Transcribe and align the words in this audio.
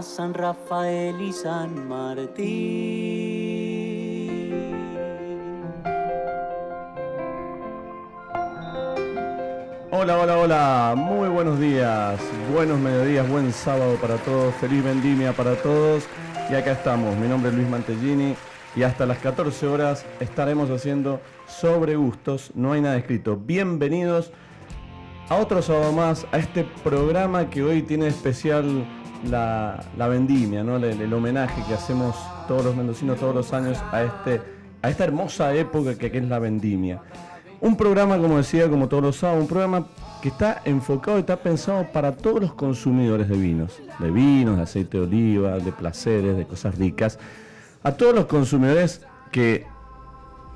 San 0.00 0.32
Rafael 0.32 1.20
y 1.20 1.32
San 1.32 1.86
Martín. 1.86 2.42
Hola, 9.90 10.18
hola, 10.18 10.38
hola, 10.38 10.94
muy 10.96 11.28
buenos 11.28 11.60
días, 11.60 12.18
buenos 12.52 12.80
mediodías, 12.80 13.28
buen 13.28 13.52
sábado 13.52 13.96
para 13.96 14.16
todos, 14.16 14.54
feliz 14.54 14.82
vendimia 14.82 15.32
para 15.32 15.54
todos. 15.56 16.04
Y 16.50 16.54
acá 16.54 16.72
estamos, 16.72 17.14
mi 17.18 17.28
nombre 17.28 17.50
es 17.50 17.56
Luis 17.56 17.68
Mantellini 17.68 18.34
y 18.74 18.84
hasta 18.84 19.04
las 19.04 19.18
14 19.18 19.66
horas 19.66 20.06
estaremos 20.20 20.70
haciendo 20.70 21.20
sobre 21.46 21.96
gustos, 21.96 22.52
no 22.54 22.72
hay 22.72 22.80
nada 22.80 22.96
escrito. 22.96 23.36
Bienvenidos 23.36 24.32
a 25.28 25.36
otro 25.36 25.60
sábado 25.60 25.92
más, 25.92 26.26
a 26.32 26.38
este 26.38 26.64
programa 26.82 27.50
que 27.50 27.62
hoy 27.62 27.82
tiene 27.82 28.06
especial 28.06 28.86
la, 29.30 30.08
vendimia, 30.08 30.62
¿no? 30.62 30.76
El, 30.76 31.12
homenaje 31.12 31.62
que 31.66 31.74
hacemos 31.74 32.16
todos 32.48 32.64
los 32.64 32.76
mendocinos 32.76 33.18
todos 33.18 33.34
los 33.34 33.52
años 33.52 33.78
a, 33.92 34.02
este, 34.02 34.40
a 34.82 34.90
esta 34.90 35.04
hermosa 35.04 35.54
época 35.54 35.96
que 35.96 36.06
es 36.06 36.24
la 36.24 36.38
vendimia. 36.38 37.00
Un 37.60 37.76
programa, 37.76 38.18
como 38.18 38.38
decía, 38.38 38.68
como 38.68 38.88
todos 38.88 39.02
los 39.02 39.16
sábados, 39.16 39.42
un 39.42 39.48
programa 39.48 39.86
que 40.20 40.28
está 40.28 40.62
enfocado 40.64 41.18
y 41.18 41.20
está 41.20 41.36
pensado 41.36 41.86
para 41.92 42.16
todos 42.16 42.40
los 42.40 42.54
consumidores 42.54 43.28
de 43.28 43.36
vinos, 43.36 43.80
de 43.98 44.10
vinos, 44.10 44.56
de 44.56 44.62
aceite 44.62 44.98
de 44.98 45.04
oliva, 45.04 45.58
de 45.58 45.72
placeres, 45.72 46.36
de 46.36 46.46
cosas 46.46 46.76
ricas, 46.76 47.18
a 47.82 47.92
todos 47.92 48.14
los 48.14 48.26
consumidores 48.26 49.02
que 49.30 49.66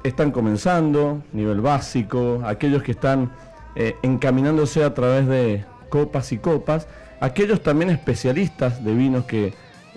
están 0.02 0.30
comenzando, 0.30 1.22
nivel 1.32 1.60
básico, 1.60 2.42
aquellos 2.44 2.82
que 2.82 2.92
están 2.92 3.32
eh, 3.74 3.96
encaminándose 4.02 4.84
a 4.84 4.94
través 4.94 5.26
de 5.26 5.64
copas 5.88 6.32
y 6.32 6.38
copas, 6.38 6.86
aquellos 7.20 7.62
también 7.62 7.90
especialistas 7.90 8.84
de 8.84 8.94
vinos 8.94 9.24
que 9.24 9.46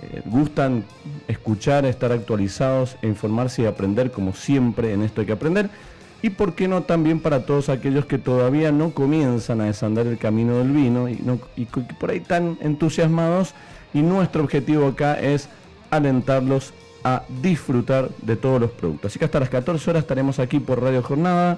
eh, 0.02 0.22
gustan 0.26 0.86
escuchar, 1.28 1.86
estar 1.86 2.12
actualizados, 2.12 2.96
informarse 3.02 3.64
y 3.64 3.66
aprender 3.66 4.12
como 4.12 4.34
siempre 4.34 4.94
en 4.94 5.02
esto 5.02 5.22
hay 5.22 5.28
que 5.28 5.34
aprender. 5.34 5.70
Y 6.22 6.32
por 6.32 6.54
qué 6.54 6.68
no 6.68 6.84
también 6.84 7.20
para 7.20 7.46
todos 7.46 7.70
aquellos 7.70 8.06
que 8.06 8.18
todavía 8.18 8.72
no 8.72 8.92
comienzan 8.92 9.62
a 9.62 9.66
desandar 9.66 10.08
el 10.08 10.18
camino 10.18 10.58
del 10.58 10.72
vino 10.72 11.08
y, 11.08 11.16
no, 11.16 11.40
por 12.00 12.12
ahí 12.12 12.18
están 12.18 12.58
entusiasmados. 12.62 13.54
Y 13.94 14.02
nuestro 14.02 14.44
objetivo 14.44 14.88
acá 14.88 15.20
es 15.20 15.50
alentarlos 15.90 16.74
a 17.04 17.24
disfrutar 17.42 18.10
de 18.22 18.36
todos 18.36 18.60
los 18.60 18.72
productos. 18.72 19.12
Así 19.12 19.20
que 19.20 19.26
hasta 19.26 19.40
las 19.40 19.50
14 19.50 19.90
horas 19.90 20.04
estaremos 20.04 20.40
aquí 20.40 20.60
por 20.60 20.82
Radio 20.82 21.02
Jornada, 21.02 21.58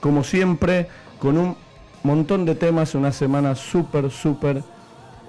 como 0.00 0.24
siempre, 0.24 0.88
con 1.18 1.36
un 1.36 1.56
montón 2.02 2.46
de 2.46 2.54
temas, 2.54 2.94
una 2.94 3.12
semana 3.12 3.54
súper, 3.54 4.10
súper 4.10 4.62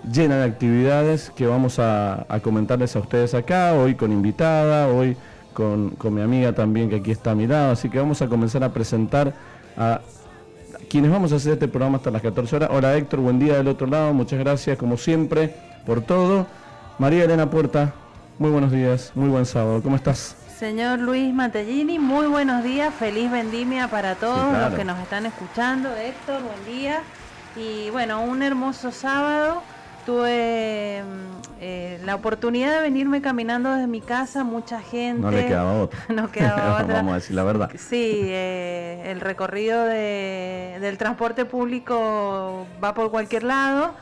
llena 0.10 0.38
de 0.38 0.46
actividades 0.46 1.32
que 1.36 1.46
vamos 1.46 1.80
a, 1.80 2.26
a 2.28 2.40
comentarles 2.40 2.96
a 2.96 3.00
ustedes 3.00 3.34
acá, 3.34 3.74
hoy 3.74 3.96
con 3.96 4.12
invitada, 4.12 4.88
hoy 4.88 5.18
con, 5.54 6.16
mi 6.16 6.22
amiga 6.22 6.54
también 6.54 6.90
que 6.90 6.98
aquí 6.98 7.12
está 7.12 7.32
a 7.32 7.36
mi 7.36 7.48
lado, 7.48 7.72
así 7.72 7.90
que 7.90 8.00
vamos 8.00 8.22
a 8.22 8.28
comenzar 8.28 8.64
a 8.64 8.74
presentar 8.74 9.34
a 9.78 10.02
quienes 10.90 11.12
vamos 11.12 11.32
a 11.32 11.36
hacer 11.36 11.54
este 11.54 11.68
programa 11.68 11.98
hasta 11.98 12.12
las 12.12 12.22
14 12.22 12.56
horas. 12.56 12.70
Hola 12.72 12.96
Héctor, 12.96 13.20
buen 13.20 13.40
día 13.40 13.58
del 13.58 13.68
otro 13.68 13.88
lado, 13.88 14.14
muchas 14.14 14.40
gracias 14.40 14.78
como 14.78 14.98
siempre 14.98 15.54
por 15.86 16.02
todo. 16.02 16.48
María 17.00 17.24
Elena 17.24 17.50
Puerta, 17.50 17.94
muy 18.40 18.52
buenos 18.52 18.72
días, 18.72 19.12
muy 19.16 19.30
buen 19.30 19.46
sábado, 19.46 19.82
¿cómo 19.82 19.96
estás? 19.96 20.36
Señor 20.58 21.00
Luis 21.00 21.34
Matellini, 21.34 21.98
muy 21.98 22.28
buenos 22.28 22.64
días, 22.64 22.94
feliz 22.94 23.32
vendimia 23.32 23.88
para 23.88 24.16
todos 24.16 24.58
los 24.58 24.74
que 24.76 24.86
nos 24.86 25.00
están 25.00 25.26
escuchando. 25.26 25.90
Héctor, 25.96 26.42
buen 26.44 26.78
día. 26.78 27.02
Y 27.56 27.90
bueno, 27.90 28.22
un 28.22 28.44
hermoso 28.44 28.92
sábado 28.92 29.64
tuve 30.06 31.04
mm, 31.04 31.42
eh, 31.64 32.00
la 32.04 32.16
oportunidad 32.16 32.76
de 32.76 32.82
venirme 32.82 33.22
caminando 33.22 33.72
desde 33.72 33.88
mi 33.88 34.02
casa, 34.02 34.44
mucha 34.44 34.82
gente. 34.82 35.22
No 35.22 35.32
le 35.32 35.46
quedaba 35.46 35.74
otra. 35.82 36.00
no 36.10 36.32
quedaba 36.32 36.82
otra. 36.84 36.96
Vamos 36.96 37.12
a 37.12 37.16
decir 37.16 37.36
la 37.36 37.44
verdad. 37.44 37.70
Sí, 37.78 38.22
eh, 38.24 39.04
el 39.06 39.22
recorrido 39.22 39.86
de, 39.86 40.78
del 40.82 40.98
transporte 40.98 41.46
público 41.46 42.66
va 42.84 42.94
por 42.94 43.12
cualquier 43.12 43.44
lado. 43.44 43.94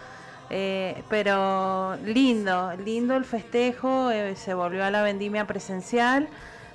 Eh, 0.51 1.03
pero 1.09 1.95
lindo, 2.05 2.73
lindo 2.83 3.15
el 3.15 3.23
festejo, 3.23 4.09
se 4.35 4.53
volvió 4.55 4.83
a 4.83 4.89
la 4.89 5.03
vendimia 5.03 5.45
presencial, 5.45 6.27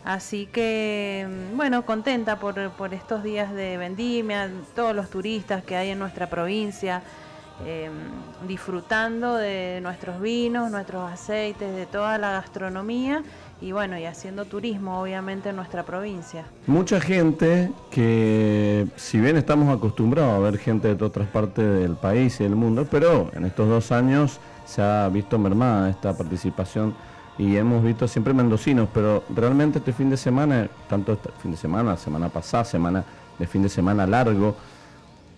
así 0.05 0.47
que 0.47 1.27
mm, 1.29 1.57
bueno, 1.57 1.85
contenta 1.85 2.39
por, 2.39 2.71
por 2.73 2.95
estos 2.95 3.25
días 3.25 3.53
de 3.53 3.77
vendimia, 3.77 4.49
todos 4.77 4.95
los 4.95 5.11
turistas 5.11 5.65
que 5.65 5.75
hay 5.77 5.91
en 5.91 5.99
nuestra 5.99 6.29
provincia, 6.31 7.03
Em, 7.63 7.93
disfrutando 8.49 9.37
de 9.37 9.79
nuestros 9.81 10.21
vinos, 10.21 10.73
nuestros 10.73 11.11
aceites, 11.11 11.75
de 11.75 11.87
toda 11.87 12.19
la 12.19 12.33
gastronomía 12.33 13.23
y 13.61 13.71
bueno, 13.71 13.97
y 13.97 14.05
haciendo 14.07 14.45
turismo 14.45 15.01
obviamente 15.01 15.51
en 15.51 15.57
nuestra 15.57 15.85
provincia. 15.85 16.45
Mucha 16.67 17.01
gente 17.01 17.71
que 17.93 18.89
si 18.97 19.21
bien 19.21 19.37
estamos 19.37 19.75
acostumbrados 19.75 20.35
a 20.35 20.39
ver 20.41 20.59
gente 20.59 20.97
de 20.97 21.05
otras 21.05 21.29
partes 21.29 21.65
del 21.65 21.95
país 21.95 22.39
y 22.41 22.43
del 22.43 22.57
mundo, 22.57 22.89
pero 22.91 23.31
en 23.35 23.47
estos 23.47 23.69
dos 23.69 23.93
años 23.93 24.41
se 24.67 24.83
ha 24.83 25.09
visto 25.09 25.39
mermada 25.39 25.89
esta 25.89 26.15
participación 26.15 26.93
y 27.39 27.57
hemos 27.57 27.85
visto 27.85 28.09
siempre 28.09 28.35
mendocinos, 28.35 28.89
pero 28.93 29.23
realmente 29.35 29.79
este 29.79 29.93
fin 29.93 30.11
de 30.11 30.17
semana, 30.17 30.69
tanto 30.89 31.13
este 31.13 31.31
fin 31.41 31.53
de 31.53 31.57
semana, 31.57 31.97
semana 31.97 32.29
pasada, 32.29 32.65
semana 32.65 33.05
de 33.39 33.47
fin 33.47 33.63
de 33.63 33.69
semana 33.69 34.09
largo, 34.09 34.57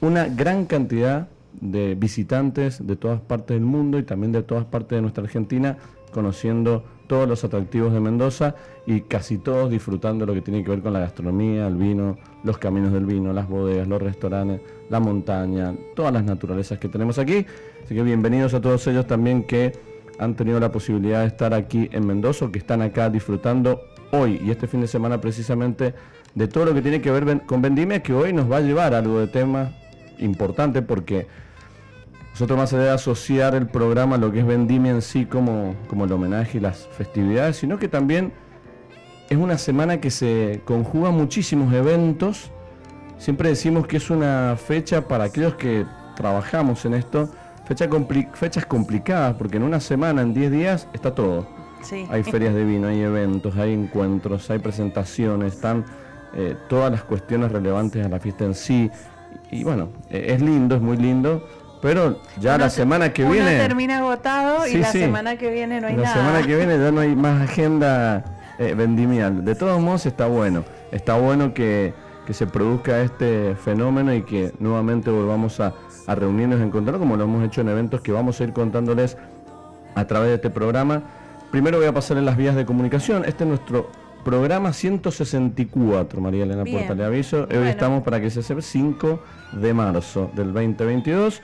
una 0.00 0.24
gran 0.24 0.64
cantidad 0.64 1.28
de 1.60 1.94
visitantes 1.94 2.86
de 2.86 2.96
todas 2.96 3.20
partes 3.20 3.56
del 3.56 3.64
mundo 3.64 3.98
y 3.98 4.02
también 4.02 4.32
de 4.32 4.42
todas 4.42 4.64
partes 4.64 4.96
de 4.96 5.02
nuestra 5.02 5.24
Argentina, 5.24 5.78
conociendo 6.12 6.84
todos 7.06 7.28
los 7.28 7.44
atractivos 7.44 7.92
de 7.92 8.00
Mendoza 8.00 8.54
y 8.86 9.02
casi 9.02 9.38
todos 9.38 9.70
disfrutando 9.70 10.26
lo 10.26 10.34
que 10.34 10.40
tiene 10.40 10.64
que 10.64 10.70
ver 10.70 10.80
con 10.80 10.92
la 10.92 11.00
gastronomía, 11.00 11.66
el 11.66 11.76
vino, 11.76 12.18
los 12.42 12.58
caminos 12.58 12.92
del 12.92 13.06
vino, 13.06 13.32
las 13.32 13.48
bodegas, 13.48 13.86
los 13.86 14.02
restaurantes, 14.02 14.60
la 14.90 15.00
montaña, 15.00 15.74
todas 15.94 16.12
las 16.12 16.24
naturalezas 16.24 16.78
que 16.78 16.88
tenemos 16.88 17.18
aquí. 17.18 17.46
Así 17.84 17.94
que 17.94 18.02
bienvenidos 18.02 18.54
a 18.54 18.60
todos 18.60 18.86
ellos 18.86 19.06
también 19.06 19.44
que 19.44 19.72
han 20.18 20.34
tenido 20.34 20.58
la 20.58 20.72
posibilidad 20.72 21.20
de 21.20 21.26
estar 21.26 21.54
aquí 21.54 21.88
en 21.92 22.06
Mendoza, 22.06 22.50
que 22.50 22.58
están 22.58 22.82
acá 22.82 23.10
disfrutando 23.10 23.82
hoy 24.12 24.40
y 24.44 24.50
este 24.50 24.66
fin 24.66 24.80
de 24.80 24.88
semana 24.88 25.20
precisamente 25.20 25.94
de 26.34 26.48
todo 26.48 26.66
lo 26.66 26.74
que 26.74 26.82
tiene 26.82 27.00
que 27.00 27.10
ver 27.10 27.42
con 27.46 27.62
Vendimia, 27.62 28.02
que 28.02 28.12
hoy 28.12 28.32
nos 28.32 28.50
va 28.50 28.58
a 28.58 28.60
llevar 28.60 28.94
algo 28.94 29.20
de 29.20 29.26
tema 29.26 29.72
importante 30.18 30.82
porque 30.82 31.26
nosotros 32.36 32.58
más 32.58 32.70
allá 32.74 32.82
de 32.82 32.90
asociar 32.90 33.54
el 33.54 33.66
programa 33.66 34.16
a 34.16 34.18
lo 34.18 34.30
que 34.30 34.40
es 34.40 34.46
Vendimia 34.46 34.90
en 34.92 35.00
sí 35.00 35.24
como, 35.24 35.74
como 35.88 36.04
el 36.04 36.12
homenaje 36.12 36.58
y 36.58 36.60
las 36.60 36.86
festividades, 36.88 37.56
sino 37.56 37.78
que 37.78 37.88
también 37.88 38.30
es 39.30 39.38
una 39.38 39.56
semana 39.56 40.02
que 40.02 40.10
se 40.10 40.60
conjuga 40.66 41.10
muchísimos 41.10 41.72
eventos. 41.72 42.50
Siempre 43.16 43.48
decimos 43.48 43.86
que 43.86 43.96
es 43.96 44.10
una 44.10 44.54
fecha 44.58 45.08
para 45.08 45.24
aquellos 45.24 45.54
que 45.54 45.86
trabajamos 46.14 46.84
en 46.84 46.92
esto, 46.92 47.30
fecha 47.64 47.88
compli- 47.88 48.30
fechas 48.34 48.66
complicadas, 48.66 49.36
porque 49.36 49.56
en 49.56 49.62
una 49.62 49.80
semana, 49.80 50.20
en 50.20 50.34
10 50.34 50.52
días, 50.52 50.88
está 50.92 51.14
todo. 51.14 51.46
Sí. 51.80 52.06
Hay 52.10 52.22
ferias 52.22 52.52
de 52.52 52.66
vino, 52.66 52.88
hay 52.88 53.00
eventos, 53.00 53.56
hay 53.56 53.72
encuentros, 53.72 54.50
hay 54.50 54.58
presentaciones, 54.58 55.54
están 55.54 55.86
eh, 56.34 56.54
todas 56.68 56.92
las 56.92 57.02
cuestiones 57.02 57.50
relevantes 57.50 58.04
a 58.04 58.10
la 58.10 58.20
fiesta 58.20 58.44
en 58.44 58.54
sí. 58.54 58.90
Y, 59.50 59.64
bueno, 59.64 59.88
eh, 60.10 60.26
es 60.34 60.42
lindo, 60.42 60.74
es 60.76 60.82
muy 60.82 60.98
lindo, 60.98 61.46
pero 61.82 62.20
ya 62.40 62.54
Uno 62.56 62.64
la 62.64 62.70
semana 62.70 63.12
que 63.12 63.22
uno 63.22 63.32
viene... 63.32 63.56
termina 63.58 63.98
agotado 63.98 64.64
Sí, 64.64 64.76
y 64.76 64.78
la 64.78 64.92
sí. 64.92 64.98
semana 65.00 65.36
que 65.36 65.50
viene 65.50 65.80
no 65.80 65.86
hay 65.88 65.96
la 65.96 66.02
nada. 66.02 66.14
semana 66.16 66.46
que 66.46 66.56
viene 66.56 66.78
ya 66.78 66.90
no 66.90 67.00
hay 67.00 67.14
más 67.14 67.42
agenda 67.50 68.24
eh, 68.58 68.74
vendimial. 68.74 69.44
De 69.44 69.54
todos 69.54 69.80
modos 69.80 70.06
está 70.06 70.26
bueno. 70.26 70.64
Está 70.92 71.16
bueno 71.18 71.52
que, 71.54 71.92
que 72.26 72.32
se 72.34 72.46
produzca 72.46 73.00
este 73.02 73.54
fenómeno 73.56 74.14
y 74.14 74.22
que 74.22 74.52
nuevamente 74.58 75.10
volvamos 75.10 75.60
a, 75.60 75.74
a 76.06 76.14
reunirnos, 76.14 76.60
a 76.60 76.64
encontrar, 76.64 76.98
como 76.98 77.16
lo 77.16 77.24
hemos 77.24 77.44
hecho 77.44 77.60
en 77.60 77.68
eventos 77.68 78.00
que 78.00 78.12
vamos 78.12 78.40
a 78.40 78.44
ir 78.44 78.52
contándoles 78.52 79.16
a 79.94 80.04
través 80.06 80.28
de 80.28 80.34
este 80.36 80.50
programa. 80.50 81.02
Primero 81.50 81.78
voy 81.78 81.86
a 81.86 81.92
pasar 81.92 82.16
en 82.18 82.24
las 82.24 82.36
vías 82.36 82.54
de 82.56 82.64
comunicación. 82.66 83.24
Este 83.24 83.44
es 83.44 83.48
nuestro 83.48 83.90
programa 84.24 84.72
164, 84.72 86.20
María 86.20 86.44
Elena 86.44 86.62
Bien. 86.64 86.78
Puerta, 86.78 86.94
le 86.94 87.04
aviso. 87.04 87.42
Hoy 87.42 87.46
Bueno. 87.50 87.66
estamos 87.66 88.02
para 88.02 88.20
que 88.20 88.30
se 88.30 88.42
sepa 88.42 88.60
5 88.60 89.20
de 89.52 89.72
marzo 89.74 90.30
del 90.34 90.52
2022. 90.52 91.42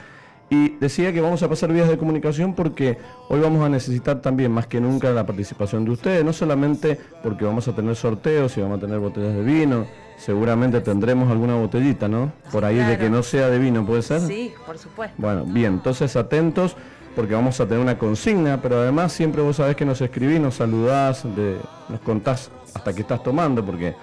Y 0.55 0.77
decía 0.81 1.15
que 1.15 1.23
vamos 1.23 1.43
a 1.43 1.49
pasar 1.49 1.73
vías 1.73 1.89
de 1.89 1.97
comunicación 1.97 2.53
porque 2.55 2.99
hoy 3.31 3.41
vamos 3.41 3.65
a 3.65 3.71
necesitar 3.71 4.21
también 4.21 4.53
más 4.53 4.67
que 4.67 4.83
nunca 4.83 5.11
la 5.11 5.25
participación 5.25 5.87
de 5.87 5.93
ustedes, 5.93 6.23
no 6.27 6.35
solamente 6.35 7.01
porque 7.23 7.47
vamos 7.47 7.67
a 7.69 7.75
tener 7.75 7.97
sorteos 7.97 8.55
y 8.59 8.61
vamos 8.61 8.77
a 8.77 8.81
tener 8.83 8.99
botellas 8.99 9.33
de 9.35 9.41
vino, 9.43 9.87
seguramente 10.19 10.83
tendremos 10.83 11.31
alguna 11.31 11.55
botellita, 11.55 12.07
¿no? 12.07 12.33
Por 12.53 12.67
ahí 12.67 12.77
de 12.77 12.99
que 12.99 13.09
no 13.09 13.23
sea 13.23 13.49
de 13.49 13.59
vino, 13.59 13.87
¿puede 13.87 14.03
ser? 14.03 14.21
Sí, 14.21 14.53
por 14.67 14.77
supuesto. 14.77 15.15
Bueno, 15.17 15.45
bien, 15.47 15.73
entonces 15.73 16.15
atentos 16.17 16.77
porque 17.17 17.33
vamos 17.33 17.59
a 17.59 17.65
tener 17.65 17.81
una 17.83 17.97
consigna, 17.97 18.61
pero 18.61 18.77
además 18.83 19.11
siempre 19.15 19.41
vos 19.41 19.57
sabés 19.57 19.75
que 19.75 19.87
nos 19.87 20.03
escribís, 20.03 20.39
nos 20.39 20.57
saludás, 20.57 21.25
de- 21.35 21.57
nos 21.89 22.01
contás 22.01 22.51
hasta 22.75 22.93
qué 22.93 23.01
estás 23.01 23.23
tomando, 23.23 23.65
porque 23.65 23.95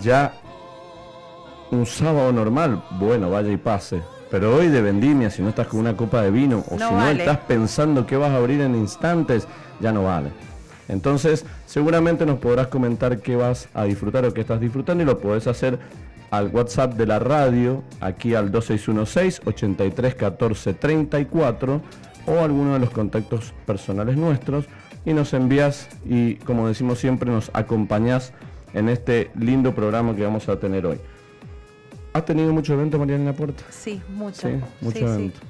ya 0.00 0.32
un 1.70 1.86
sábado 1.86 2.32
normal, 2.32 2.82
bueno, 2.98 3.30
vaya 3.30 3.52
y 3.52 3.56
pase. 3.58 4.02
Pero 4.34 4.56
hoy 4.56 4.66
de 4.66 4.82
vendimia, 4.82 5.30
si 5.30 5.42
no 5.42 5.50
estás 5.50 5.68
con 5.68 5.78
una 5.78 5.96
copa 5.96 6.20
de 6.20 6.32
vino 6.32 6.64
o 6.68 6.76
No 6.76 6.88
si 6.88 6.94
no 6.96 7.08
estás 7.08 7.38
pensando 7.46 8.04
que 8.04 8.16
vas 8.16 8.32
a 8.32 8.38
abrir 8.38 8.62
en 8.62 8.74
instantes, 8.74 9.46
ya 9.78 9.92
no 9.92 10.02
vale. 10.02 10.30
Entonces, 10.88 11.46
seguramente 11.66 12.26
nos 12.26 12.40
podrás 12.40 12.66
comentar 12.66 13.20
qué 13.20 13.36
vas 13.36 13.68
a 13.74 13.84
disfrutar 13.84 14.24
o 14.24 14.34
qué 14.34 14.40
estás 14.40 14.58
disfrutando 14.60 15.04
y 15.04 15.06
lo 15.06 15.20
podés 15.20 15.46
hacer 15.46 15.78
al 16.32 16.48
WhatsApp 16.48 16.94
de 16.94 17.06
la 17.06 17.20
radio, 17.20 17.84
aquí 18.00 18.34
al 18.34 18.50
2616 18.50 19.42
83 19.44 20.16
14 20.16 20.74
34 20.74 21.80
o 22.26 22.40
alguno 22.40 22.72
de 22.72 22.80
los 22.80 22.90
contactos 22.90 23.54
personales 23.64 24.16
nuestros 24.16 24.64
y 25.04 25.12
nos 25.12 25.32
envías 25.32 25.88
y 26.04 26.34
como 26.38 26.66
decimos 26.66 26.98
siempre 26.98 27.30
nos 27.30 27.52
acompañás 27.54 28.32
en 28.72 28.88
este 28.88 29.30
lindo 29.38 29.76
programa 29.76 30.16
que 30.16 30.24
vamos 30.24 30.48
a 30.48 30.58
tener 30.58 30.86
hoy. 30.86 30.98
¿Has 32.14 32.24
tenido 32.24 32.52
muchos 32.52 32.74
eventos, 32.74 32.98
Mariana 33.00 33.32
Puerta? 33.32 33.64
Sí, 33.70 34.00
mucho. 34.08 34.48
Sí, 34.48 34.54
muchos 34.80 34.92
Sí, 34.92 34.98
sí. 35.00 35.04
eventos. 35.04 35.42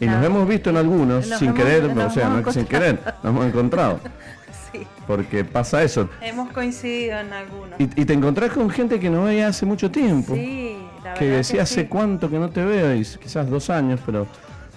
Y 0.00 0.06
nos 0.06 0.24
hemos 0.24 0.46
visto 0.46 0.68
en 0.70 0.76
algunos 0.76 1.26
Nos 1.26 1.38
sin 1.38 1.52
querer, 1.54 1.84
o 1.84 2.10
sea, 2.10 2.28
no 2.28 2.52
sin 2.52 2.64
querer, 2.66 2.98
nos 3.22 3.32
hemos 3.34 3.46
encontrado. 3.46 4.00
Sí, 4.72 4.86
Porque 5.04 5.44
pasa 5.44 5.82
eso. 5.82 6.08
hemos 6.22 6.52
coincidido 6.52 7.18
en 7.18 7.32
algunos. 7.32 7.80
Y, 7.80 7.84
y 8.02 8.04
te 8.04 8.12
encontrás 8.12 8.52
con 8.52 8.70
gente 8.70 9.00
que 9.00 9.10
no 9.10 9.24
veía 9.24 9.48
hace 9.48 9.66
mucho 9.66 9.90
tiempo. 9.90 10.32
Sí, 10.36 10.76
la 11.02 11.14
que 11.14 11.24
verdad 11.24 11.38
decía 11.38 11.62
hace 11.62 11.88
cuánto 11.88 12.30
que 12.30 12.38
no 12.38 12.50
te 12.50 12.64
veo, 12.64 12.94
y 12.94 13.00
quizás 13.04 13.50
dos 13.50 13.68
años, 13.68 13.98
pero 14.06 14.28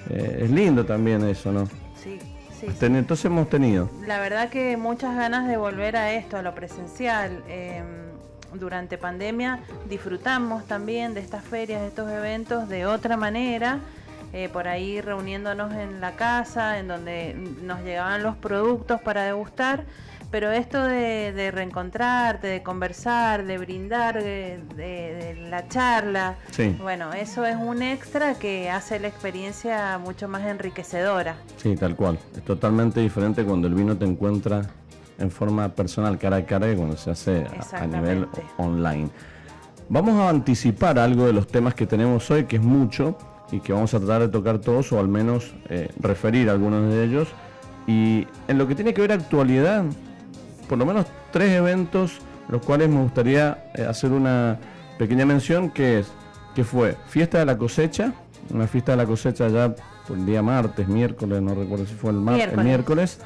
eh, 0.10 0.39
es 0.46 0.50
lindo 0.50 0.84
también 0.84 1.24
eso, 1.28 1.51
¿no? 1.51 1.68
Sí, 2.01 2.18
sí, 2.60 2.66
Entonces 2.81 3.25
hemos 3.25 3.48
tenido. 3.50 3.88
La 4.07 4.19
verdad 4.19 4.50
que 4.50 4.78
muchas 4.78 5.16
ganas 5.16 5.48
de 5.48 5.57
volver 5.57 5.96
a 5.96 6.12
esto, 6.13 6.38
a 6.38 6.42
lo 6.42 6.56
presencial. 6.56 7.44
Eh, 7.48 7.84
durante 8.60 8.98
pandemia 8.98 9.60
disfrutamos 9.90 10.66
también 10.68 11.14
de 11.14 11.20
estas 11.22 11.44
ferias, 11.44 11.82
de 11.82 11.88
estos 11.88 12.10
eventos 12.12 12.70
de 12.70 12.86
otra 12.86 13.18
manera, 13.18 13.80
eh, 14.34 14.50
por 14.52 14.68
ahí 14.68 15.00
reuniéndonos 15.02 15.74
en 15.74 16.02
la 16.02 16.14
casa, 16.14 16.80
en 16.80 16.88
donde 16.88 17.36
nos 17.62 17.82
llegaban 17.84 18.24
los 18.24 18.36
productos 18.36 19.00
para 19.02 19.24
degustar. 19.24 19.84
Pero 20.32 20.50
esto 20.52 20.84
de, 20.84 21.32
de 21.32 21.52
reencontrarte, 21.52 22.48
de 22.48 22.64
conversar, 22.64 23.46
de 23.46 23.60
brindar, 23.60 24.16
de, 24.16 24.60
de- 24.76 25.36
de 25.36 25.48
la 25.52 25.68
charla, 25.68 26.34
Sí. 26.50 26.76
bueno, 26.82 27.14
eso 27.14 27.46
es 27.46 27.56
un 27.56 27.84
extra 27.84 28.34
que 28.34 28.72
hace 28.72 29.00
la 29.00 29.10
experiencia 29.10 30.00
mucho 30.00 30.28
más 30.28 30.42
enriquecedora. 30.48 31.36
Sí, 31.58 31.76
tal 31.76 31.96
cual. 31.96 32.18
Es 32.36 32.44
totalmente 32.44 33.00
diferente 33.00 33.44
cuando 33.46 33.68
el 33.68 33.76
vino 33.76 33.96
te 33.96 34.06
encuentra 34.06 34.64
en 35.19 35.31
forma 35.31 35.69
personal, 35.69 36.18
cara 36.18 36.38
a 36.38 36.45
cara, 36.45 36.68
que 36.68 36.75
cuando 36.75 36.98
se 36.98 37.12
hace 37.12 37.45
a- 37.60 37.63
a 37.83 37.88
nivel 38.01 38.27
online. 38.57 39.10
Vamos 39.89 40.15
a 40.15 40.30
anticipar 40.30 40.98
algo 40.98 41.25
de 41.25 41.33
los 41.33 41.48
temas 41.48 41.74
que 41.75 41.86
tenemos 41.86 42.30
hoy, 42.31 42.45
que 42.45 42.56
es 42.57 42.62
mucho, 42.62 43.18
y 43.51 43.60
que 43.60 43.74
vamos 43.74 43.94
a 43.94 44.00
tratar 44.00 44.21
de 44.21 44.27
tocar 44.30 44.60
todos, 44.60 44.92
o 44.92 45.00
al 45.00 45.07
menos 45.07 45.54
eh, 45.69 45.89
referir 46.00 46.50
algunos 46.50 46.89
de 46.92 47.04
ellos. 47.04 47.27
Y 47.86 48.27
en 48.48 48.57
lo 48.57 48.68
que 48.68 48.75
tiene 48.75 48.94
que 48.94 49.01
ver 49.01 49.12
actualidad, 49.12 49.83
por 50.69 50.77
lo 50.77 50.86
menos 50.86 51.06
tres 51.31 51.51
eventos, 51.51 52.19
los 52.50 52.62
cuales 52.65 52.89
me 52.89 53.01
gustaría 53.01 53.65
eh, 53.75 53.83
hacer 53.86 54.12
una 54.12 54.57
pequeña 54.98 55.25
mención, 55.25 55.69
que 55.69 56.00
es, 56.00 56.07
que 56.56 56.63
fue 56.63 56.95
Fiesta 57.07 57.39
de 57.39 57.45
la 57.45 57.57
Cosecha, 57.57 58.13
una 58.54 58.68
fiesta 58.68 58.92
de 58.94 58.98
la 58.98 59.06
cosecha 59.06 59.48
ya 59.48 59.74
por 60.07 60.18
el 60.18 60.25
día 60.25 60.42
martes, 60.42 60.88
miércoles, 60.88 61.42
no 61.42 61.56
recuerdo 61.56 61.86
si 61.86 61.94
fue 61.94 62.12
el, 62.12 62.18
mar- 62.18 62.36
el 62.36 62.65
Miércoles. 62.65 63.19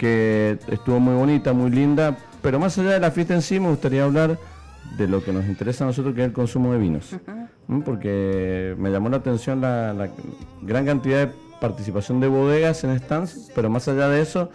Que 0.00 0.58
estuvo 0.68 0.98
muy 0.98 1.14
bonita, 1.14 1.52
muy 1.52 1.70
linda, 1.70 2.16
pero 2.40 2.58
más 2.58 2.78
allá 2.78 2.92
de 2.92 3.00
la 3.00 3.10
fiesta 3.10 3.34
en 3.34 3.42
sí, 3.42 3.60
me 3.60 3.68
gustaría 3.68 4.02
hablar 4.02 4.38
de 4.96 5.06
lo 5.06 5.22
que 5.22 5.30
nos 5.30 5.44
interesa 5.44 5.84
a 5.84 5.88
nosotros, 5.88 6.14
que 6.14 6.22
es 6.22 6.28
el 6.28 6.32
consumo 6.32 6.72
de 6.72 6.78
vinos. 6.78 7.14
Porque 7.84 8.74
me 8.78 8.90
llamó 8.90 9.10
la 9.10 9.18
atención 9.18 9.60
la, 9.60 9.92
la 9.92 10.08
gran 10.62 10.86
cantidad 10.86 11.26
de 11.26 11.32
participación 11.60 12.18
de 12.18 12.28
bodegas 12.28 12.82
en 12.82 12.98
stands, 12.98 13.52
pero 13.54 13.68
más 13.68 13.88
allá 13.88 14.08
de 14.08 14.22
eso, 14.22 14.50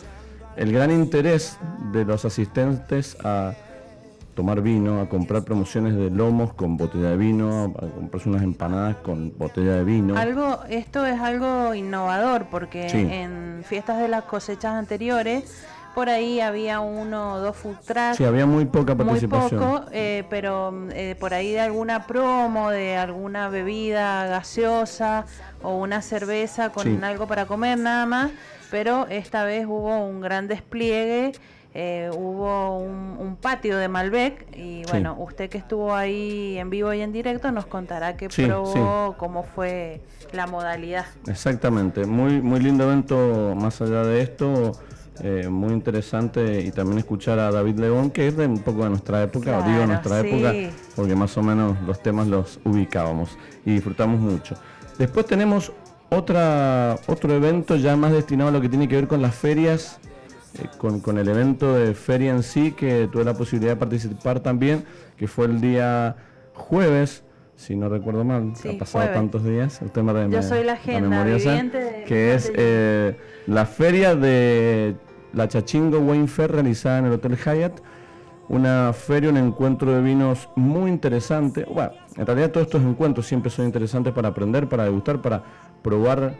el 0.58 0.74
gran 0.74 0.90
interés 0.90 1.60
de 1.94 2.06
los 2.06 2.26
asistentes 2.26 3.16
a 3.24 3.54
tomar 4.36 4.62
vino, 4.62 5.02
a 5.02 5.08
comprar 5.10 5.44
promociones 5.44 5.96
de 5.96 6.10
lomos 6.10 6.54
con 6.54 6.78
botella 6.78 7.10
de 7.12 7.18
vino, 7.18 7.74
a 7.78 7.88
comprarse 7.88 8.30
unas 8.30 8.44
empanadas 8.44 8.98
con 8.98 9.36
botella 9.38 9.74
de 9.78 9.84
vino. 9.86 10.18
Algo, 10.18 10.60
esto 10.70 11.06
es 11.06 11.20
algo 11.20 11.74
innovador 11.74 12.48
porque 12.52 12.90
Sí. 12.90 12.98
en 13.10 13.64
fiestas 13.66 13.98
de 14.00 14.10
las 14.10 14.26
cosechas 14.26 14.74
anteriores 14.74 15.64
por 15.96 16.10
ahí 16.10 16.42
había 16.42 16.82
uno 16.82 17.36
o 17.36 17.40
dos 17.40 17.56
food 17.56 17.78
trucks, 17.88 18.18
Sí, 18.18 18.26
había 18.26 18.46
muy 18.46 18.66
poca 18.66 18.96
muy 18.96 19.06
participación. 19.06 19.62
poco, 19.62 19.86
eh, 19.94 20.26
pero 20.30 20.74
eh, 20.92 21.16
por 21.18 21.34
ahí 21.34 21.54
de 21.54 21.62
alguna 21.62 22.06
promo, 22.06 22.70
de 22.70 22.98
alguna 22.98 23.48
bebida 23.48 24.26
gaseosa 24.28 25.26
o 25.64 25.76
una 25.78 26.02
cerveza 26.02 26.72
con 26.74 26.84
Sí. 26.84 27.00
algo 27.02 27.28
para 27.28 27.46
comer 27.46 27.78
nada 27.80 28.06
más, 28.06 28.32
pero 28.70 29.08
esta 29.08 29.46
vez 29.46 29.66
hubo 29.66 30.06
un 30.06 30.20
gran 30.20 30.50
despliegue. 30.50 31.32
Eh, 31.78 32.10
hubo 32.16 32.80
un, 32.80 33.18
un 33.20 33.36
patio 33.36 33.78
de 33.78 33.90
Malbec 33.90 34.48
y 34.56 34.84
Sí. 34.86 34.92
bueno, 34.92 35.16
usted 35.20 35.50
que 35.50 35.58
estuvo 35.58 35.94
ahí 35.94 36.58
en 36.58 36.70
vivo 36.70 36.94
y 36.94 37.02
en 37.02 37.12
directo 37.12 37.52
nos 37.52 37.66
contará 37.66 38.16
qué 38.16 38.30
Sí, 38.30 38.46
probó, 38.46 39.16
cómo 39.18 39.44
fue 39.44 40.00
la 40.32 40.48
modalidad. 40.48 41.06
Exactamente, 41.28 42.06
muy, 42.06 42.42
muy 42.42 42.62
lindo 42.62 42.86
evento 42.86 43.54
más 43.58 43.82
allá 43.82 44.04
de 44.04 44.22
esto, 44.22 44.72
eh, 45.22 45.50
muy 45.50 45.74
interesante 45.74 46.62
y 46.62 46.72
también 46.72 47.00
escuchar 47.00 47.40
a 47.40 47.52
David 47.52 47.78
León, 47.80 48.10
que 48.10 48.28
es 48.30 48.38
de 48.38 48.48
un 48.48 48.60
poco 48.60 48.84
de 48.84 48.90
nuestra 48.92 49.22
época, 49.24 49.58
Claro, 49.58 49.70
digo 49.70 49.86
nuestra 49.86 50.22
sí. 50.22 50.28
época, 50.30 50.54
porque 50.96 51.16
más 51.16 51.38
o 51.38 51.44
menos 51.44 51.78
los 51.86 52.02
temas 52.02 52.28
los 52.28 52.58
ubicábamos 52.64 53.38
y 53.66 53.74
disfrutamos 53.74 54.20
mucho. 54.22 54.56
Después 54.98 55.26
tenemos 55.26 55.74
otra, 56.10 56.96
otro 57.08 57.34
evento 57.34 57.76
ya 57.76 57.98
más 57.98 58.12
destinado 58.14 58.50
a 58.50 58.54
lo 58.54 58.62
que 58.62 58.70
tiene 58.70 58.88
que 58.88 58.96
ver 58.96 59.08
con 59.08 59.22
las 59.22 59.36
ferias, 59.36 60.00
eh, 60.60 60.68
con, 60.78 61.00
con 61.00 61.18
el 61.18 61.28
evento 61.28 61.74
de 61.76 61.94
feria 61.94 62.32
en 62.32 62.44
sí, 62.44 62.72
que 62.72 63.08
tuve 63.12 63.24
la 63.24 63.34
posibilidad 63.34 63.74
de 63.74 63.78
participar 63.78 64.40
también, 64.40 64.84
que 65.18 65.28
fue 65.28 65.46
el 65.48 65.60
día 65.62 66.16
jueves, 66.54 67.24
si 67.56 67.76
no 67.76 67.90
recuerdo 67.90 68.24
mal, 68.24 68.52
Sí, 68.56 68.70
ha 68.70 68.78
pasado 68.78 69.06
jueves. 69.06 69.20
tantos 69.22 69.44
días, 69.44 69.80
usted 69.82 70.02
me 70.04 70.14
Yo 70.14 70.28
me- 70.30 70.42
soy 70.44 70.64
la 70.64 70.74
agenda 70.74 71.10
memoriosa, 71.10 71.50
viviente 71.50 71.78
de- 71.80 72.04
que 72.04 72.34
es 72.36 72.52
eh, 72.56 73.16
la 73.48 73.66
feria 73.66 74.16
de 74.16 74.96
la 75.34 75.48
Chachingo 75.48 76.00
Wine 76.00 76.28
Fair 76.28 76.52
realizada 76.52 77.00
en 77.00 77.06
el 77.06 77.14
Hotel 77.14 77.38
Hyatt. 77.38 77.80
Una 78.48 78.94
feria, 78.94 79.32
un 79.32 79.38
encuentro 79.38 79.92
de 79.92 80.02
vinos 80.04 80.50
muy 80.56 80.92
interesante. 80.92 81.66
Bueno, 81.66 81.94
en 82.16 82.26
realidad 82.28 82.52
todos 82.52 82.68
estos 82.68 82.84
encuentros 82.84 83.26
siempre 83.26 83.50
son 83.50 83.66
interesantes 83.66 84.14
para 84.14 84.28
aprender, 84.30 84.70
para 84.70 84.84
degustar, 84.84 85.20
para 85.20 85.44
probar 85.82 86.36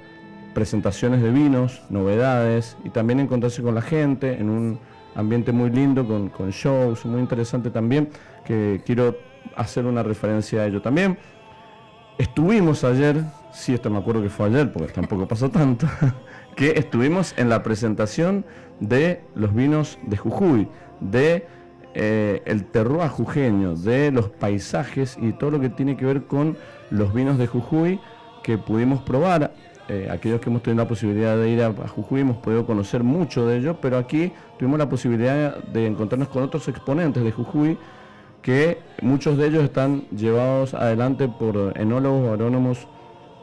presentaciones 0.56 1.22
de 1.22 1.30
vinos, 1.30 1.84
novedades 1.92 2.78
y 2.84 2.90
también 2.90 3.20
encontrarse 3.20 3.62
con 3.62 3.76
la 3.76 3.84
gente 3.84 4.40
en 4.40 4.50
un 4.50 4.80
ambiente 5.14 5.52
muy 5.52 5.70
lindo, 5.70 6.08
con, 6.08 6.50
shows, 6.50 7.06
muy 7.06 7.22
interesante 7.22 7.70
también, 7.70 8.10
que 8.44 8.82
quiero 8.84 9.16
hacer 9.56 9.86
una 9.86 10.02
referencia 10.02 10.62
a 10.62 10.66
ello 10.66 10.82
también. 10.82 11.20
Estuvimos 12.18 12.84
ayer, 12.84 13.24
sí, 13.52 13.74
esto 13.74 13.90
me 13.90 14.00
acuerdo 14.00 14.24
que 14.24 14.30
fue 14.30 14.48
ayer, 14.48 14.72
porque 14.72 14.94
tampoco 14.94 15.28
pasó 15.34 15.50
tanto, 15.52 15.88
que 16.56 16.72
estuvimos 16.80 17.36
en 17.38 17.50
la 17.50 17.62
presentación 17.62 18.46
de 18.80 19.22
los 19.36 19.54
vinos 19.54 20.00
de 20.04 20.18
Jujuy, 20.18 20.68
de 21.02 21.46
eh, 21.94 22.42
el 22.46 22.66
terroir 22.66 23.10
jujeño, 23.10 23.76
de 23.76 24.12
los 24.12 24.30
paisajes 24.30 25.18
y 25.22 25.34
todo 25.34 25.52
lo 25.52 25.60
que 25.60 25.70
tiene 25.70 25.98
que 25.98 26.06
ver 26.06 26.24
con 26.24 26.58
los 26.90 27.14
vinos 27.14 27.38
de 27.38 27.48
Jujuy 27.48 28.00
que 28.44 28.58
pudimos 28.58 29.02
probar. 29.02 29.54
Eh, 29.88 30.08
aquellos 30.12 30.42
que 30.42 30.50
hemos 30.50 30.64
tenido 30.64 30.84
la 30.84 30.90
posibilidad 30.90 31.38
de 31.38 31.50
ir 31.50 31.62
a, 31.62 31.72
Jujuy 31.72 32.22
hemos 32.22 32.38
podido 32.38 32.66
conocer 32.66 33.04
mucho 33.04 33.46
de 33.46 33.58
ello, 33.58 33.78
pero 33.80 33.98
aquí 33.98 34.32
tuvimos 34.58 34.80
la 34.80 34.90
posibilidad 34.90 35.58
de 35.58 35.86
encontrarnos 35.86 36.30
con 36.30 36.42
otros 36.42 36.68
exponentes 36.68 37.24
de 37.24 37.32
Jujuy 37.32 37.78
que 38.42 38.80
muchos 39.02 39.38
de 39.38 39.48
ellos 39.48 39.64
están 39.64 40.02
llevados 40.10 40.74
adelante 40.74 41.28
por 41.28 41.74
enólogos 41.76 42.30
o 42.30 42.34
agrónomos 42.34 42.88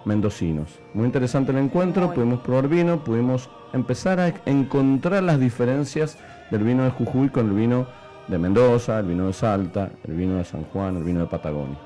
mendocinos. 0.05 0.81
Muy 0.95 1.07
interesante 1.07 1.53
el 1.53 1.59
encuentro, 1.59 2.13
pudimos 2.13 2.41
probar 2.41 2.69
vino, 2.69 3.03
pudimos 3.05 3.49
empezar 3.73 4.19
a 4.19 4.35
encontrar 4.45 5.23
las 5.23 5.39
diferencias 5.39 6.19
del 6.51 6.65
vino 6.65 6.85
de 6.85 6.91
Jujuy 6.91 7.29
con 7.29 7.51
el 7.51 7.55
vino 7.55 7.87
de 8.27 8.39
Mendoza, 8.39 8.99
el 8.99 9.07
vino 9.07 9.27
de 9.27 9.33
Salta, 9.33 9.91
el 10.05 10.15
vino 10.15 10.37
de 10.37 10.45
San 10.45 10.65
Juan, 10.65 10.97
el 10.97 11.05
vino 11.05 11.21
de 11.21 11.27
Patagonia. 11.27 11.79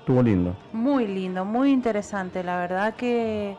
Estuvo 0.00 0.22
lindo. 0.22 0.54
Muy 0.72 1.06
lindo, 1.06 1.44
muy 1.44 1.70
interesante. 1.70 2.42
La 2.42 2.58
verdad 2.58 2.94
que 2.94 3.56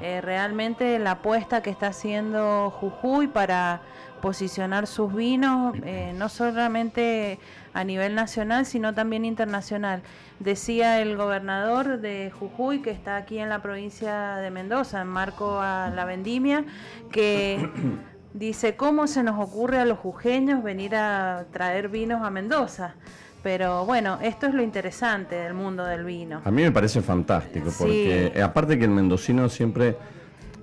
eh, 0.00 0.20
realmente 0.20 0.98
la 0.98 1.12
apuesta 1.12 1.62
que 1.62 1.70
está 1.70 1.88
haciendo 1.88 2.70
Jujuy 2.70 3.26
para 3.26 3.80
posicionar 4.20 4.86
sus 4.86 5.14
vinos, 5.14 5.74
eh, 5.84 6.12
no 6.14 6.28
solamente 6.28 7.38
a 7.72 7.84
nivel 7.84 8.14
nacional, 8.14 8.66
sino 8.66 8.94
también 8.94 9.24
internacional. 9.24 10.02
Decía 10.40 11.00
el 11.00 11.16
gobernador 11.16 12.00
de 12.00 12.30
Jujuy, 12.30 12.82
que 12.82 12.90
está 12.90 13.16
aquí 13.16 13.38
en 13.38 13.48
la 13.48 13.62
provincia 13.62 14.36
de 14.36 14.50
Mendoza, 14.50 15.00
en 15.00 15.08
marco 15.08 15.60
a 15.60 15.90
la 15.94 16.04
vendimia, 16.04 16.64
que 17.10 17.68
dice, 18.34 18.76
¿cómo 18.76 19.06
se 19.06 19.22
nos 19.22 19.40
ocurre 19.40 19.78
a 19.78 19.84
los 19.84 19.98
jujeños 19.98 20.62
venir 20.62 20.96
a 20.96 21.46
traer 21.52 21.88
vinos 21.88 22.22
a 22.24 22.30
Mendoza? 22.30 22.94
Pero 23.42 23.86
bueno, 23.86 24.18
esto 24.22 24.46
es 24.46 24.54
lo 24.54 24.62
interesante 24.62 25.36
del 25.36 25.54
mundo 25.54 25.84
del 25.84 26.04
vino. 26.04 26.42
A 26.44 26.50
mí 26.50 26.62
me 26.62 26.72
parece 26.72 27.00
fantástico, 27.02 27.70
porque 27.78 28.32
eh, 28.34 28.42
aparte 28.42 28.78
que 28.78 28.84
el 28.84 28.90
mendocino 28.90 29.48
siempre, 29.48 29.96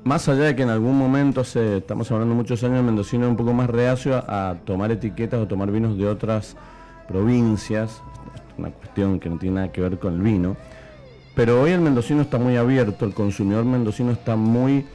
más 0.03 0.27
allá 0.27 0.43
de 0.43 0.55
que 0.55 0.63
en 0.63 0.69
algún 0.69 0.97
momento, 0.97 1.43
se, 1.43 1.77
estamos 1.77 2.11
hablando 2.11 2.35
muchos 2.35 2.63
años, 2.63 2.79
el 2.79 2.85
mendocino 2.85 3.25
es 3.25 3.29
un 3.29 3.37
poco 3.37 3.53
más 3.53 3.69
reacio 3.69 4.15
a, 4.15 4.57
tomar 4.65 4.91
etiquetas 4.91 5.39
o 5.39 5.47
tomar 5.47 5.71
vinos 5.71 5.97
de 5.97 6.05
otras 6.05 6.57
provincias, 7.07 8.01
una 8.57 8.71
cuestión 8.71 9.19
que 9.19 9.29
no 9.29 9.37
tiene 9.37 9.55
nada 9.55 9.71
que 9.71 9.79
ver 9.79 9.97
con 9.97 10.15
el 10.15 10.21
vino. 10.21 10.57
Pero 11.33 11.61
hoy 11.61 11.71
el 11.71 11.81
mendocino 11.81 12.21
está 12.21 12.37
muy 12.37 12.57
abierto, 12.57 13.05
el 13.05 13.13
consumidor 13.13 13.63
mendocino 13.65 14.11
está 14.11 14.35
muy 14.35 14.85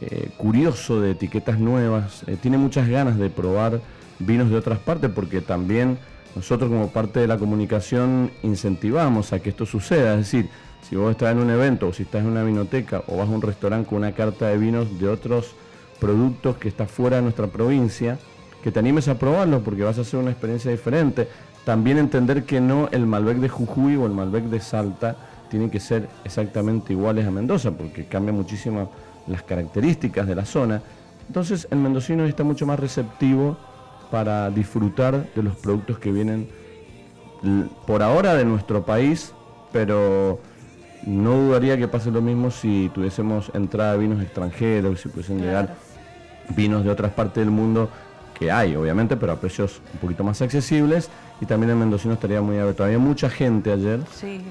eh, 0.00 0.30
curioso 0.38 1.00
de 1.00 1.12
etiquetas 1.12 1.58
nuevas, 1.58 2.22
eh, 2.26 2.36
tiene 2.40 2.56
muchas 2.56 2.88
ganas 2.88 3.18
de 3.18 3.28
probar 3.28 3.80
vinos 4.18 4.50
de 4.50 4.56
otras 4.56 4.78
partes 4.78 5.10
porque 5.10 5.40
también 5.40 5.98
nosotros 6.34 6.70
como 6.70 6.88
parte 6.88 7.20
de 7.20 7.26
la 7.26 7.38
comunicación 7.38 8.30
incentivamos 8.42 9.32
a 9.32 9.40
que 9.40 9.50
esto 9.50 9.66
suceda. 9.66 10.12
Es 10.12 10.18
decir, 10.18 10.48
si 10.88 10.96
vos 10.96 11.10
estás 11.10 11.32
en 11.32 11.38
un 11.38 11.50
evento 11.50 11.88
o 11.88 11.92
si 11.92 12.04
estás 12.04 12.22
en 12.22 12.28
una 12.28 12.44
vinoteca 12.44 13.02
o 13.08 13.16
vas 13.16 13.28
a 13.28 13.32
un 13.32 13.42
restaurante 13.42 13.88
con 13.88 13.98
una 13.98 14.12
carta 14.12 14.48
de 14.48 14.58
vinos 14.58 14.98
de 14.98 15.08
otros 15.08 15.54
productos 15.98 16.56
que 16.56 16.68
está 16.68 16.86
fuera 16.86 17.16
de 17.16 17.22
nuestra 17.22 17.46
provincia, 17.46 18.18
que 18.62 18.70
te 18.70 18.78
animes 18.78 19.08
a 19.08 19.18
probarlo 19.18 19.60
porque 19.60 19.82
vas 19.82 19.98
a 19.98 20.02
hacer 20.02 20.20
una 20.20 20.30
experiencia 20.30 20.70
diferente. 20.70 21.28
También 21.64 21.98
entender 21.98 22.44
que 22.44 22.60
no 22.60 22.88
el 22.90 23.06
Malbec 23.06 23.38
de 23.38 23.48
Jujuy 23.48 23.96
o 23.96 24.06
el 24.06 24.12
Malbec 24.12 24.44
de 24.44 24.60
Salta 24.60 25.16
tienen 25.50 25.68
que 25.68 25.80
ser 25.80 26.08
exactamente 26.24 26.92
iguales 26.92 27.26
a 27.26 27.30
Mendoza 27.30 27.72
porque 27.72 28.04
cambia 28.04 28.32
muchísimo 28.32 28.90
las 29.26 29.42
características 29.42 30.26
de 30.26 30.34
la 30.34 30.44
zona. 30.44 30.80
Entonces 31.26 31.68
el 31.70 31.78
mendocino 31.78 32.24
está 32.24 32.44
mucho 32.44 32.66
más 32.66 32.80
receptivo 32.80 33.56
para 34.10 34.50
disfrutar 34.50 35.32
de 35.34 35.42
los 35.42 35.56
productos 35.56 35.98
que 35.98 36.12
vienen 36.12 36.48
por 37.86 38.02
ahora 38.02 38.34
de 38.34 38.44
nuestro 38.44 38.84
país, 38.84 39.32
pero 39.72 40.40
no 41.06 41.34
dudaría 41.36 41.78
que 41.78 41.88
pase 41.88 42.10
lo 42.10 42.20
mismo 42.20 42.50
si 42.50 42.90
tuviésemos 42.94 43.50
entrada 43.54 43.92
de 43.92 43.98
vinos 43.98 44.22
extranjeros, 44.22 45.00
si 45.00 45.08
pudiesen 45.08 45.40
llegar 45.40 45.74
vinos 46.56 46.84
de 46.84 46.90
otras 46.90 47.12
partes 47.12 47.36
del 47.36 47.50
mundo, 47.50 47.88
que 48.38 48.50
hay 48.50 48.74
obviamente, 48.76 49.16
pero 49.16 49.32
a 49.32 49.36
precios 49.36 49.80
un 49.94 50.00
poquito 50.00 50.24
más 50.24 50.42
accesibles. 50.42 51.08
Y 51.40 51.46
también 51.46 51.70
el 51.70 51.76
mendocino 51.76 52.14
estaría 52.14 52.42
muy 52.42 52.58
abierto. 52.58 52.84
Había 52.84 52.98
mucha 52.98 53.30
gente 53.30 53.72
ayer 53.72 54.00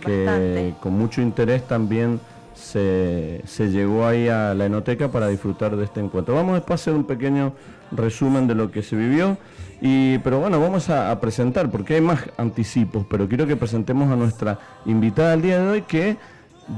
que 0.04 0.74
con 0.80 0.94
mucho 0.94 1.22
interés 1.22 1.68
también 1.68 2.20
se, 2.54 3.42
se, 3.46 3.70
llegó 3.70 4.06
ahí 4.06 4.28
a 4.28 4.54
la 4.54 4.66
enoteca 4.66 5.10
para 5.10 5.28
disfrutar 5.28 5.76
de 5.76 5.86
este 5.86 6.00
encuentro. 6.00 6.36
Vamos 6.36 6.56
después 6.56 6.80
a 6.80 6.82
hacer 6.82 6.94
un 6.94 7.06
pequeño 7.06 7.54
resumen 7.92 8.48
de 8.48 8.56
lo 8.56 8.72
que 8.72 8.84
se 8.84 8.96
vivió, 8.96 9.38
y, 9.82 10.18
pero 10.20 10.40
bueno, 10.40 10.60
vamos 10.60 10.90
a, 10.90 11.18
presentar, 11.20 11.72
porque 11.72 11.96
hay 11.96 12.02
más 12.02 12.20
anticipos, 12.38 13.06
pero 13.10 13.28
quiero 13.28 13.48
que 13.48 13.56
presentemos 13.56 14.12
a 14.12 14.16
nuestra 14.16 14.60
invitada 14.86 15.32
del 15.32 15.42
día 15.42 15.60
de 15.60 15.70
hoy, 15.70 15.82
que 15.84 16.18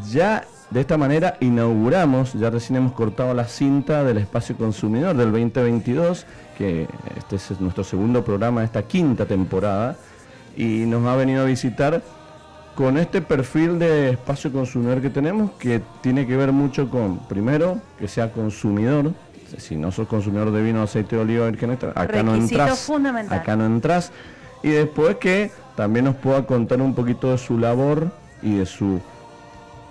ya 0.09 0.45
de 0.69 0.81
esta 0.81 0.97
manera 0.97 1.35
inauguramos, 1.41 2.33
ya 2.33 2.49
recién 2.49 2.77
hemos 2.77 2.93
cortado 2.93 3.33
la 3.33 3.45
cinta 3.45 4.03
del 4.03 4.19
espacio 4.19 4.55
consumidor 4.55 5.15
del 5.17 5.31
2022, 5.31 6.25
que 6.57 6.87
este 7.17 7.35
es 7.35 7.59
nuestro 7.59 7.83
segundo 7.83 8.23
programa 8.23 8.61
de 8.61 8.67
esta 8.67 8.83
quinta 8.83 9.25
temporada, 9.25 9.97
y 10.55 10.85
nos 10.85 11.05
ha 11.07 11.15
venido 11.15 11.41
a 11.41 11.45
visitar 11.45 12.01
con 12.81 12.97
este 12.97 13.21
perfil 13.21 13.77
de 13.77 14.09
espacio 14.09 14.51
consumidor 14.51 15.03
que 15.03 15.11
tenemos, 15.11 15.51
que 15.51 15.83
tiene 16.01 16.25
que 16.25 16.35
ver 16.35 16.51
mucho 16.51 16.89
con, 16.89 17.19
primero, 17.27 17.79
que 17.99 18.07
sea 18.07 18.31
consumidor, 18.31 19.13
si 19.59 19.75
no 19.75 19.91
sos 19.91 20.07
consumidor 20.07 20.49
de 20.49 20.63
vino, 20.63 20.81
aceite 20.81 21.15
de 21.15 21.21
oliva 21.21 21.45
virgen 21.45 21.77
acá 21.93 22.23
no 22.23 22.33
entras. 22.33 22.89
Acá 23.29 23.55
no 23.55 23.67
entras. 23.67 24.11
Y 24.63 24.69
después 24.69 25.17
que 25.17 25.51
también 25.75 26.05
nos 26.05 26.15
pueda 26.15 26.47
contar 26.47 26.81
un 26.81 26.95
poquito 26.95 27.29
de 27.29 27.37
su 27.37 27.59
labor 27.59 28.11
y 28.41 28.55
de 28.55 28.65
su 28.65 28.99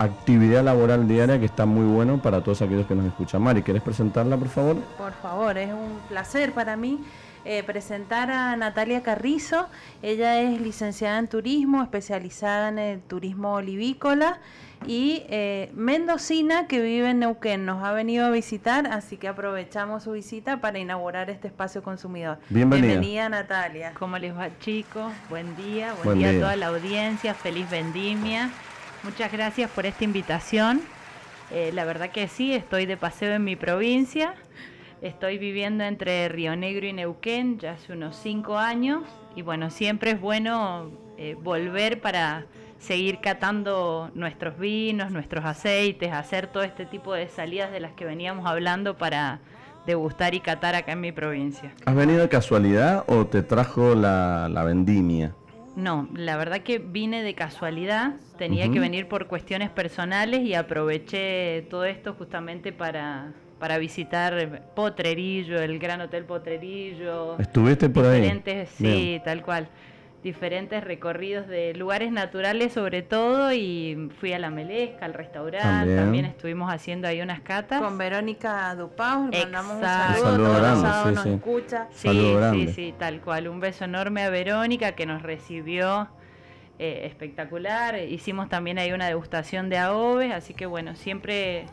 actividad 0.00 0.64
laboral 0.64 1.06
diaria 1.06 1.38
que 1.38 1.46
está 1.46 1.66
muy 1.66 1.86
bueno 1.86 2.20
para 2.20 2.42
todos 2.42 2.60
aquellos 2.60 2.88
que 2.88 2.96
nos 2.96 3.06
escuchan. 3.06 3.40
Mari, 3.40 3.62
¿quieres 3.62 3.84
presentarla, 3.84 4.36
por 4.36 4.48
favor? 4.48 4.76
Por 4.98 5.12
favor, 5.12 5.56
es 5.58 5.72
un 5.72 6.00
placer 6.08 6.52
para 6.54 6.76
mí 6.76 6.98
eh, 7.44 7.62
presentar 7.62 8.30
a 8.30 8.54
Natalia 8.56 9.02
Carrizo. 9.02 9.68
Ella 10.02 10.40
es 10.40 10.60
licenciada 10.60 11.18
en 11.18 11.28
turismo, 11.28 11.82
especializada 11.82 12.68
en 12.68 12.78
el 12.78 13.00
turismo 13.00 13.54
olivícola 13.54 14.38
y 14.86 15.22
eh, 15.28 15.70
mendocina 15.74 16.66
que 16.66 16.80
vive 16.80 17.10
en 17.10 17.20
Neuquén. 17.20 17.64
Nos 17.64 17.84
ha 17.84 17.92
venido 17.92 18.26
a 18.26 18.30
visitar, 18.30 18.86
así 18.86 19.16
que 19.16 19.28
aprovechamos 19.28 20.04
su 20.04 20.12
visita 20.12 20.60
para 20.60 20.78
inaugurar 20.78 21.30
este 21.30 21.48
espacio 21.48 21.82
consumidor. 21.82 22.38
Bienvenida. 22.48 23.28
Natalia. 23.28 23.92
¿Cómo 23.98 24.18
les 24.18 24.36
va 24.36 24.48
chicos? 24.58 25.12
Buen 25.28 25.56
día, 25.56 25.94
buen, 26.02 26.18
día, 26.18 26.30
a 26.30 26.34
toda 26.34 26.56
la 26.56 26.68
audiencia, 26.68 27.34
feliz 27.34 27.68
vendimia. 27.70 28.50
Muchas 29.02 29.32
gracias 29.32 29.70
por 29.70 29.86
esta 29.86 30.04
invitación. 30.04 30.82
Eh, 31.50 31.70
la 31.72 31.84
verdad 31.84 32.10
que 32.10 32.28
sí, 32.28 32.52
estoy 32.52 32.86
de 32.86 32.96
paseo 32.96 33.34
en 33.34 33.44
mi 33.44 33.56
provincia. 33.56 34.34
Estoy 35.02 35.38
viviendo 35.38 35.82
entre 35.84 36.28
Río 36.28 36.54
Negro 36.56 36.86
y 36.86 36.92
Neuquén 36.92 37.58
ya 37.58 37.72
hace 37.72 37.94
unos 37.94 38.16
cinco 38.16 38.58
años 38.58 39.02
y 39.34 39.40
bueno, 39.40 39.70
siempre 39.70 40.10
es 40.10 40.20
bueno 40.20 40.90
eh, 41.16 41.36
volver 41.42 42.02
para 42.02 42.44
seguir 42.78 43.20
catando 43.22 44.10
nuestros 44.14 44.58
vinos, 44.58 45.10
nuestros 45.10 45.46
aceites, 45.46 46.12
hacer 46.12 46.48
todo 46.48 46.64
este 46.64 46.84
tipo 46.84 47.14
de 47.14 47.28
salidas 47.28 47.72
de 47.72 47.80
las 47.80 47.92
que 47.92 48.04
veníamos 48.04 48.46
hablando 48.46 48.98
para 48.98 49.40
degustar 49.86 50.34
y 50.34 50.40
catar 50.40 50.74
acá 50.74 50.92
en 50.92 51.00
mi 51.00 51.12
provincia. 51.12 51.72
¿Has 51.86 51.94
venido 51.94 52.20
de 52.20 52.28
casualidad 52.28 53.04
o 53.06 53.26
te 53.26 53.42
trajo 53.42 53.94
la, 53.94 54.62
vendimia? 54.66 55.34
No, 55.76 56.10
la 56.14 56.36
verdad 56.36 56.60
que 56.60 56.78
vine 56.78 57.22
de 57.22 57.34
casualidad, 57.34 58.16
tenía 58.36 58.70
que 58.70 58.80
venir 58.80 59.08
por 59.08 59.28
cuestiones 59.28 59.70
personales 59.70 60.40
y 60.40 60.52
aproveché 60.52 61.62
todo 61.70 61.86
esto 61.86 62.12
justamente 62.14 62.72
para, 62.72 63.32
para 63.60 63.78
visitar 63.78 64.62
Potrerillo, 64.74 65.60
el 65.60 65.78
Gran 65.78 66.00
Hotel 66.00 66.24
Potrerillo. 66.24 67.38
¿Estuviste 67.38 67.90
por 67.90 68.06
ahí? 68.06 68.42
Sí, 68.76 69.20
tal 69.24 69.42
cual. 69.42 69.68
Diferentes 70.22 70.82
recorridos 70.82 71.46
de 71.46 71.72
lugares 71.74 72.10
naturales 72.12 72.72
sobre 72.72 73.02
todo 73.02 73.52
y 73.52 74.10
fui 74.18 74.32
a 74.32 74.38
la 74.38 74.50
Melesca, 74.50 75.06
al 75.06 75.14
restaurante, 75.14 75.96
también, 75.96 76.26
estuvimos 76.26 76.70
haciendo 76.70 77.08
ahí 77.08 77.22
unas 77.22 77.40
catas. 77.40 77.80
Con 77.80 77.96
Verónica 77.96 78.74
Dupau, 78.74 79.30
mandamos 79.30 79.76
un 79.76 79.82
saludo, 79.82 81.08
un 81.08 81.14
nos 81.14 81.26
escucha. 81.26 81.88
Sí, 81.90 82.34
sí, 82.52 82.68
sí, 82.68 82.94
tal 82.98 83.20
cual. 83.20 83.48
Un 83.48 83.60
beso 83.60 83.84
enorme 83.84 84.22
a 84.24 84.30
Verónica 84.30 84.92
que 84.92 85.06
nos 85.06 85.22
recibió 85.22 86.08
eh, 86.78 87.02
espectacular. 87.04 87.98
Hicimos 87.98 88.48
también 88.50 88.78
ahí 88.78 88.92
una 88.92 89.06
degustación 89.06 89.70
de 89.70 89.78
aoves, 89.78 90.32
así 90.32 90.52
que 90.52 90.66
bueno, 90.66 90.96
siempre 90.96 91.66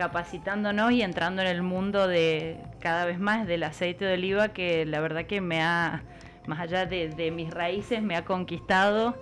capacitándonos 0.00 0.92
y 0.92 1.02
entrando 1.02 1.42
en 1.42 1.48
el 1.48 1.62
mundo 1.62 2.08
de 2.08 2.56
cada 2.78 3.04
vez 3.04 3.18
más 3.18 3.46
del 3.46 3.62
aceite 3.64 4.06
de 4.06 4.14
oliva 4.14 4.48
que 4.48 4.86
la 4.86 4.98
verdad 4.98 5.26
que 5.26 5.42
me 5.42 5.60
ha, 5.60 6.04
más 6.46 6.58
allá 6.58 6.86
de, 6.86 7.30
mis 7.36 7.52
raíces, 7.52 8.02
me 8.02 8.16
ha 8.16 8.24
conquistado. 8.24 9.14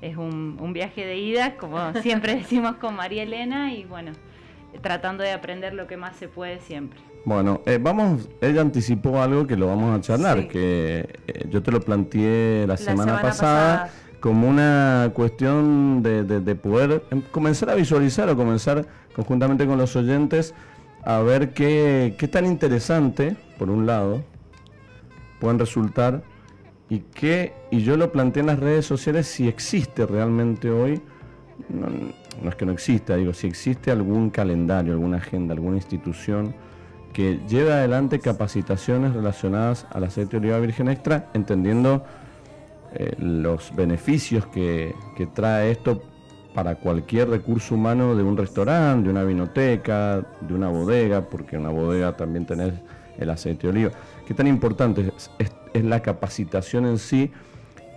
Es 0.00 0.16
un, 0.16 0.72
viaje 0.72 1.04
de 1.04 1.18
ida, 1.18 1.56
como 1.58 1.92
siempre 2.02 2.36
decimos 2.36 2.76
con 2.76 2.96
María 2.96 3.22
Elena, 3.22 3.74
y 3.74 3.84
bueno, 3.84 4.12
tratando 4.80 5.22
de 5.22 5.30
aprender 5.30 5.74
lo 5.74 5.86
que 5.86 5.98
más 5.98 6.16
se 6.16 6.26
puede 6.26 6.58
siempre. 6.60 6.98
Bueno, 7.26 7.60
eh, 7.66 7.78
vamos, 7.78 8.30
ella 8.40 8.62
anticipó 8.62 9.20
algo 9.20 9.46
que 9.46 9.56
lo 9.58 9.66
vamos 9.66 9.94
a 9.94 10.00
charlar, 10.00 10.48
que 10.48 11.06
eh, 11.26 11.46
yo 11.50 11.62
te 11.62 11.70
lo 11.70 11.80
planteé 11.80 12.66
la, 12.66 12.78
semana, 12.78 13.20
pasada, 13.20 13.90
como 14.24 14.48
una 14.48 15.10
cuestión 15.12 16.02
de, 16.02 16.54
poder 16.54 17.04
em, 17.10 17.20
comenzar 17.30 17.68
a 17.68 17.74
visualizar 17.74 18.26
o 18.30 18.34
comenzar 18.34 18.86
conjuntamente 19.14 19.66
con 19.66 19.76
los 19.76 19.96
oyentes 19.96 20.54
a 21.04 21.18
ver 21.18 21.52
qué, 21.52 22.14
qué 22.18 22.26
tan 22.26 22.46
interesante, 22.46 23.36
por 23.58 23.68
un 23.68 23.84
lado, 23.84 24.24
pueden 25.40 25.58
resultar 25.58 26.22
y 26.88 27.00
que, 27.00 27.52
y 27.70 27.82
yo 27.82 27.98
lo 27.98 28.12
planteé 28.12 28.40
en 28.40 28.46
las 28.46 28.60
redes 28.60 28.86
sociales, 28.86 29.26
si 29.26 29.46
existe 29.46 30.06
realmente 30.06 30.70
hoy, 30.70 31.02
no, 31.68 32.48
es 32.48 32.54
que 32.54 32.64
no 32.64 32.72
exista, 32.72 33.16
digo, 33.16 33.34
si 33.34 33.46
existe 33.46 33.90
algún 33.90 34.30
calendario, 34.30 34.94
alguna 34.94 35.18
agenda, 35.18 35.52
alguna 35.52 35.76
institución 35.76 36.54
que 37.12 37.40
lleve 37.46 37.74
adelante 37.74 38.20
capacitaciones 38.20 39.12
relacionadas 39.12 39.86
al 39.90 40.04
aceite 40.04 40.30
de 40.30 40.46
oliva 40.46 40.60
virgen 40.60 40.88
extra, 40.88 41.28
entendiendo 41.34 42.06
eh, 42.94 43.14
los 43.18 43.74
beneficios 43.74 44.46
que, 44.46 44.94
que 45.16 45.26
trae 45.26 45.70
esto 45.70 46.02
para 46.54 46.76
cualquier 46.76 47.28
recurso 47.28 47.74
humano 47.74 48.14
de 48.14 48.22
un 48.22 48.36
restaurante, 48.36 49.04
de 49.04 49.10
una 49.10 49.24
vinoteca, 49.24 50.24
de 50.40 50.54
una 50.54 50.68
bodega, 50.68 51.22
porque 51.22 51.56
en 51.56 51.62
una 51.62 51.70
bodega 51.70 52.16
también 52.16 52.46
tenés 52.46 52.72
el 53.18 53.28
aceite 53.30 53.66
de 53.66 53.68
oliva. 53.70 53.90
¿Qué 54.26 54.34
tan 54.34 54.46
importante 54.46 55.12
es, 55.16 55.30
es, 55.72 55.84
la 55.84 56.00
capacitación 56.00 56.86
en 56.86 56.98
sí? 56.98 57.32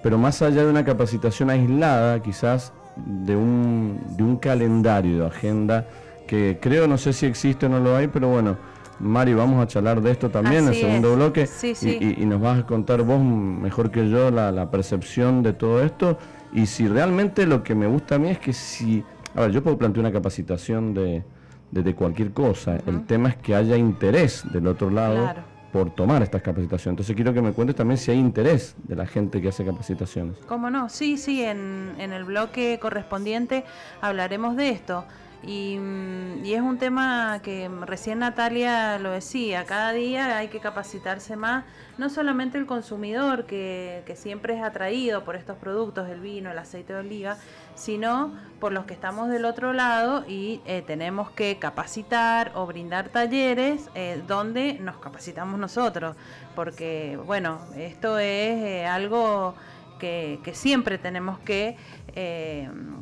Pero 0.01 0.17
más 0.17 0.41
allá 0.41 0.63
de 0.63 0.69
una 0.71 0.83
capacitación 0.83 1.51
aislada, 1.51 2.21
quizás 2.23 2.73
de 2.95 3.35
un, 3.35 3.99
de 4.17 4.23
un 4.23 4.37
calendario 4.37 5.19
de 5.19 5.27
agenda 5.27 5.87
que 6.27 6.57
creo, 6.59 6.87
no 6.87 6.97
sé 6.97 7.13
si 7.13 7.27
existe 7.27 7.67
o 7.67 7.69
no 7.69 7.79
lo 7.79 7.95
hay, 7.95 8.07
pero 8.07 8.29
bueno, 8.29 8.57
Mari, 8.99 9.33
vamos 9.33 9.63
a 9.63 9.67
charlar 9.67 10.01
de 10.01 10.11
esto 10.11 10.29
también 10.29 10.63
en 10.63 10.69
el 10.69 10.75
segundo 10.75 11.15
bloque 11.15 11.47
Y, 11.81 12.25
nos 12.25 12.41
vas 12.41 12.59
a 12.59 12.65
contar 12.65 13.03
vos 13.03 13.21
mejor 13.21 13.91
que 13.91 14.09
yo 14.09 14.31
la, 14.31 14.51
la, 14.51 14.71
percepción 14.71 15.43
de 15.43 15.53
todo 15.53 15.83
esto 15.83 16.17
y 16.53 16.65
si 16.65 16.87
realmente 16.87 17.45
lo 17.45 17.63
que 17.63 17.75
me 17.75 17.87
gusta 17.87 18.15
a 18.15 18.19
mí 18.19 18.29
es 18.29 18.39
que 18.39 18.53
si, 18.53 19.03
a 19.35 19.41
ver, 19.41 19.51
yo 19.51 19.61
puedo 19.61 19.77
plantear 19.77 20.05
una 20.05 20.13
capacitación 20.13 20.93
de, 20.93 21.23
de, 21.71 21.95
cualquier 21.95 22.31
cosa, 22.31 22.77
el 22.85 23.05
tema 23.05 23.29
es 23.29 23.35
que 23.37 23.55
haya 23.55 23.77
interés 23.77 24.43
del 24.51 24.67
otro 24.67 24.89
lado 24.89 25.33
por 25.71 25.93
tomar 25.93 26.23
estas 26.23 26.41
capacitaciones. 26.41 26.93
Entonces 26.93 27.15
quiero 27.15 27.33
que 27.33 27.41
me 27.41 27.51
cuentes 27.51 27.75
también 27.75 27.97
si 27.97 28.11
hay 28.11 28.17
interés 28.17 28.75
de 28.83 28.95
la 28.95 29.05
gente 29.05 29.41
que 29.41 29.49
hace 29.49 29.65
capacitaciones. 29.65 30.37
¿Cómo 30.47 30.69
no? 30.69 30.89
Sí, 30.89 31.17
sí, 31.17 31.43
en, 31.43 31.93
en 31.99 32.13
el 32.13 32.23
bloque 32.23 32.79
correspondiente 32.81 33.65
hablaremos 34.01 34.55
de 34.55 34.69
esto. 34.69 35.03
Y, 35.43 35.77
mm, 35.77 36.45
y, 36.45 36.53
es 36.53 36.61
un 36.61 36.77
tema 36.77 37.39
que 37.43 37.69
recién 37.85 38.19
Natalia 38.19 38.97
lo 38.99 39.11
decía, 39.11 39.65
cada 39.65 39.93
día 39.93 40.37
hay 40.37 40.47
que 40.47 40.59
capacitarse 40.59 41.35
más, 41.35 41.63
no 41.97 42.09
solamente 42.09 42.57
el 42.57 42.65
consumidor 42.65 43.45
que, 43.45 44.03
que, 44.05 44.15
siempre 44.15 44.55
es 44.55 44.63
atraído 44.63 45.23
por 45.23 45.35
estos 45.35 45.57
productos, 45.57 46.09
el 46.09 46.21
vino, 46.21 46.51
el 46.51 46.57
aceite 46.57 46.93
de 46.93 46.99
oliva, 46.99 47.37
sino 47.75 48.33
por 48.59 48.71
los 48.71 48.85
que 48.85 48.93
estamos 48.93 49.29
del 49.29 49.45
otro 49.45 49.71
lado 49.71 50.25
y 50.27 50.61
eh, 50.65 50.83
tenemos 50.85 51.29
que 51.29 51.57
capacitar 51.59 52.51
o 52.55 52.65
brindar 52.65 53.09
talleres 53.09 53.89
eh, 53.93 54.21
donde 54.27 54.73
nos 54.79 54.97
capacitamos 54.97 55.59
nosotros, 55.59 56.15
porque 56.55 57.19
bueno, 57.25 57.59
esto 57.75 58.17
es 58.17 58.63
eh, 58.63 58.85
algo 58.87 59.53
que, 59.99 60.39
que, 60.43 60.53
siempre 60.53 60.97
tenemos 60.97 61.39
que... 61.39 61.77
Em, 62.15 62.97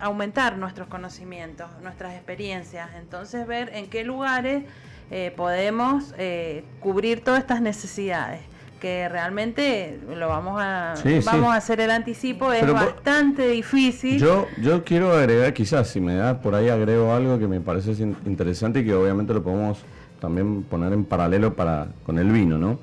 aumentar 0.00 0.56
nuestros 0.56 0.88
conocimientos, 0.88 1.68
nuestras 1.82 2.14
experiencias, 2.14 2.90
entonces 2.98 3.46
ver 3.46 3.70
en 3.74 3.88
qué 3.88 4.04
lugares 4.04 4.64
eh, 5.10 5.32
podemos 5.36 6.14
eh, 6.18 6.64
cubrir 6.80 7.24
todas 7.24 7.40
estas 7.40 7.60
necesidades 7.60 8.40
que 8.80 9.08
realmente 9.08 9.98
lo 10.16 10.28
vamos 10.28 10.60
a 10.60 10.94
vamos 11.24 11.52
a 11.52 11.56
hacer 11.56 11.80
el 11.80 11.90
anticipo 11.90 12.52
es 12.52 12.70
bastante 12.72 13.48
difícil. 13.48 14.20
Yo 14.20 14.46
yo 14.60 14.84
quiero 14.84 15.12
agregar 15.12 15.52
quizás 15.52 15.88
si 15.88 16.00
me 16.00 16.14
da 16.14 16.40
por 16.40 16.54
ahí 16.54 16.68
agrego 16.68 17.12
algo 17.12 17.38
que 17.38 17.48
me 17.48 17.60
parece 17.60 17.90
interesante 18.24 18.80
y 18.80 18.84
que 18.84 18.94
obviamente 18.94 19.34
lo 19.34 19.42
podemos 19.42 19.78
también 20.20 20.62
poner 20.62 20.92
en 20.92 21.04
paralelo 21.04 21.54
para 21.54 21.88
con 22.04 22.18
el 22.18 22.30
vino 22.30 22.58
no 22.58 22.78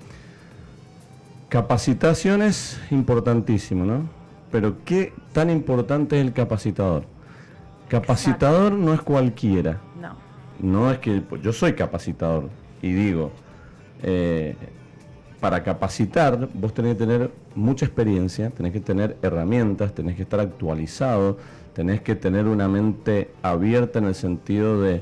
capacitación 1.50 2.42
es 2.42 2.80
importantísimo 2.92 3.86
no 3.86 4.10
pero 4.52 4.84
¿qué 4.86 5.14
tan 5.36 5.50
importante 5.50 6.18
es 6.18 6.26
el 6.26 6.32
capacitador? 6.32 7.04
Capacitador 7.90 8.72
no 8.72 8.94
es 8.94 9.02
cualquiera. 9.02 9.82
No. 10.02 10.16
No 10.60 10.90
es 10.90 11.00
que 11.00 11.20
pues, 11.20 11.42
yo 11.42 11.52
soy 11.52 11.74
capacitador 11.74 12.50
y 12.82 12.94
digo, 12.94 13.32
eh, 14.02 14.56
para 15.42 15.62
capacitar 15.62 16.48
vos 16.54 16.74
tenés 16.74 16.94
que 16.94 17.00
tener 17.00 17.32
mucha 17.54 17.86
experiencia, 17.86 18.50
tenés 18.50 18.72
que 18.72 18.80
tener 18.80 19.18
herramientas, 19.22 19.94
tenés 19.94 20.16
que 20.16 20.22
estar 20.22 20.40
actualizado, 20.40 21.38
tenés 21.74 22.00
que 22.00 22.16
tener 22.16 22.48
una 22.48 22.70
mente 22.70 23.32
abierta 23.44 24.00
en 24.00 24.06
el 24.06 24.16
sentido 24.16 24.82
de 24.82 25.02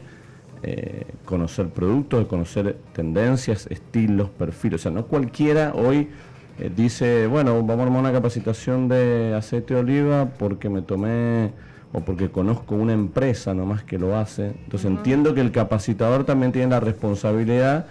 eh, 0.63 1.06
conocer 1.26 1.69
productos, 1.69 2.22
de 2.22 2.28
conocer 2.28 2.78
tendencias, 2.91 3.67
estilos, 3.69 4.32
perfiles. 4.32 4.82
O 4.82 4.84
sea, 4.84 4.91
no 4.91 5.06
cualquiera 5.06 5.74
hoy 5.76 6.10
eh, 6.59 6.71
dice, 6.75 7.27
bueno, 7.27 7.55
vamos 7.63 7.79
a 7.79 7.83
armar 7.83 7.99
una 7.99 8.11
capacitación 8.11 8.87
de 8.87 9.33
aceite 9.35 9.73
de 9.73 9.79
oliva 9.79 10.29
porque 10.37 10.69
me 10.69 10.81
tomé 10.81 11.51
o 11.91 12.01
porque 12.01 12.29
conozco 12.29 12.75
una 12.75 12.93
empresa 12.93 13.53
nomás 13.53 13.83
que 13.83 13.97
lo 13.97 14.17
hace. 14.17 14.47
Entonces 14.63 14.89
entiendo 14.89 15.33
que 15.33 15.41
el 15.41 15.51
capacitador 15.51 16.25
también 16.25 16.51
tiene 16.51 16.69
la 16.69 16.79
responsabilidad 16.79 17.85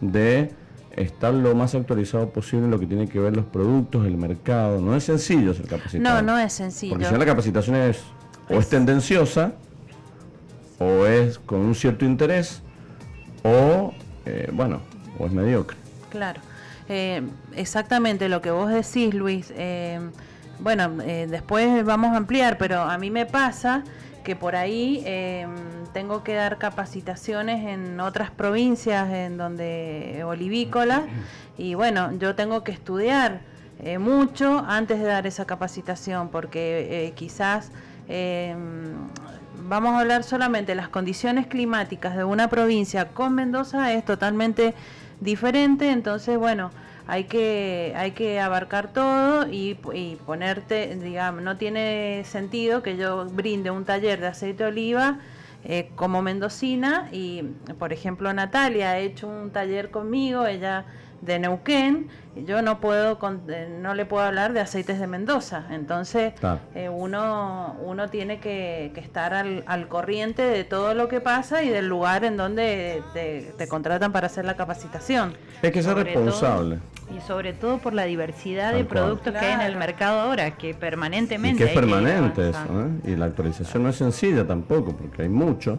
de 0.00 0.52
estar 0.96 1.32
lo 1.32 1.54
más 1.54 1.74
actualizado 1.74 2.30
posible 2.30 2.66
en 2.66 2.70
lo 2.70 2.78
que 2.78 2.86
tiene 2.86 3.08
que 3.08 3.18
ver 3.20 3.36
los 3.36 3.44
productos, 3.44 4.06
el 4.06 4.16
mercado. 4.16 4.80
No 4.80 4.96
es 4.96 5.04
sencillo 5.04 5.54
ser 5.54 5.66
capacitador. 5.66 6.22
No, 6.24 6.34
no 6.34 6.38
es 6.38 6.52
sencillo. 6.52 6.92
Porque 6.92 7.06
si 7.06 7.12
no 7.12 7.18
la 7.18 7.26
capacitación 7.26 7.76
es 7.76 8.02
o 8.48 8.54
es 8.54 8.68
tendenciosa, 8.68 9.52
o 10.78 11.06
es 11.06 11.38
con 11.38 11.60
un 11.60 11.74
cierto 11.74 12.04
interés, 12.04 12.62
o, 13.42 13.92
eh, 14.24 14.50
bueno, 14.52 14.80
o 15.18 15.26
es 15.26 15.32
mediocre. 15.32 15.76
Claro. 16.10 16.40
Eh, 16.88 17.22
exactamente 17.54 18.28
lo 18.28 18.40
que 18.40 18.50
vos 18.50 18.70
decís, 18.70 19.14
Luis. 19.14 19.52
Eh, 19.56 20.00
bueno, 20.58 21.02
eh, 21.02 21.26
después 21.28 21.84
vamos 21.84 22.14
a 22.14 22.16
ampliar, 22.16 22.56
pero 22.58 22.80
a 22.80 22.96
mí 22.98 23.10
me 23.10 23.26
pasa 23.26 23.84
que 24.24 24.34
por 24.36 24.56
ahí 24.56 25.04
tengo 25.94 26.22
que 26.22 26.34
dar 26.34 26.58
capacitaciones 26.58 27.66
en 27.66 27.98
otras 27.98 28.30
provincias, 28.30 29.10
en 29.10 29.38
donde 29.38 30.22
olivícolas, 30.26 31.02
y 31.56 31.74
bueno, 31.74 32.12
yo 32.18 32.34
tengo 32.34 32.62
que 32.62 32.72
estudiar 32.72 33.40
mucho 33.98 34.62
antes 34.68 34.98
de 34.98 35.06
dar 35.06 35.26
esa 35.26 35.46
capacitación, 35.46 36.28
porque 36.28 37.14
quizás 37.16 37.72
vamos 39.66 39.94
a 39.94 40.00
hablar 40.00 40.24
solamente 40.24 40.74
las 40.74 40.90
condiciones 40.90 41.46
climáticas 41.46 42.14
de 42.14 42.24
una 42.24 42.48
provincia 42.48 43.08
con 43.08 43.34
Mendoza 43.34 43.94
es 43.94 44.04
totalmente 44.04 44.74
diferente, 45.20 45.90
entonces 45.90 46.38
bueno, 46.38 46.70
hay 47.06 47.24
que, 47.24 47.94
hay 47.96 48.10
que 48.10 48.38
abarcar 48.38 48.92
todo 48.92 49.46
y, 49.50 49.74
ponerte, 50.26 50.94
digamos, 50.96 51.42
no 51.42 51.56
tiene 51.56 52.22
sentido 52.24 52.82
que 52.82 52.98
yo 52.98 53.24
brinde 53.24 53.70
un 53.70 53.84
taller 53.84 54.20
de 54.20 54.26
aceite 54.26 54.64
de 54.64 54.70
oliva 54.70 55.18
eh, 55.64 55.90
como 55.96 56.20
mendocina 56.20 57.08
y, 57.10 57.44
por 57.78 57.94
ejemplo, 57.94 58.32
Natalia 58.34 58.90
ha 58.90 58.98
hecho 58.98 59.26
un 59.26 59.50
taller 59.50 59.90
conmigo, 59.90 60.46
ella 60.46 60.84
de 61.20 61.38
Neuquén, 61.38 62.08
yo 62.46 62.62
no 62.62 62.80
puedo 62.80 63.18
eh, 63.48 63.78
no 63.80 63.94
le 63.94 64.06
puedo 64.06 64.24
hablar 64.24 64.52
de 64.52 64.60
aceites 64.60 65.00
de 65.00 65.06
Mendoza. 65.06 65.66
Entonces, 65.70 66.34
eh, 66.74 66.88
uno, 66.88 67.76
uno 67.84 68.08
tiene 68.08 68.38
que, 68.40 68.92
estar 68.96 69.34
al, 69.34 69.64
al, 69.66 69.88
corriente 69.88 70.42
de 70.42 70.64
todo 70.64 70.94
lo 70.94 71.08
que 71.08 71.20
pasa 71.20 71.62
y 71.62 71.68
del 71.68 71.88
lugar 71.88 72.24
en 72.24 72.36
donde 72.36 73.02
te, 73.12 73.68
contratan 73.68 74.12
para 74.12 74.26
hacer 74.26 74.44
la 74.44 74.56
capacitación. 74.56 75.34
Es 75.62 75.72
que 75.72 75.82
ser 75.82 75.96
responsable. 75.96 76.78
y 77.16 77.20
sobre 77.26 77.52
todo 77.52 77.78
por 77.78 77.92
la 77.92 78.04
diversidad 78.04 78.72
de 78.72 78.84
productos 78.84 79.32
que 79.32 79.38
hay 79.38 79.54
en 79.54 79.60
el 79.62 79.76
mercado 79.76 80.20
ahora, 80.20 80.56
que 80.56 80.74
permanentemente. 80.74 81.64
Y 81.64 81.66
que 81.66 81.72
es 81.72 81.78
permanente 81.78 82.50
eso, 82.50 82.58
¿eh? 82.60 83.12
Y 83.12 83.16
la 83.16 83.26
actualización 83.26 83.82
no 83.82 83.88
es 83.88 83.96
sencilla 83.96 84.46
tampoco, 84.46 84.92
porque 84.92 85.22
hay 85.22 85.28
mucho. 85.28 85.78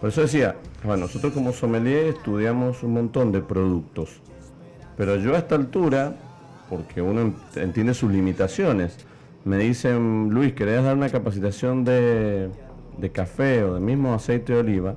Por 0.00 0.10
eso 0.10 0.20
decía, 0.20 0.56
bueno, 0.82 1.06
nosotros 1.06 1.32
como 1.32 1.52
sommelier 1.52 2.08
estudiamos 2.08 2.82
un 2.82 2.92
montón 2.92 3.32
de 3.32 3.40
productos 3.40 4.20
pero 4.96 5.16
yo 5.16 5.34
a 5.34 5.38
esta 5.38 5.54
altura, 5.54 6.14
porque 6.68 7.02
uno 7.02 7.34
entiende 7.56 7.94
sus 7.94 8.10
limitaciones, 8.10 8.96
me 9.44 9.58
dicen, 9.58 10.30
Luis, 10.30 10.54
¿querés 10.54 10.82
dar 10.82 10.96
una 10.96 11.10
capacitación 11.10 11.84
de, 11.84 12.50
café 13.12 13.62
o 13.62 13.74
de 13.74 13.80
mismo 13.80 14.14
aceite 14.14 14.54
de 14.54 14.60
oliva? 14.60 14.94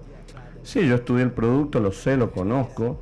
Sí, 0.64 0.88
yo 0.88 0.96
estudié 0.96 1.24
el 1.24 1.32
producto, 1.32 1.80
lo 1.80 1.92
sé, 1.92 2.16
lo 2.16 2.32
conozco, 2.32 3.00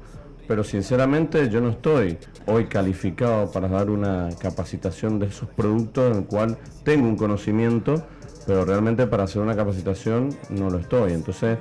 pero 0.47 0.63
sinceramente 0.63 1.49
yo 1.49 1.61
no 1.61 1.69
estoy 1.69 2.17
hoy 2.47 2.65
calificado 2.65 3.51
para 3.51 3.67
dar 3.67 3.89
una 3.89 4.29
capacitación 4.39 5.19
de 5.19 5.27
esos 5.27 5.49
productos 5.49 6.11
en 6.11 6.17
el 6.19 6.25
cual 6.25 6.57
tengo 6.83 7.07
un 7.07 7.15
conocimiento, 7.15 8.03
pero 8.45 8.65
realmente 8.65 9.07
para 9.07 9.23
hacer 9.23 9.41
una 9.41 9.55
capacitación 9.55 10.29
no 10.49 10.69
lo 10.69 10.79
estoy. 10.79 11.13
Entonces, 11.13 11.57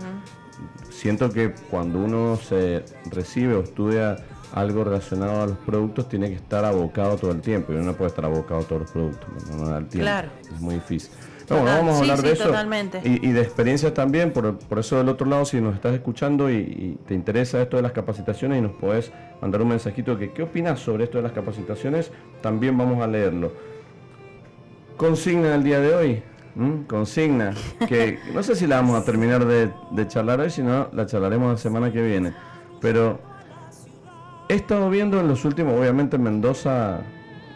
siento 0.91 1.31
que 1.31 1.55
cuando 1.71 1.99
uno 1.99 2.37
se 2.37 2.85
recibe 3.11 3.55
o 3.55 3.61
estudia 3.61 4.17
algo 4.55 4.85
relacionado 4.85 5.43
a 5.43 5.47
los 5.49 5.59
productos, 5.59 6.09
tiene 6.09 6.29
que 6.29 6.37
estar 6.37 6.65
abocado 6.65 7.17
todo 7.17 7.33
el 7.33 7.41
tiempo. 7.41 7.73
Y 7.73 7.77
uno 7.77 7.87
no 7.87 7.95
puede 7.95 8.11
estar 8.11 8.25
abocado 8.25 8.61
a 8.61 8.65
todos 8.65 8.83
los 8.83 8.91
productos, 8.91 9.29
no, 9.51 9.69
da 9.69 9.79
el 9.79 9.87
tiempo. 9.87 10.11
Es 10.43 10.61
muy 10.61 10.77
difícil. 10.77 11.11
bueno, 11.49 11.65
vamos 11.65 11.97
a 11.97 11.99
hablar 11.99 12.23
de 12.23 12.33
eso. 12.33 12.53
Y, 13.03 13.33
de 13.33 13.41
experiencias 13.41 13.93
también, 13.95 14.33
por, 14.33 14.57
eso 14.79 14.97
del 14.97 15.09
otro 15.09 15.27
lado, 15.27 15.45
si 15.45 15.61
nos 15.61 15.75
estás 15.75 15.93
escuchando 15.93 16.51
y, 16.51 16.97
te 17.05 17.15
interesa 17.15 17.61
esto 17.61 17.77
de 17.77 17.83
las 17.83 17.91
capacitaciones 17.91 18.59
y 18.59 18.63
nos 18.63 18.73
podés 18.73 19.11
mandar 19.43 19.61
un 19.61 19.69
mensajito 19.69 20.17
que 20.17 20.33
qué 20.33 20.45
opinas 20.45 20.79
sobre 20.79 21.05
esto 21.05 21.19
de 21.19 21.25
las 21.25 21.33
capacitaciones, 21.33 22.13
también 22.41 22.79
vamos 22.79 23.03
a 23.03 23.09
leerlo. 23.09 23.53
Consigna 24.97 25.49
del 25.49 25.65
día 25.65 25.81
de 25.81 25.95
hoy, 25.97 26.23
consigna, 26.87 27.55
que 27.89 28.21
no 28.33 28.45
sé 28.45 28.55
si 28.55 28.69
la 28.69 28.77
vamos 28.77 29.03
a 29.03 29.05
terminar 29.05 29.45
de, 29.45 29.73
de 29.91 30.07
charlar 30.07 30.39
hoy, 30.39 30.51
si 30.51 30.63
no 30.63 30.89
la 30.93 31.07
charlaremos 31.07 31.51
la 31.51 31.59
semana 31.59 31.93
que 31.93 32.01
viene. 32.01 32.33
Pero 32.81 33.34
he 34.49 34.55
estado 34.55 34.91
viendo 34.91 35.21
en 35.21 35.29
los 35.29 35.45
últimos, 35.45 35.79
obviamente 35.79 36.19
Mendoza 36.19 37.01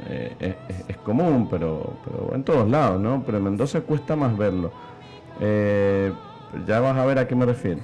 eh, 0.08 0.56
es, 0.88 0.96
común, 0.98 1.48
pero, 1.50 1.98
pero 2.04 2.34
en 2.34 2.44
todos 2.44 2.68
lados, 2.68 3.00
¿no? 3.00 3.22
Pero 3.24 3.38
en 3.38 3.44
Mendoza 3.44 3.80
cuesta 3.80 4.16
más 4.16 4.36
verlo. 4.36 4.72
Eh, 5.40 6.12
ya 6.66 6.80
vas 6.80 6.96
a 6.96 7.04
ver 7.04 7.18
a 7.18 7.26
qué 7.26 7.34
me 7.34 7.46
refiero. 7.46 7.80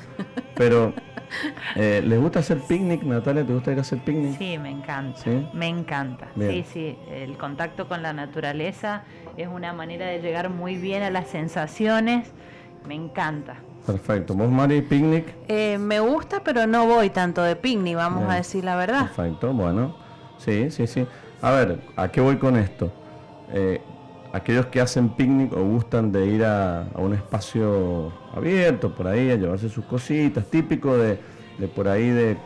Pero, 0.54 0.94
eh, 1.76 2.02
¿les 2.04 2.20
gusta 2.20 2.40
hacer 2.40 2.58
picnic, 2.60 3.02
Natalia? 3.02 3.44
¿Te 3.44 3.52
gusta 3.52 3.72
ir 3.72 3.78
a 3.78 3.80
hacer 3.82 3.98
picnic? 3.98 4.38
Sí, 4.38 4.58
me 4.58 4.70
encanta. 4.70 5.20
Me 5.52 5.68
encanta. 5.68 6.28
Sí, 6.38 6.64
sí. 6.72 6.98
El 7.10 7.36
contacto 7.36 7.88
con 7.88 8.02
la 8.02 8.12
naturaleza 8.12 9.02
es 9.36 9.48
una 9.48 9.72
manera 9.72 10.06
de 10.06 10.20
llegar 10.20 10.50
muy 10.50 10.76
bien 10.76 11.02
a 11.02 11.10
las 11.10 11.28
sensaciones. 11.28 12.32
Me 12.86 12.94
encanta. 12.94 13.56
Perfecto. 13.86 14.34
¿Vos, 14.34 14.50
Mari, 14.50 14.80
picnic? 14.82 15.34
Eh, 15.48 15.76
me 15.78 16.00
gusta, 16.00 16.42
pero 16.42 16.66
no 16.66 16.86
voy 16.86 17.10
tanto 17.10 17.42
de 17.42 17.54
picnic, 17.54 17.96
vamos 17.96 18.30
a 18.30 18.36
decir 18.36 18.64
la 18.64 18.76
verdad. 18.76 19.12
Perfecto, 19.12 19.52
bueno. 19.52 19.94
Sí, 20.38 20.70
sí, 20.70 20.86
sí. 20.86 21.06
A 21.42 21.50
ver, 21.50 21.80
¿a 21.96 22.08
qué 22.08 22.20
voy 22.20 22.36
con 22.36 22.56
esto? 22.56 22.90
Eh, 23.52 23.80
aquellos 24.32 24.66
que 24.66 24.80
hacen 24.80 25.10
picnic 25.10 25.52
o 25.52 25.62
gustan 25.62 26.10
de 26.10 26.26
ir 26.26 26.44
a, 26.44 26.86
un 26.94 27.12
espacio 27.12 28.12
abierto 28.34 28.94
por 28.94 29.06
ahí, 29.06 29.30
a 29.30 29.36
llevarse 29.36 29.68
sus 29.68 29.84
cositas, 29.84 30.46
típico 30.46 30.96
de, 30.96 31.18
por 31.74 31.86
ahí 31.86 32.08
de, 32.08 32.38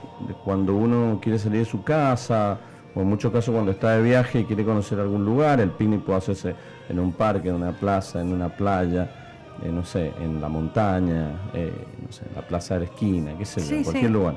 cuando 0.45 0.75
uno 0.75 1.21
quiere 1.23 1.39
salir 1.39 1.61
de 1.61 1.65
su 1.65 1.85
casa, 1.85 2.59
o 2.95 3.01
en 3.01 3.07
muchos 3.07 3.33
casos 3.33 3.55
cuando 3.55 3.71
está 3.71 3.93
de 3.93 4.03
viaje 4.03 4.41
y 4.41 4.45
quiere 4.45 4.65
conocer 4.65 4.99
algún 4.99 5.25
lugar, 5.25 5.61
el 5.61 5.71
picnic 5.71 6.03
puede 6.03 6.19
hacerse 6.19 6.57
en 6.89 6.99
un 6.99 7.13
parque, 7.13 7.49
en 7.49 7.55
una 7.55 7.73
plaza, 7.73 8.21
en 8.21 8.33
una 8.33 8.49
playa 8.49 9.28
eh, 9.63 9.71
no 9.73 9.85
sé, 9.85 10.13
en 10.21 10.41
la 10.41 10.49
montaña, 10.49 11.51
eh, 11.53 11.73
no 12.05 12.13
sé, 12.13 12.25
en 12.29 12.35
la 12.35 12.43
plaza 12.43 12.75
de 12.75 12.81
la 12.81 12.87
esquina, 12.87 13.37
qué 13.37 13.45
sé 13.45 13.61
yo, 13.61 13.77
en 13.77 13.85
cualquier 13.85 14.11
lugar. 14.11 14.37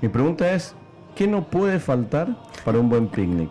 Mi 0.00 0.08
pregunta 0.08 0.52
es, 0.52 0.74
¿qué 1.14 1.26
no 1.26 1.44
puede 1.44 1.78
faltar 1.80 2.28
para 2.64 2.78
un 2.78 2.88
buen 2.88 3.08
picnic? 3.08 3.50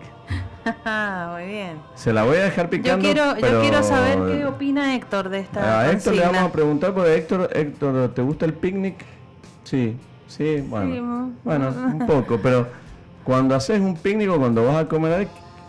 Muy 1.34 1.46
bien. 1.46 1.80
Se 1.96 2.12
la 2.14 2.24
voy 2.24 2.38
a 2.38 2.44
dejar 2.46 2.70
picando. 2.70 3.06
Yo 3.06 3.14
quiero, 3.14 3.36
yo 3.38 3.62
quiero 3.62 3.84
saber 3.84 4.20
qué 4.28 4.46
opina 4.46 4.96
Héctor 4.96 5.30
de 5.30 5.40
esta. 5.40 5.82
A 5.82 5.92
Héctor 5.92 6.16
le 6.16 6.22
vamos 6.22 6.42
a 6.42 6.52
preguntar 6.52 6.94
porque 6.94 7.16
Héctor, 7.16 7.50
Héctor, 7.54 8.14
¿te 8.14 8.22
gusta 8.22 8.46
el 8.46 8.54
picnic? 8.54 8.96
Sí, 9.64 9.98
sí, 10.28 10.64
bueno. 10.68 11.32
bueno, 11.44 11.70
un 11.94 12.08
poco, 12.08 12.40
pero 12.42 12.68
cuando 13.24 13.56
haces 13.56 13.80
un 13.80 13.96
picnic 13.96 14.30
o 14.30 14.38
cuando 14.38 14.66
vas 14.66 14.78
a 14.78 14.88
comer, 14.88 15.28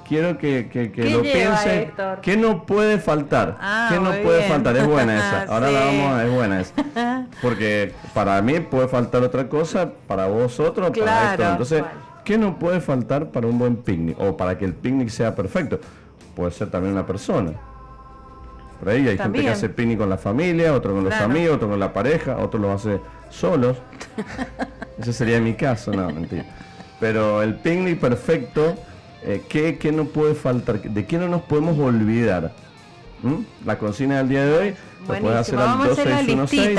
quiero 0.09 0.39
que, 0.39 0.69
que, 0.69 0.91
que 0.91 1.11
lo 1.11 1.23
piense. 1.23 1.93
¿Qué 2.23 2.37
no 2.37 2.65
puede 2.65 2.99
faltar? 2.99 3.57
Ah, 3.61 3.89
¿Qué 3.91 4.01
no 4.01 4.11
puede 4.23 4.49
faltar? 4.49 4.77
Es 4.77 4.87
buena 4.87 5.17
esa. 5.17 5.43
Ahora 5.53 5.71
la 5.71 5.85
vamos 5.85 6.13
a, 6.13 6.25
es 6.25 6.33
buena 6.33 6.61
esa. 6.61 7.27
Porque 7.43 7.93
para 8.15 8.41
mí 8.43 8.61
puede 8.61 8.89
faltar 8.89 9.23
otra 9.23 9.49
cosa, 9.49 9.91
para 10.07 10.27
vosotros, 10.27 10.91
para 10.99 11.33
esto. 11.33 11.45
Entonces, 11.45 11.85
¿qué 12.25 12.39
no 12.39 12.59
puede 12.59 12.81
faltar 12.81 13.31
para 13.31 13.47
un 13.47 13.59
buen 13.59 13.77
picnic? 13.77 14.19
O 14.19 14.37
para 14.37 14.57
que 14.57 14.65
el 14.65 14.75
picnic 14.75 15.11
sea 15.11 15.35
perfecto. 15.35 15.79
Puede 16.35 16.51
ser 16.53 16.71
también 16.71 16.95
una 16.95 17.07
persona. 17.07 17.53
Por 18.79 18.91
ahí 18.91 19.09
hay 19.09 19.19
gente 19.19 19.41
que 19.43 19.51
hace 19.51 19.69
picnic 19.69 19.99
con 19.99 20.09
la 20.09 20.19
familia, 20.19 20.73
otro 20.73 20.95
con 20.95 21.05
los 21.05 21.15
amigos, 21.15 21.57
otro 21.57 21.69
con 21.69 21.81
la 21.81 21.93
pareja, 21.93 22.39
otro 22.39 22.61
lo 22.61 22.73
hace 22.73 23.01
solos. 23.29 23.77
Ese 24.99 25.13
sería 25.13 25.41
mi 25.41 25.55
caso, 25.55 25.93
no, 25.93 26.11
mentira. 26.11 26.45
Pero 27.01 27.43
el 27.43 27.57
picnic 27.57 27.99
perfecto 27.99 28.77
eh, 29.23 29.43
¿qué, 29.49 29.93
no 29.93 30.07
puede 30.07 30.35
faltar? 30.35 30.81
¿De 30.81 31.07
qué 31.07 31.19
no 31.19 31.29
nos 31.29 31.43
podemos 31.43 31.79
olvidar? 31.79 32.53
¿Mm? 33.23 33.67
La 33.67 33.79
consigna 33.79 34.19
del 34.19 34.29
día 34.29 34.45
de 34.45 34.57
hoy 34.57 34.75
la 35.09 35.21
puede 35.21 35.39
hacer 35.39 35.59
al 35.59 35.79
2616 35.79 36.79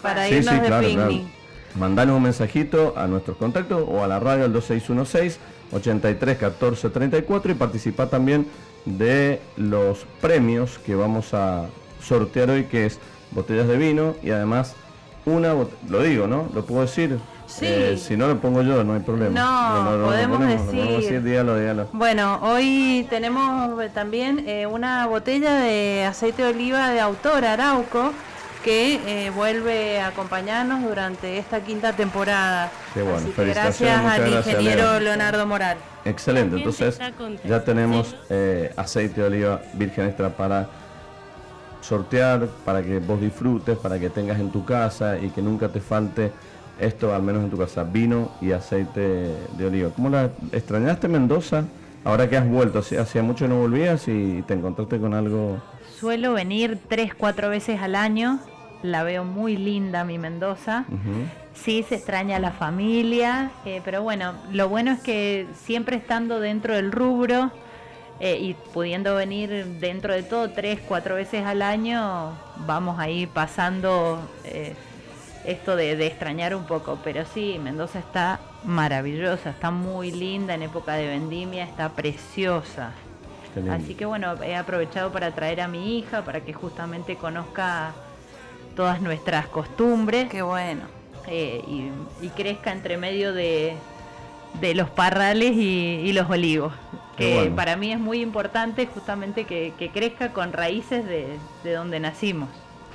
para 0.00 0.28
irnos 0.28 0.54
sí, 0.54 0.60
de 0.60 0.88
picnic. 0.88 1.40
Mandanos 1.74 2.16
un 2.16 2.22
mensajito 2.24 2.94
a 2.96 3.06
nuestros 3.06 3.36
contactos 3.36 3.84
o 3.86 4.02
a 4.02 4.08
la 4.08 4.18
radio 4.18 4.44
al 4.44 4.52
2616 4.52 5.38
83 5.72 6.36
14 6.36 6.90
34 6.90 7.52
y 7.52 7.54
participa 7.54 8.08
también 8.08 8.46
de 8.84 9.40
los 9.56 10.04
premios 10.20 10.78
que 10.78 10.94
vamos 10.94 11.32
a 11.34 11.66
sortear 12.02 12.50
hoy 12.50 12.64
que 12.64 12.86
es 12.86 12.98
botellas 13.30 13.68
de 13.68 13.76
vino 13.76 14.16
y 14.22 14.30
además 14.30 14.74
una 15.26 15.54
lo 15.88 16.02
digo 16.02 16.26
no 16.26 16.48
lo 16.54 16.64
puedo 16.64 16.82
decir 16.82 17.18
eh, 17.60 17.96
si 17.98 18.16
no 18.16 18.26
lo 18.26 18.38
pongo 18.40 18.62
yo, 18.62 18.84
no 18.84 18.94
hay 18.94 19.00
problema. 19.00 19.40
No, 19.40 20.06
podemos 20.06 20.40
decir. 20.46 21.86
Bueno, 21.92 22.38
hoy 22.42 23.06
tenemos 23.10 23.70
también 23.92 24.44
eh, 24.46 24.66
una 24.66 25.06
botella 25.06 25.54
de 25.56 26.04
aceite 26.04 26.42
de 26.42 26.50
oliva 26.50 26.90
de 26.90 27.00
autor 27.00 27.44
Arauco 27.44 28.12
que 28.64 29.00
eh, 29.06 29.30
vuelve 29.30 30.00
a 30.00 30.08
acompañarnos 30.08 30.82
durante 30.82 31.38
esta 31.38 31.60
quinta 31.60 31.94
temporada. 31.94 32.70
gracias 33.36 34.04
al 34.04 34.28
ingeniero 34.28 35.00
Leonardo 35.00 35.46
Moral. 35.46 35.78
Excelente, 36.04 36.56
entonces 36.56 36.98
ya 37.44 37.64
tenemos 37.64 38.16
aceite 38.76 39.20
de 39.20 39.26
oliva 39.26 39.60
virgen 39.74 40.06
extra 40.06 40.30
para 40.30 40.68
sortear, 41.80 42.46
para 42.64 42.82
que 42.82 42.98
vos 42.98 43.20
disfrutes, 43.20 43.76
para 43.78 43.98
que 43.98 44.10
tengas 44.10 44.38
en 44.38 44.50
tu 44.50 44.64
casa 44.64 45.18
y 45.18 45.30
que 45.30 45.42
nunca 45.42 45.68
te 45.68 45.80
falte 45.80 46.30
esto, 46.80 47.14
al 47.14 47.22
menos 47.22 47.44
en 47.44 47.50
tu 47.50 47.58
casa, 47.58 47.84
vino 47.84 48.32
y 48.40 48.52
aceite 48.52 49.34
de 49.56 49.66
oliva. 49.66 49.90
¿Cómo 49.90 50.08
la 50.08 50.30
extrañaste 50.52 51.08
Mendoza? 51.08 51.64
Ahora 52.04 52.28
que 52.28 52.36
has 52.36 52.48
vuelto, 52.48 52.78
hacía 52.78 53.22
mucho 53.22 53.46
no 53.46 53.58
volvías 53.58 54.08
y 54.08 54.42
te 54.46 54.54
encontraste 54.54 54.98
con 54.98 55.12
algo. 55.12 55.58
Suelo 55.98 56.32
venir 56.32 56.78
tres, 56.88 57.14
cuatro 57.14 57.50
veces 57.50 57.80
al 57.82 57.94
año. 57.94 58.40
La 58.82 59.02
veo 59.02 59.24
muy 59.24 59.58
linda 59.58 60.04
mi 60.04 60.18
Mendoza. 60.18 60.86
Sí, 61.52 61.84
se 61.86 61.96
extraña 61.96 62.38
la 62.38 62.52
familia, 62.52 63.50
eh, 63.66 63.82
pero 63.84 64.02
bueno, 64.02 64.32
lo 64.50 64.70
bueno 64.70 64.92
es 64.92 65.00
que 65.00 65.46
siempre 65.54 65.96
estando 65.96 66.40
dentro 66.40 66.74
del 66.74 66.90
rubro 66.90 67.50
eh, 68.20 68.38
y 68.40 68.54
pudiendo 68.72 69.14
venir 69.14 69.66
dentro 69.78 70.14
de 70.14 70.22
todo 70.22 70.50
tres, 70.50 70.80
cuatro 70.86 71.16
veces 71.16 71.44
al 71.44 71.60
año, 71.60 72.32
vamos 72.66 72.98
ahí 72.98 73.26
pasando 73.26 74.20
eh, 74.44 74.74
esto 75.44 75.76
de, 75.76 76.06
extrañar 76.06 76.54
un 76.54 76.64
poco, 76.64 76.98
pero 77.02 77.24
sí, 77.24 77.58
Mendoza 77.62 77.98
está 77.98 78.40
maravillosa, 78.64 79.50
está 79.50 79.70
muy 79.70 80.10
linda 80.10 80.54
en 80.54 80.62
época 80.62 80.94
de 80.94 81.06
vendimia, 81.06 81.64
está 81.64 81.90
preciosa. 81.90 82.92
Así 83.68 83.94
que 83.94 84.04
bueno, 84.04 84.40
he 84.44 84.54
aprovechado 84.54 85.10
para 85.10 85.32
traer 85.34 85.60
a 85.60 85.66
mi 85.66 85.98
hija 85.98 86.22
para 86.24 86.40
que 86.42 86.52
justamente 86.52 87.16
conozca 87.16 87.92
todas 88.76 89.00
nuestras 89.00 89.46
costumbres. 89.48 90.28
Qué 90.30 90.42
bueno. 90.42 90.82
Eh, 91.26 91.62
y, 92.22 92.28
crezca 92.28 92.70
entre 92.70 92.96
medio 92.96 93.32
de, 93.32 93.74
los 94.74 94.88
parrales 94.90 95.52
y, 95.56 96.12
los 96.12 96.30
olivos. 96.30 96.72
Que 97.16 97.52
para 97.54 97.76
mí 97.76 97.92
es 97.92 97.98
muy 97.98 98.22
importante 98.22 98.86
justamente 98.86 99.44
que, 99.44 99.90
crezca 99.92 100.32
con 100.32 100.52
raíces 100.52 101.04
de 101.06 101.72
donde 101.72 101.98
nacimos. 101.98 102.48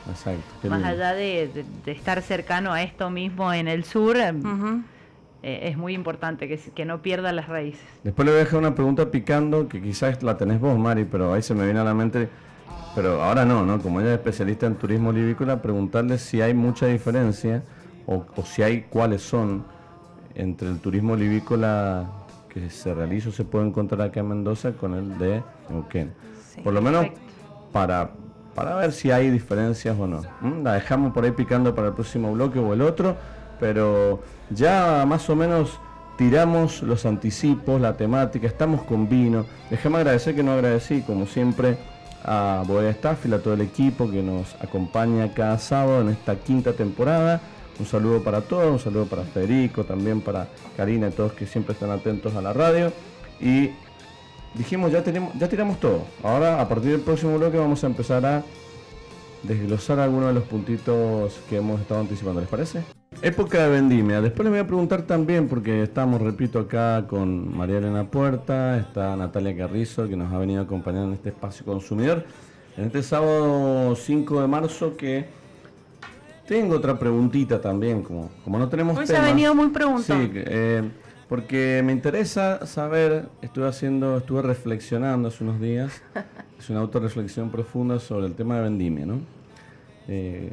Más 0.06 0.84
allá 0.84 1.14
de, 1.14 1.66
estar 1.86 2.22
cercano 2.22 2.72
a 2.72 2.84
esto 2.84 3.10
mismo 3.10 3.52
en 3.52 3.68
el 3.68 3.84
sur, 3.84 4.18
em, 4.18 4.84
eh, 5.42 5.70
es 5.70 5.78
muy 5.78 5.94
importante 5.94 6.48
que, 6.48 6.58
que, 6.58 6.86
no 6.86 7.02
pierda 7.02 7.32
las 7.32 7.48
raíces. 7.48 7.86
Después 8.04 8.26
le 8.26 8.32
voy 8.32 8.42
a 8.42 8.44
dejar 8.44 8.60
una 8.60 8.76
pregunta 8.76 9.10
picando, 9.10 9.68
que 9.68 9.82
quizás 9.82 10.22
la 10.22 10.38
tenés 10.38 10.60
vos, 10.60 10.78
Mari, 10.78 11.06
pero 11.06 11.34
ahí 11.34 11.42
se 11.42 11.56
me 11.56 11.66
viene 11.66 11.80
a 11.80 11.84
la 11.84 11.94
mente, 11.94 12.30
pero 12.94 13.24
ahora 13.24 13.46
no, 13.46 13.66
¿no? 13.66 13.82
Como 13.82 14.00
ella 14.00 14.14
es 14.14 14.18
especialista 14.18 14.68
en 14.68 14.76
turismo 14.76 15.10
olivícola, 15.10 15.62
preguntarle 15.62 16.18
si 16.18 16.42
hay 16.42 16.54
mucha 16.54 16.86
diferencia 16.86 17.64
o, 18.06 18.26
si 18.44 18.62
hay 18.62 18.84
cuáles 18.84 19.22
son 19.22 19.66
entre 20.36 20.70
el 20.70 20.80
turismo 20.80 21.14
olivícola 21.14 22.10
que 22.50 22.70
se 22.70 22.94
realiza 22.94 23.30
o 23.30 23.32
se 23.32 23.44
puede 23.44 23.68
encontrar 23.68 24.02
acá 24.02 24.20
en 24.20 24.30
Mendoza 24.30 24.74
con 24.74 24.94
el 24.94 25.18
de 25.18 25.44
Neuquén. 25.70 26.14
Por 26.64 26.74
lo 26.74 26.82
menos 26.82 27.08
para 27.72 28.12
para 28.56 28.74
ver 28.76 28.94
si 28.94 29.12
hay 29.12 29.30
diferencias 29.30 29.98
o 30.00 30.08
no. 30.08 30.22
La 30.64 30.74
dejamos 30.74 31.14
por 31.14 31.26
ahí 31.26 31.32
picando 31.32 31.76
para 31.76 31.90
el 31.90 31.94
próximo 31.94 32.32
bloque 32.32 32.58
o 32.58 32.74
el 32.74 32.82
otro, 32.82 33.16
pero 33.60 34.24
ya 34.50 35.04
más 35.06 35.30
o 35.30 35.36
menos 35.36 35.80
tiramos 36.18 36.82
los 36.82 37.06
anticipos, 37.06 37.82
la 37.82 37.98
temática, 37.98 38.48
estamos 38.48 38.84
con 38.84 39.10
vino. 39.10 39.46
Déjame 39.70 39.98
agradecer 39.98 40.36
que 40.36 40.44
no 40.44 40.54
agradecí, 40.54 41.02
como 41.02 41.26
siempre, 41.26 41.78
a 42.24 42.64
Bodega 42.66 42.92
Staff 42.92 43.26
y 43.26 43.34
a 43.34 43.40
todo 43.40 43.54
el 43.54 43.62
equipo 43.62 44.10
que 44.10 44.24
nos 44.24 44.56
acompaña 44.62 45.34
cada 45.34 45.60
sábado 45.60 46.02
en 46.02 46.10
esta 46.10 46.36
quinta 46.36 46.74
temporada. 46.74 47.42
Un 47.78 47.86
saludo 47.86 48.24
para 48.24 48.40
todos, 48.40 48.72
un 48.72 48.80
saludo 48.80 49.06
para 49.06 49.24
Federico, 49.24 49.84
también 49.84 50.22
para 50.22 50.48
Karina 50.78 51.10
y 51.10 51.12
todos 51.12 51.34
que 51.34 51.46
siempre 51.46 51.74
están 51.74 51.92
atentos 51.92 52.34
a 52.36 52.42
la 52.42 52.54
radio. 52.54 52.94
Y 53.42 53.72
dijimos, 54.58 54.92
ya, 54.92 55.04
tenemos, 55.04 55.34
ya 55.38 55.48
tiramos 55.48 55.80
todo. 55.80 56.04
Ahora, 56.24 56.62
a 56.62 56.68
partir 56.68 56.92
del 56.92 57.02
próximo 57.02 57.38
bloque, 57.38 57.58
vamos 57.58 57.84
a 57.84 57.88
empezar 57.88 58.26
a 58.26 58.44
desglosar 59.44 60.00
algunos 60.00 60.30
de 60.30 60.34
los 60.34 60.44
puntitos 60.44 61.40
que 61.50 61.58
hemos 61.58 61.82
estado 61.82 62.02
anticipando. 62.02 62.42
¿Les 62.42 62.50
parece? 62.50 62.84
Época 63.22 63.64
de 63.64 63.70
vendimia. 63.70 64.22
Después 64.22 64.46
les 64.46 64.52
voy 64.52 64.60
a 64.60 64.68
preguntar 64.68 65.04
también, 65.04 65.48
porque 65.48 65.84
estamos, 65.84 66.22
repito, 66.22 66.60
acá 66.60 67.06
con 67.08 67.56
María 67.56 67.78
Elena 67.78 68.06
Puerta, 68.06 68.78
está 68.78 69.16
Natalia 69.16 69.56
Carrizo, 69.56 70.08
que 70.08 70.16
nos 70.16 70.34
ha 70.34 70.38
venido 70.38 70.62
acompañando 70.62 71.10
en 71.10 71.14
este 71.14 71.30
espacio 71.30 71.66
consumidor. 71.66 72.26
En 72.78 72.86
este 72.86 73.04
sábado 73.04 73.96
5 73.96 74.42
de 74.42 74.48
marzo 74.48 74.98
que 74.98 75.26
tengo 76.48 76.76
otra 76.76 77.00
preguntita 77.00 77.62
también, 77.62 78.04
como, 78.04 78.30
como 78.44 78.60
no 78.60 78.68
tenemos 78.68 78.98
Hoy 78.98 79.08
se 79.08 79.16
ha 79.16 79.22
venido 79.22 79.56
muy 79.56 79.70
preguntado. 79.70 80.20
Sí, 80.20 80.32
eh, 80.34 80.84
porque 81.28 81.82
me 81.84 81.92
interesa 81.92 82.66
saber, 82.68 83.30
estuve 83.42 83.68
haciendo, 83.68 84.18
estuve 84.18 84.42
reflexionando 84.42 85.30
hace 85.30 85.44
unos 85.44 85.60
días, 85.60 86.02
es 86.60 86.70
una 86.70 86.82
autorreflexión 86.82 87.50
profunda 87.50 88.00
sobre 88.00 88.28
el 88.28 88.36
tema 88.36 88.58
de 88.58 88.64
vendimia, 88.64 89.06
¿no? 89.06 89.20
Eh, 90.08 90.52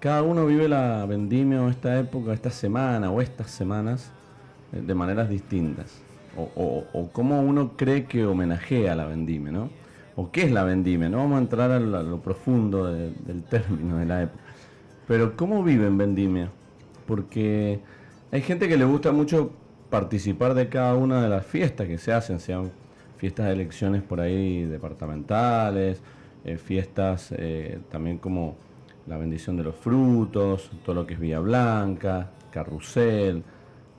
cada 0.00 0.22
uno 0.22 0.44
vive 0.44 0.68
la 0.68 1.06
vendimia 1.06 1.62
o 1.62 1.70
esta 1.70 1.98
época, 1.98 2.34
esta 2.34 2.50
semana 2.50 3.10
o 3.10 3.22
estas 3.22 3.50
semanas 3.50 4.12
eh, 4.72 4.82
de 4.82 4.94
maneras 4.94 5.28
distintas. 5.30 6.02
O, 6.36 7.10
cómo 7.12 7.40
uno 7.40 7.76
cree 7.76 8.06
que 8.06 8.26
homenajea 8.26 8.96
la 8.96 9.06
vendimia, 9.06 9.52
¿no? 9.52 9.70
O 10.16 10.32
qué 10.32 10.42
es 10.42 10.50
la 10.50 10.64
vendimia, 10.64 11.08
no 11.08 11.18
vamos 11.18 11.36
a 11.36 11.42
entrar 11.42 11.70
a 11.70 11.78
lo, 11.78 12.20
profundo 12.20 12.92
del 12.92 13.44
término 13.44 13.98
de 13.98 14.06
la 14.06 14.22
época. 14.22 14.42
Pero 15.06 15.36
¿cómo 15.36 15.62
viven 15.62 15.96
vendimia? 15.96 16.50
Porque 17.06 17.80
hay 18.32 18.42
gente 18.42 18.68
que 18.68 18.76
le 18.76 18.84
gusta 18.84 19.12
mucho 19.12 19.52
participar 19.94 20.54
de 20.54 20.68
cada 20.68 20.96
una 20.96 21.22
de 21.22 21.28
las 21.28 21.46
fiestas 21.46 21.86
que 21.86 21.98
se 21.98 22.12
hacen, 22.12 22.40
sean 22.40 22.72
fiestas 23.16 23.46
de 23.46 23.52
elecciones 23.52 24.02
por 24.02 24.20
ahí 24.20 24.64
departamentales, 24.64 26.02
eh, 26.44 26.56
fiestas 26.56 27.32
eh, 27.38 27.78
también 27.92 28.18
como 28.18 28.56
la 29.06 29.16
bendición 29.18 29.56
de 29.56 29.62
los 29.62 29.76
frutos, 29.76 30.68
todo 30.84 30.96
lo 30.96 31.06
que 31.06 31.14
es 31.14 31.20
Villa 31.20 31.38
Blanca, 31.38 32.28
Carrusel, 32.50 33.44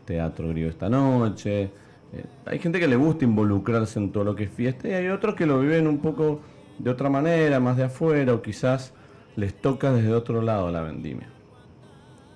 Teatro 0.04 0.50
Griego 0.50 0.70
esta 0.70 0.90
noche. 0.90 1.72
Eh, 2.12 2.26
hay 2.46 2.60
gente 2.60 2.78
que 2.78 2.90
le 2.90 2.98
gusta 2.98 3.24
involucrarse 3.24 3.98
en 3.98 4.12
todo 4.12 4.26
lo 4.26 4.36
que 4.36 4.44
es 4.44 4.52
fiesta 4.52 4.90
y 4.90 4.92
hay 4.96 5.08
otros 5.08 5.36
que 5.36 5.46
lo 5.46 5.62
viven 5.62 5.88
un 5.88 6.00
poco 6.00 6.42
de 6.78 6.90
otra 6.90 7.10
manera, 7.10 7.62
más 7.62 7.78
de 7.78 7.86
afuera, 7.86 8.34
o 8.34 8.42
quizás 8.42 8.92
les 9.38 9.54
toca 9.54 9.94
desde 9.94 10.12
otro 10.14 10.42
lado 10.42 10.70
la 10.72 10.82
vendimia. 10.82 11.30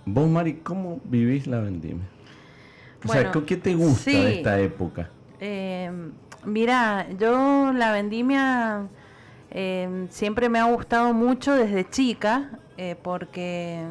Vos, 0.05 0.29
Mari, 0.29 0.61
¿cómo 0.63 1.01
vivís 1.03 1.45
la 1.45 1.59
vendimia? 1.59 2.07
O 3.05 3.11
sea, 3.11 3.31
¿qué 3.31 3.57
te 3.57 3.75
gusta 3.75 4.11
de 4.11 4.37
esta 4.37 4.59
época? 4.59 5.09
Eh, 5.39 5.91
mira, 6.45 7.07
yo 7.17 7.71
la 7.73 7.91
vendimia 7.91 8.89
Em, 9.51 10.07
siempre 10.09 10.47
me 10.47 10.59
ha 10.59 10.65
gustado 10.65 11.13
mucho 11.13 11.53
desde 11.53 11.89
chica, 11.89 12.51
eh, 12.77 12.95
porque 13.01 13.83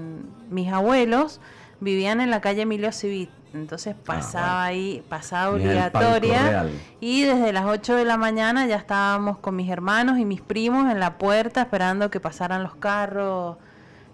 mis 0.51 0.73
abuelos 0.73 1.41
vivían 1.81 2.21
en 2.21 2.31
la 2.31 2.41
calle 2.41 2.63
Emilio 2.63 2.93
Civit. 2.93 3.31
Entonces 3.55 3.97
ah, 3.99 4.03
pasaba 4.05 4.65
ahí, 4.65 5.03
pasaba 5.09 5.55
obligatoria. 5.55 6.67
Y 7.01 7.23
desde 7.23 7.53
las 7.53 7.65
8 7.65 7.97
de 7.97 8.05
la 8.05 8.17
mañana 8.17 8.67
ya 8.67 8.77
estábamos 8.77 9.39
con 9.39 9.57
mis 9.57 9.71
hermanos 9.71 10.19
y 10.19 10.25
mis 10.25 10.43
primos 10.43 10.91
en 10.91 11.01
la 11.01 11.19
puerta 11.19 11.63
esperando 11.63 12.11
que 12.11 12.21
pasaran 12.21 12.63
los 12.63 12.77
carros. 12.77 13.57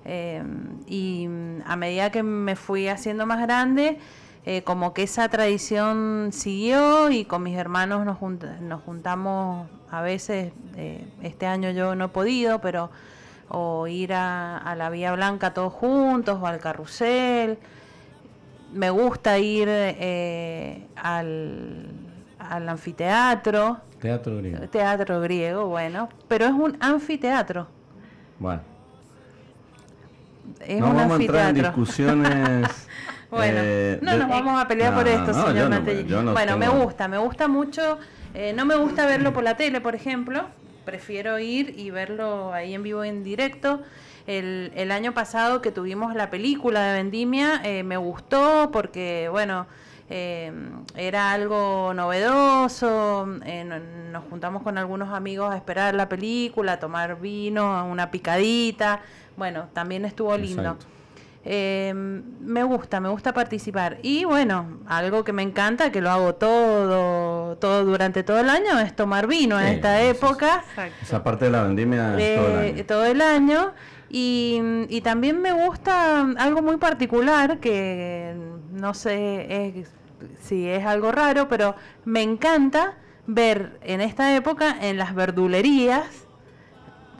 Em, 0.04 0.78
y 0.87 1.28
a 1.66 1.76
medida 1.76 2.11
que 2.11 2.22
me 2.22 2.57
fui 2.57 2.88
haciendo 2.88 3.26
más 3.26 3.40
grande, 3.40 3.98
eh, 4.46 4.62
como 4.62 4.92
que 4.92 5.04
esa 5.04 5.28
tradición 5.28 6.30
siguió 6.33 7.11
y 7.11 7.24
con 7.24 7.42
mis 7.42 7.57
hermanos 7.57 8.04
nos, 8.04 8.18
nos 8.61 8.83
juntamos 8.83 9.68
a 9.90 10.02
veces, 10.02 10.52
eh, 10.76 11.07
este 11.22 11.46
año 11.46 11.70
yo 11.70 11.94
no 11.94 12.07
he 12.07 12.09
podido, 12.09 12.61
pero 12.61 12.90
o 13.48 13.87
ir 13.87 14.12
a, 14.12 14.74
la 14.76 14.90
Vía 14.90 15.12
Blanca 15.14 15.54
todos 15.54 15.72
juntos 15.72 16.38
o 16.40 16.46
al 16.46 16.59
carrusel. 16.59 17.59
Me 18.72 18.90
gusta 18.90 19.38
ir 19.38 19.68
eh, 19.70 20.88
al, 20.96 21.87
al 22.38 22.68
anfiteatro. 22.68 23.78
Teatro 24.00 24.37
griego. 24.38 24.68
Teatro 24.68 25.20
griego, 25.20 25.66
bueno, 25.66 26.09
pero 26.28 26.46
es 26.46 26.52
un 26.52 26.76
anfiteatro. 26.80 27.68
Bueno. 28.38 28.62
Es 30.61 30.80
no 30.80 30.92
vamos 30.92 31.18
a 31.18 31.22
entrar 31.22 31.48
en 31.50 31.62
discusiones 31.62 32.88
Bueno, 33.35 33.61
eh, 33.62 33.99
no 34.01 34.16
nos 34.16 34.29
vamos 34.29 34.61
a 34.61 34.68
pelear 34.68 34.94
por 34.94 35.07
esto, 35.09 35.35
señor 35.35 36.33
bueno, 36.33 36.57
me 36.57 36.68
gusta, 36.68 37.09
me 37.09 37.18
gusta 37.18 37.49
mucho. 37.49 37.99
Eh, 38.35 38.53
no 38.53 38.64
me 38.64 38.77
gusta 38.77 39.07
verlo 39.07 39.33
por 39.33 39.44
la 39.44 39.57
tele, 39.57 39.81
por 39.81 39.94
ejemplo. 39.94 40.47
Prefiero 40.85 41.38
ir 41.38 41.75
y 41.79 41.90
verlo 41.90 42.53
ahí 42.53 42.75
en 42.75 42.83
vivo, 42.83 43.05
en 43.05 43.25
directo. 43.25 43.81
El, 44.27 44.73
el 44.75 44.90
año 44.90 45.12
pasado 45.12 45.61
que 45.61 45.70
tuvimos 45.70 46.14
la 46.14 46.31
película 46.31 46.83
de 46.87 46.94
Vendimia, 46.94 47.61
eh, 47.64 47.83
me 47.83 47.97
gustó 47.97 48.70
porque, 48.73 49.29
bueno, 49.31 49.66
era 50.09 51.33
algo 51.33 51.92
novedoso. 51.94 53.27
nos 53.27 54.25
juntamos 54.31 54.62
con 54.62 54.79
algunos 54.79 55.11
amigos 55.12 55.53
a 55.53 55.57
esperar 55.57 55.94
la 55.94 56.09
película, 56.09 56.75
a 56.75 56.79
tomar 56.79 57.20
vino, 57.20 57.87
una 57.87 58.11
picadita. 58.11 59.01
Bueno, 59.37 59.68
también 59.73 60.05
estuvo 60.05 60.37
lindo. 60.37 60.77
Eh, 61.46 61.92
me 61.94 62.62
gusta, 62.64 63.00
me 63.00 63.09
gusta 63.09 63.35
participar. 63.35 63.98
Y 64.02 64.24
bueno, 64.24 64.80
algo 64.87 65.24
que 65.24 65.33
me 65.33 65.42
encanta, 65.42 65.92
que 65.92 66.00
lo 66.00 66.11
hago 66.11 66.35
todo, 66.37 67.57
todo 67.59 67.85
durante 67.85 68.22
todo 68.22 68.38
el 68.38 68.48
año, 68.48 68.78
es 68.80 68.96
tomar 68.96 69.26
vino 69.26 69.61
en 69.61 69.66
esta 69.66 70.02
época. 70.02 70.64
Esa 71.02 71.22
parte 71.22 71.46
de 71.46 71.50
la 71.50 71.62
vendimia 71.64 72.14
eh, 72.18 72.85
todo 72.87 73.04
el 73.04 73.20
año. 73.20 73.72
Y, 74.09 74.61
y, 74.88 75.00
también 75.00 75.40
me 75.42 75.52
gusta 75.52 76.20
algo 76.38 76.62
muy 76.62 76.76
particular, 76.76 77.59
que 77.59 78.37
no 78.70 78.94
sé 78.94 79.87
si 80.40 80.68
es 80.68 80.87
algo 80.87 81.11
raro, 81.11 81.48
pero 81.48 81.74
me 82.04 82.22
encanta 82.22 82.94
ver 83.26 83.78
en 83.83 84.00
esta 84.00 84.37
época 84.37 84.76
en 84.80 84.98
las 84.98 85.14
verdulerías 85.14 86.24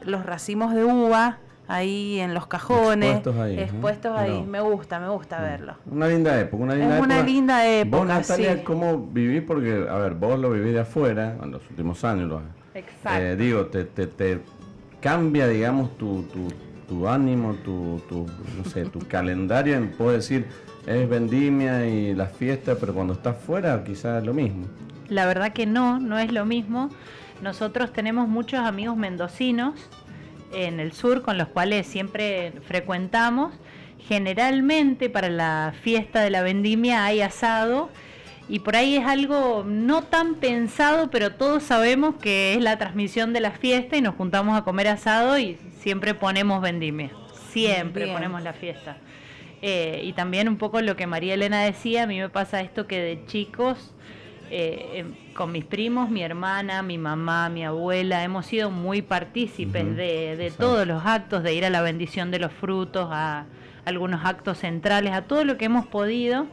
los 0.04 0.24
racimos 0.24 0.74
de 0.74 0.84
uva, 0.84 1.38
ahí 1.68 2.20
en 2.20 2.35
los 2.35 2.46
cajones, 2.46 3.22
expuestos 3.57 4.16
ahí, 4.16 4.42
Me 4.42 4.61
gusta, 4.61 4.98
me 4.98 5.09
gusta 5.09 5.40
verlo. 5.40 5.74
Una 5.90 6.09
linda 6.09 6.38
época, 6.38 6.62
una 6.62 6.74
linda 6.74 6.94
es 6.94 6.98
época. 6.98 7.14
una 7.14 7.22
linda 7.22 7.68
época. 7.68 7.96
Vos, 7.96 8.07
Natalia, 8.07 8.64
¿cómo 8.64 8.98
vivís? 8.98 9.42
Porque, 9.42 9.87
a 9.88 9.96
ver, 9.96 10.14
vos 10.14 10.38
lo 10.38 10.50
vivís 10.50 10.74
de 10.74 10.81
afuera, 10.81 11.37
en 11.42 11.50
los 11.50 11.62
últimos 11.70 12.05
años. 12.05 12.29
Lo, 12.29 12.42
Exacto. 12.74 13.22
Eh, 13.24 13.37
digo, 13.37 13.66
te, 13.66 13.85
te, 13.85 14.07
te, 14.07 14.40
cambia, 15.00 15.46
digamos, 15.46 15.96
tu, 15.96 16.22
tu, 16.24 16.48
tu 16.88 17.09
ánimo, 17.09 17.55
tu, 17.64 18.00
tu, 18.09 18.27
no 18.57 18.64
sé, 18.64 18.85
tu 18.87 18.98
calendario 19.09 19.77
en, 19.77 19.92
puedo 19.92 20.12
decir, 20.12 20.46
es 20.87 21.09
vendimia 21.09 21.87
y 21.87 22.14
las 22.14 22.33
fiestas, 22.33 22.77
pero 22.81 22.92
cuando 22.92 23.14
estás 23.14 23.37
fuera 23.37 23.83
quizás 23.85 24.20
es 24.20 24.27
lo 24.27 24.35
mismo. 24.35 24.66
La 25.09 25.27
verdad 25.27 25.53
que 25.53 25.66
no, 25.66 26.00
no 26.00 26.18
es 26.18 26.33
lo 26.33 26.44
mismo. 26.44 26.90
Nosotros 27.42 27.92
tenemos 27.92 28.29
muchos 28.29 28.61
amigos 28.61 28.96
mendocinos 28.96 29.74
en 30.54 30.80
el 30.80 30.92
sur 30.92 31.22
con 31.22 31.38
los 31.38 31.48
cuales 31.48 31.86
siempre 31.86 32.52
frecuentamos. 32.66 33.52
Generalmente 33.98 35.08
para 35.08 35.28
la 35.28 35.74
fiesta 35.82 36.20
de 36.20 36.30
la 36.30 36.42
vendimia 36.42 37.04
hay 37.04 37.22
asado 37.22 37.90
y 38.48 38.58
por 38.58 38.76
ahí 38.76 38.96
es 38.96 39.06
algo 39.06 39.64
no 39.66 40.02
tan 40.02 40.34
pensado, 40.34 41.10
pero 41.10 41.32
todos 41.32 41.62
sabemos 41.62 42.16
que 42.16 42.54
es 42.54 42.60
la 42.62 42.76
transmisión 42.76 43.32
de 43.32 43.40
la 43.40 43.52
fiesta 43.52 43.96
y 43.96 44.02
nos 44.02 44.14
juntamos 44.16 44.58
a 44.58 44.64
comer 44.64 44.88
asado 44.88 45.38
y 45.38 45.56
siempre 45.80 46.14
ponemos 46.14 46.60
vendimia, 46.60 47.10
siempre 47.50 48.06
ponemos 48.06 48.42
la 48.42 48.52
fiesta. 48.52 48.98
Eh, 49.62 50.02
y 50.04 50.12
también 50.12 50.48
un 50.48 50.58
poco 50.58 50.82
lo 50.82 50.94
que 50.94 51.06
María 51.06 51.32
Elena 51.32 51.62
decía, 51.64 52.02
a 52.02 52.06
mí 52.06 52.18
me 52.18 52.28
pasa 52.28 52.60
esto 52.60 52.86
que 52.86 53.00
de 53.00 53.24
chicos 53.24 53.94
eh, 54.50 54.90
em, 54.92 55.14
con 55.35 55.53
mis 55.53 55.64
primos, 55.64 56.09
mi 56.09 56.23
hermana, 56.23 56.83
mi 56.83 56.97
mamá, 56.97 57.49
mi 57.49 57.64
abuela, 57.64 58.23
hemos 58.23 58.47
sido 58.47 58.70
muy 58.70 59.03
partícipes 59.03 59.97
de, 59.97 60.53
todos 60.57 60.87
los 60.87 61.05
actos, 61.05 61.42
de 61.42 61.53
ir 61.53 61.64
a 61.64 61.70
la 61.70 61.83
bendición 61.83 62.31
de 62.31 62.38
los 62.38 62.53
frutos, 62.53 63.09
a 63.11 63.44
algunos 63.85 64.25
actos 64.25 64.59
centrales, 64.59 65.12
a 65.12 65.23
todo 65.23 65.44
lo 65.44 65.59
que 65.59 65.66
hemos 65.66 65.87
podido. 65.87 66.47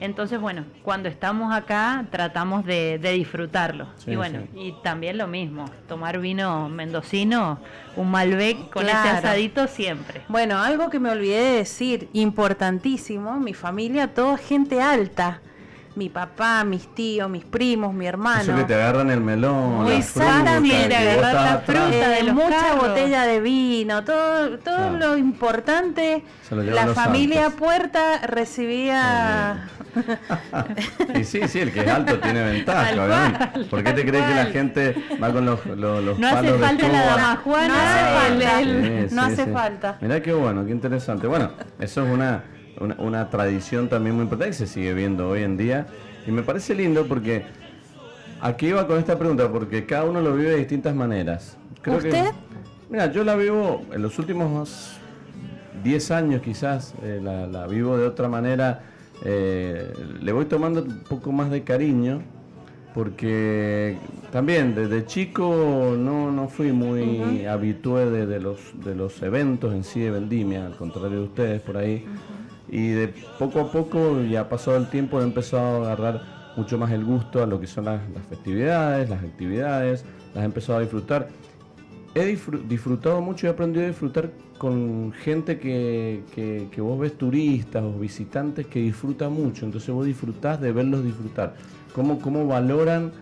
Entonces, 0.00 0.40
bueno, 0.40 0.64
cuando 0.82 1.08
estamos 1.08 1.54
acá 1.54 2.06
tratamos 2.10 2.64
de, 2.64 2.98
disfrutarlo. 2.98 3.88
y 4.06 4.16
bueno, 4.16 4.40
y 4.54 4.72
también 4.82 5.18
lo 5.18 5.26
mismo, 5.26 5.66
tomar 5.88 6.18
vino 6.20 6.68
mendocino, 6.68 7.60
un 7.96 8.10
Malbec 8.10 8.70
con 8.70 8.84
ese 8.84 8.92
asadito 8.92 9.66
siempre. 9.66 10.22
Bueno, 10.28 10.58
algo 10.58 10.90
que 10.90 10.98
me 10.98 11.10
olvidé 11.10 11.40
de 11.40 11.56
decir, 11.58 12.08
importantísimo, 12.12 13.38
mi 13.38 13.54
familia, 13.54 14.12
toda 14.14 14.36
gente 14.36 14.80
alta 14.80 15.40
mi 15.96 16.08
papá, 16.08 16.64
mis 16.64 16.92
tíos, 16.94 17.30
mis 17.30 17.44
primos, 17.44 17.94
mi 17.94 18.06
hermano. 18.06 18.42
Eso 18.42 18.56
que 18.56 18.64
te 18.64 18.74
agarran 18.74 19.10
el 19.10 19.20
melón, 19.20 19.84
Muy 19.84 19.92
exactamente, 19.92 20.94
agarrar 20.94 21.34
la 21.34 21.58
fruta 21.58 22.08
de 22.08 22.32
mucha 22.32 22.74
botella 22.74 23.22
de 23.22 23.40
vino, 23.40 24.04
todo, 24.04 24.58
todo 24.58 24.90
lo 24.90 25.16
importante. 25.16 26.24
La 26.50 26.88
familia 26.88 27.50
Puerta 27.50 28.18
recibía. 28.26 29.68
y 31.14 31.24
sí, 31.24 31.46
sí, 31.46 31.60
el 31.60 31.72
que 31.72 31.80
es 31.80 31.88
alto 31.88 32.18
tiene 32.18 32.42
ventaja, 32.42 32.92
obviamente. 32.92 33.64
¿Por 33.70 33.84
qué 33.84 33.92
te 33.92 34.04
crees 34.04 34.24
que 34.24 34.34
la 34.34 34.46
gente 34.46 34.96
va 35.22 35.32
con 35.32 35.46
los, 35.46 35.64
los, 35.66 36.18
no 36.18 36.28
hace 36.28 36.52
falta 36.54 36.88
la 36.88 37.04
damajuana, 37.04 37.68
no 37.68 37.80
hace 37.80 38.36
falta. 38.36 39.14
no 39.14 39.22
hace 39.22 39.46
falta. 39.46 39.98
Mirá 40.00 40.20
qué 40.20 40.32
bueno, 40.32 40.64
qué 40.64 40.72
interesante. 40.72 41.26
Bueno, 41.26 41.52
eso 41.78 42.04
es 42.04 42.12
una 42.12 42.42
una, 42.80 43.30
tradición 43.30 43.88
también 43.88 44.16
muy 44.16 44.24
importante 44.24 44.50
que 44.50 44.58
se 44.58 44.66
sigue 44.66 44.94
viendo 44.94 45.28
hoy 45.28 45.42
en 45.42 45.56
día. 45.56 45.86
Y 46.26 46.30
me 46.30 46.42
parece 46.42 46.74
lindo 46.74 47.06
porque 47.06 47.44
aquí 48.40 48.68
iba 48.68 48.86
con 48.86 48.98
esta 48.98 49.18
pregunta, 49.18 49.50
porque 49.50 49.84
cada 49.86 50.04
uno 50.04 50.20
lo 50.20 50.34
vive 50.34 50.50
de 50.50 50.56
distintas 50.56 50.94
maneras. 50.94 51.56
Creo 51.82 51.98
¿Usted? 51.98 52.30
mira, 52.88 53.10
yo 53.10 53.24
la 53.24 53.36
vivo 53.36 53.82
en 53.92 54.02
los 54.02 54.18
últimos 54.18 54.96
10 55.82 56.10
años 56.10 56.42
quizás, 56.42 56.94
eh, 57.02 57.20
la, 57.22 57.66
vivo 57.66 57.96
de 57.96 58.06
otra 58.06 58.28
manera. 58.28 58.82
Eh, 59.24 59.92
le 60.20 60.32
voy 60.32 60.46
tomando 60.46 60.82
un 60.82 61.00
poco 61.04 61.30
más 61.32 61.50
de 61.50 61.62
cariño 61.62 62.22
porque 62.94 63.98
también 64.30 64.74
desde 64.74 65.04
chico 65.04 65.94
no, 65.98 66.30
no 66.30 66.48
fui 66.48 66.72
muy 66.72 67.44
habitué 67.44 68.08
de, 68.08 68.40
los, 68.40 68.58
de 68.84 68.94
los 68.94 69.20
eventos 69.22 69.74
en 69.74 69.82
sí 69.82 70.00
de 70.00 70.12
vendimia, 70.12 70.66
al 70.66 70.76
contrario 70.76 71.18
de 71.18 71.24
ustedes 71.24 71.60
por 71.60 71.76
ahí 71.76 72.04
y 72.74 72.88
de 72.88 73.14
poco 73.38 73.60
a 73.60 73.70
poco, 73.70 74.20
ya 74.24 74.48
pasado 74.48 74.76
el 74.76 74.88
tiempo, 74.88 75.20
he 75.20 75.22
empezado 75.22 75.84
a 75.84 75.92
agarrar 75.92 76.52
mucho 76.56 76.76
más 76.76 76.90
el 76.90 77.04
gusto 77.04 77.40
a 77.40 77.46
lo 77.46 77.60
que 77.60 77.68
son 77.68 77.84
las, 77.84 78.00
festividades, 78.28 79.08
las 79.08 79.22
actividades, 79.22 80.04
las 80.34 80.42
he 80.42 80.46
empezado 80.46 80.78
a 80.78 80.82
disfrutar. 80.82 81.28
He 82.16 82.36
disfrutado 82.68 83.20
mucho 83.20 83.46
y 83.46 83.48
he 83.48 83.52
aprendido 83.52 83.84
a 83.84 83.88
disfrutar 83.88 84.32
con 84.58 85.12
gente 85.12 85.60
que, 85.60 86.24
que, 86.34 86.80
vos 86.80 86.98
ves 86.98 87.16
turistas 87.16 87.84
o 87.84 87.92
visitantes 87.92 88.66
que 88.66 88.80
disfrutan 88.80 89.32
mucho, 89.32 89.66
entonces 89.66 89.94
vos 89.94 90.04
disfrutás 90.04 90.60
de 90.60 90.72
verlos 90.72 91.04
disfrutar. 91.04 91.54
¿Cómo, 91.94 92.18
cómo 92.20 92.44
valoran 92.48 93.12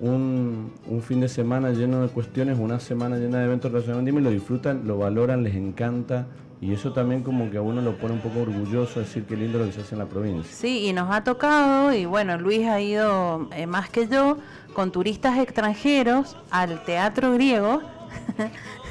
un, 0.00 0.72
un, 0.86 1.02
fin 1.02 1.20
de 1.20 1.28
semana 1.28 1.72
lleno 1.72 2.00
de 2.00 2.08
cuestiones, 2.08 2.58
una 2.58 2.80
semana 2.80 3.18
llena 3.18 3.40
de 3.40 3.44
eventos 3.44 3.70
relacionados 3.70 4.02
con 4.02 4.18
y 4.18 4.22
lo 4.22 4.30
disfrutan, 4.30 4.86
lo 4.86 4.96
valoran, 4.96 5.44
les 5.44 5.56
encanta, 5.56 6.26
y 6.60 6.72
eso 6.72 6.92
también 6.92 7.22
como 7.22 7.50
que 7.50 7.58
a 7.58 7.62
uno 7.62 7.80
lo 7.80 7.96
pone 7.96 8.14
un 8.14 8.20
poco 8.20 8.40
orgulloso 8.40 9.00
decir 9.00 9.24
qué 9.24 9.36
lindo 9.36 9.58
lo 9.58 9.66
que 9.66 9.72
se 9.72 9.80
hace 9.82 9.94
en 9.94 9.98
la 9.98 10.06
provincia. 10.06 10.50
Sí, 10.50 10.86
y 10.86 10.92
nos 10.92 11.14
ha 11.14 11.24
tocado, 11.24 11.92
y 11.92 12.06
bueno, 12.06 12.38
Luis 12.38 12.66
ha 12.66 12.80
ido 12.80 13.48
eh, 13.52 13.66
más 13.66 13.90
que 13.90 14.08
yo, 14.08 14.38
con 14.72 14.90
turistas 14.90 15.38
extranjeros 15.38 16.36
al 16.50 16.82
teatro 16.84 17.32
griego. 17.32 17.82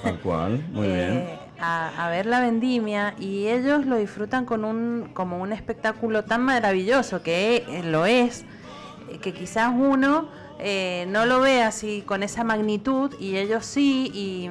Tal 0.04 0.20
cual, 0.24 0.64
muy 0.72 0.88
eh, 0.88 1.12
bien. 1.12 1.44
A, 1.66 2.10
ver 2.10 2.26
la 2.26 2.42
vendimia 2.42 3.16
y 3.20 3.48
ellos 3.48 3.86
lo 3.86 3.96
disfrutan 3.96 4.46
con 4.46 4.66
un, 4.66 5.10
como 5.14 5.42
un 5.42 5.54
espectáculo 5.54 6.26
tan 6.26 6.42
maravilloso 6.42 7.24
que 7.24 7.64
eh, 7.70 7.84
lo 7.84 8.06
es, 8.06 8.44
que 9.22 9.34
quizás 9.34 9.72
uno 9.74 10.28
no 11.08 11.26
lo 11.26 11.42
ve 11.42 11.62
así 11.62 12.04
con 12.06 12.24
esa 12.24 12.44
magnitud 12.44 13.14
y 13.20 13.38
ellos 13.38 13.66
sí, 13.66 14.12
y... 14.14 14.50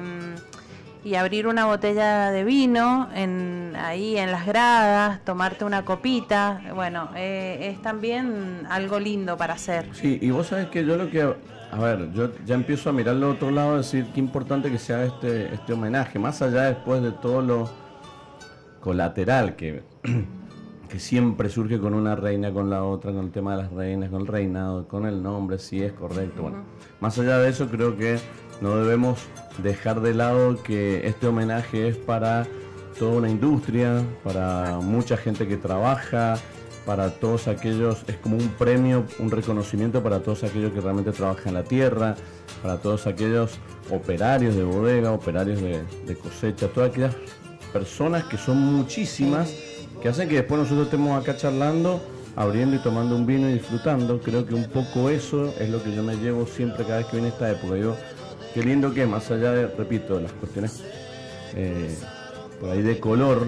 Y 1.03 1.15
abrir 1.15 1.47
una 1.47 1.65
botella 1.65 2.31
de 2.31 2.43
vino 2.43 3.09
en, 3.13 3.75
ahí 3.77 4.17
en 4.17 4.31
las 4.31 4.45
gradas, 4.45 5.23
tomarte 5.25 5.65
una 5.65 5.83
copita, 5.83 6.61
bueno, 6.73 7.09
eh, 7.15 7.71
es 7.73 7.81
también 7.81 8.65
algo 8.69 8.99
lindo 8.99 9.35
para 9.35 9.55
hacer. 9.55 9.89
Sí, 9.93 10.17
y 10.21 10.31
vos 10.31 10.47
sabes 10.47 10.67
que 10.67 10.85
yo 10.85 10.95
lo 10.95 11.09
que, 11.09 11.21
a 11.21 11.77
ver, 11.77 12.11
yo 12.13 12.31
ya 12.45 12.55
empiezo 12.55 12.89
a 12.89 12.93
mirar 12.93 13.15
al 13.15 13.23
otro 13.25 13.51
lado, 13.51 13.77
decir 13.77 14.05
qué 14.13 14.21
importante 14.21 14.71
que 14.71 14.77
sea 14.77 15.03
este, 15.03 15.53
este 15.53 15.73
homenaje, 15.73 16.19
más 16.19 16.41
allá 16.41 16.63
después 16.63 17.01
de 17.01 17.11
todo 17.11 17.41
lo 17.41 17.69
colateral 18.79 19.55
que, 19.55 19.83
que 20.89 20.99
siempre 20.99 21.49
surge 21.49 21.79
con 21.79 21.93
una 21.93 22.15
reina, 22.15 22.53
con 22.53 22.69
la 22.69 22.83
otra, 22.83 23.11
con 23.11 23.25
el 23.25 23.31
tema 23.31 23.55
de 23.55 23.63
las 23.63 23.71
reinas, 23.71 24.09
con 24.09 24.21
el 24.21 24.27
reinado, 24.27 24.87
con 24.87 25.05
el 25.05 25.23
nombre, 25.23 25.57
si 25.57 25.81
es 25.81 25.91
correcto, 25.93 26.43
bueno, 26.43 26.63
más 26.99 27.17
allá 27.17 27.39
de 27.39 27.49
eso 27.49 27.67
creo 27.67 27.97
que 27.97 28.19
no 28.61 28.77
debemos 28.77 29.27
dejar 29.61 30.01
de 30.01 30.13
lado 30.13 30.61
que 30.63 31.07
este 31.07 31.27
homenaje 31.27 31.87
es 31.87 31.97
para 31.97 32.47
toda 32.97 33.17
una 33.17 33.29
industria, 33.29 34.03
para 34.23 34.79
mucha 34.81 35.17
gente 35.17 35.47
que 35.47 35.57
trabaja, 35.57 36.37
para 36.85 37.09
todos 37.11 37.47
aquellos, 37.47 38.03
es 38.07 38.17
como 38.17 38.37
un 38.37 38.49
premio, 38.49 39.05
un 39.19 39.31
reconocimiento 39.31 40.03
para 40.03 40.19
todos 40.19 40.43
aquellos 40.43 40.73
que 40.73 40.81
realmente 40.81 41.11
trabajan 41.11 41.49
en 41.49 41.53
la 41.53 41.63
tierra, 41.63 42.15
para 42.61 42.77
todos 42.77 43.07
aquellos 43.07 43.57
operarios 43.89 44.55
de 44.55 44.63
bodega, 44.63 45.11
operarios 45.11 45.61
de, 45.61 46.15
cosecha, 46.15 46.67
todas 46.67 46.91
aquellas 46.91 47.15
personas 47.71 48.25
que 48.25 48.37
son 48.37 48.57
muchísimas, 48.57 49.53
que 50.01 50.09
hacen 50.09 50.27
que 50.27 50.35
después 50.35 50.61
nosotros 50.61 50.85
estemos 50.85 51.21
acá 51.21 51.37
charlando, 51.37 52.01
abriendo 52.35 52.75
y 52.75 52.79
tomando 52.79 53.15
un 53.15 53.25
vino 53.25 53.49
y 53.49 53.53
disfrutando. 53.53 54.19
Creo 54.19 54.45
que 54.45 54.53
un 54.53 54.65
poco 54.65 55.09
eso 55.09 55.53
es 55.59 55.69
lo 55.69 55.81
que 55.81 55.95
yo 55.95 56.03
me 56.03 56.15
llevo 56.17 56.45
siempre 56.45 56.83
cada 56.83 56.97
vez 56.97 57.07
que 57.07 57.17
viene 57.17 57.29
esta 57.29 57.49
época. 57.49 57.77
Yo 57.77 57.95
Qué 58.53 58.63
lindo 58.63 58.93
que 58.93 59.07
más 59.07 59.31
allá 59.31 59.51
de, 59.51 59.67
repito, 59.67 60.19
las 60.19 60.31
cuestiones 60.33 60.83
eh, 61.55 61.95
por 62.59 62.69
ahí 62.69 62.83
de 62.83 62.99
color, 62.99 63.47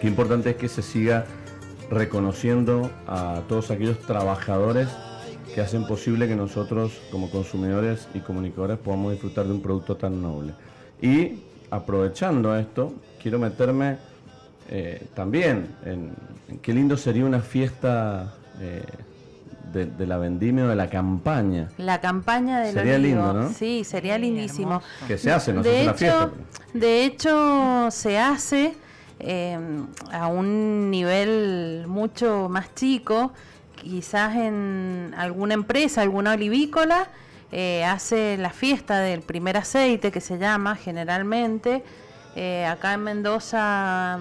qué 0.00 0.06
importante 0.06 0.50
es 0.50 0.56
que 0.56 0.68
se 0.68 0.82
siga 0.82 1.24
reconociendo 1.90 2.90
a 3.06 3.42
todos 3.48 3.70
aquellos 3.70 3.98
trabajadores 4.00 4.88
que 5.54 5.60
hacen 5.62 5.86
posible 5.86 6.28
que 6.28 6.36
nosotros 6.36 7.00
como 7.10 7.30
consumidores 7.30 8.08
y 8.12 8.20
comunicadores 8.20 8.78
podamos 8.78 9.12
disfrutar 9.12 9.46
de 9.46 9.52
un 9.52 9.62
producto 9.62 9.96
tan 9.96 10.20
noble. 10.20 10.52
Y 11.00 11.44
aprovechando 11.70 12.56
esto, 12.56 12.92
quiero 13.22 13.38
meterme 13.38 13.96
eh, 14.68 15.06
también 15.14 15.74
en, 15.86 16.12
qué 16.60 16.74
lindo 16.74 16.98
sería 16.98 17.24
una 17.24 17.40
fiesta 17.40 18.34
eh, 18.60 18.82
de, 19.72 20.06
la 20.06 20.18
vendimia 20.18 20.64
o 20.64 20.68
de 20.68 20.76
la 20.76 20.88
campaña. 20.88 21.68
La 21.78 22.00
campaña 22.00 22.60
de 22.60 22.72
Sería 22.72 22.98
lindo, 22.98 23.32
¿no? 23.32 23.48
Sí, 23.50 23.84
sería 23.84 24.18
lindísimo. 24.18 24.82
Que 25.06 25.18
se 25.18 25.32
hace, 25.32 25.52
no 25.52 25.62
de 25.62 25.92
se 25.96 26.06
hecho, 26.06 26.32
De 26.74 27.04
hecho, 27.04 27.90
se 27.90 28.18
hace 28.18 28.74
eh, 29.24 29.56
a 30.10 30.26
un 30.26 30.90
nivel 30.90 31.84
mucho 31.86 32.48
más 32.50 32.74
chico, 32.74 33.32
quizás 33.76 34.34
en 34.34 35.14
alguna 35.16 35.54
empresa, 35.54 36.02
alguna 36.02 36.32
olivícola, 36.32 37.08
eh, 37.52 37.84
hace 37.84 38.36
la 38.38 38.50
fiesta 38.50 38.98
del 38.98 39.20
primer 39.22 39.56
aceite, 39.56 40.10
que 40.10 40.20
se 40.20 40.38
llama 40.38 40.74
generalmente. 40.74 41.84
Eh, 42.34 42.64
acá 42.64 42.94
en 42.94 43.04
Mendoza 43.04 44.18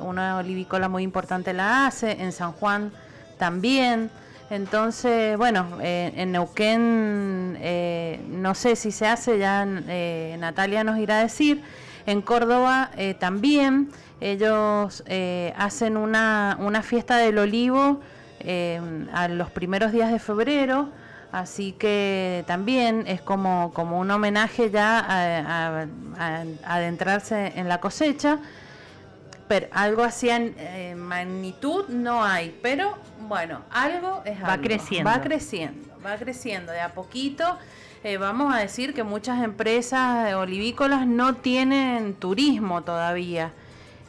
una 0.00 0.36
olivícola 0.38 0.88
muy 0.88 1.02
importante 1.02 1.52
la 1.52 1.86
hace, 1.86 2.12
en 2.22 2.32
San 2.32 2.52
Juan 2.52 2.92
también. 3.36 4.10
Entonces, 4.52 5.38
bueno, 5.38 5.78
eh, 5.80 6.12
en 6.14 6.32
Neuquén 6.32 7.56
eh, 7.58 8.20
no 8.28 8.54
sé 8.54 8.76
si 8.76 8.92
se 8.92 9.06
hace, 9.06 9.38
ya 9.38 9.66
eh, 9.66 10.36
Natalia 10.38 10.84
nos 10.84 10.98
irá 10.98 11.20
a 11.20 11.22
decir. 11.22 11.62
En 12.04 12.20
Córdoba 12.20 12.90
también. 13.18 13.90
Ellos 14.20 15.04
hacen 15.56 15.96
una, 15.96 16.58
una, 16.60 16.82
fiesta 16.82 17.16
del 17.16 17.38
olivo 17.38 18.00
a 19.14 19.28
los 19.28 19.50
primeros 19.50 19.92
días 19.92 20.12
de 20.12 20.18
febrero, 20.18 20.90
así 21.30 21.72
que 21.72 22.44
también 22.46 23.04
es 23.06 23.22
como, 23.22 23.72
como 23.72 23.98
un 24.00 24.10
homenaje 24.10 24.70
ya 24.70 24.98
a 25.08 25.86
adentrarse 26.64 27.52
en 27.56 27.68
la 27.68 27.80
cosecha 27.80 28.40
algo 29.70 30.02
así 30.02 30.30
en 30.30 30.98
magnitud 30.98 31.88
no 31.88 32.24
hay, 32.24 32.58
pero 32.62 32.96
bueno, 33.28 33.60
algo 33.70 34.22
es 34.24 34.42
va 34.42 34.58
creciendo. 34.58 35.10
Va 35.10 35.20
creciendo, 35.20 35.88
va 36.04 36.16
creciendo 36.16 36.72
de 36.72 36.80
a 36.80 36.92
poquito. 36.92 37.58
Eh, 38.04 38.16
vamos 38.16 38.52
a 38.52 38.58
decir 38.58 38.94
que 38.94 39.04
muchas 39.04 39.42
empresas 39.44 40.34
olivícolas 40.34 41.06
no 41.06 41.36
tienen 41.36 42.14
turismo 42.14 42.82
todavía, 42.82 43.52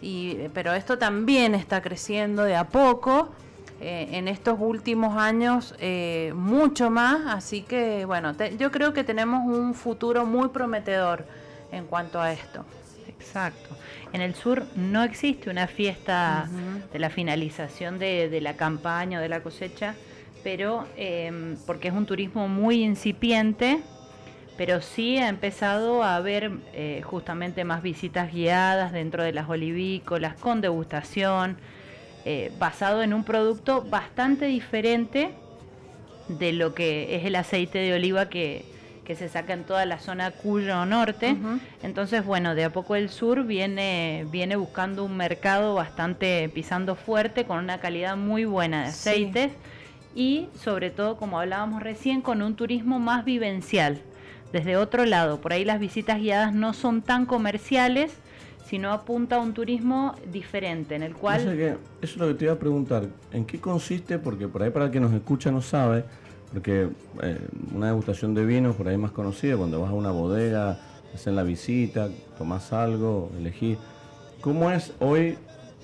y, 0.01 0.49
pero 0.53 0.73
esto 0.73 0.97
también 0.97 1.53
está 1.55 1.81
creciendo 1.81 2.43
de 2.43 2.55
a 2.55 2.65
poco. 2.65 3.29
Eh, 3.81 4.17
en 4.17 4.29
estos 4.29 4.57
últimos 4.59 5.17
años 5.17 5.75
eh, 5.77 6.31
mucho 6.35 6.89
más, 6.89 7.35
así 7.35 7.63
que 7.63 8.05
bueno, 8.05 8.31
yo 8.57 8.71
creo 8.71 8.93
que 8.93 9.03
tenemos 9.03 9.45
un 9.45 9.73
futuro 9.73 10.25
muy 10.25 10.49
prometedor 10.49 11.25
en 11.71 11.85
cuanto 11.85 12.21
a 12.21 12.31
esto. 12.31 12.65
Exacto. 13.23 13.75
En 14.11 14.19
el 14.19 14.35
sur 14.35 14.65
no 14.75 15.01
existe 15.03 15.49
una 15.49 15.67
fiesta 15.67 16.49
de 16.91 16.99
la 16.99 17.09
finalización 17.09 17.97
de, 17.97 18.39
la 18.41 18.55
campaña 18.55 19.19
o 19.19 19.21
de 19.21 19.29
la 19.29 19.41
cosecha, 19.41 19.95
pero 20.43 20.85
em, 20.97 21.55
porque 21.65 21.87
es 21.87 21.93
un 21.93 22.05
turismo 22.05 22.49
muy 22.49 22.83
incipiente, 22.83 23.79
pero 24.57 24.81
sí 24.81 25.17
ha 25.17 25.29
empezado 25.29 26.03
a 26.03 26.17
haber 26.17 26.51
eh, 26.73 27.01
justamente 27.05 27.63
más 27.63 27.81
visitas 27.81 28.31
guiadas 28.31 28.91
dentro 28.91 29.23
de 29.23 29.31
las 29.31 29.49
olivícolas, 29.49 30.35
con 30.35 30.59
degustación, 30.59 31.57
eh, 32.25 32.51
basado 32.59 33.01
en 33.03 33.13
un 33.13 33.23
producto 33.23 33.83
bastante 33.83 34.45
diferente 34.45 35.31
de 36.27 36.51
lo 36.51 36.75
que 36.75 37.15
es 37.15 37.25
el 37.25 37.35
aceite 37.35 37.79
de 37.79 37.93
oliva 37.93 38.27
que, 38.29 38.65
que 39.05 39.15
se 39.15 39.29
saca 39.29 39.53
en 39.53 39.63
toda 39.63 39.85
la 39.85 39.99
zona 39.99 40.31
Cuyo 40.31 40.85
Norte. 40.85 41.35
Entonces, 41.81 42.25
bueno, 42.25 42.55
de 42.55 42.65
a 42.65 42.69
poco 42.71 42.95
el 42.95 43.09
sur 43.09 43.43
viene, 43.43 44.25
viene 44.31 44.55
buscando 44.55 45.03
un 45.03 45.17
mercado 45.17 45.75
bastante 45.75 46.49
pisando 46.49 46.95
fuerte, 46.95 47.45
con 47.45 47.59
una 47.59 47.79
calidad 47.79 48.15
muy 48.15 48.45
buena 48.45 48.83
de 48.83 48.87
aceites 48.89 49.51
y 50.15 50.47
sobre 50.55 50.89
todo, 50.89 51.17
como 51.17 51.39
hablábamos 51.39 51.83
recién, 51.83 52.21
con 52.21 52.41
un 52.41 52.55
turismo 52.55 52.99
más 52.99 53.25
vivencial. 53.25 54.01
Desde 54.51 54.77
otro 54.77 55.05
lado, 55.05 55.41
por 55.41 55.51
ahí 55.51 55.65
las 55.65 55.79
visitas 55.79 56.19
guiadas 56.19 56.53
no 56.53 56.73
son 56.73 57.01
tan 57.01 57.25
comerciales, 57.25 58.13
sino 58.65 58.91
apunta 58.91 59.37
a 59.37 59.39
un 59.39 59.53
turismo 59.53 60.15
diferente, 60.31 60.95
en 60.95 61.03
el 61.03 61.15
cual... 61.15 61.41
eso 61.41 61.79
es 62.01 62.17
lo 62.17 62.27
que 62.27 62.33
te 62.35 62.45
iba 62.45 62.53
a 62.53 62.59
preguntar, 62.59 63.07
¿en 63.31 63.45
qué 63.45 63.59
consiste? 63.59 64.19
Porque 64.19 64.47
por 64.47 64.63
ahí 64.63 64.69
para 64.69 64.85
el 64.85 64.91
que 64.91 64.99
nos 64.99 65.11
escucha 65.11 65.51
no 65.51 65.61
sabe, 65.61 66.05
porque 66.53 66.89
eh, 67.23 67.39
una 67.73 67.87
degustación 67.87 68.35
de 68.35 68.45
vinos 68.45 68.75
por 68.75 68.87
ahí 68.87 68.97
más 68.97 69.11
conocida, 69.11 69.57
cuando 69.57 69.81
vas 69.81 69.89
a 69.89 69.93
una 69.93 70.11
bodega, 70.11 70.79
hacen 71.13 71.35
la 71.35 71.43
visita, 71.43 72.09
tomas 72.37 72.71
algo, 72.71 73.31
elegís. 73.37 73.77
¿Cómo 74.39 74.69
es 74.71 74.93
hoy 74.99 75.37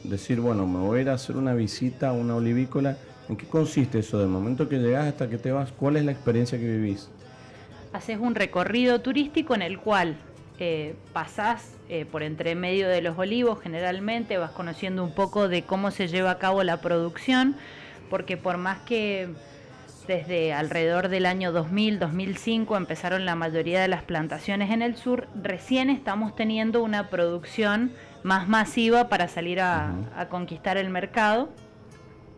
decir, 0.04 0.40
bueno, 0.40 0.68
me 0.68 0.80
voy 0.80 1.00
a 1.00 1.02
ir 1.02 1.10
a 1.10 1.14
hacer 1.14 1.38
una 1.38 1.56
visita 1.56 2.10
a 2.10 2.12
una 2.12 2.36
olivícola? 2.36 2.98
¿En 3.28 3.36
qué 3.36 3.48
consiste 3.48 4.00
eso? 4.00 4.20
Del 4.20 4.30
momento 4.30 4.70
que 4.70 4.78
llegas 4.78 5.08
hasta 5.08 5.28
que 5.28 5.38
te 5.38 5.52
vas, 5.52 5.72
¿cuál 5.72 5.98
es 5.98 6.06
la 6.06 6.12
experiencia 6.12 6.60
que 6.60 6.66
vivís? 6.66 7.10
Haces 7.92 8.20
un 8.20 8.36
recorrido 8.36 9.02
turístico 9.02 9.56
en 9.56 9.64
el 9.64 9.80
cual 9.80 10.18
eh, 10.60 10.94
pasás 11.14 11.74
eh, 11.90 12.06
por 12.06 12.22
entre 12.22 12.54
medio 12.54 12.88
de 12.88 13.02
los 13.02 13.18
olivos 13.18 13.60
generalmente, 13.60 14.38
vas 14.38 14.52
conociendo 14.52 15.04
un 15.04 15.16
poco 15.16 15.48
de 15.48 15.64
cómo 15.64 15.90
se 15.90 16.08
lleva 16.08 16.32
a 16.32 16.38
cabo 16.38 16.64
la 16.64 16.82
producción, 16.82 17.56
porque 18.10 18.38
por 18.38 18.58
más 18.58 18.80
que 18.80 19.30
desde 20.10 20.54
alrededor 20.54 21.08
del 21.08 21.28
año 21.28 21.52
2000, 21.52 22.00
2005 22.00 22.76
empezaron 22.78 23.26
la 23.26 23.36
mayoría 23.36 23.80
de 23.80 23.88
las 23.88 24.02
plantaciones 24.02 24.72
en 24.72 24.82
el 24.82 24.96
sur, 24.96 25.28
recién 25.40 25.92
estamos 25.92 26.36
teniendo 26.36 26.82
una 26.82 27.12
producción 27.12 27.92
más 28.24 28.48
masiva 28.48 29.08
para 29.08 29.28
salir 29.28 29.62
a, 29.62 29.94
conquistar 30.32 30.78
el 30.78 30.90
mercado. 30.90 31.50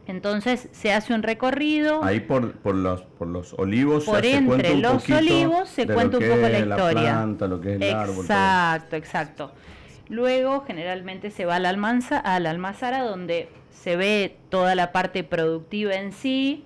Entonces 0.06 0.68
se 0.74 0.92
hace 0.92 1.14
un 1.14 1.24
recorrido. 1.24 2.04
Ahí 2.04 2.20
por, 2.20 2.52
por, 2.56 2.76
los, 2.76 3.04
por 3.04 3.30
los 3.30 3.54
olivos. 3.54 4.04
Por 4.04 4.26
entre 4.26 4.76
los 4.76 5.10
olivos 5.10 5.70
se 5.70 5.88
cuenta 5.88 6.18
un 6.18 6.26
poco 6.26 6.42
la 6.42 6.60
historia. 6.60 7.26
lo 7.26 7.62
que 7.62 7.76
es 7.76 7.82
el 7.82 7.84
exacto, 7.84 8.98
exacto. 8.98 9.54
Luego 10.10 10.66
generalmente 10.68 11.32
se 11.32 11.46
va 11.46 11.56
al, 11.56 11.66
almanza, 11.66 12.18
al 12.18 12.48
almazara 12.48 13.06
donde 13.06 13.48
se 13.72 13.96
ve 13.96 14.36
toda 14.50 14.76
la 14.76 14.92
parte 14.92 15.24
productiva 15.24 15.94
en 15.94 16.12
sí, 16.12 16.66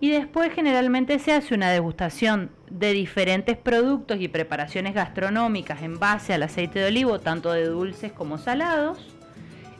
y 0.00 0.10
después 0.10 0.52
generalmente 0.52 1.18
se 1.18 1.32
hace 1.32 1.54
una 1.54 1.70
degustación 1.70 2.50
de 2.70 2.92
diferentes 2.92 3.56
productos 3.56 4.20
y 4.20 4.28
preparaciones 4.28 4.94
gastronómicas 4.94 5.82
en 5.82 5.98
base 5.98 6.32
al 6.32 6.42
aceite 6.42 6.78
de 6.78 6.86
olivo, 6.86 7.18
tanto 7.18 7.52
de 7.52 7.66
dulces 7.66 8.12
como 8.12 8.38
salados, 8.38 8.98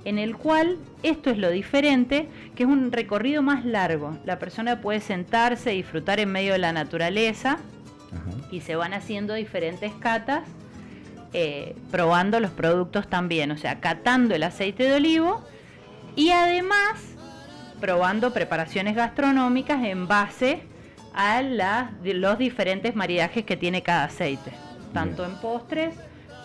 en 0.04 0.18
el 0.18 0.36
cual 0.36 0.78
esto 1.02 1.30
es 1.30 1.38
lo 1.38 1.50
diferente, 1.50 2.28
que 2.54 2.64
es 2.64 2.68
un 2.68 2.92
recorrido 2.92 3.42
más 3.42 3.64
largo. 3.64 4.18
La 4.24 4.38
persona 4.38 4.80
puede 4.80 5.00
sentarse, 5.00 5.70
disfrutar 5.70 6.20
en 6.20 6.30
medio 6.30 6.52
de 6.52 6.58
la 6.58 6.72
naturaleza 6.72 7.58
y 8.50 8.60
se 8.60 8.76
van 8.76 8.92
haciendo 8.92 9.34
diferentes 9.34 9.92
catas, 9.94 10.42
eh, 11.32 11.74
probando 11.90 12.40
los 12.40 12.50
productos 12.50 13.08
también, 13.08 13.50
o 13.52 13.56
sea, 13.56 13.80
catando 13.80 14.34
el 14.34 14.42
aceite 14.42 14.82
de 14.84 14.94
olivo. 14.94 15.42
Y 16.14 16.28
además 16.30 17.11
probando 17.82 18.32
preparaciones 18.32 18.94
gastronómicas 18.94 19.84
en 19.84 20.06
base 20.06 20.62
a 21.14 21.42
los 21.42 22.38
diferentes 22.38 22.94
maridajes 22.94 23.44
que 23.44 23.56
tiene 23.56 23.82
cada 23.82 24.04
aceite, 24.04 24.52
tanto 24.94 25.24
en 25.24 25.32
postres 25.40 25.92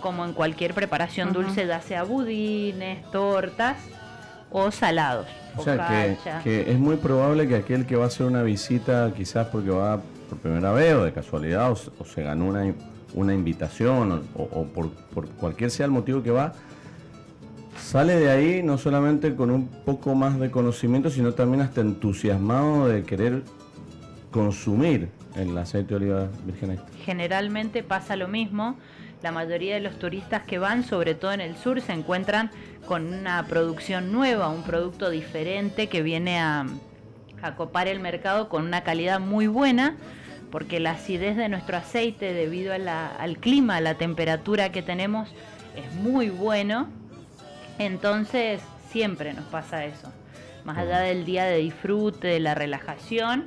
como 0.01 0.25
en 0.25 0.33
cualquier 0.33 0.73
preparación 0.73 1.33
dulce, 1.33 1.67
ya 1.67 1.79
sea 1.79 2.01
budines, 2.01 3.03
tortas 3.11 3.77
o 4.51 4.71
salados. 4.71 5.27
O, 5.55 5.63
sea 5.63 6.17
que, 6.43 6.71
es 6.71 6.79
muy 6.79 6.95
probable 6.95 7.47
que 7.47 7.55
aquel 7.55 7.85
que 7.85 7.95
va 7.95 8.05
a 8.05 8.07
hacer 8.07 8.25
una 8.25 8.41
visita, 8.41 9.13
quizás 9.15 9.47
porque 9.47 9.69
va 9.69 10.01
por 10.29 10.39
primera 10.39 10.71
vez 10.71 10.95
o 10.95 11.03
de 11.03 11.13
casualidad 11.13 11.71
o, 11.71 12.05
se 12.05 12.23
ganó 12.23 12.45
una, 12.45 12.73
una 13.13 13.35
invitación 13.35 14.27
o, 14.35 14.63
por, 14.65 14.89
por 14.89 15.27
cualquier 15.29 15.69
sea 15.69 15.85
el 15.85 15.91
motivo 15.91 16.23
que 16.23 16.31
va, 16.31 16.53
sale 17.78 18.15
de 18.15 18.30
ahí 18.30 18.63
no 18.63 18.78
solamente 18.78 19.36
con 19.36 19.51
un 19.51 19.67
poco 19.67 20.15
más 20.15 20.39
de 20.39 20.51
conocimiento, 20.51 21.09
sino 21.09 21.34
también 21.34 21.61
hasta 21.61 21.82
entusiasmado 21.82 22.88
de 22.88 23.03
querer 23.03 23.43
consumir 24.32 25.09
el 25.36 25.57
aceite 25.57 25.89
de 25.89 25.95
oliva 25.95 26.28
virgen 26.45 26.80
Generalmente 27.03 27.84
pasa 27.84 28.15
lo 28.15 28.28
mismo. 28.28 28.75
La 29.23 29.32
mayoría 29.32 29.75
de 29.75 29.82
los 29.82 29.97
turistas 29.97 30.43
que 30.43 30.59
van, 30.59 30.84
sobre 30.84 31.15
todo 31.15 31.32
en 31.32 31.41
el 31.41 31.55
sur, 31.55 31.82
se 31.82 31.93
encuentran 31.93 32.51
con 32.86 33.13
una 33.13 33.45
producción 33.47 34.11
nueva, 34.11 34.49
un 34.49 34.63
producto 34.63 35.09
diferente 35.09 35.88
que 35.88 36.03
viene 36.03 36.39
a, 36.39 36.67
a 37.41 37.55
copar 37.55 37.88
el 37.88 37.99
mercado 37.99 38.47
con 38.47 38.65
una 38.65 38.84
calidad 38.84 39.19
muy 39.19 39.47
buena, 39.47 39.95
porque 40.51 40.80
la 40.80 40.91
acidez 40.91 41.36
de 41.36 41.49
nuestro 41.49 41.78
aceite, 41.78 42.34
debido 42.34 42.73
al 42.73 43.38
clima, 43.39 43.78
a 43.78 43.82
la 43.82 43.95
temperatura 43.95 44.71
que 44.71 44.84
tenemos, 44.84 45.30
es 45.75 45.93
muy 45.95 46.30
bueno 46.30 46.88
entonces, 47.80 48.61
siempre 48.89 49.34
nos 49.34 49.45
pasa 49.45 49.86
eso. 49.86 50.11
Más 50.65 50.78
allá 50.78 50.99
del 50.99 51.25
día 51.25 51.45
de 51.45 51.57
disfrute, 51.57 52.28
de 52.28 52.39
la 52.39 52.55
relajación, 52.55 53.45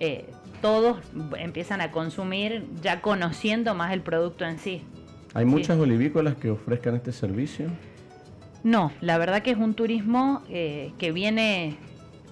eh, 0.00 0.26
todos 0.60 0.98
empiezan 1.38 1.80
a 1.80 1.90
consumir 1.90 2.66
ya 2.82 3.00
conociendo 3.00 3.74
más 3.74 3.92
el 3.92 4.00
producto 4.00 4.44
en 4.44 4.58
sí. 4.58 4.82
¿Hay 5.34 5.44
muchas 5.44 5.78
olivícolas 5.78 6.36
que 6.36 6.50
ofrezcan 6.50 6.96
este 6.96 7.12
servicio? 7.12 7.70
No, 8.64 8.90
la 9.00 9.18
verdad 9.18 9.42
que 9.42 9.50
es 9.50 9.58
un 9.58 9.74
turismo 9.74 10.42
eh, 10.48 10.92
que 10.98 11.12
viene 11.12 11.76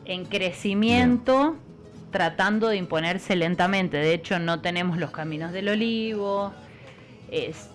en 0.05 0.25
crecimiento, 0.25 1.57
tratando 2.11 2.69
de 2.69 2.77
imponerse 2.77 3.37
lentamente. 3.37 3.99
De 3.99 4.15
hecho, 4.15 4.39
no 4.39 4.61
tenemos 4.61 4.99
los 4.99 5.11
caminos 5.11 5.53
del 5.53 5.69
olivo. 5.69 6.53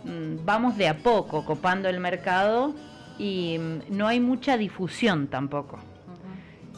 Mm, 0.04 0.46
vamos 0.46 0.78
de 0.78 0.88
a 0.88 0.98
poco 0.98 1.46
copando 1.46 1.90
el 1.90 2.00
mercado 2.00 2.74
y 3.20 3.60
mm, 3.60 3.96
no 3.96 4.08
hay 4.08 4.20
mucha 4.20 4.58
difusión 4.58 5.28
tampoco. 5.28 5.78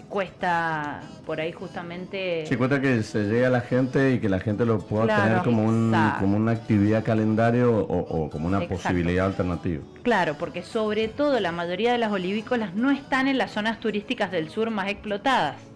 Cuesta 0.10 1.00
por 1.26 1.39
ahí 1.39 1.54
justamente... 1.54 2.46
Sí, 2.46 2.58
cuesta 2.58 2.82
que 2.82 3.02
se 3.02 3.24
llegue 3.24 3.46
a 3.46 3.50
la 3.50 3.62
gente 3.62 4.12
y 4.12 4.20
que 4.20 4.28
la 4.28 4.42
gente 4.42 4.66
lo 4.66 4.80
pueda 4.80 5.24
tener 5.24 5.42
como, 5.42 5.64
un, 5.64 5.96
como 6.20 6.36
una 6.36 6.52
actividad 6.52 7.06
calendario 7.06 7.78
o, 7.78 8.30
como 8.30 8.48
una 8.48 8.60
posibilidad 8.68 9.28
alternativa. 9.28 9.82
Claro, 10.04 10.36
porque 10.38 10.64
sobre 10.64 11.08
todo 11.08 11.39
la 11.39 11.54
mayoría 11.54 11.94
de 11.94 11.98
las 11.98 12.12
olivícolas 12.12 12.74
no 12.74 12.92
están 12.92 13.30
en 13.30 13.38
las 13.38 13.52
zonas 13.52 13.80
turísticas 13.80 14.32
del 14.32 14.50
sur 14.50 14.70
más 14.70 14.89
explotadas. 14.89 15.70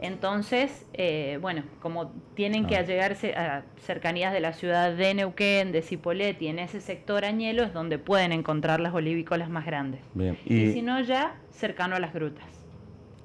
Entonces, 0.00 0.84
eh, 0.92 1.38
bueno, 1.40 1.62
como 1.80 2.10
tienen 2.34 2.66
que 2.66 2.76
allegarse 2.76 3.34
a 3.34 3.64
cercanías 3.80 4.32
de 4.32 4.40
la 4.40 4.52
ciudad 4.52 4.92
de 4.92 5.14
Neuquén, 5.14 5.72
de 5.72 5.82
Cipolletti, 5.82 6.48
en 6.48 6.58
ese 6.58 6.80
sector 6.80 7.24
Añelo 7.24 7.62
es 7.62 7.72
donde 7.72 7.98
pueden 7.98 8.32
encontrar 8.32 8.80
las 8.80 8.92
olivícolas 8.92 9.48
más 9.48 9.64
grandes. 9.64 10.00
Y, 10.44 10.72
si 10.72 10.82
no, 10.82 11.00
ya 11.00 11.36
cercano 11.52 11.96
a 11.96 12.00
las 12.00 12.12
grutas. 12.12 12.44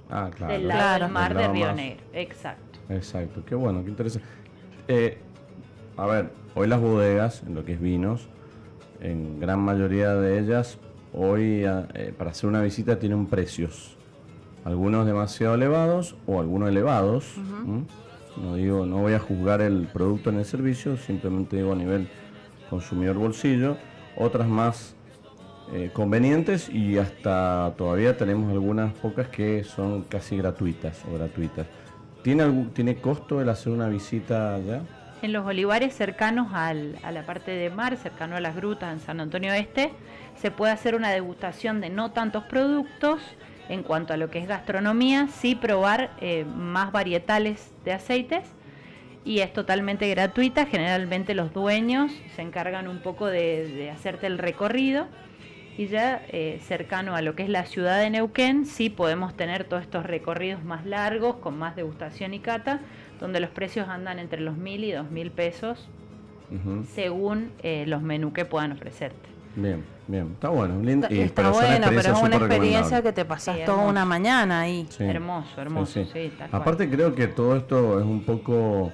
Ah, 0.09 0.29
claro. 0.33 0.53
Del 0.53 0.67
lado 0.67 1.03
del 1.05 1.11
mar 1.11 1.35
de 1.35 1.47
Río 1.47 1.73
Negro, 1.73 2.03
exacto. 2.13 2.79
Exacto, 2.89 3.43
qué 3.45 3.55
bueno, 3.55 3.83
qué 3.83 3.89
interesante. 3.89 4.27
Eh, 4.87 5.17
a 5.97 6.05
ver, 6.07 6.31
hoy 6.55 6.67
las 6.67 6.79
bodegas, 6.79 7.43
en 7.43 7.55
lo 7.55 7.65
que 7.65 7.73
es 7.73 7.81
vinos, 7.81 8.29
en 9.01 9.39
gran 9.39 9.59
mayoría 9.59 10.15
de 10.15 10.39
ellas, 10.39 10.77
hoy 11.13 11.63
eh, 11.65 12.13
para 12.17 12.31
hacer 12.31 12.49
una 12.49 12.61
visita 12.61 12.99
tienen 12.99 13.25
precios 13.25 13.98
algunos 14.69 15.05
demasiado 15.05 15.55
elevados 15.55 16.15
o 16.27 16.39
algunos 16.39 16.69
elevados. 16.69 17.35
No 18.37 18.55
digo, 18.55 18.85
no 18.85 18.97
voy 18.97 19.13
a 19.13 19.19
juzgar 19.19 19.61
el 19.61 19.87
producto 19.91 20.29
en 20.29 20.37
el 20.37 20.45
servicio, 20.45 20.95
simplemente 20.95 21.57
digo 21.57 21.73
a 21.73 21.75
nivel 21.75 22.07
consumidor 22.69 23.17
bolsillo. 23.17 23.77
Otras 24.15 24.47
más 24.47 24.95
eh, 25.73 25.89
convenientes 25.91 26.69
y 26.69 26.97
hasta 26.97 27.73
todavía 27.77 28.17
tenemos 28.17 28.51
algunas 28.51 28.93
pocas 28.93 29.27
que 29.27 29.63
son 29.63 30.03
casi 30.03 30.37
gratuitas 30.37 31.03
o 31.09 31.15
gratuitas. 31.15 31.67
¿Tiene, 32.23 32.43
algún, 32.43 32.69
¿tiene 32.69 32.97
costo 32.97 33.41
el 33.41 33.49
hacer 33.49 33.73
una 33.73 33.89
visita 33.89 34.55
allá? 34.55 34.81
En 35.21 35.33
los 35.33 35.45
olivares 35.45 35.93
cercanos 35.95 36.53
a 36.53 36.73
la 36.73 37.25
parte 37.25 37.51
de 37.51 37.69
mar, 37.69 37.97
cercano 37.97 38.37
a 38.37 38.39
las 38.39 38.55
grutas 38.55 38.93
en 38.93 38.99
San 38.99 39.19
Antonio 39.19 39.53
Este, 39.53 39.91
se 40.37 40.49
puede 40.49 40.71
hacer 40.71 40.95
una 40.95 41.09
degustación 41.09 41.81
de 41.81 41.89
no 41.89 42.11
tantos 42.11 42.45
productos 42.45 43.19
en 43.69 43.83
cuanto 43.83 44.13
a 44.13 44.17
lo 44.17 44.29
que 44.29 44.39
es 44.39 44.47
gastronomía, 44.47 45.27
sí 45.27 45.55
probar 45.55 46.09
eh, 46.19 46.43
más 46.43 46.91
varietales 46.91 47.71
de 47.85 47.93
aceites 47.93 48.43
y 49.23 49.39
es 49.39 49.53
totalmente 49.53 50.09
gratuita. 50.09 50.65
Generalmente 50.65 51.35
los 51.35 51.53
dueños 51.53 52.11
se 52.35 52.41
encargan 52.41 52.87
un 52.87 52.99
poco 52.99 53.27
de, 53.27 53.91
hacerte 53.93 54.27
el 54.27 54.39
recorrido 54.39 55.07
y 55.77 55.87
ya 55.87 56.25
eh, 56.29 56.59
cercano 56.63 57.15
a 57.15 57.21
lo 57.21 57.35
que 57.35 57.43
es 57.43 57.49
la 57.49 57.65
ciudad 57.65 57.99
de 57.99 58.09
Neuquén, 58.09 58.65
sí 58.65 58.89
podemos 58.89 59.37
tener 59.37 59.63
todos 59.63 59.83
estos 59.83 60.05
recorridos 60.05 60.63
más 60.63 60.85
largos, 60.85 61.37
con 61.37 61.57
más 61.57 61.75
degustación 61.75 62.33
y 62.33 62.39
cata, 62.39 62.81
donde 63.19 63.39
los 63.39 63.49
precios 63.49 63.87
andan 63.87 64.19
entre 64.19 64.41
los 64.41 64.57
mil 64.57 64.83
y 64.83 64.91
dos 64.91 65.09
mil 65.09 65.31
pesos, 65.31 65.87
según 66.93 67.51
eh, 67.61 67.85
los 67.87 68.01
menús 68.01 68.33
que 68.33 68.43
puedan 68.43 68.71
ofrecerte. 68.71 69.29
Bien, 69.55 69.83
bien, 70.09 70.31
está 70.33 70.49
bueno. 70.49 70.81
Lindo, 70.81 71.07
está, 71.07 71.51
bueno, 71.51 71.87
pero 71.89 72.13
es 72.13 72.21
una 72.21 72.35
experiencia 72.35 73.01
que 73.01 73.13
te 73.13 73.25
pasas 73.25 73.63
toda 73.65 73.85
una 73.85 74.05
mañana 74.05 74.61
ahí. 74.61 74.87
Hermoso, 74.99 75.61
hermoso. 75.61 76.01
Aparte 76.51 76.89
creo 76.89 77.13
que 77.15 77.27
todo 77.27 77.55
esto 77.55 77.99
es 77.99 78.05
un 78.05 78.23
poco, 78.23 78.91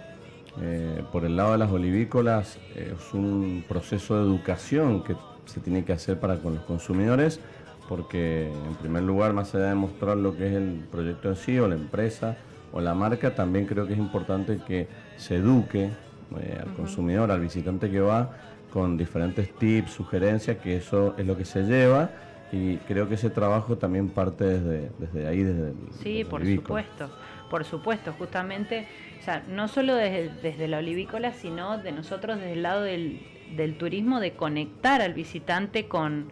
eh, 0.62 1.04
por 1.12 1.26
el 1.26 1.36
lado 1.36 1.54
de 1.54 1.58
las 1.58 1.72
olivícolas, 1.72 2.60
es 2.76 3.14
un 3.14 3.64
proceso 3.68 4.18
de 4.18 4.24
educación 4.24 5.04
que 5.04 5.16
se 5.46 5.60
tiene 5.60 5.86
que 5.86 5.94
hacer 5.94 6.20
para 6.20 6.38
con 6.40 6.56
los 6.56 6.64
consumidores, 6.64 7.40
porque 7.88 8.48
en 8.48 8.76
primer 8.76 9.04
lugar, 9.04 9.34
más 9.34 9.54
allá 9.56 9.70
de 9.70 9.76
mostrar 9.76 10.18
lo 10.18 10.36
que 10.36 10.48
es 10.48 10.54
el 10.54 10.86
proyecto 10.92 11.30
en 11.30 11.36
sí 11.36 11.60
o 11.60 11.68
la 11.68 11.76
empresa 11.76 12.38
o 12.74 12.82
la 12.82 12.94
marca, 12.94 13.36
también 13.36 13.66
creo 13.66 13.88
que 13.88 13.94
es 13.94 14.00
importante 14.00 14.60
que 14.68 14.88
se 15.18 15.36
eduque 15.36 15.92
eh, 16.40 16.60
al 16.60 16.74
consumidor, 16.74 17.32
al 17.32 17.40
visitante 17.40 17.90
que 17.90 18.00
va, 18.00 18.32
con 18.76 18.98
diferentes 18.98 19.56
tips, 19.56 19.92
sugerencias, 19.92 20.58
que 20.58 20.76
eso 20.76 21.16
es 21.18 21.26
lo 21.26 21.38
que 21.38 21.46
se 21.46 21.64
lleva. 21.64 22.10
Y 22.52 22.76
creo 22.80 23.08
que 23.08 23.16
ese 23.16 23.30
trabajo 23.30 23.78
también 23.78 24.10
parte 24.10 24.44
desde, 24.44 24.92
desde 25.00 25.28
ahí, 25.30 25.44
desde 25.44 25.70
el, 25.70 25.76
Sí, 26.04 26.26
por 26.26 26.46
supuesto, 26.46 27.10
por 27.50 27.64
supuesto, 27.64 28.12
justamente, 28.18 28.86
o 29.22 29.24
sea, 29.24 29.44
no 29.48 29.70
solo 29.70 29.96
desde, 29.96 30.30
desde 30.44 30.68
la 30.68 30.80
olivícola, 30.80 31.32
sino 31.32 31.78
de 31.78 31.94
nosotros 31.94 32.38
desde 32.38 32.52
el 32.52 32.64
lado 32.64 32.82
del, 32.82 33.22
del 33.56 33.78
turismo 33.78 34.20
de 34.20 34.34
conectar 34.34 35.02
al 35.02 35.14
visitante 35.14 35.88
con, 35.88 36.30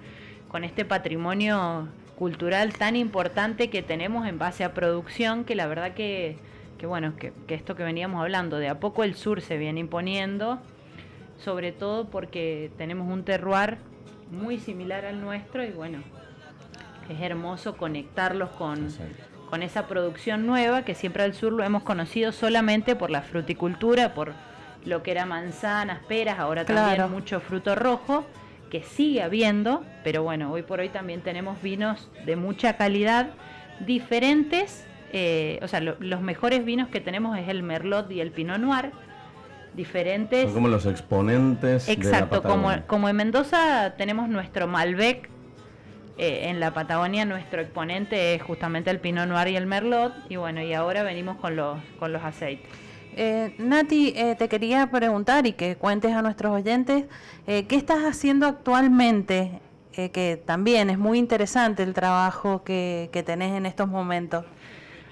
este 0.64 0.84
patrimonio 0.84 1.88
cultural 2.18 2.74
tan 2.74 2.98
importante 2.98 3.70
que 3.70 3.82
tenemos 3.82 4.28
en 4.28 4.38
base 4.38 4.66
a 4.66 4.74
producción, 4.74 5.46
que 5.46 5.56
la 5.56 5.66
verdad 5.66 5.94
que, 5.94 6.38
bueno, 6.84 7.16
que, 7.16 7.32
esto 7.48 7.76
que 7.76 7.84
veníamos 7.84 8.22
hablando, 8.22 8.58
de 8.58 8.68
a 8.68 8.82
poco 8.82 9.06
el 9.06 9.16
sur 9.16 9.40
se 9.40 9.58
viene 9.58 9.80
imponiendo, 9.80 10.60
sobre 11.44 11.72
todo 11.72 12.06
porque 12.06 12.72
tenemos 12.78 13.12
un 13.12 13.24
terroir 13.24 13.78
muy 14.32 14.60
similar 14.60 15.06
al 15.06 15.22
nuestro 15.22 15.64
y 15.64 15.72
bueno, 15.72 16.00
es 17.10 17.22
hermoso 17.22 17.76
conectarlos 17.78 18.50
con, 18.52 18.88
con 19.50 19.62
esa 19.62 19.88
producción 19.88 20.48
nueva 20.48 20.84
que 20.84 20.96
siempre 20.96 21.24
al 21.24 21.34
sur 21.34 21.54
lo 21.54 21.64
hemos 21.64 21.84
conocido 21.84 22.32
solamente 22.32 22.96
por 22.96 23.10
la 23.10 23.22
fruticultura, 23.22 24.14
por 24.14 24.34
lo 24.86 25.04
que 25.04 25.12
era 25.12 25.26
manzanas, 25.26 26.00
peras, 26.08 26.40
ahora 26.40 26.66
también 26.66 27.12
mucho 27.12 27.40
fruto 27.40 27.76
rojo, 27.76 28.26
que 28.70 28.84
sigue 28.84 29.22
habiendo, 29.22 29.84
pero 30.04 30.24
bueno, 30.24 30.52
hoy 30.52 30.64
por 30.64 30.80
hoy 30.80 30.90
también 30.90 31.22
tenemos 31.22 31.62
vinos 31.62 32.10
de 32.26 32.36
mucha 32.36 32.76
calidad, 32.76 33.30
diferentes, 33.86 34.86
eh, 35.12 35.60
o 35.62 35.68
sea, 35.68 35.80
los 35.80 36.22
mejores 36.22 36.66
vinos 36.66 36.88
que 36.88 37.00
tenemos 37.00 37.38
es 37.38 37.48
el 37.50 37.62
Merlot 37.64 38.10
y 38.12 38.20
el 38.20 38.32
Pinot 38.32 38.58
Noir, 38.58 38.92
diferentes. 39.76 40.46
Son 40.46 40.54
como 40.54 40.68
los 40.68 40.86
exponentes. 40.86 41.88
Exacto, 41.90 42.44
como, 42.44 42.72
como 42.88 43.10
en 43.10 43.16
Mendoza 43.16 43.94
tenemos 43.98 44.30
nuestro 44.30 44.68
Malbec, 44.68 45.30
eh, 46.18 46.50
en 46.50 46.60
la 46.60 46.74
Patagonia 46.74 47.26
nuestro 47.26 47.62
exponente 47.62 48.36
es 48.36 48.44
justamente 48.44 48.92
el 48.92 49.00
Pinot 49.00 49.28
Noir 49.28 49.48
y 49.48 49.56
el 49.56 49.66
Merlot, 49.66 50.14
y 50.30 50.36
bueno, 50.36 50.62
y 50.62 50.74
ahora 50.74 51.04
venimos 51.04 51.38
con 51.38 51.56
los, 51.56 51.80
con 52.00 52.14
los 52.14 52.24
aceites. 52.24 52.70
Eh, 53.16 53.54
Nati, 53.60 54.14
eh, 54.16 54.36
te 54.38 54.50
quería 54.50 54.90
preguntar 54.90 55.46
y 55.46 55.54
que 55.54 55.76
cuentes 55.76 56.14
a 56.14 56.22
nuestros 56.22 56.52
oyentes, 56.52 57.06
eh, 57.46 57.66
¿qué 57.66 57.76
estás 57.76 58.04
haciendo 58.04 58.48
actualmente? 58.48 59.60
que 59.94 60.42
también 60.44 60.90
es 60.90 60.98
muy 60.98 61.20
interesante 61.20 61.84
el 61.84 61.94
trabajo 61.94 62.64
que, 62.64 63.24
tenés 63.28 63.52
en 63.52 63.68
estos 63.68 63.88
momentos. 63.88 64.44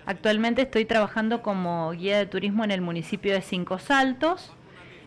Actualmente 0.05 0.63
estoy 0.63 0.85
trabajando 0.85 1.43
como 1.43 1.91
guía 1.91 2.17
de 2.17 2.25
turismo 2.25 2.63
en 2.63 2.71
el 2.71 2.81
municipio 2.81 3.33
de 3.33 3.41
Cinco 3.41 3.77
Saltos. 3.77 4.51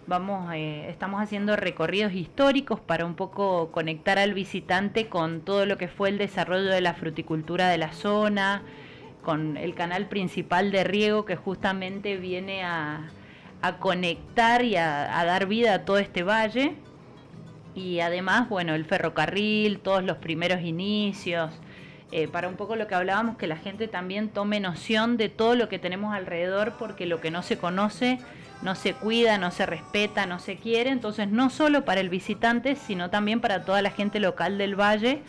Vamos, 0.06 0.54
estamos 0.54 1.20
haciendo 1.20 1.56
recorridos 1.56 2.12
históricos 2.12 2.78
para 2.78 3.04
un 3.04 3.14
poco 3.14 3.72
conectar 3.72 4.18
al 4.18 4.34
visitante 4.34 5.08
con 5.08 5.40
todo 5.40 5.66
lo 5.66 5.78
que 5.78 5.88
fue 5.88 6.10
el 6.10 6.18
desarrollo 6.18 6.68
de 6.68 6.80
la 6.80 6.94
fruticultura 6.94 7.68
de 7.70 7.78
la 7.78 7.92
zona, 7.92 8.62
con 9.22 9.56
el 9.56 9.74
canal 9.74 10.06
principal 10.06 10.70
de 10.70 10.84
riego 10.84 11.24
que 11.24 11.34
justamente 11.34 12.16
viene 12.16 12.62
a, 12.62 13.10
conectar 13.80 14.62
y 14.62 14.76
a, 14.76 15.24
dar 15.24 15.46
vida 15.46 15.74
a 15.74 15.84
todo 15.84 15.98
este 15.98 16.22
valle. 16.22 16.74
Y 17.74 17.98
además, 17.98 18.48
bueno, 18.48 18.74
el 18.74 18.84
ferrocarril, 18.84 19.80
todos 19.80 20.04
los 20.04 20.18
primeros 20.18 20.60
inicios, 20.60 21.50
eh, 22.12 22.28
para 22.28 22.48
un 22.48 22.56
poco 22.56 22.76
lo 22.76 22.86
que 22.86 22.94
hablábamos, 22.94 23.36
que 23.36 23.46
la 23.46 23.56
gente 23.56 23.88
también 23.88 24.28
tome 24.28 24.60
noción 24.60 25.16
de 25.16 25.28
todo 25.28 25.54
lo 25.54 25.68
que 25.68 25.78
tenemos 25.78 26.14
alrededor, 26.14 26.74
porque 26.78 27.06
lo 27.06 27.20
que 27.20 27.30
no 27.30 27.42
se 27.42 27.58
conoce 27.58 28.18
no 28.62 28.74
se 28.74 28.94
cuida, 28.94 29.36
no 29.36 29.50
se 29.50 29.66
respeta, 29.66 30.24
no 30.26 30.38
se 30.38 30.56
quiere. 30.56 30.90
Entonces, 30.90 31.28
no 31.28 31.50
solo 31.50 31.84
para 31.84 32.00
el 32.00 32.08
visitante, 32.08 32.76
sino 32.76 33.10
también 33.10 33.40
para 33.40 33.64
toda 33.64 33.82
la 33.82 33.90
gente 33.90 34.20
local 34.20 34.58
del 34.58 34.78
valle 34.78 35.22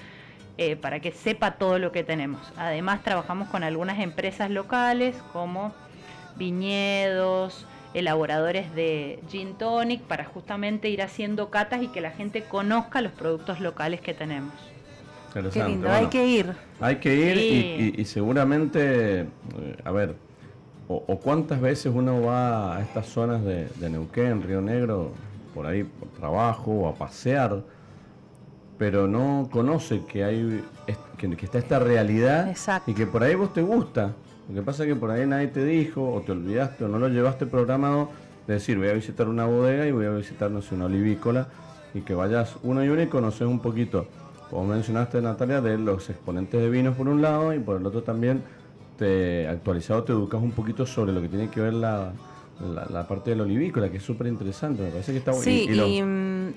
eh, 0.57 0.77
para 0.77 1.01
que 1.01 1.11
sepa 1.11 1.51
todo 1.57 1.79
lo 1.79 1.91
que 1.91 2.05
tenemos. 2.05 2.41
Además 2.55 3.03
trabajamos 3.03 3.49
con 3.49 3.63
algunas 3.63 3.99
empresas 3.99 4.49
locales 4.49 5.13
como 5.33 5.73
viñedos, 6.37 7.67
elaboradores 7.93 8.73
de 8.73 9.19
gin 9.29 9.57
tonic 9.57 10.01
para 10.03 10.23
justamente 10.23 10.87
ir 10.87 11.01
haciendo 11.01 11.49
catas 11.49 11.81
y 11.81 11.89
que 11.89 11.99
la 11.99 12.11
gente 12.11 12.43
conozca 12.43 13.01
los 13.01 13.11
productos 13.11 13.59
locales 13.59 13.99
que 13.99 14.13
tenemos. 14.13 14.53
Qué 15.51 15.63
lindo, 15.63 15.89
hay 15.89 16.07
que 16.07 16.27
ir. 16.27 16.53
Hay 16.79 16.95
que 16.97 17.15
ir 17.15 17.99
y, 17.99 18.05
seguramente, 18.05 19.21
eh, 19.21 19.27
a 19.83 19.91
ver, 19.91 20.15
o, 20.87 21.19
cuántas 21.19 21.59
veces 21.59 21.91
uno 21.93 22.21
va 22.21 22.77
a 22.77 22.81
estas 22.81 23.07
zonas 23.07 23.43
de, 23.43 23.67
de 23.79 23.89
Neuquén, 23.89 24.41
Río 24.43 24.61
Negro, 24.61 25.11
por 25.53 25.65
ahí 25.65 25.83
por 25.83 26.09
trabajo 26.09 26.71
o 26.71 26.87
a 26.87 26.95
pasear 26.95 27.63
pero 28.77 29.07
no 29.07 29.47
conoce 29.51 30.01
que 30.05 30.23
hay 30.23 30.63
que, 31.17 31.45
está 31.45 31.57
esta 31.57 31.79
realidad 31.79 32.55
y 32.85 32.93
que 32.93 33.07
por 33.07 33.23
ahí 33.23 33.35
vos 33.35 33.53
te 33.53 33.61
gusta. 33.61 34.13
Lo 34.49 34.55
que 34.55 34.61
pasa 34.61 34.83
es 34.83 34.89
que 34.89 34.95
por 34.95 35.11
ahí 35.11 35.25
nadie 35.25 35.47
te 35.47 35.63
dijo, 35.63 36.13
o 36.13 36.21
te 36.21 36.33
olvidaste, 36.33 36.83
o 36.83 36.87
no 36.87 36.99
lo 36.99 37.07
llevaste 37.07 37.45
programado, 37.45 38.09
de 38.45 38.55
decir, 38.55 38.77
voy 38.77 38.89
a 38.89 38.93
visitar 38.93 39.27
una 39.27 39.45
bodega 39.45 39.87
y 39.87 39.91
voy 39.91 40.05
a 40.05 40.11
visitar, 40.11 40.51
no 40.51 40.61
sé, 40.61 40.75
una 40.75 40.85
olivícola, 40.85 41.47
y 41.93 42.01
que 42.01 42.13
vayas 42.13 42.55
uno 42.61 42.83
y 42.83 42.89
uno 42.89 43.01
y 43.01 43.07
conoces 43.07 43.47
un 43.47 43.59
poquito, 43.59 44.07
como 44.49 44.65
mencionaste 44.65 45.21
Natalia, 45.21 45.61
de 45.61 45.77
los 45.77 46.09
exponentes 46.09 46.61
de 46.61 46.69
vinos 46.69 46.95
por 46.95 47.07
un 47.07 47.21
lado, 47.21 47.53
y 47.53 47.59
por 47.59 47.77
el 47.77 47.85
otro 47.85 48.03
también 48.03 48.43
te 48.97 49.47
actualizado 49.47 50.03
te 50.03 50.13
educas 50.13 50.41
un 50.41 50.51
poquito 50.51 50.85
sobre 50.85 51.11
lo 51.11 51.21
que 51.21 51.27
tiene 51.27 51.49
que 51.49 51.59
ver 51.59 51.73
la, 51.73 52.13
la, 52.59 53.07
parte 53.07 53.31
del 53.31 53.41
olivícola, 53.41 53.89
que 53.89 53.97
es 53.97 54.03
súper 54.03 54.27
interesante, 54.27 54.83
me 54.83 54.89
parece 54.89 55.11
que 55.11 55.17
está 55.17 55.33
Sí, 55.33 55.67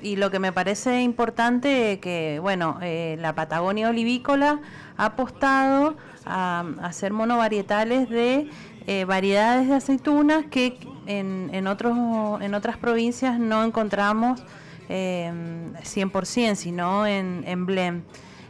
y, 0.00 0.16
lo... 0.16 0.30
que 0.30 0.38
me 0.38 0.52
parece 0.52 1.02
importante 1.02 1.98
que, 2.00 2.38
bueno, 2.40 2.78
eh, 2.82 3.16
la 3.20 3.34
Patagonia 3.34 3.88
olivícola 3.88 4.60
ha 4.96 5.06
apostado 5.06 5.96
a, 6.24 6.64
hacer 6.82 7.12
monovarietales 7.12 8.08
de 8.08 8.48
eh, 8.86 9.04
variedades 9.04 9.68
de 9.68 9.74
aceitunas 9.74 10.46
que 10.46 10.78
en, 11.06 11.50
en, 11.52 11.66
otros, 11.66 11.96
en 12.40 12.54
otras 12.54 12.76
provincias 12.76 13.40
no 13.40 13.64
encontramos 13.64 14.42
eh, 14.88 15.32
100%, 15.82 16.54
sino 16.54 17.06
en, 17.06 17.44
en 17.46 17.66
blend. 17.66 18.04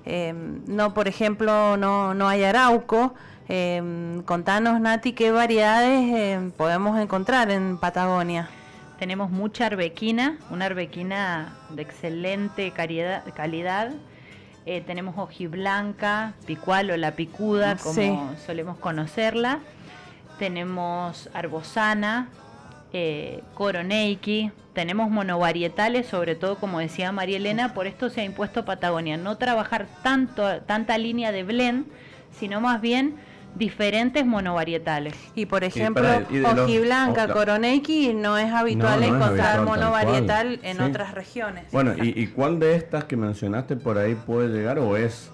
Eh, 0.04 0.32
no, 0.66 0.94
por 0.94 1.08
ejemplo, 1.08 1.76
no, 1.76 2.14
no 2.14 2.28
hay 2.28 2.44
arauco, 2.44 3.14
eh, 3.48 4.22
contanos, 4.26 4.80
Nati, 4.80 5.12
qué 5.12 5.30
variedades 5.30 6.14
em, 6.14 6.50
podemos 6.50 6.98
encontrar 6.98 7.50
en 7.50 7.78
Patagonia. 7.78 8.48
Tenemos 8.98 9.30
mucha 9.30 9.66
arbequina, 9.66 10.38
una 10.50 10.66
arbequina 10.66 11.56
de 11.70 11.82
excelente 11.82 12.72
calidad. 12.72 13.92
Eh, 14.66 14.82
tenemos 14.82 15.16
hojiblanca, 15.16 16.34
picual 16.46 16.90
o 16.90 16.96
la 16.96 17.12
picuda, 17.12 17.76
como 17.76 18.34
solemos 18.44 18.76
conocerla. 18.78 19.60
Tenemos 20.38 21.30
arbosana, 21.32 22.28
eh, 22.92 23.42
coroneiki. 23.54 24.50
Tenemos 24.72 25.10
monovarietales, 25.10 26.06
sobre 26.06 26.34
todo, 26.34 26.56
como 26.56 26.78
decía 26.78 27.12
María 27.12 27.36
Elena, 27.36 27.74
por 27.74 27.86
esto 27.86 28.10
se 28.10 28.20
ha 28.20 28.24
impuesto 28.24 28.64
Patagonia. 28.64 29.16
No 29.16 29.36
trabajar 29.36 29.86
tanto, 30.02 30.60
tanta 30.62 30.96
línea 30.98 31.32
de 31.32 31.42
blend, 31.42 31.86
sino 32.30 32.60
más 32.60 32.80
bien 32.80 33.16
diferentes 33.54 34.24
monovarietales. 34.24 35.14
Y 35.34 35.46
por 35.46 35.64
ejemplo, 35.64 36.06
hojiblanca, 36.44 37.28
coroneiki 37.28 38.14
no 38.14 38.38
es 38.38 38.52
habitual 38.52 39.02
encontrar 39.02 39.62
monovarietal 39.62 40.60
en 40.62 40.80
otras 40.80 41.12
regiones. 41.12 41.64
Bueno, 41.72 41.94
¿y, 42.02 42.26
cuál 42.28 42.58
de 42.58 42.76
estas 42.76 43.04
que 43.04 43.16
mencionaste 43.16 43.76
por 43.76 43.98
ahí 43.98 44.14
puede 44.14 44.48
llegar 44.48 44.78
o 44.78 44.96
es 44.96 45.30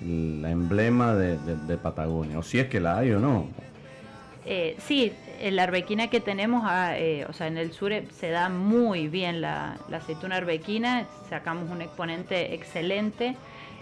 la 0.00 0.50
emblema 0.50 1.14
de, 1.14 1.76
Patagonia? 1.76 2.38
O 2.38 2.42
si 2.42 2.58
es 2.58 2.68
que 2.68 2.80
la 2.80 2.98
hay 2.98 3.12
o 3.12 3.20
no. 3.20 3.46
Eh, 4.46 4.76
sí, 4.78 5.12
la 5.40 5.62
arbequina 5.62 6.08
que 6.08 6.20
tenemos, 6.20 6.62
ah, 6.66 6.98
eh, 6.98 7.24
o 7.28 7.32
sea, 7.32 7.46
en 7.46 7.56
el 7.56 7.72
sur 7.72 7.92
se 8.10 8.30
da 8.30 8.48
muy 8.48 9.08
bien 9.08 9.40
la, 9.40 9.76
la 9.88 9.98
aceituna 9.98 10.36
arbequina, 10.36 11.06
sacamos 11.28 11.70
un 11.70 11.82
exponente 11.82 12.54
excelente. 12.54 13.36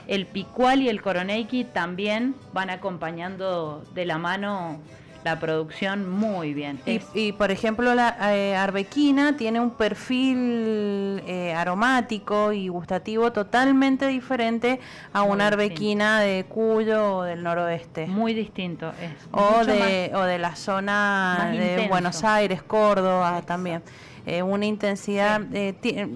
el 0.07 0.27
picual 0.27 0.81
y 0.81 0.89
el 0.89 1.03
coroneiki 1.03 1.65
también 1.65 2.35
van 2.53 2.71
acompañando 2.71 3.85
de 3.95 4.07
la 4.07 4.19
mano 4.19 4.81
la 5.29 5.39
producción 5.39 6.09
muy 6.09 6.55
bien. 6.55 6.81
Y, 7.15 7.33
por 7.33 7.51
ejemplo 7.51 7.95
la 7.95 8.17
eh, 8.35 8.57
arbequina 8.57 9.37
tiene 9.37 9.61
un 9.61 9.73
perfil 9.73 11.23
eh, 11.27 11.53
aromático 11.55 12.53
y 12.53 12.69
gustativo 12.69 13.31
totalmente 13.31 14.07
diferente 14.07 14.81
a 15.13 15.23
una 15.23 15.49
arbequina 15.49 16.21
de 16.21 16.47
Cuyo 16.49 17.17
o 17.19 17.23
del 17.25 17.43
noroeste. 17.43 18.07
Muy 18.07 18.33
distinto. 18.33 18.89
Es 19.03 19.29
o, 19.33 19.67
de, 19.67 20.13
o 20.15 20.23
de 20.23 20.39
la 20.39 20.57
zona 20.57 21.51
de 21.53 21.87
Buenos 21.89 22.25
Aires, 22.25 22.63
Córdoba 22.63 23.43
también. 23.43 23.83
Eh, 24.25 24.43
una 24.43 24.65
intensidad. 24.65 25.43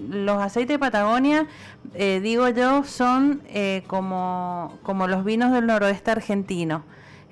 los 0.09 0.41
aceites 0.41 0.75
de 0.75 0.79
Patagonia, 0.79 1.45
digo 1.93 2.49
yo, 2.49 2.83
son 2.83 3.43
como, 3.85 4.79
como 4.81 5.07
los 5.07 5.23
vinos 5.23 5.51
del 5.51 5.67
noroeste 5.67 6.09
argentino 6.09 6.83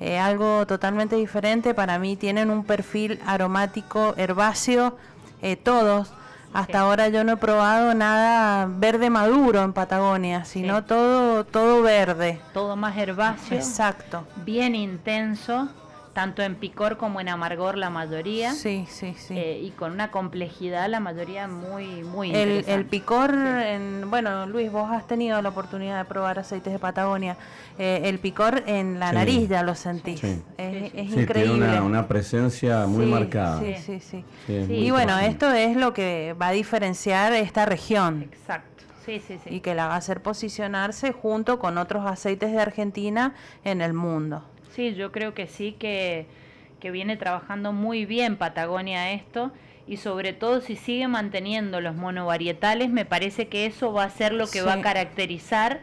eh, 0.02 0.18
algo 0.18 0.66
totalmente 0.66 1.16
diferente. 1.16 1.76
Para 1.76 2.00
mí 2.00 2.16
tienen 2.16 2.50
un 2.50 2.66
perfil 2.66 3.20
aromático 3.26 4.16
herbáceo, 4.18 4.98
eh, 5.42 5.56
todos. 5.56 6.12
Hasta 6.54 6.82
ahora 6.82 7.08
yo 7.08 7.24
no 7.24 7.34
he 7.34 7.38
probado 7.38 7.94
nada 7.94 8.68
verde 8.68 9.10
maduro 9.10 9.62
en 9.62 9.72
Patagonia, 9.72 10.44
sino 10.44 10.84
todo 10.84 11.46
todo 11.46 11.82
verde. 11.82 12.42
Todo 12.52 12.76
más 12.76 12.98
herbáceo. 12.98 13.58
Exacto. 13.58 14.26
Bien 14.44 14.76
intenso 14.76 15.70
tanto 16.14 16.42
en 16.42 16.56
picor 16.56 16.98
como 16.98 17.22
en 17.22 17.30
amargor 17.30 17.78
la 17.78 17.90
mayoría. 17.90 18.54
Sí, 18.54 18.86
sí, 18.90 19.16
sí. 19.18 19.38
Eh, 19.38 19.62
y 19.64 19.72
con 19.72 19.92
una 19.92 20.12
complejidad 20.12 20.90
la 20.90 21.00
mayoría 21.00 21.48
muy, 21.48 22.04
muy 22.04 22.34
el, 22.34 22.66
el 22.68 22.86
picor, 22.86 23.34
en, 23.34 24.10
bueno, 24.10 24.46
Luis, 24.46 24.72
vos 24.72 24.92
has 24.92 25.08
tenido 25.08 25.42
la 25.42 25.50
oportunidad 25.50 25.98
de 25.98 26.06
probar 26.06 26.40
aceites 26.40 26.74
de 26.74 26.80
Patagonia. 26.80 27.38
Eh, 27.78 28.02
el 28.06 28.20
picor 28.20 28.64
en 28.68 29.00
la 29.00 29.12
nariz 29.12 29.48
ya 29.48 29.64
lo 29.64 29.76
sentís. 29.76 30.24
Es, 30.24 30.42
es 30.58 31.12
increíble. 31.12 31.66
Tiene 31.68 31.82
una, 31.82 32.08
presencia 32.08 32.86
muy 32.88 33.06
marcada. 33.06 33.60
Sí, 33.60 34.00
sí, 34.00 34.00
sí. 34.00 34.26
y 34.48 34.92
bueno, 34.92 35.18
esto 35.20 35.52
es 35.52 35.78
lo 35.78 35.94
que 35.94 36.36
va 36.40 36.50
a 36.50 36.52
diferenciar 36.52 37.32
esta 37.34 37.66
región. 37.66 38.24
Exacto. 38.24 38.84
Sí, 39.06 39.20
sí, 39.26 39.40
sí. 39.44 39.56
Y 39.56 39.60
que 39.62 39.74
la 39.74 39.88
va 39.88 39.96
a 39.96 39.98
hacer 39.98 40.22
posicionarse 40.22 41.12
junto 41.12 41.58
con 41.58 41.78
otros 41.78 42.06
aceites 42.06 42.52
de 42.52 42.60
Argentina 42.60 43.34
en 43.64 43.82
el 43.82 43.94
mundo. 43.94 44.44
Sí, 44.76 44.94
yo 44.96 45.12
creo 45.12 45.34
que 45.34 45.48
sí, 45.48 45.74
que, 45.78 46.26
viene 46.82 47.16
trabajando 47.18 47.74
muy 47.74 48.06
bien 48.06 48.38
Patagonia 48.38 49.12
esto 49.12 49.52
y 49.88 49.98
sobre 49.98 50.34
todo 50.34 50.62
si 50.62 50.76
sigue 50.76 51.08
manteniendo 51.08 51.80
los 51.80 51.96
monovarietales, 51.96 52.90
me 52.90 53.06
parece 53.06 53.48
que 53.50 53.66
eso 53.66 53.94
va 53.94 54.06
a 54.06 54.10
ser 54.10 54.34
lo 54.34 54.48
que 54.48 54.62
va 54.62 54.74
a 54.74 54.82
caracterizar 54.82 55.82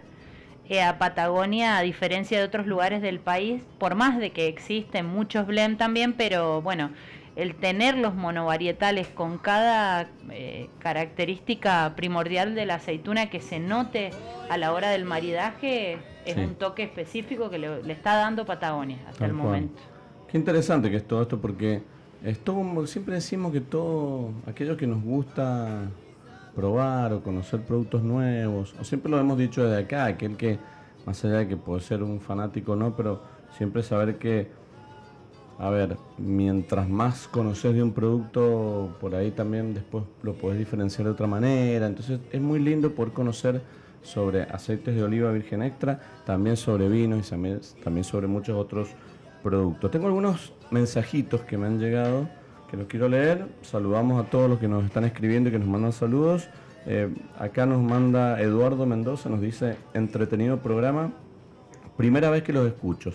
eh, 0.68 0.82
a 0.82 0.98
Patagonia 0.98 1.78
a 1.78 1.82
diferencia 1.82 2.38
de 2.38 2.44
otros 2.44 2.66
lugares 2.66 3.00
del 3.00 3.20
país, 3.20 3.62
por 3.78 3.94
más 3.94 4.18
de 4.18 4.30
que 4.30 4.48
existen 4.48 5.06
muchos 5.06 5.46
blend 5.46 5.78
también, 5.78 6.14
pero 6.14 6.62
bueno, 6.62 6.90
el 7.38 7.54
tener 7.54 7.96
los 7.96 8.16
monovarietales 8.16 9.06
con 9.06 9.38
cada 9.38 10.08
eh, 10.28 10.68
característica 10.80 11.94
primordial 11.94 12.56
de 12.56 12.66
la 12.66 12.74
aceituna 12.74 13.30
que 13.30 13.40
se 13.40 13.60
note 13.60 14.10
a 14.50 14.58
la 14.58 14.72
hora 14.72 14.90
del 14.90 15.04
maridaje 15.04 15.98
es 16.26 16.36
un 16.36 16.56
toque 16.56 16.82
específico 16.82 17.48
que 17.48 17.58
le, 17.58 17.92
está 17.92 18.16
dando 18.16 18.44
Patagonia 18.44 18.98
hasta 19.08 19.24
el 19.24 19.34
momento. 19.34 19.80
Qué 20.26 20.36
interesante 20.36 20.90
que 20.90 20.96
es 20.96 21.06
todo 21.06 21.22
esto 21.22 21.40
porque 21.40 21.80
es 22.24 22.40
todo, 22.40 22.84
siempre 22.88 23.14
decimos 23.14 23.52
que 23.52 23.60
todo 23.60 24.32
aquello 24.44 24.76
que 24.76 24.88
nos 24.88 25.00
gusta 25.00 25.82
probar 26.56 27.12
o 27.12 27.22
conocer 27.22 27.60
productos 27.60 28.02
nuevos, 28.02 28.74
o 28.80 28.84
siempre 28.84 29.12
lo 29.12 29.20
hemos 29.20 29.38
dicho 29.38 29.62
desde 29.64 29.84
acá, 29.84 30.06
aquel 30.06 30.36
que 30.36 30.58
más 31.06 31.24
allá 31.24 31.38
de 31.38 31.48
que 31.48 31.56
puede 31.56 31.82
ser 31.82 32.02
un 32.02 32.20
fanático 32.20 32.74
no, 32.74 32.96
pero 32.96 33.22
siempre 33.56 33.84
saber 33.84 34.18
que 34.18 34.57
a 35.58 35.70
ver, 35.70 35.96
mientras 36.18 36.88
más 36.88 37.26
conoces 37.26 37.74
de 37.74 37.82
un 37.82 37.92
producto, 37.92 38.96
por 39.00 39.16
ahí 39.16 39.32
también 39.32 39.74
después 39.74 40.04
lo 40.22 40.34
puedes 40.34 40.56
diferenciar 40.56 41.06
de 41.06 41.10
otra 41.10 41.26
manera. 41.26 41.86
Entonces 41.86 42.20
es 42.30 42.40
muy 42.40 42.60
lindo 42.60 42.92
poder 42.92 43.12
conocer 43.12 43.60
sobre 44.02 44.42
aceites 44.42 44.94
de 44.94 45.02
oliva 45.02 45.32
virgen 45.32 45.62
extra, 45.62 46.00
también 46.24 46.56
sobre 46.56 46.88
vinos 46.88 47.26
y 47.26 47.30
también, 47.82 48.04
sobre 48.04 48.28
muchos 48.28 48.56
otros 48.56 48.90
productos. 49.42 49.90
Tengo 49.90 50.06
algunos 50.06 50.52
mensajitos 50.70 51.40
que 51.40 51.58
me 51.58 51.66
han 51.66 51.80
llegado 51.80 52.28
que 52.70 52.76
los 52.76 52.86
quiero 52.86 53.08
leer. 53.08 53.46
Saludamos 53.62 54.24
a 54.24 54.30
todos 54.30 54.48
los 54.48 54.60
que 54.60 54.68
nos 54.68 54.84
están 54.84 55.04
escribiendo 55.04 55.48
y 55.48 55.52
que 55.52 55.58
nos 55.58 55.68
mandan 55.68 55.92
saludos. 55.92 56.48
Eh, 56.86 57.12
acá 57.36 57.66
nos 57.66 57.82
manda 57.82 58.40
Eduardo 58.40 58.86
Mendoza, 58.86 59.28
nos 59.28 59.40
dice, 59.40 59.76
entretenido 59.92 60.58
programa, 60.58 61.10
primera 61.96 62.30
vez 62.30 62.44
que 62.44 62.52
los 62.52 62.66
escucho. 62.66 63.12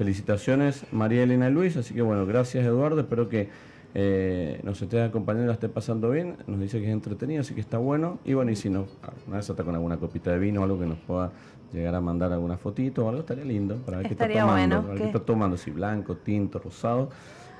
Felicitaciones 0.00 0.86
María 0.92 1.24
Elena 1.24 1.50
y 1.50 1.52
Luis, 1.52 1.76
así 1.76 1.92
que 1.92 2.00
bueno, 2.00 2.24
gracias 2.24 2.64
Eduardo, 2.64 3.02
espero 3.02 3.28
que 3.28 3.50
eh, 3.92 4.58
nos 4.62 4.80
esté 4.80 5.02
acompañando, 5.02 5.48
la 5.48 5.52
esté 5.52 5.68
pasando 5.68 6.08
bien, 6.08 6.38
nos 6.46 6.58
dice 6.58 6.80
que 6.80 6.86
es 6.86 6.92
entretenido, 6.94 7.42
así 7.42 7.52
que 7.52 7.60
está 7.60 7.76
bueno. 7.76 8.18
Y 8.24 8.32
bueno, 8.32 8.50
y 8.50 8.56
si 8.56 8.70
no, 8.70 8.86
una 9.26 9.36
vez 9.36 9.50
está 9.50 9.62
con 9.62 9.74
alguna 9.74 9.98
copita 9.98 10.30
de 10.30 10.38
vino 10.38 10.62
o 10.62 10.64
algo 10.64 10.78
que 10.78 10.86
nos 10.86 10.96
pueda 11.00 11.32
llegar 11.70 11.94
a 11.94 12.00
mandar 12.00 12.32
alguna 12.32 12.56
fotito 12.56 13.04
o 13.04 13.10
algo, 13.10 13.20
estaría 13.20 13.44
lindo 13.44 13.76
para 13.76 13.98
ver 13.98 14.06
qué 14.06 14.14
está 14.14 14.26
tomando. 14.26 14.80
Bueno, 14.80 14.96
qué 14.96 15.04
está 15.04 15.18
tomando, 15.18 15.58
si 15.58 15.70
blanco, 15.70 16.16
tinto, 16.16 16.58
rosado. 16.60 17.10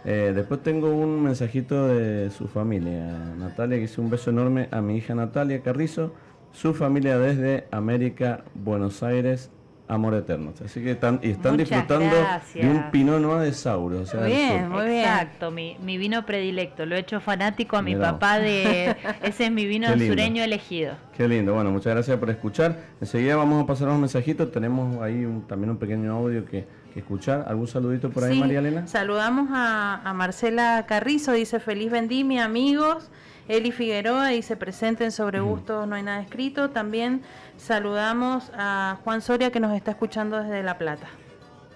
Eh, 0.06 0.32
después 0.34 0.62
tengo 0.62 0.90
un 0.90 1.22
mensajito 1.22 1.88
de 1.88 2.30
su 2.30 2.48
familia, 2.48 3.34
Natalia, 3.38 3.76
que 3.76 3.82
dice 3.82 4.00
un 4.00 4.08
beso 4.08 4.30
enorme 4.30 4.68
a 4.70 4.80
mi 4.80 4.96
hija 4.96 5.14
Natalia 5.14 5.60
Carrizo, 5.60 6.14
su 6.52 6.72
familia 6.72 7.18
desde 7.18 7.66
América, 7.70 8.44
Buenos 8.54 9.02
Aires, 9.02 9.50
Amor 9.90 10.14
Eterno. 10.14 10.54
Así 10.64 10.80
que 10.82 10.92
están, 10.92 11.18
y 11.20 11.30
están 11.30 11.56
disfrutando 11.56 12.14
de 12.54 12.68
un 12.68 12.90
Pinot 12.92 13.20
Noir 13.20 13.42
de 13.42 13.52
Sauro. 13.52 14.04
muy 14.14 14.30
bien, 14.30 14.68
muy 14.68 14.84
bien. 14.86 15.00
Exacto, 15.00 15.50
mi, 15.50 15.76
vino 15.98 16.24
predilecto. 16.24 16.86
Lo 16.86 16.94
he 16.94 17.00
hecho 17.00 17.20
fanático 17.20 17.76
a 17.76 17.82
mi 17.82 17.96
papá 17.96 18.38
de... 18.38 18.96
Ese 19.22 19.46
es 19.46 19.52
mi 19.52 19.66
vino 19.66 19.88
sureño 19.88 20.44
elegido. 20.44 20.94
Qué 21.16 21.26
lindo. 21.26 21.54
Bueno, 21.54 21.72
muchas 21.72 21.92
gracias 21.92 22.16
por 22.18 22.30
escuchar. 22.30 22.78
Enseguida 23.00 23.34
vamos 23.34 23.64
a 23.64 23.66
pasar 23.66 23.88
unos 23.88 24.00
mensajitos. 24.00 24.52
Tenemos 24.52 25.02
ahí 25.02 25.26
también 25.48 25.70
un 25.70 25.78
pequeño 25.78 26.14
audio 26.14 26.44
que, 26.44 26.66
escuchar. 26.94 27.44
¿Algún 27.48 27.66
saludito 27.66 28.10
por 28.10 28.24
ahí, 28.24 28.38
María 28.38 28.60
Elena? 28.60 28.86
Saludamos 28.86 29.48
a, 29.52 30.02
a 30.04 30.14
Marcela 30.14 30.86
Carrizo. 30.86 31.32
Dice, 31.32 31.58
feliz 31.58 31.90
vendimia, 31.90 32.44
amigos. 32.44 33.10
Eli 33.50 33.72
Figueroa 33.72 34.28
dice 34.28 34.56
presenten 34.56 35.10
sobre 35.10 35.40
gustos, 35.40 35.88
no 35.88 35.96
hay 35.96 36.04
nada 36.04 36.20
escrito. 36.20 36.70
También 36.70 37.22
saludamos 37.56 38.52
a 38.54 38.98
Juan 39.02 39.20
Soria 39.22 39.50
que 39.50 39.58
nos 39.58 39.74
está 39.74 39.90
escuchando 39.90 40.40
desde 40.40 40.62
La 40.62 40.78
Plata. 40.78 41.08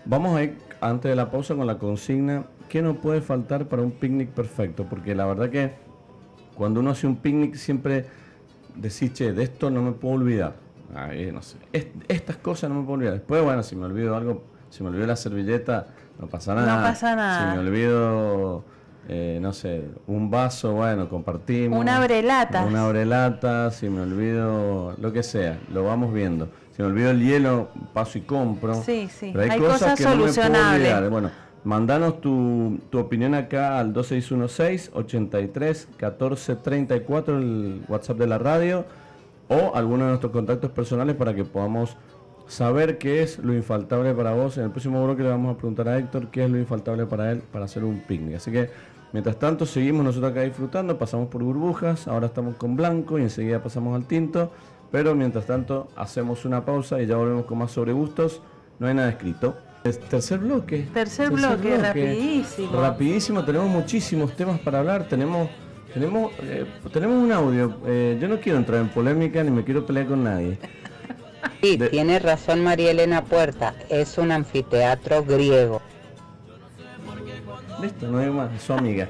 Vamos 0.05 0.37
a 0.37 0.45
ir 0.45 0.57
antes 0.81 1.11
de 1.11 1.17
la 1.17 1.33
pausa 1.33 1.57
con 1.57 1.67
la 1.67 1.77
consigna, 1.77 2.45
¿qué 2.69 2.81
no 2.81 2.95
puede 2.95 3.23
faltar 3.23 3.67
para 3.67 3.83
un 3.83 3.91
picnic 3.91 4.29
perfecto? 4.29 4.85
Porque 4.85 5.17
la 5.17 5.27
verdad 5.27 5.51
que 5.51 5.75
cuando 6.55 6.79
uno 6.79 6.93
hace 6.93 7.09
un 7.09 7.17
picnic 7.17 7.57
siempre 7.57 8.07
decís, 8.77 9.13
che, 9.13 9.33
de 9.33 9.43
esto 9.43 9.69
no 9.69 9.83
me 9.83 9.91
puedo 9.91 10.15
olvidar. 10.15 10.55
no 11.33 11.43
sé, 11.43 11.57
estas 12.07 12.37
cosas 12.37 12.71
no 12.71 12.77
me 12.77 12.83
puedo 12.83 12.99
olvidar. 12.99 13.15
Después, 13.15 13.43
bueno, 13.43 13.65
si 13.65 13.75
me 13.75 13.87
olvido 13.87 14.15
algo, 14.15 14.45
si 14.71 14.85
me 14.85 14.91
olvido 14.91 15.09
la 15.09 15.17
servilleta, 15.17 15.89
no 16.21 16.29
pasa 16.29 16.55
nada. 16.55 16.77
No 16.77 16.83
pasa 16.85 17.17
nada. 17.17 17.51
Si 17.51 17.59
me 17.59 17.69
olvido 17.69 18.65
eh, 19.09 19.39
no 19.41 19.53
sé, 19.53 19.85
un 20.07 20.31
vaso, 20.31 20.73
bueno, 20.73 21.09
compartimos. 21.09 21.79
Una 21.79 21.97
abrelata. 21.97 22.65
Una 22.65 22.87
abrelata, 22.87 23.71
si 23.71 23.89
me 23.89 24.01
olvido, 24.01 24.95
lo 24.99 25.13
que 25.13 25.23
sea, 25.23 25.59
lo 25.73 25.85
vamos 25.85 26.13
viendo. 26.13 26.49
Si 26.75 26.83
me 26.83 26.89
olvido 26.89 27.11
el 27.11 27.21
hielo, 27.21 27.69
paso 27.93 28.19
y 28.19 28.23
compro. 28.23 28.83
Sí, 28.83 29.09
sí. 29.09 29.33
hay, 29.39 29.59
cosas, 29.59 29.97
que 29.97 30.05
solucionables. 30.05 31.11
bueno, 31.11 31.31
mandanos 31.65 32.21
tu, 32.21 32.81
tu, 32.91 32.99
opinión 32.99 33.35
acá 33.35 33.79
al 33.79 33.93
2616 33.93 34.91
83 34.95 35.89
14 35.97 36.57
34, 36.57 37.39
el 37.39 37.83
WhatsApp 37.89 38.17
de 38.17 38.27
la 38.27 38.39
radio, 38.39 38.87
o 39.49 39.73
alguno 39.75 40.05
de 40.05 40.11
nuestros 40.11 40.33
contactos 40.33 40.71
personales 40.71 41.15
para 41.15 41.35
que 41.35 41.45
podamos 41.45 41.97
saber 42.47 42.99
qué 42.99 43.23
es 43.23 43.39
lo 43.39 43.55
infaltable 43.55 44.15
para 44.15 44.33
vos. 44.33 44.57
En 44.59 44.65
el 44.65 44.71
próximo 44.71 45.05
bloque 45.05 45.23
le 45.23 45.29
vamos 45.29 45.55
a 45.55 45.59
preguntar 45.59 45.89
a 45.89 45.99
Héctor 45.99 46.29
qué 46.31 46.45
es 46.45 46.51
lo 46.51 46.59
infaltable 46.59 47.07
para 47.07 47.33
él 47.33 47.43
para 47.53 47.67
hacer 47.67 47.85
un 47.85 48.01
picnic. 48.01 48.37
Así 48.37 48.51
que 48.51 48.71
Mientras 49.15 49.39
tanto, 49.39 49.65
seguimos 49.65 50.05
nosotros 50.05 50.33
acá 50.33 50.41
disfrutando, 50.41 50.99
pasamos 50.99 51.29
por 51.29 51.41
burbujas, 51.41 52.09
ahora 52.09 52.27
estamos 52.27 52.57
con 52.57 52.75
blanco 52.75 53.17
y 53.17 53.23
enseguida 53.23 53.63
pasamos 53.63 53.95
al 53.95 54.09
tinto, 54.09 54.51
pero 54.91 55.15
mientras 55.15 55.47
tanto 55.47 55.87
hacemos 55.95 56.45
una 56.45 56.65
pausa 56.65 57.01
y 57.01 57.07
ya 57.07 57.15
volvemos 57.15 57.45
con 57.45 57.59
más 57.59 57.71
sobre 57.71 57.93
gustos. 57.93 58.43
No 58.81 58.89
hay 58.89 58.95
nada 58.95 59.11
escrito. 59.11 59.57
tercer 60.11 60.41
bloque. 60.41 60.89
Tercer, 60.93 61.31
bloque, 61.31 61.79
rapidísimo. 61.79 62.73
Rapidísimo, 62.73 63.45
tenemos 63.45 63.69
muchísimos 63.69 64.35
temas 64.35 64.59
para 64.59 64.81
hablar, 64.81 65.07
tenemos 65.07 65.49
tenemos 65.93 66.33
eh, 66.43 66.67
tenemos 66.93 67.23
un 67.23 67.31
audio. 67.31 67.73
Eh, 67.87 68.19
yo 68.21 68.27
no 68.27 68.41
quiero 68.41 68.59
entrar 68.59 68.81
en 68.81 68.89
polémica 68.89 69.45
ni 69.45 69.53
me 69.53 69.63
quiero 69.63 69.87
pelear 69.87 70.09
con 70.09 70.25
nadie. 70.25 70.59
Sí, 71.63 71.79
tiene 71.79 72.19
razón 72.19 72.65
María 72.65 72.91
Elena 72.91 73.23
Puerta, 73.23 73.77
es 73.91 74.19
un 74.19 74.33
anfiteatro 74.33 75.23
griego. 75.25 75.81
Listo, 77.85 78.09
no 78.09 78.19
hay 78.19 78.31
más, 78.31 78.63
su 78.63 78.73
amiga. 78.73 79.09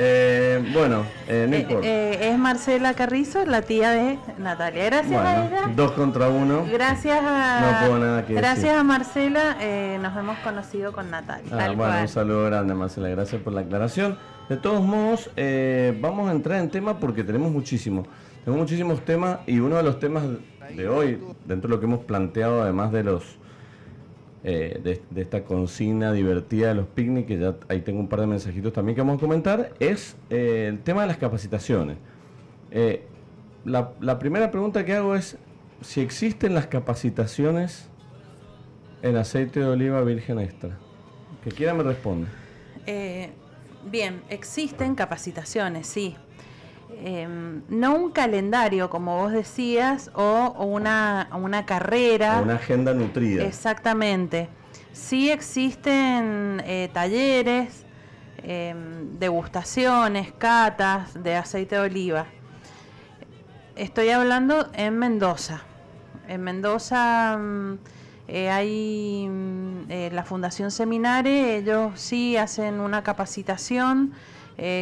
Eh, 0.00 0.64
bueno, 0.72 1.02
eh, 1.26 1.46
no 1.50 1.80
eh, 1.82 2.30
es 2.30 2.38
Marcela 2.38 2.94
Carrizo, 2.94 3.44
la 3.44 3.62
tía 3.62 3.90
de 3.90 4.16
Natalia. 4.38 4.84
Gracias 4.84 5.20
a 5.20 5.46
ella. 5.46 5.70
Dos 5.74 5.90
contra 5.90 6.28
uno. 6.28 6.64
Gracias 6.70 7.18
a, 7.20 7.88
gracias 8.28 8.76
a 8.76 8.84
Marcela 8.84 9.56
nos 10.00 10.16
hemos 10.16 10.38
conocido 10.38 10.92
con 10.92 11.10
Natalia. 11.10 11.50
Ah, 11.50 11.72
bueno, 11.72 12.00
un 12.00 12.06
saludo 12.06 12.44
grande, 12.44 12.74
Marcela. 12.74 13.08
Gracias 13.08 13.42
por 13.42 13.52
la 13.52 13.62
aclaración. 13.62 14.16
De 14.48 14.56
todos 14.56 14.82
modos, 14.82 15.30
vamos 16.00 16.28
a 16.28 16.32
entrar 16.32 16.60
en 16.60 16.70
tema 16.70 17.00
porque 17.00 17.24
tenemos 17.24 17.50
muchísimos. 17.50 18.06
Tenemos 18.44 18.60
muchísimos 18.60 19.04
temas 19.04 19.40
y 19.48 19.58
uno 19.58 19.78
de 19.78 19.82
los 19.82 19.98
temas 19.98 20.22
de 20.76 20.88
hoy, 20.88 21.20
dentro 21.44 21.68
de 21.68 21.74
lo 21.74 21.80
que 21.80 21.86
hemos 21.86 22.04
planteado, 22.04 22.62
además 22.62 22.92
de 22.92 23.02
los 23.02 23.38
eh, 24.44 24.80
de, 25.10 25.20
esta 25.20 25.42
consigna 25.42 26.12
divertida 26.12 26.68
de 26.68 26.74
los 26.74 26.86
picnics, 26.86 27.26
que 27.26 27.38
ya 27.38 27.56
ahí 27.68 27.80
tengo 27.80 27.98
un 27.98 28.08
par 28.08 28.20
de 28.20 28.28
mensajitos 28.28 28.72
también 28.72 28.94
que 28.94 29.00
vamos 29.00 29.18
a 29.18 29.20
comentar, 29.20 29.72
es 29.80 30.16
eh, 30.30 30.66
el 30.68 30.78
tema 30.80 31.02
de 31.02 31.08
las 31.08 31.16
capacitaciones. 31.16 31.96
Eh, 32.70 33.04
la, 33.64 34.18
primera 34.18 34.50
pregunta 34.50 34.84
que 34.84 34.94
hago 34.94 35.14
es 35.14 35.36
si 35.80 36.00
existen 36.00 36.54
las 36.54 36.68
capacitaciones 36.68 37.88
en 39.02 39.16
aceite 39.16 39.60
de 39.60 39.66
oliva 39.66 40.00
virgen 40.02 40.38
extra. 40.38 40.78
Que 41.42 41.50
quiera 41.50 41.74
me 41.74 41.82
responde. 41.82 42.28
bien, 43.90 44.22
existen 44.28 44.94
capacitaciones, 44.94 45.86
sí. 45.86 46.16
Em, 47.00 47.62
no 47.68 47.94
un 47.94 48.10
calendario, 48.10 48.90
como 48.90 49.18
vos 49.18 49.30
decías, 49.30 50.10
o, 50.14 50.50
una, 50.64 51.28
una, 51.32 51.64
carrera. 51.64 52.40
una 52.42 52.54
agenda 52.54 52.92
nutrida. 52.92 53.44
Exactamente. 53.44 54.48
Sí 54.92 55.30
existen 55.30 56.60
eh, 56.66 56.90
talleres, 56.92 57.84
em, 58.42 59.16
degustaciones, 59.16 60.32
catas 60.32 61.22
de 61.22 61.36
aceite 61.36 61.76
de 61.76 61.82
oliva. 61.82 62.26
Estoy 63.76 64.10
hablando 64.10 64.68
en 64.72 64.98
Mendoza. 64.98 65.62
En 66.26 66.42
Mendoza 66.42 67.38
mm, 67.38 67.74
eh, 68.26 68.50
hay 68.50 69.28
mm, 69.28 69.82
eh, 69.88 70.10
la 70.12 70.24
Fundación 70.24 70.72
Seminare, 70.72 71.58
ellos 71.58 71.92
sí 71.94 72.36
hacen 72.36 72.80
una 72.80 73.04
capacitación, 73.04 74.14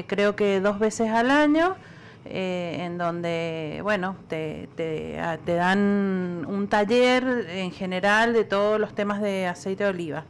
creo 0.06 0.36
que 0.36 0.58
dos 0.60 0.78
veces 0.78 1.10
al 1.10 1.30
año 1.30 1.76
eh, 2.30 2.84
en 2.84 2.98
donde, 2.98 3.80
bueno, 3.82 4.16
te, 4.28 4.68
te, 4.76 5.16
dan 5.46 6.44
un 6.48 6.68
taller 6.68 7.46
en 7.48 7.70
general 7.72 8.32
de 8.32 8.44
todos 8.44 8.80
los 8.80 8.94
temas 8.94 9.20
de 9.20 9.46
aceite 9.46 9.84
de 9.84 9.90
oliva. 9.90 10.24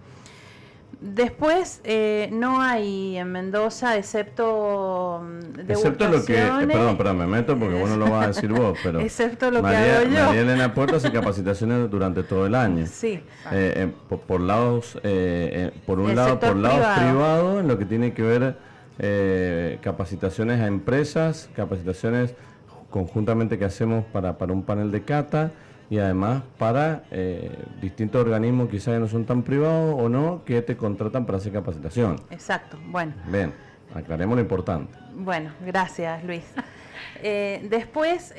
Después 0.99 1.83
eh, 1.85 2.31
no 2.33 2.61
hay 2.63 3.19
en 3.19 3.31
Mendoza, 3.31 3.99
excepto 3.99 5.23
mm, 5.23 5.71
Excepto 5.71 6.09
lo 6.09 6.25
que, 6.25 6.39
eh, 6.39 6.67
perdón, 6.67 6.97
perdón, 6.97 7.19
me 7.19 7.27
meto 7.27 7.59
porque 7.59 7.79
vos 7.79 7.91
no 7.91 7.97
lo 7.97 8.11
vas 8.11 8.25
a 8.25 8.27
decir 8.29 8.51
vos, 8.51 8.79
pero 8.83 9.01
excepto 9.01 9.51
lo 9.51 9.63
que 9.63 9.77
hago 9.77 10.05
yo. 10.05 10.25
María 10.25 10.41
Elena 10.41 10.75
Puerta 10.75 10.97
hace 10.97 11.13
capacitaciones 11.13 11.91
durante 11.91 12.23
todo 12.23 12.47
el 12.47 12.55
año. 12.55 12.87
Sí. 12.87 13.23
por, 14.27 14.41
lados, 14.41 14.99
por 15.85 16.01
un 16.01 16.17
lado, 16.17 16.41
por 16.41 16.57
lados 16.57 16.99
privados, 16.99 17.61
en 17.61 17.69
lo 17.69 17.79
que 17.79 17.85
tiene 17.85 18.15
que 18.15 18.23
ver 18.23 18.57
eh, 18.99 19.79
capacitaciones 19.83 20.61
a 20.61 20.67
empresas, 20.67 21.51
capacitaciones 21.55 22.35
conjuntamente 22.91 23.59
que 23.59 23.65
hacemos 23.65 24.05
para, 24.07 24.39
para 24.39 24.53
un 24.53 24.63
panel 24.63 24.91
de 24.91 25.03
cata 25.03 25.51
y 25.91 25.99
además 25.99 26.43
para 26.59 27.05
eh, 27.11 27.51
distintos 27.81 28.23
organismos 28.23 28.69
quizás 28.69 28.95
que 28.95 29.01
no 29.01 29.09
son 29.09 29.25
tan 29.25 29.43
privados 29.43 29.95
o 29.99 30.09
no 30.09 30.43
que 30.45 30.63
te 30.63 30.77
contratan 30.77 31.27
para 31.27 31.39
hacer 31.39 31.53
capacitación. 31.53 32.17
Exacto, 32.31 32.79
bueno. 32.87 33.13
Bien, 33.31 33.53
aclaremos 33.95 34.37
lo 34.37 34.41
importante. 34.41 34.97
Bueno, 35.15 35.51
gracias 35.65 36.25
Luis. 36.25 36.45
Eh, 37.23 37.67
después, 37.71 38.35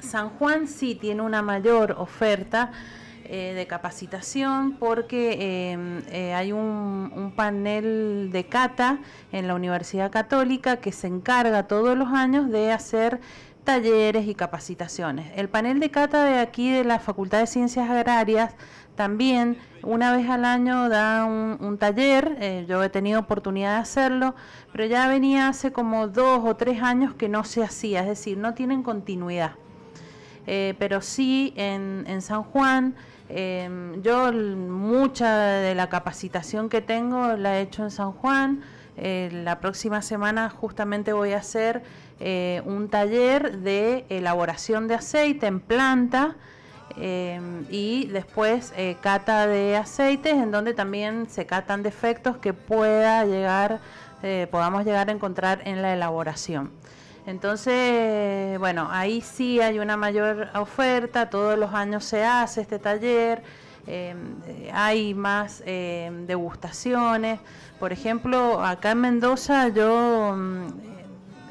San 0.00 0.30
Juan 0.30 0.66
sí 0.66 0.94
tiene 0.94 1.22
una 1.22 1.42
mayor 1.42 1.92
oferta 1.98 2.72
eh, 3.30 3.52
de 3.52 3.66
capacitación 3.66 4.72
porque 4.78 5.72
em, 5.72 6.00
eh, 6.10 6.32
hay 6.32 6.50
un, 6.52 7.30
panel 7.36 8.30
de 8.32 8.46
cata 8.46 9.00
en 9.32 9.46
la 9.46 9.54
Universidad 9.54 10.10
Católica 10.10 10.78
que 10.78 10.92
se 10.92 11.08
encarga 11.08 11.64
todos 11.64 11.94
los 11.98 12.08
años 12.08 12.50
de 12.50 12.72
hacer 12.72 13.20
talleres 13.64 14.26
y 14.26 14.34
capacitaciones. 14.34 15.30
El 15.36 15.50
panel 15.50 15.78
de 15.78 15.90
cata 15.90 16.24
de 16.24 16.38
aquí 16.38 16.72
de 16.72 16.84
la 16.84 17.00
Facultad 17.00 17.40
de 17.40 17.46
Ciencias 17.46 17.90
Agrarias 17.90 18.54
también 18.94 19.58
una 19.82 20.16
vez 20.16 20.26
al 20.30 20.46
año 20.46 20.88
da 20.88 21.26
un, 21.26 21.76
taller, 21.76 22.34
eh, 22.40 22.64
yo 22.66 22.82
he 22.82 22.88
tenido 22.88 23.20
oportunidad 23.20 23.74
de 23.74 23.82
hacerlo, 23.82 24.36
pero 24.72 24.86
ya 24.86 25.06
venía 25.06 25.48
hace 25.48 25.70
como 25.70 26.08
dos 26.08 26.40
o 26.46 26.56
tres 26.56 26.82
años 26.82 27.12
que 27.12 27.28
no 27.28 27.44
se 27.44 27.62
hacía, 27.62 28.00
es 28.00 28.06
decir, 28.06 28.38
no 28.38 28.54
tienen 28.54 28.82
continuidad. 28.82 29.52
pero 30.46 31.02
sí 31.02 31.52
en, 31.56 32.04
en 32.08 32.22
San 32.22 32.42
Juan 32.42 32.94
Em, 33.28 34.00
yo 34.02 34.32
mucha 34.32 35.36
de 35.38 35.74
la 35.74 35.88
capacitación 35.88 36.68
que 36.68 36.80
tengo 36.80 37.36
la 37.36 37.58
he 37.58 37.62
hecho 37.62 37.82
en 37.82 37.90
San 37.90 38.12
Juan. 38.12 38.62
Eh, 38.96 39.28
la 39.32 39.60
próxima 39.60 40.02
semana 40.02 40.50
justamente 40.50 41.12
voy 41.12 41.32
a 41.32 41.38
hacer 41.38 41.82
eh, 42.18 42.62
un 42.64 42.88
taller 42.88 43.58
de 43.58 44.06
elaboración 44.08 44.88
de 44.88 44.94
aceite 44.94 45.46
en 45.46 45.60
planta 45.60 46.34
em, 46.96 47.64
y 47.70 48.06
después 48.06 48.72
eh, 48.76 48.96
cata 49.00 49.46
de 49.46 49.76
aceites 49.76 50.32
en 50.32 50.50
donde 50.50 50.74
también 50.74 51.28
se 51.28 51.46
catan 51.46 51.84
defectos 51.84 52.38
que 52.38 52.54
pueda 52.54 53.24
llegar, 53.24 53.78
podamos 54.50 54.84
llegar 54.84 55.10
a 55.10 55.12
encontrar 55.12 55.60
en 55.64 55.80
la 55.80 55.92
elaboración. 55.92 56.72
Entonces, 57.28 58.58
bueno, 58.58 58.88
ahí 58.90 59.20
sí 59.20 59.60
hay 59.60 59.78
una 59.78 59.98
mayor 59.98 60.48
oferta, 60.54 61.28
todos 61.28 61.58
los 61.58 61.74
años 61.74 62.02
se 62.06 62.24
hace 62.24 62.62
este 62.62 62.78
taller, 62.78 63.42
em, 63.86 64.36
hay 64.72 65.12
más 65.12 65.62
em, 65.66 66.24
degustaciones. 66.26 67.38
Por 67.78 67.92
ejemplo, 67.92 68.64
acá 68.64 68.92
en 68.92 69.00
Mendoza 69.02 69.68
yo 69.68 70.34
mm, 70.38 70.68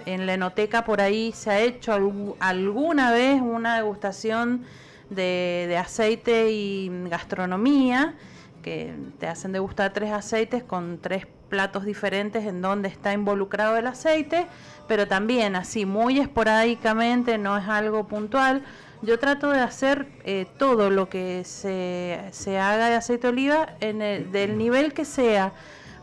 en 0.07 0.25
la 0.25 0.33
enoteca 0.33 0.83
por 0.83 0.99
ahí 0.99 1.31
se 1.31 1.51
ha 1.51 1.59
hecho 1.59 1.93
alguna 2.39 3.11
vez 3.11 3.39
una 3.39 3.75
degustación 3.75 4.63
de 5.11 5.77
aceite 5.79 6.49
y 6.51 6.89
gastronomía, 7.07 8.15
que 8.63 8.95
te 9.19 9.27
hacen 9.27 9.51
degustar 9.51 9.93
tres 9.93 10.11
aceites 10.11 10.63
con 10.63 10.97
tres 10.97 11.27
platos 11.47 11.85
diferentes 11.85 12.45
en 12.45 12.61
donde 12.61 12.89
está 12.89 13.13
involucrado 13.13 13.77
el 13.77 13.87
aceite, 13.87 14.47
pero 14.87 15.07
también 15.07 15.55
así 15.55 15.85
muy 15.85 16.19
esporádicamente, 16.19 17.37
no 17.37 17.57
es 17.57 17.67
algo 17.67 18.07
puntual. 18.07 18.63
Yo 19.01 19.19
trato 19.19 19.51
de 19.51 19.59
hacer 19.59 20.07
eh, 20.23 20.47
todo 20.57 20.89
lo 20.89 21.07
que 21.09 21.43
se, 21.43 22.19
se, 22.31 22.57
haga 22.57 22.89
de 22.89 22.95
aceite 22.95 23.27
oliva 23.27 23.75
en 23.79 24.01
el, 24.01 24.31
del 24.31 24.57
nivel 24.57 24.93
que 24.93 25.05
sea, 25.05 25.51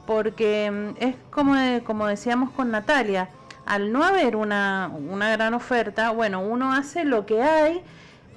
porque 0.07 0.71
mm, 0.71 1.03
es 1.03 1.17
como, 1.31 1.55
como 1.85 2.07
decíamos 2.07 2.51
con 2.51 2.71
Natalia, 2.71 3.31
al 3.67 3.93
no 3.93 4.05
haber 4.05 4.37
una, 4.37 4.91
una 4.95 5.31
gran 5.31 5.55
oferta, 5.55 6.11
bueno, 6.11 6.41
uno 6.41 6.73
hace 6.73 7.05
lo 7.05 7.27
que 7.27 7.43
hay 7.43 7.83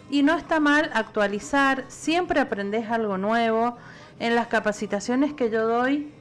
y 0.09 0.23
no 0.23 0.35
está 0.35 0.59
mal 0.59 0.89
actualizar, 0.93 1.83
siempre 1.87 2.39
aprendes 2.39 2.89
algo 2.89 3.17
nuevo. 3.17 3.77
En 4.19 4.33
las 4.33 4.47
capacitaciones 4.47 5.33
que 5.33 5.51
yo 5.51 5.67
doy, 5.67 6.11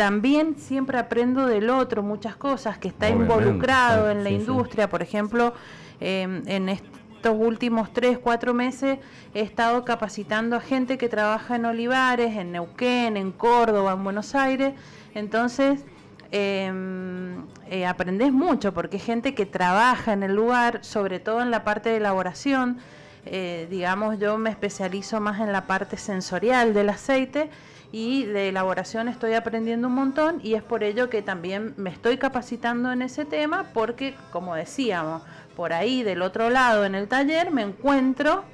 también 0.00 0.56
siempre 0.56 0.98
aprendo 0.98 1.46
del 1.46 1.68
otro 1.68 2.02
muchas 2.02 2.34
cosas, 2.34 2.78
que 2.78 2.88
está 2.88 3.10
involucrado 3.10 4.10
en 4.10 4.24
la 4.24 4.30
industria. 4.30 4.88
Por 4.88 5.02
ejemplo, 5.02 5.52
em, 6.00 6.42
en 6.46 6.70
estos 6.70 7.36
últimos 7.38 7.92
tres, 7.92 8.16
cuatro 8.16 8.54
meses 8.54 8.98
he 9.34 9.42
estado 9.42 9.84
capacitando 9.84 10.56
a 10.56 10.62
gente 10.62 10.96
que 10.96 11.10
trabaja 11.10 11.56
en 11.56 11.66
Olivares, 11.66 12.34
en 12.34 12.52
Neuquén, 12.52 13.18
en 13.18 13.30
Córdoba, 13.30 13.92
en 13.92 14.02
Buenos 14.02 14.34
Aires. 14.34 14.72
Entonces, 15.14 15.84
em, 16.30 17.44
eh, 17.68 17.84
aprendes 17.84 18.32
mucho 18.32 18.72
porque 18.72 18.96
es 18.96 19.04
gente 19.04 19.34
que 19.34 19.44
trabaja 19.44 20.14
en 20.14 20.22
el 20.22 20.34
lugar, 20.34 20.82
sobre 20.82 21.20
todo 21.20 21.42
en 21.42 21.50
la 21.50 21.62
parte 21.62 21.90
de 21.90 21.98
elaboración. 21.98 22.78
Eh, 23.26 23.66
digamos, 23.68 24.18
yo 24.18 24.38
me 24.38 24.48
especializo 24.48 25.20
más 25.20 25.40
en 25.40 25.52
la 25.52 25.66
parte 25.66 25.98
sensorial 25.98 26.72
del 26.72 26.88
aceite 26.88 27.50
y 27.92 28.24
de 28.24 28.48
elaboración 28.48 29.08
estoy 29.08 29.34
aprendiendo 29.34 29.88
un 29.88 29.94
montón 29.94 30.40
y 30.42 30.54
es 30.54 30.62
por 30.62 30.84
ello 30.84 31.10
que 31.10 31.22
también 31.22 31.74
me 31.76 31.90
estoy 31.90 32.18
capacitando 32.18 32.92
en 32.92 33.02
ese 33.02 33.24
tema 33.24 33.70
porque, 33.74 34.14
como 34.30 34.54
decíamos, 34.54 35.22
por 35.56 35.72
ahí 35.72 36.02
del 36.02 36.22
otro 36.22 36.50
lado 36.50 36.84
en 36.84 36.94
el 36.94 37.08
taller 37.08 37.50
me 37.50 37.62
encuentro 37.62 38.44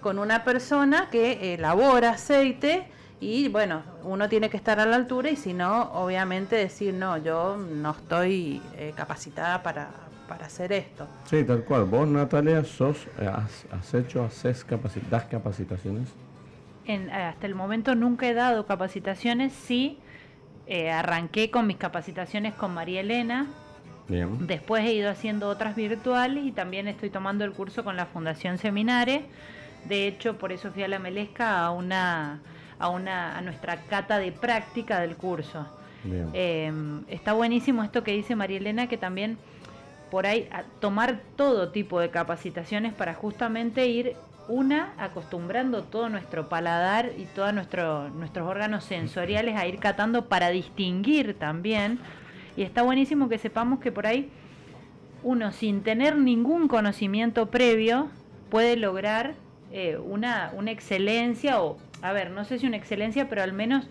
con 0.00 0.18
una 0.18 0.44
persona 0.44 1.08
que 1.10 1.54
elabora 1.54 2.10
aceite 2.10 2.86
y 3.20 3.48
bueno, 3.48 3.82
uno 4.02 4.28
tiene 4.28 4.50
que 4.50 4.56
estar 4.56 4.78
a 4.78 4.86
la 4.86 4.96
altura 4.96 5.30
y 5.30 5.36
si 5.36 5.54
no, 5.54 5.90
obviamente 5.94 6.56
decir, 6.56 6.92
no, 6.94 7.16
yo 7.16 7.56
no 7.56 7.92
estoy 7.92 8.60
eh, 8.76 8.92
capacitada 8.94 9.62
para, 9.62 9.88
para 10.28 10.46
hacer 10.46 10.72
esto. 10.72 11.06
Sí, 11.24 11.42
tal 11.44 11.64
cual. 11.64 11.84
Vos, 11.84 12.06
Natalia, 12.06 12.62
sos, 12.64 13.06
eh, 13.18 13.26
has, 13.26 13.94
hecho, 13.94 14.24
haces 14.24 14.64
capacitaciones 14.64 16.08
hasta 17.12 17.46
el 17.46 17.54
momento 17.54 17.94
nunca 17.94 18.28
he 18.28 18.34
dado 18.34 18.66
capacitaciones, 18.66 19.52
sí 19.52 19.98
eh, 20.66 20.90
arranqué 20.90 21.50
con 21.50 21.66
mis 21.66 21.76
capacitaciones 21.76 22.54
con 22.54 22.74
María 22.74 23.00
Elena, 23.00 23.46
Después 24.08 24.84
he 24.84 24.92
ido 24.92 25.10
haciendo 25.10 25.48
otras 25.48 25.76
virtuales 25.76 26.44
y 26.44 26.52
también 26.52 26.88
estoy 26.88 27.08
tomando 27.08 27.44
el 27.44 27.52
curso 27.52 27.84
con 27.84 27.96
la 27.96 28.06
Fundación 28.06 28.58
Seminare. 28.58 29.24
De 29.86 30.06
hecho, 30.06 30.36
por 30.36 30.52
eso 30.52 30.70
fui 30.72 30.82
a 30.82 30.88
la 30.88 30.98
Melesca 30.98 31.64
a 31.64 31.70
una 31.70 32.40
a 32.78 32.88
una 32.88 33.38
a 33.38 33.40
nuestra 33.40 33.76
cata 33.82 34.18
de 34.18 34.32
práctica 34.32 35.00
del 35.00 35.16
curso. 35.16 35.66
Em, 36.34 37.02
está 37.08 37.32
buenísimo 37.32 37.82
esto 37.82 38.04
que 38.04 38.12
dice 38.12 38.36
María 38.36 38.58
Elena, 38.58 38.88
que 38.88 38.98
también 38.98 39.38
por 40.10 40.26
ahí 40.26 40.48
tomar 40.80 41.20
todo 41.36 41.70
tipo 41.70 41.98
de 41.98 42.10
capacitaciones 42.10 42.92
para 42.92 43.14
justamente 43.14 43.86
ir 43.86 44.16
una 44.48 44.92
acostumbrando 44.98 45.82
todo 45.84 46.08
nuestro 46.08 46.48
paladar 46.48 47.12
y 47.16 47.24
todos 47.24 47.52
nuestro, 47.54 48.10
nuestros 48.10 48.48
órganos 48.48 48.84
sensoriales 48.84 49.56
a 49.56 49.66
ir 49.66 49.78
catando 49.78 50.26
para 50.28 50.50
distinguir 50.50 51.34
también. 51.38 51.98
Y 52.56 52.62
está 52.62 52.82
buenísimo 52.82 53.28
que 53.28 53.38
sepamos 53.38 53.80
que 53.80 53.92
por 53.92 54.06
ahí 54.06 54.30
uno 55.22 55.52
sin 55.52 55.82
tener 55.82 56.16
ningún 56.16 56.68
conocimiento 56.68 57.50
previo 57.50 58.10
puede 58.50 58.76
lograr 58.76 59.34
eh, 59.72 59.96
una, 59.96 60.52
una 60.54 60.70
excelencia 60.70 61.62
o, 61.62 61.78
a 62.02 62.12
ver, 62.12 62.30
no 62.30 62.44
sé 62.44 62.58
si 62.58 62.66
una 62.66 62.76
excelencia, 62.76 63.28
pero 63.28 63.42
al 63.42 63.52
menos 63.52 63.88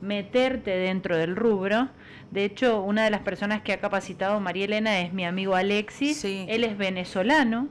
meterte 0.00 0.70
dentro 0.70 1.16
del 1.16 1.36
rubro. 1.36 1.88
De 2.30 2.44
hecho, 2.44 2.82
una 2.82 3.04
de 3.04 3.10
las 3.10 3.20
personas 3.20 3.62
que 3.62 3.72
ha 3.72 3.80
capacitado 3.80 4.40
María 4.40 4.64
Elena 4.64 5.00
es 5.00 5.12
mi 5.12 5.24
amigo 5.24 5.54
Alexis. 5.54 6.24
Él 6.24 6.64
es 6.64 6.78
venezolano 6.78 7.68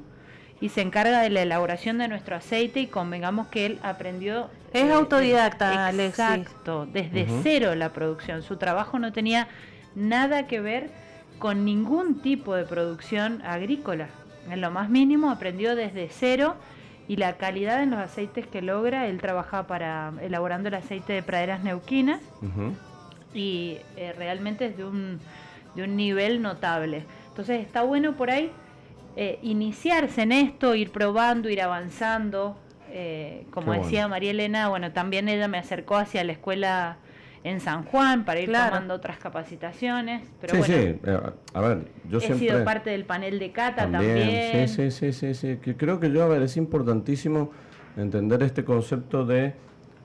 y 0.61 0.69
se 0.69 0.81
encarga 0.81 1.21
de 1.21 1.29
la 1.29 1.41
elaboración 1.41 1.97
de 1.97 2.07
nuestro 2.07 2.35
aceite 2.35 2.79
y 2.79 2.87
convengamos 2.87 3.47
que 3.47 3.65
él 3.65 3.79
aprendió... 3.83 4.49
Es 4.73 4.83
eh, 4.83 4.93
autodidacta, 4.93 5.87
Alexis. 5.87 6.19
Exacto, 6.19 6.85
desde 6.85 7.27
cero 7.43 7.75
la 7.75 7.91
producción. 7.91 8.41
Su 8.41 8.57
trabajo 8.57 8.97
no 8.99 9.11
tenía 9.11 9.47
nada 9.95 10.47
que 10.47 10.59
ver 10.61 10.89
con 11.39 11.65
ningún 11.65 12.21
tipo 12.21 12.55
de 12.55 12.63
producción 12.63 13.41
agrícola. 13.43 14.07
En 14.49 14.61
lo 14.61 14.71
más 14.71 14.89
mínimo 14.89 15.29
aprendió 15.29 15.75
desde 15.75 16.07
cero 16.09 16.55
y 17.07 17.17
la 17.17 17.33
calidad 17.33 17.83
en 17.83 17.91
los 17.91 17.99
aceites 17.99 18.47
que 18.47 18.61
logra, 18.61 19.07
él 19.07 19.19
trabaja 19.19 19.67
para 19.67 20.13
elaborando 20.21 20.69
el 20.69 20.75
aceite 20.75 21.13
de 21.13 21.23
praderas 21.23 21.63
neuquinas 21.63 22.21
y 23.33 23.77
eh, 23.97 24.13
realmente 24.17 24.67
es 24.67 24.77
de 24.77 24.85
un, 24.85 25.19
de 25.75 25.83
un 25.83 25.95
nivel 25.95 26.41
notable. 26.41 27.05
Entonces 27.29 27.61
está 27.61 27.81
bueno 27.83 28.13
por 28.13 28.29
ahí 28.29 28.51
eh, 29.17 29.39
iniciarse 29.43 30.23
en 30.23 30.31
esto, 30.33 30.75
ir 30.75 30.91
probando, 30.91 31.49
ir 31.49 31.61
avanzando. 31.61 32.57
Eh, 32.89 33.45
como 33.51 33.73
decía 33.73 34.07
María 34.07 34.31
Elena, 34.31 34.69
bueno, 34.69 34.91
también 34.91 35.27
ella 35.27 35.47
me 35.47 35.57
acercó 35.57 35.97
hacia 35.97 36.23
la 36.23 36.31
escuela 36.31 36.97
en 37.43 37.59
San 37.59 37.83
Juan 37.83 38.25
para 38.25 38.39
ir 38.39 38.51
tomando 38.51 38.93
otras 38.93 39.17
capacitaciones. 39.17 40.27
Pero 40.41 40.55
sí, 40.55 40.63
sí, 40.63 40.73
eh, 40.73 41.19
a 41.53 41.61
ver, 41.61 41.87
yo 42.09 42.19
he 42.19 42.33
sido 42.33 42.63
parte 42.63 42.89
del 42.89 43.05
panel 43.05 43.39
de 43.39 43.51
cata 43.51 43.89
también. 43.89 44.67
Sí, 44.67 44.91
sí, 44.91 45.11
sí, 45.11 45.33
sí, 45.33 45.57
Que 45.57 45.75
creo 45.75 45.99
que 45.99 46.11
yo, 46.11 46.23
a 46.23 46.27
ver, 46.27 46.41
es 46.41 46.57
importantísimo 46.57 47.51
entender 47.97 48.43
este 48.43 48.65
concepto 48.65 49.25
de, 49.25 49.53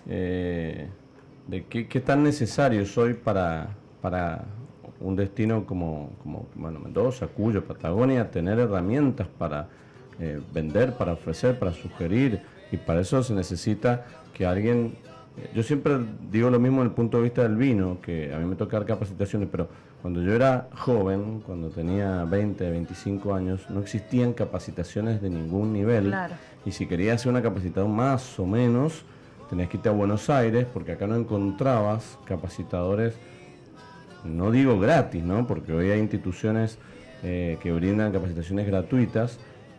de 0.06 1.64
qué, 1.68 1.88
qué 1.88 2.00
tan 2.00 2.22
necesario 2.22 2.84
soy 2.86 3.14
para, 3.14 3.70
para 4.00 4.44
un 5.00 5.16
destino 5.16 5.64
como, 5.64 6.10
como 6.22 6.46
bueno, 6.54 6.78
Mendoza, 6.78 7.26
Cuyo, 7.26 7.64
Patagonia, 7.64 8.30
tener 8.30 8.58
herramientas 8.58 9.26
para 9.26 9.68
eh, 10.18 10.40
vender, 10.52 10.92
para 10.94 11.14
ofrecer, 11.14 11.58
para 11.58 11.72
sugerir, 11.72 12.40
y 12.70 12.76
para 12.76 13.00
eso 13.00 13.22
se 13.22 13.34
necesita 13.34 14.04
que 14.34 14.46
alguien, 14.46 14.94
eh, 15.36 15.50
yo 15.54 15.62
siempre 15.62 15.98
digo 16.30 16.50
lo 16.50 16.60
mismo 16.60 16.82
en 16.82 16.88
el 16.88 16.92
punto 16.92 17.16
de 17.16 17.24
vista 17.24 17.42
del 17.42 17.56
vino, 17.56 17.98
que 18.02 18.32
a 18.32 18.38
mí 18.38 18.44
me 18.44 18.56
toca 18.56 18.76
dar 18.76 18.86
capacitaciones, 18.86 19.48
pero 19.50 19.68
cuando 20.02 20.22
yo 20.22 20.34
era 20.34 20.68
joven, 20.76 21.42
cuando 21.44 21.68
tenía 21.70 22.24
20, 22.24 22.70
25 22.70 23.34
años, 23.34 23.68
no 23.70 23.80
existían 23.80 24.34
capacitaciones 24.34 25.22
de 25.22 25.30
ningún 25.30 25.72
nivel, 25.72 26.14
y 26.66 26.72
si 26.72 26.86
querías 26.86 27.16
hacer 27.16 27.30
una 27.30 27.42
capacitación 27.42 27.90
más 27.90 28.38
o 28.38 28.46
menos, 28.46 29.04
tenías 29.48 29.68
que 29.68 29.78
irte 29.78 29.88
a 29.88 29.92
Buenos 29.92 30.30
Aires, 30.30 30.66
porque 30.72 30.92
acá 30.92 31.06
no 31.06 31.16
encontrabas 31.16 32.18
capacitadores 32.24 33.14
no 34.24 34.50
digo 34.50 34.78
gratis, 34.78 35.22
¿no? 35.22 35.46
porque 35.46 35.72
hoy 35.72 35.90
hay 35.90 36.00
instituciones 36.00 36.78
eh, 37.22 37.58
que 37.62 37.72
brindan 37.72 38.12
capacitaciones 38.12 38.66
gratuitas, 38.66 39.38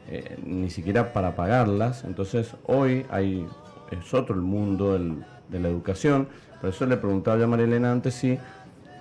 eh, 0.09 0.37
ni 0.43 0.69
siquiera 0.69 1.13
para 1.13 1.35
pagarlas, 1.35 2.03
entonces 2.03 2.55
hoy 2.65 3.05
hay, 3.09 3.47
es 3.91 4.13
otro 4.13 4.35
el 4.35 4.41
mundo 4.41 4.97
de 5.49 5.59
la 5.59 5.67
educación, 5.69 6.27
por 6.59 6.69
eso 6.69 6.85
le 6.85 6.97
preguntaba 6.97 7.37
ya 7.37 7.45
a 7.45 7.47
María 7.47 7.65
Elena 7.65 7.91
antes 7.91 8.15
si, 8.15 8.37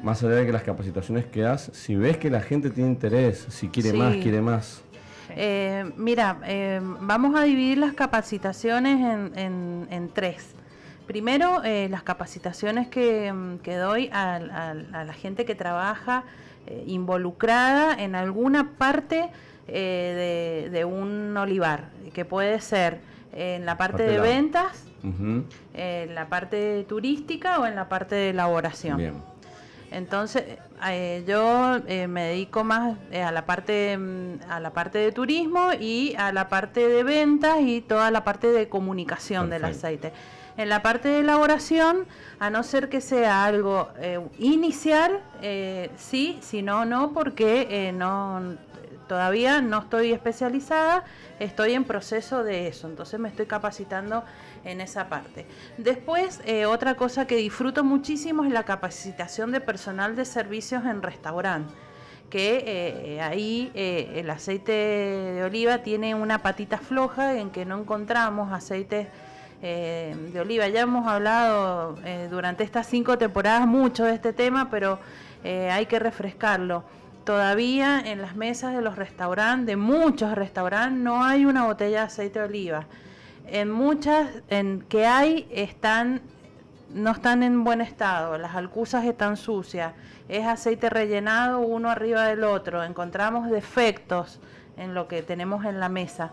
más 0.03 0.23
allá 0.23 0.37
de 0.37 0.47
que 0.47 0.53
las 0.53 0.63
capacitaciones 0.63 1.27
que 1.27 1.43
das, 1.43 1.71
si 1.75 1.97
ves 1.97 2.17
que 2.17 2.31
la 2.31 2.41
gente 2.41 2.71
tiene 2.71 2.91
interés, 2.91 3.47
si 3.51 3.69
quiere 3.69 3.93
más, 3.93 4.17
quiere 4.17 4.41
más. 4.41 4.83
Eh, 5.31 5.91
mira, 5.97 6.39
vamos 7.01 7.39
a 7.39 7.45
dividir 7.45 7.79
las 7.79 7.93
capacitaciones 7.93 9.01
en 9.37 10.11
tres. 10.15 10.55
Primero, 11.11 11.65
eh, 11.65 11.89
las 11.91 12.05
capacitaciones 12.05 12.87
que, 12.87 13.33
mm, 13.33 13.59
doy 13.65 14.09
a, 14.13 14.39
la 14.39 15.13
gente 15.13 15.45
que 15.45 15.57
trabaja 15.57 16.23
eh, 16.69 16.85
involucrada 16.87 18.01
en 18.01 18.15
alguna 18.15 18.75
parte 18.79 19.29
eh, 19.67 20.69
de, 20.71 20.85
un 20.85 21.37
olivar, 21.37 21.89
que 22.15 22.25
puede 22.25 22.61
ser 22.61 23.01
en 23.33 23.67
la 23.67 23.77
parte, 23.77 24.05
de 24.05 24.21
ventas, 24.21 24.87
en 25.03 26.15
la 26.15 26.29
parte 26.29 26.85
turística 26.89 27.59
o 27.59 27.67
en 27.67 27.75
la 27.75 27.89
parte 27.89 28.15
de 28.15 28.31
elaboración. 28.31 29.25
Entonces, 29.91 30.45
yo 31.27 31.81
me 32.09 32.23
dedico 32.23 32.63
más 32.63 32.97
a 33.13 33.33
la 33.33 33.47
parte 33.47 33.99
mm, 33.99 34.49
a 34.49 34.61
la 34.61 34.71
parte 34.71 34.99
de 34.99 35.11
turismo 35.11 35.71
y 35.73 36.15
a 36.17 36.31
la 36.31 36.49
parte 36.49 36.87
de 36.87 37.03
ventas 37.03 37.59
y 37.63 37.81
toda 37.81 38.13
la 38.13 38.23
parte 38.23 38.53
de 38.53 38.69
comunicación 38.69 39.51
del 39.51 39.65
aceite. 39.65 40.13
En 40.61 40.69
la 40.69 40.83
parte 40.83 41.09
de 41.09 41.21
elaboración, 41.21 42.07
a 42.39 42.51
no 42.51 42.63
ser 42.65 42.91
que 42.91 43.01
sea 43.01 43.47
algo 43.47 43.89
eh, 43.97 44.21
inicial, 44.39 45.23
eh, 45.41 45.91
sí, 45.97 46.39
si 46.43 46.61
no, 46.61 46.85
no, 46.85 47.15
porque 47.15 47.67
eh, 47.71 47.93
no 47.93 48.59
todavía 49.09 49.63
no 49.63 49.79
estoy 49.79 50.13
especializada, 50.13 51.05
estoy 51.39 51.73
en 51.73 51.85
proceso 51.85 52.45
de 52.45 52.69
eso, 52.69 52.89
entonces 52.89 53.19
me 53.19 53.31
estoy 53.31 53.47
capacitando 53.47 54.23
en 54.63 54.83
esa 54.83 55.09
parte. 55.09 55.47
Después, 55.79 56.43
otra 56.69 56.95
cosa 56.95 57.27
que 57.27 57.37
disfruto 57.37 57.83
muchísimo 57.83 58.45
es 58.45 58.53
la 58.53 58.65
capacitación 58.65 59.53
de 59.53 59.63
personal 59.63 60.15
de 60.15 60.27
servicios 60.27 60.85
en 60.85 61.01
restaurante 61.01 61.73
que 62.29 63.19
ahí 63.21 63.73
el 63.75 64.31
aceite 64.31 64.71
de 64.71 65.43
oliva 65.43 65.79
tiene 65.79 66.15
una 66.15 66.43
patita 66.43 66.79
floja 66.79 67.37
en 67.39 67.51
que 67.51 67.65
no 67.65 67.81
encontramos 67.81 68.53
aceites 68.53 69.09
eh, 69.63 70.17
de 70.33 70.41
oliva. 70.41 70.69
Ya 70.69 70.81
hemos 70.81 71.07
hablado 71.07 71.99
eh, 72.05 72.29
durante 72.31 72.65
estas 72.65 72.87
cinco 72.87 73.19
temporadas 73.19 73.67
mucho 73.67 74.05
de 74.05 74.15
este 74.15 74.33
tema, 74.33 74.71
pero 74.71 74.99
eh, 75.45 75.71
hay 75.71 75.87
que 75.87 75.99
refrescarlo. 75.99 76.85
Todavía 77.25 78.01
en 78.01 78.23
las 78.23 78.37
mesas 78.37 78.75
de 78.75 78.81
los 78.81 78.97
restaurantes, 78.97 79.67
de 79.67 79.77
muchos 79.77 80.35
restaurantes, 80.35 80.99
no 80.99 81.25
hay 81.25 81.45
una 81.45 81.67
botella 81.67 81.99
de 81.99 82.05
aceite 82.07 82.39
de 82.39 82.45
oliva. 82.47 82.87
En 83.47 83.71
muchas 83.71 84.29
en 84.49 84.83
que 84.89 85.07
hay 85.07 85.47
están 85.51 86.23
no 86.93 87.13
están 87.13 87.43
en 87.43 87.63
buen 87.63 87.81
estado, 87.81 88.37
las 88.37 88.57
alcusas 88.57 89.05
están 89.05 89.37
sucias, 89.37 89.93
es 90.29 90.45
aceite 90.45 90.91
rellenado 90.91 91.61
uno 91.61 91.89
arriba 91.89 92.25
del 92.25 92.43
otro, 92.43 92.83
encontramos 92.83 93.49
defectos 93.49 94.41
en 94.77 94.95
lo 94.95 95.07
que 95.07 95.23
tenemos 95.23 95.65
en 95.65 95.79
la 95.79 95.89
mesa. 95.89 96.33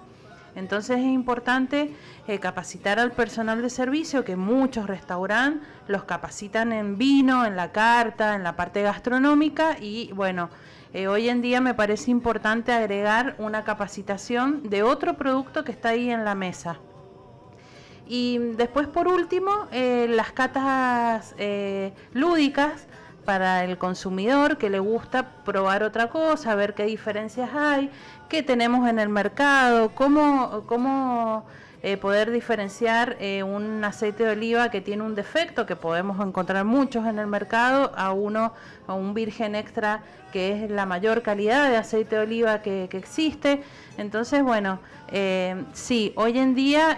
Entonces 0.58 0.98
es 0.98 1.06
importante 1.06 1.94
eh, 2.28 2.40
capacitar 2.40 2.98
al 2.98 3.12
personal 3.12 3.62
de 3.62 3.70
servicio, 3.70 4.26
que 4.26 4.36
muchos 4.36 4.88
restaurantes 4.88 5.62
los 5.88 6.06
capacitan 6.06 6.74
en 6.74 6.98
vino, 6.98 7.46
en 7.46 7.56
la 7.56 7.72
carta, 7.72 8.34
en 8.34 8.42
la 8.42 8.56
parte 8.56 8.82
gastronómica 8.82 9.78
y 9.80 10.12
bueno, 10.14 10.50
eh, 10.94 11.08
hoy 11.08 11.30
en 11.30 11.44
día 11.44 11.62
me 11.62 11.76
parece 11.76 12.10
importante 12.10 12.72
agregar 12.72 13.36
una 13.38 13.64
capacitación 13.64 14.68
de 14.68 14.82
otro 14.82 15.16
producto 15.16 15.64
que 15.64 15.72
está 15.72 15.90
ahí 15.90 16.10
en 16.10 16.26
la 16.26 16.34
mesa. 16.34 16.80
Y 18.08 18.40
después, 18.56 18.88
por 18.88 19.08
último, 19.08 19.68
eh, 19.72 20.08
las 20.10 20.32
catas 20.32 21.36
lúdicas 22.14 22.88
para 23.28 23.66
el 23.66 23.78
consumidor 23.78 24.58
que 24.58 24.70
le 24.70 24.80
gusta 24.80 25.44
probar 25.44 25.84
otra 25.84 26.08
cosa, 26.10 26.56
ver 26.56 26.74
qué 26.74 26.86
diferencias 26.86 27.50
hay, 27.54 27.92
qué 28.28 28.44
tenemos 28.44 28.88
en 28.88 29.00
el 29.00 29.10
mercado, 29.10 29.90
cómo, 29.96 30.64
cómo 30.68 31.46
eh, 31.84 31.96
poder 31.96 32.32
diferenciar 32.32 33.16
eh, 33.20 33.44
un 33.44 33.84
aceite 33.84 34.24
de 34.24 34.32
oliva 34.32 34.70
que 34.72 34.82
tiene 34.82 35.04
un 35.04 35.16
defecto, 35.16 35.66
que 35.66 35.76
podemos 35.76 36.20
encontrar 36.26 36.66
muchos 36.66 37.06
en 37.06 37.20
el 37.20 37.28
mercado, 37.28 37.92
a 37.96 38.12
uno, 38.12 38.54
a 38.88 38.94
un 38.94 39.14
virgen 39.14 39.56
extra, 39.56 40.02
que 40.34 40.66
es 40.66 40.72
la 40.72 40.86
mayor 40.86 41.22
calidad 41.22 41.70
de 41.70 41.78
aceite 41.78 42.16
de 42.16 42.22
oliva 42.24 42.62
que, 42.62 42.90
existe. 42.92 43.62
Entonces, 43.98 44.44
bueno, 44.44 44.80
eh, 45.12 45.64
sí, 45.74 46.14
hoy 46.16 46.38
en 46.40 46.56
día 46.56 46.98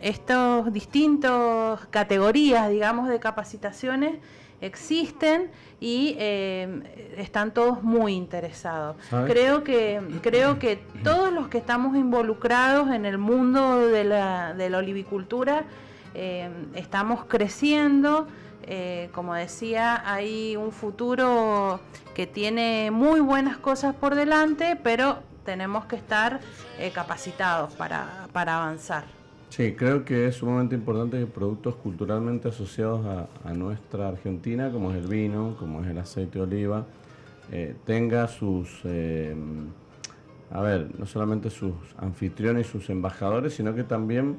estos 0.00 0.72
distintos 0.72 1.84
categorías, 1.90 2.70
digamos, 2.70 3.08
de 3.08 3.18
capacitaciones, 3.18 4.14
existen 4.60 5.50
y 5.80 6.14
eh, 6.18 7.14
están 7.16 7.52
todos 7.52 7.82
muy 7.82 8.12
interesados. 8.12 8.96
Creo 9.26 9.64
que, 9.64 10.00
creo 10.20 10.58
que 10.58 10.76
todos 11.02 11.32
los 11.32 11.48
que 11.48 11.56
estamos 11.56 11.96
involucrados 11.96 12.90
en 12.90 13.06
el 13.06 13.16
mundo 13.16 13.88
de 13.88 14.04
la, 14.04 14.52
de 14.52 14.68
la 14.68 14.78
olivicultura 14.78 15.64
eh, 16.14 16.50
estamos 16.74 17.24
creciendo. 17.24 18.28
Eh, 18.64 19.08
como 19.12 19.34
decía, 19.34 20.02
hay 20.04 20.54
un 20.56 20.70
futuro 20.70 21.80
que 22.14 22.26
tiene 22.26 22.90
muy 22.90 23.20
buenas 23.20 23.56
cosas 23.56 23.94
por 23.94 24.14
delante, 24.14 24.76
pero 24.76 25.20
tenemos 25.44 25.86
que 25.86 25.96
estar 25.96 26.40
capacitados 26.92 27.72
para, 27.72 28.28
para 28.32 28.58
avanzar. 28.58 29.19
Sí, 29.50 29.74
creo 29.74 30.04
que 30.04 30.28
es 30.28 30.36
sumamente 30.36 30.76
importante 30.76 31.18
que 31.18 31.26
productos 31.26 31.74
culturalmente 31.74 32.48
asociados 32.48 33.04
a, 33.44 33.52
nuestra 33.52 34.06
Argentina, 34.06 34.70
como 34.70 34.92
es 34.92 34.98
el 34.98 35.08
vino, 35.08 35.56
como 35.58 35.82
es 35.82 35.88
el 35.88 35.98
aceite 35.98 36.38
de 36.38 36.44
oliva, 36.44 36.86
eh, 37.50 37.74
tenga 37.84 38.28
sus, 38.28 38.80
eh, 38.84 39.34
a 40.52 40.60
ver, 40.60 40.88
no 40.96 41.04
solamente 41.04 41.50
sus 41.50 41.74
anfitriones 41.98 42.68
y 42.68 42.70
sus 42.70 42.90
embajadores, 42.90 43.52
sino 43.52 43.74
que 43.74 43.82
también 43.82 44.38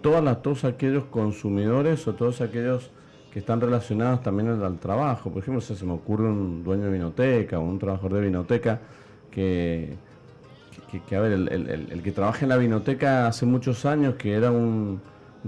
todas 0.00 0.22
las, 0.22 0.40
todos 0.40 0.64
aquellos 0.64 1.06
consumidores 1.06 2.06
o 2.06 2.14
todos 2.14 2.40
aquellos 2.42 2.92
que 3.32 3.40
están 3.40 3.60
relacionados 3.60 4.22
también 4.22 4.50
al, 4.50 4.78
trabajo. 4.78 5.32
Por 5.32 5.42
ejemplo, 5.42 5.60
se 5.60 5.84
me 5.84 5.94
ocurre 5.94 6.28
un 6.28 6.62
dueño 6.62 6.84
de 6.84 6.92
vinoteca 6.92 7.58
o 7.58 7.62
un 7.62 7.80
trabajador 7.80 8.14
de 8.14 8.20
vinoteca 8.20 8.80
que 9.32 9.96
que, 11.06 11.16
a 11.16 11.20
ver, 11.20 11.32
el, 11.32 12.00
que 12.02 12.12
trabaja 12.12 12.44
en 12.44 12.48
la 12.48 12.56
vinoteca 12.56 13.26
hace 13.26 13.46
muchos 13.46 13.84
años, 13.84 14.14
que 14.14 14.34
era 14.34 14.50
un, 14.50 15.00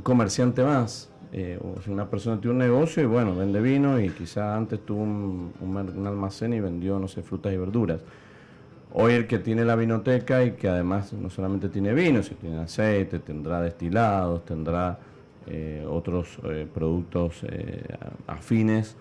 comerciante 0.03 0.63
más, 0.63 1.11
eh, 1.33 1.59
o 1.63 1.81
sea, 1.81 1.93
una 1.93 2.09
persona 2.09 2.41
tiene 2.41 2.53
un 2.53 2.59
negocio 2.59 3.03
y 3.03 3.07
bueno, 3.07 3.35
vende 3.35 3.61
vino 3.61 3.99
y 4.01 4.11
quizá 4.11 4.57
antes 4.57 4.85
tuvo 4.85 5.03
un, 5.03 5.53
un, 5.61 6.07
almacén 6.07 6.53
y 6.53 6.61
vendió, 6.61 6.99
no 6.99 7.09
sé, 7.09 7.23
frutas 7.23 7.53
y 7.53 7.57
verduras. 7.57 8.01
Hoy 8.93 9.15
el 9.15 9.27
que 9.27 9.39
tiene 9.39 9.65
la 9.65 9.77
vinoteca 9.77 10.45
y 10.45 10.53
que 10.53 10.69
además 10.69 11.13
no 11.13 11.29
solamente 11.31 11.69
tiene 11.69 11.93
vino, 11.93 12.23
sino 12.23 12.37
tiene 12.39 12.59
aceite, 12.61 13.19
tendrá 13.19 13.61
destilados, 13.61 14.45
tendrá 14.45 14.99
eh, 15.47 15.87
otros 15.89 16.39
eh, 16.45 16.67
productos 16.73 17.43
afines 18.27 18.97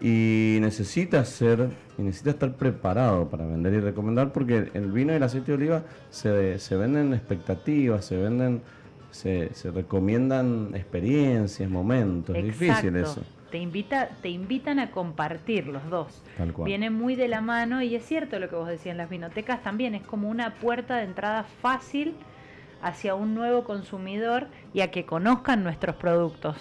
y 0.00 0.58
necesita 0.60 1.24
ser 1.24 1.70
y 1.96 2.02
necesita 2.02 2.30
estar 2.30 2.54
preparado 2.54 3.28
para 3.28 3.46
vender 3.46 3.74
y 3.74 3.80
recomendar 3.80 4.32
porque 4.32 4.70
el 4.74 4.90
vino 4.90 5.12
y 5.12 5.16
el 5.16 5.22
aceite 5.22 5.52
de 5.52 5.58
oliva 5.58 5.82
se, 6.10 6.58
se 6.58 6.76
venden 6.76 7.14
expectativas, 7.14 8.04
se 8.04 8.16
venden, 8.16 8.62
se, 9.10 9.54
se 9.54 9.70
recomiendan 9.70 10.70
experiencias, 10.74 11.70
momentos, 11.70 12.36
es 12.36 12.44
difícil 12.44 12.96
eso. 12.96 13.22
Te, 13.50 13.58
invita, 13.58 14.08
te 14.20 14.28
invitan 14.30 14.80
a 14.80 14.90
compartir 14.90 15.68
los 15.68 15.88
dos. 15.88 16.22
Tal 16.36 16.52
cual. 16.52 16.66
Viene 16.66 16.90
muy 16.90 17.14
de 17.14 17.28
la 17.28 17.40
mano 17.40 17.80
y 17.82 17.94
es 17.94 18.04
cierto 18.04 18.40
lo 18.40 18.48
que 18.48 18.56
vos 18.56 18.68
decías, 18.68 18.96
las 18.96 19.08
vinotecas 19.08 19.62
también 19.62 19.94
es 19.94 20.04
como 20.04 20.28
una 20.28 20.54
puerta 20.54 20.96
de 20.96 21.04
entrada 21.04 21.44
fácil 21.62 22.14
hacia 22.82 23.14
un 23.14 23.34
nuevo 23.34 23.64
consumidor 23.64 24.48
y 24.72 24.80
a 24.80 24.90
que 24.90 25.06
conozcan 25.06 25.62
nuestros 25.62 25.96
productos. 25.96 26.56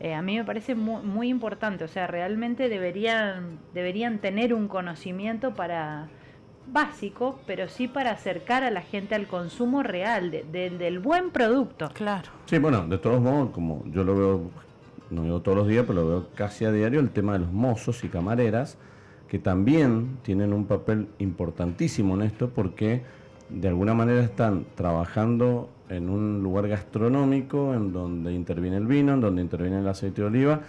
Eh, 0.00 0.14
a 0.14 0.22
mí 0.22 0.36
me 0.36 0.44
parece 0.44 0.74
muy, 0.74 1.28
importante, 1.28 1.84
o 1.84 1.88
sea, 1.88 2.06
realmente 2.06 2.68
deberían, 2.68 3.58
deberían 3.72 4.18
tener 4.18 4.52
un 4.52 4.68
conocimiento 4.68 5.54
para 5.54 6.08
básico, 6.66 7.38
pero 7.46 7.68
sí 7.68 7.88
para 7.88 8.10
acercar 8.10 8.64
a 8.64 8.70
la 8.70 8.82
gente 8.82 9.14
al 9.14 9.26
consumo 9.26 9.82
real 9.82 10.30
del 10.50 10.98
buen 10.98 11.30
producto. 11.30 11.90
Claro. 11.94 12.30
Sí, 12.46 12.58
bueno, 12.58 12.86
de 12.86 12.98
todos 12.98 13.20
modos, 13.20 13.50
como 13.50 13.84
yo 13.86 14.02
lo 14.02 14.16
veo, 14.16 14.50
no 15.10 15.22
veo 15.22 15.40
todos 15.40 15.58
los 15.58 15.68
días, 15.68 15.84
pero 15.86 16.00
lo 16.00 16.08
veo 16.08 16.28
casi 16.34 16.64
a 16.64 16.72
diario, 16.72 17.00
el 17.00 17.10
tema 17.10 17.34
de 17.34 17.40
los 17.40 17.52
mozos 17.52 18.02
y 18.02 18.08
camareras, 18.08 18.78
que 19.28 19.38
también 19.38 20.18
tienen 20.22 20.52
un 20.52 20.66
papel 20.66 21.08
importantísimo 21.18 22.14
en 22.14 22.22
esto 22.22 22.50
porque 22.50 23.02
de 23.54 23.68
alguna 23.68 23.94
manera 23.94 24.22
están 24.22 24.66
trabajando 24.74 25.68
en 25.88 26.08
un 26.08 26.42
lugar 26.42 26.68
gastronómico 26.68 27.74
en 27.74 27.92
donde 27.92 28.32
interviene 28.32 28.76
el 28.78 28.86
vino, 28.86 29.14
en 29.14 29.20
donde 29.20 29.42
interviene 29.42 29.78
el 29.78 29.88
aceite 29.88 30.22
de 30.22 30.28
oliva 30.28 30.60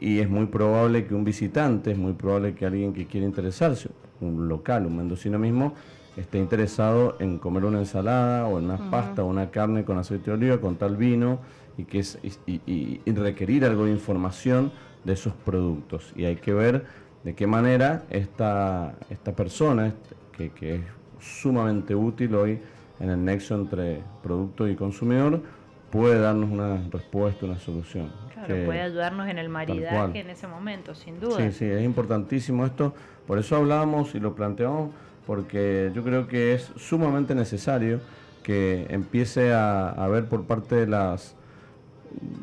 y 0.00 0.18
es 0.18 0.28
muy 0.28 0.46
probable 0.46 1.06
que 1.06 1.14
un 1.14 1.24
visitante, 1.24 1.92
es 1.92 1.98
muy 1.98 2.12
probable 2.12 2.54
que 2.54 2.66
alguien 2.66 2.92
que 2.92 3.06
quiera 3.06 3.26
interesarse, 3.26 3.88
un 4.20 4.48
local, 4.48 4.86
un 4.86 4.96
mendocino 4.96 5.38
mismo, 5.38 5.74
esté 6.16 6.38
interesado 6.38 7.16
en 7.18 7.38
comer 7.38 7.64
una 7.64 7.78
ensalada 7.78 8.46
o 8.46 8.58
en 8.58 8.66
una 8.66 8.90
pasta 8.90 9.22
o 9.22 9.26
una 9.26 9.50
carne 9.50 9.84
con 9.84 9.98
aceite 9.98 10.30
de 10.30 10.36
oliva, 10.36 10.60
con 10.60 10.76
tal 10.76 10.96
vino 10.96 11.38
y, 11.78 11.84
que 11.84 12.00
es, 12.00 12.18
y, 12.46 13.00
requerir 13.06 13.64
algo 13.64 13.84
de 13.84 13.92
información 13.92 14.72
de 15.04 15.12
esos 15.12 15.32
productos. 15.32 16.12
Y 16.16 16.24
hay 16.24 16.36
que 16.36 16.52
ver 16.52 16.84
de 17.24 17.34
qué 17.34 17.46
manera 17.46 18.04
esta, 18.10 18.94
esta 19.10 19.34
persona, 19.34 19.94
que, 20.36 20.50
que 20.50 20.76
es 20.76 20.82
sumamente 21.26 21.94
útil 21.94 22.34
hoy, 22.34 22.60
en 23.00 23.10
el 23.10 23.24
nexo 23.24 23.54
entre 23.54 24.00
producto 24.22 24.68
y 24.68 24.74
consumidor 24.74 25.42
puede 25.90 26.20
darnos 26.20 26.50
una 26.50 26.82
respuesta, 26.90 27.46
una 27.46 27.58
solución. 27.58 28.10
Claro, 28.32 28.66
puede 28.66 28.82
ayudarnos 28.82 29.28
en 29.28 29.38
el 29.38 29.48
maridaje 29.48 30.20
en 30.20 30.30
ese 30.30 30.46
momento, 30.46 30.94
sin 30.94 31.20
duda. 31.20 31.36
Sí, 31.36 31.52
sí, 31.52 31.64
es 31.64 31.82
importantísimo 31.84 32.66
esto. 32.66 32.94
Por 33.26 33.38
eso 33.38 33.56
hablamos 33.56 34.14
y 34.14 34.20
lo 34.20 34.34
planteamos, 34.34 34.90
porque 35.26 35.90
yo 35.94 36.02
creo 36.02 36.26
que 36.28 36.54
es 36.54 36.72
sumamente 36.76 37.34
necesario 37.34 38.00
que 38.42 38.86
empiece 38.90 39.52
a 39.52 39.90
haber 39.90 40.26
por 40.26 40.44
parte 40.44 40.76
de 40.76 40.86
las, 40.86 41.34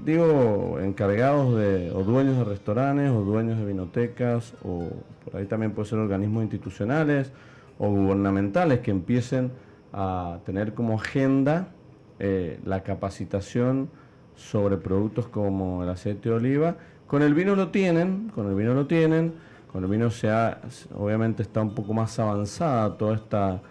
digo, 0.04 0.80
encargados 0.82 1.56
de, 1.56 1.92
o 1.92 2.04
dueños 2.04 2.38
de 2.38 2.44
restaurantes, 2.44 3.12
o 3.12 3.22
dueños 3.22 3.60
de 3.60 3.66
vinotecas, 3.66 4.54
o 4.64 4.90
por 5.24 5.40
ahí 5.40 5.46
también 5.46 5.72
puede 5.72 5.90
ser 5.90 6.00
organismos 6.00 6.44
institucionales 6.44 7.32
o 7.78 7.90
gubernamentales 7.90 8.80
que 8.80 8.92
empiecen 8.92 9.52
a 9.92 10.40
tener 10.46 10.74
como 10.74 10.96
agenda 10.96 11.68
eh, 12.20 12.60
la 12.66 12.84
capacitación 12.84 13.90
sobre 14.36 14.78
productos 14.78 15.28
como 15.28 15.84
el 15.84 15.90
aceite 15.90 16.30
de 16.30 16.36
oliva. 16.36 16.78
Con 17.08 17.22
el 17.22 17.34
vino 17.34 17.56
lo 17.56 17.70
tienen, 17.70 18.30
con 18.34 18.48
el 18.48 18.56
vino 18.56 18.74
lo 18.74 18.88
tienen, 18.88 19.34
con 19.72 19.84
el 19.84 19.90
vino 19.90 20.10
se 20.10 20.30
ha, 20.30 20.62
obviamente 20.96 21.44
está 21.44 21.62
un 21.62 21.76
poco 21.76 21.94
más 21.94 22.18
avanzada 22.20 22.98
todo 22.98 23.14
esta, 23.14 23.62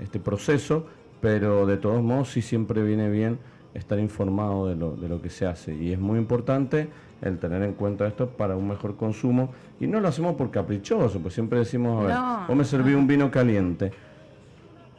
este 0.00 0.18
proceso, 0.18 0.86
pero 1.20 1.66
de 1.66 1.76
todos 1.76 2.02
modos 2.02 2.30
sí 2.30 2.42
siempre 2.42 2.82
viene 2.82 3.10
bien 3.10 3.38
estar 3.74 3.98
informado 3.98 4.66
de 4.66 4.76
lo, 4.76 4.96
de 4.96 5.08
lo 5.08 5.20
que 5.20 5.30
se 5.30 5.46
hace. 5.46 5.74
Y 5.74 5.92
es 5.92 5.98
muy 5.98 6.18
importante 6.18 6.88
el 7.22 7.38
tener 7.38 7.62
en 7.62 7.74
cuenta 7.74 8.06
esto 8.06 8.28
para 8.28 8.56
un 8.56 8.68
mejor 8.68 8.96
consumo. 8.96 9.50
Y 9.80 9.86
no 9.86 10.00
lo 10.00 10.08
hacemos 10.08 10.36
por 10.36 10.50
caprichoso, 10.50 11.20
pues 11.20 11.34
siempre 11.34 11.58
decimos, 11.58 12.02
a 12.02 12.06
ver, 12.06 12.46
vos 12.48 12.56
me 12.56 12.64
serví 12.64 12.94
un 12.94 13.06
vino 13.06 13.30
caliente, 13.30 13.92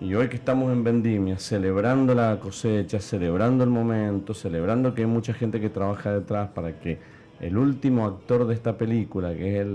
y 0.01 0.15
hoy 0.15 0.30
que 0.30 0.38
estamos 0.38 0.72
en 0.72 0.82
Vendimia, 0.82 1.38
celebrando 1.38 2.15
la 2.15 2.39
cosecha, 2.39 3.01
celebrando 3.01 3.65
el 3.65 3.70
momento, 3.70 4.34
celebrando 4.34 4.93
que 4.93 5.01
hay 5.01 5.07
mucha 5.07 5.34
gente 5.34 5.59
que 5.59 5.70
trabaja 5.70 6.13
detrás 6.13 6.49
para 6.51 6.80
que 6.80 6.97
el 7.41 7.57
último 7.57 8.05
actor 8.05 8.47
de 8.47 8.53
esta 8.53 8.78
película, 8.78 9.34
que 9.34 9.59
es 9.59 9.67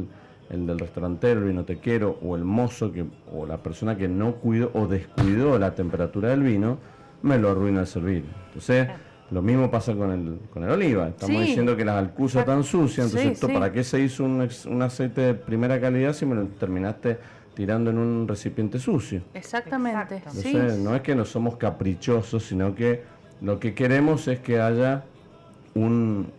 el, 0.48 0.66
del 0.66 0.78
restaurantero, 0.78 1.40
el 1.40 1.48
vinotequero 1.48 2.18
o 2.22 2.36
el 2.36 2.44
mozo 2.44 2.90
que, 2.90 3.04
o 3.34 3.44
la 3.44 3.58
persona 3.58 3.98
que 3.98 4.08
no 4.08 4.36
cuidó 4.36 4.70
o 4.72 4.86
descuidó 4.86 5.58
la 5.58 5.74
temperatura 5.74 6.30
del 6.30 6.42
vino, 6.42 6.78
me 7.24 7.38
lo 7.38 7.50
arruina 7.50 7.80
el 7.80 7.86
servir. 7.86 8.24
Entonces, 8.46 8.88
lo 9.30 9.42
mismo 9.42 9.70
pasa 9.70 9.94
con 9.94 10.10
el, 10.12 10.38
con 10.52 10.62
el 10.62 10.70
oliva. 10.70 11.08
Estamos 11.08 11.40
diciendo 11.40 11.76
que 11.76 11.84
las 11.84 11.96
alcusas 11.96 12.40
están 12.40 12.62
sucias, 12.62 13.14
entonces, 13.14 13.50
¿para 13.52 13.72
qué 13.72 13.82
se 13.82 14.00
hizo 14.00 14.24
un, 14.24 14.48
un 14.66 14.82
aceite 14.82 15.20
de 15.20 15.34
primera 15.34 15.80
calidad 15.80 16.12
si 16.12 16.26
me 16.26 16.34
lo 16.34 16.46
terminaste 16.46 17.18
tirando 17.54 17.90
en 17.90 17.98
un 17.98 18.28
recipiente 18.28 18.78
sucio. 18.78 19.22
Exactamente. 19.32 20.20
no 20.78 20.94
es 20.94 21.02
que 21.02 21.14
no 21.14 21.24
somos 21.24 21.56
caprichosos, 21.56 22.44
sino 22.44 22.74
que 22.74 23.02
lo 23.40 23.58
que 23.58 23.74
queremos 23.74 24.28
es 24.28 24.40
que 24.40 24.60
haya 24.60 25.04
un, 25.74 26.32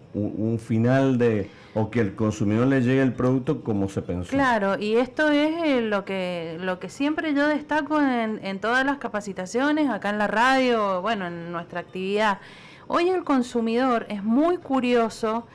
final 0.60 1.18
de 1.18 1.50
o 1.76 1.92
que 1.92 2.00
el 2.00 2.16
consumidor 2.16 2.66
le 2.66 2.82
llegue 2.82 3.02
el 3.02 3.14
producto 3.14 3.64
como 3.64 3.90
se 3.90 4.02
pensó. 4.02 4.32
Claro, 4.32 4.80
y 4.80 4.96
esto 4.96 5.30
es 5.30 5.64
eh, 5.64 5.82
lo 5.82 6.06
que 6.06 6.58
lo 6.60 6.80
que 6.80 6.90
siempre 6.90 7.36
yo 7.36 7.48
destaco 7.48 8.02
en, 8.02 8.40
en 8.44 8.60
todas 8.60 8.86
las 8.86 8.98
capacitaciones, 8.98 9.90
acá 9.90 10.10
en 10.10 10.18
la 10.18 10.28
radio, 10.28 11.02
bueno, 11.02 11.28
en 11.28 11.52
nuestra 11.52 11.82
actividad. 11.82 12.40
Hoy 12.88 13.10
el 13.10 13.24
consumidor 13.24 14.08
es 14.10 14.24
muy 14.24 14.58
curioso 14.58 15.46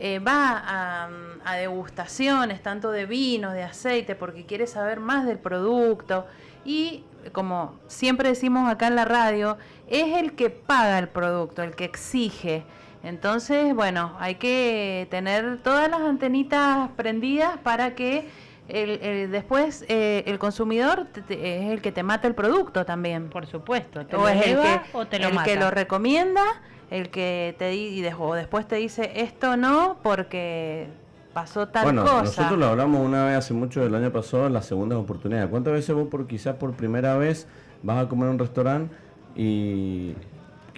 eh, 0.00 0.20
va 0.20 1.08
a, 1.44 1.56
degustaciones 1.56 2.62
tanto 2.62 2.92
de 2.92 3.04
vinos, 3.04 3.52
de 3.52 3.64
aceite, 3.64 4.14
porque 4.14 4.46
quiere 4.46 4.68
saber 4.68 5.00
más 5.00 5.26
del 5.26 5.38
producto. 5.38 6.26
Y 6.64 7.02
como 7.32 7.74
siempre 7.88 8.28
decimos 8.28 8.70
acá 8.70 8.86
en 8.86 8.94
la 8.94 9.04
radio, 9.04 9.58
es 9.88 10.18
el 10.18 10.34
que 10.34 10.50
paga 10.50 11.00
el 11.00 11.08
producto, 11.08 11.62
el 11.62 11.74
que 11.74 11.84
exige. 11.84 12.64
Entonces, 13.08 13.74
bueno, 13.74 14.12
hay 14.18 14.34
que 14.34 15.08
tener 15.10 15.62
todas 15.62 15.90
las 15.90 16.02
antenitas 16.02 16.90
prendidas 16.94 17.56
para 17.56 17.94
que 17.94 18.28
el, 18.68 19.30
después 19.30 19.86
eh, 19.88 20.24
el 20.26 20.38
consumidor 20.38 21.06
es 21.30 21.70
el 21.70 21.80
que 21.80 21.90
te 21.90 22.02
mata 22.02 22.28
el 22.28 22.34
producto 22.34 22.84
también. 22.84 23.30
Por 23.30 23.46
supuesto. 23.46 24.04
Te 24.04 24.14
o 24.14 24.28
es 24.28 24.46
el 24.46 24.60
que, 24.60 24.80
o 24.92 25.06
te 25.06 25.18
lo 25.18 25.28
el 25.28 25.42
que 25.42 25.56
lo 25.56 25.70
recomienda, 25.70 26.42
el 26.90 27.08
que 27.08 27.56
te 27.58 27.74
y 27.74 28.06
o 28.18 28.34
después 28.34 28.68
te 28.68 28.76
dice 28.76 29.10
esto 29.16 29.56
no 29.56 29.96
porque 30.02 30.88
pasó 31.32 31.68
tal 31.68 31.84
bueno, 31.84 32.02
cosa. 32.02 32.22
Nosotros 32.24 32.58
lo 32.58 32.66
hablamos 32.66 33.00
una 33.00 33.24
vez 33.24 33.36
hace 33.36 33.54
mucho 33.54 33.80
del 33.80 33.94
año 33.94 34.12
pasado 34.12 34.48
en 34.48 34.52
las 34.52 34.66
segundas 34.66 34.98
oportunidades. 34.98 35.48
¿Cuántas 35.48 35.72
veces 35.72 35.94
vos 35.94 36.08
por 36.08 36.26
quizás 36.26 36.56
por 36.56 36.74
primera 36.74 37.16
vez 37.16 37.46
vas 37.82 38.04
a 38.04 38.08
comer 38.08 38.26
en 38.26 38.32
un 38.32 38.38
restaurante 38.38 38.94
y 39.34 40.14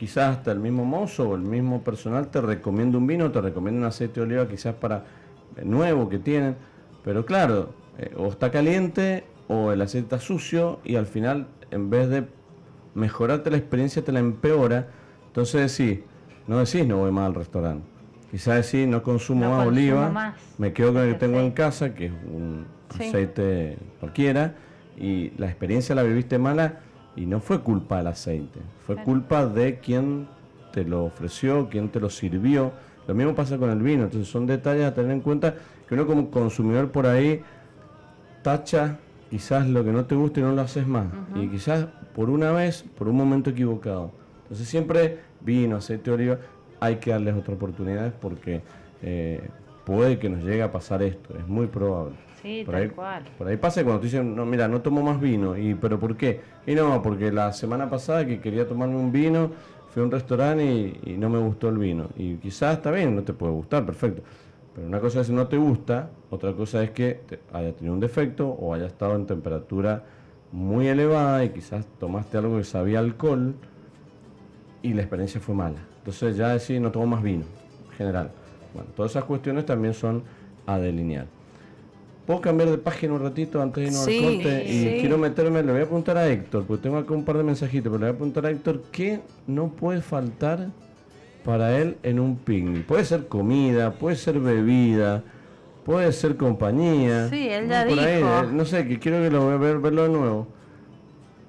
quizás 0.00 0.38
hasta 0.38 0.50
el 0.50 0.60
mismo 0.60 0.86
mozo 0.86 1.28
o 1.28 1.34
el 1.34 1.42
mismo 1.42 1.84
personal 1.84 2.28
te 2.28 2.40
recomienda 2.40 2.96
un 2.96 3.06
vino, 3.06 3.30
te 3.30 3.38
recomienda 3.42 3.80
un 3.80 3.86
aceite 3.86 4.14
de 4.14 4.22
oliva 4.22 4.48
quizás 4.48 4.74
para 4.74 5.04
nuevo 5.62 6.08
que 6.08 6.18
tienen, 6.18 6.56
pero 7.04 7.26
claro, 7.26 7.74
eh, 7.98 8.10
o 8.16 8.28
está 8.28 8.50
caliente 8.50 9.24
o 9.46 9.72
el 9.72 9.82
aceite 9.82 10.06
está 10.06 10.18
sucio 10.18 10.80
y 10.84 10.96
al 10.96 11.04
final 11.04 11.48
en 11.70 11.90
vez 11.90 12.08
de 12.08 12.26
mejorarte 12.94 13.50
la 13.50 13.58
experiencia 13.58 14.02
te 14.02 14.10
la 14.10 14.20
empeora, 14.20 14.88
entonces 15.26 15.76
decís, 15.76 16.02
no 16.46 16.56
decís 16.56 16.86
no 16.86 16.96
voy 16.96 17.12
más 17.12 17.26
al 17.26 17.34
restaurante, 17.34 17.84
quizás 18.30 18.72
decís 18.72 18.88
no 18.88 19.02
consumo 19.02 19.50
más 19.50 19.66
oliva, 19.66 20.34
me 20.56 20.72
quedo 20.72 20.94
con 20.94 21.02
el 21.02 21.12
que 21.12 21.18
tengo 21.18 21.40
en 21.40 21.50
casa, 21.50 21.94
que 21.94 22.06
es 22.06 22.12
un 22.12 22.64
aceite 22.88 23.76
cualquiera, 24.00 24.54
y 24.96 25.32
la 25.36 25.44
experiencia 25.44 25.94
la 25.94 26.04
viviste 26.04 26.38
mala 26.38 26.80
y 27.16 27.26
no 27.26 27.40
fue 27.40 27.60
culpa 27.60 27.98
del 27.98 28.08
aceite, 28.08 28.60
fue 28.86 28.96
culpa 28.96 29.46
de 29.46 29.78
quien 29.78 30.28
te 30.72 30.84
lo 30.84 31.04
ofreció, 31.04 31.68
quien 31.68 31.88
te 31.88 32.00
lo 32.00 32.10
sirvió. 32.10 32.72
Lo 33.06 33.14
mismo 33.14 33.34
pasa 33.34 33.58
con 33.58 33.70
el 33.70 33.82
vino, 33.82 34.04
entonces 34.04 34.28
son 34.28 34.46
detalles 34.46 34.84
a 34.84 34.94
tener 34.94 35.10
en 35.10 35.20
cuenta 35.20 35.54
que 35.88 35.94
uno 35.94 36.06
como 36.06 36.30
consumidor 36.30 36.90
por 36.90 37.06
ahí 37.06 37.42
tacha 38.42 38.98
quizás 39.30 39.68
lo 39.68 39.84
que 39.84 39.92
no 39.92 40.04
te 40.04 40.14
gusta 40.14 40.40
y 40.40 40.42
no 40.42 40.52
lo 40.52 40.62
haces 40.62 40.86
más. 40.86 41.06
Y 41.34 41.48
quizás 41.48 41.86
por 42.14 42.30
una 42.30 42.52
vez, 42.52 42.84
por 42.96 43.08
un 43.08 43.16
momento 43.16 43.50
equivocado. 43.50 44.12
Entonces 44.42 44.68
siempre 44.68 45.20
vino, 45.40 45.76
aceite 45.76 46.10
de 46.10 46.14
oliva, 46.16 46.38
hay 46.80 46.96
que 46.96 47.10
darles 47.10 47.34
otra 47.34 47.54
oportunidad 47.54 48.12
porque 48.20 48.62
eh, 49.02 49.48
puede 49.84 50.18
que 50.18 50.28
nos 50.28 50.42
llegue 50.42 50.62
a 50.62 50.72
pasar 50.72 51.02
esto, 51.02 51.36
es 51.38 51.46
muy 51.46 51.66
probable. 51.66 52.16
Sí, 52.42 52.62
por 52.64 52.74
tal 52.74 52.82
ahí, 52.82 52.88
cual. 52.88 53.24
Por 53.36 53.48
ahí 53.48 53.56
pasa 53.56 53.82
cuando 53.82 54.00
te 54.00 54.06
dicen, 54.06 54.34
no, 54.34 54.46
mira, 54.46 54.68
no 54.68 54.80
tomo 54.80 55.02
más 55.02 55.20
vino. 55.20 55.56
y 55.56 55.74
¿Pero 55.74 55.98
por 55.98 56.16
qué? 56.16 56.40
Y 56.66 56.74
no, 56.74 57.02
porque 57.02 57.30
la 57.30 57.52
semana 57.52 57.88
pasada 57.88 58.26
que 58.26 58.40
quería 58.40 58.66
tomarme 58.66 58.96
un 58.96 59.12
vino, 59.12 59.50
fui 59.90 60.02
a 60.02 60.06
un 60.06 60.10
restaurante 60.10 60.98
y, 61.02 61.16
no 61.18 61.28
me 61.28 61.38
gustó 61.38 61.68
el 61.68 61.78
vino. 61.78 62.08
Y 62.16 62.36
quizás 62.36 62.78
está 62.78 62.90
bien, 62.90 63.14
no 63.14 63.22
te 63.22 63.32
puede 63.32 63.52
gustar, 63.52 63.84
perfecto. 63.84 64.22
Pero 64.74 64.86
una 64.86 65.00
cosa 65.00 65.20
es 65.20 65.26
si 65.26 65.32
no 65.32 65.46
te 65.48 65.56
gusta, 65.56 66.10
otra 66.30 66.52
cosa 66.52 66.82
es 66.82 66.90
que 66.90 67.20
haya 67.52 67.72
tenido 67.72 67.94
un 67.94 68.00
defecto 68.00 68.48
o 68.48 68.72
haya 68.72 68.86
estado 68.86 69.16
en 69.16 69.26
temperatura 69.26 70.04
muy 70.52 70.88
elevada 70.88 71.44
y 71.44 71.50
quizás 71.50 71.86
tomaste 71.98 72.38
algo 72.38 72.56
que 72.56 72.64
sabía 72.64 73.00
alcohol 73.00 73.54
y 74.82 74.94
la 74.94 75.02
experiencia 75.02 75.40
fue 75.40 75.54
mala. 75.54 75.78
Entonces 75.98 76.36
ya 76.36 76.50
decir, 76.50 76.80
no 76.80 76.90
tomo 76.90 77.06
más 77.06 77.22
vino, 77.22 77.44
en 77.90 77.96
general. 77.96 78.30
Bueno, 78.72 78.88
todas 78.94 79.12
esas 79.12 79.24
cuestiones 79.24 79.66
también 79.66 79.92
son 79.92 80.22
a 80.66 80.78
delinear. 80.78 81.26
¿Puedo 82.30 82.42
cambiar 82.42 82.70
de 82.70 82.78
página 82.78 83.14
un 83.14 83.22
ratito 83.22 83.60
antes 83.60 83.82
de 83.82 83.90
irnos 83.90 84.06
al 84.06 84.36
corte? 84.36 84.64
Y 84.64 85.00
quiero 85.00 85.18
meterme, 85.18 85.64
le 85.64 85.72
voy 85.72 85.80
a 85.80 85.84
preguntar 85.84 86.16
a 86.16 86.28
Héctor, 86.28 86.64
porque 86.64 86.84
tengo 86.84 86.96
acá 86.96 87.12
un 87.12 87.24
par 87.24 87.36
de 87.36 87.42
mensajitos, 87.42 87.90
pero 87.90 87.98
le 87.98 88.06
voy 88.06 88.14
a 88.14 88.18
preguntar 88.18 88.46
a 88.46 88.50
Héctor 88.50 88.82
qué 88.92 89.20
no 89.48 89.66
puede 89.70 90.00
faltar 90.00 90.68
para 91.44 91.76
él 91.76 91.96
en 92.04 92.20
un 92.20 92.36
picnic. 92.36 92.86
Puede 92.86 93.04
ser 93.04 93.26
comida, 93.26 93.94
puede 93.94 94.14
ser 94.14 94.38
bebida, 94.38 95.24
puede 95.84 96.12
ser 96.12 96.36
compañía. 96.36 97.28
Sí, 97.30 97.48
él 97.48 97.68
ya 97.68 97.84
dijo. 97.84 98.00
Eh, 98.00 98.22
no 98.52 98.64
sé, 98.64 98.86
que 98.86 99.00
quiero 99.00 99.20
que 99.20 99.28
lo 99.28 99.48
vea 99.48 99.56
ver, 99.56 99.78
verlo 99.80 100.04
de 100.04 100.10
nuevo. 100.10 100.46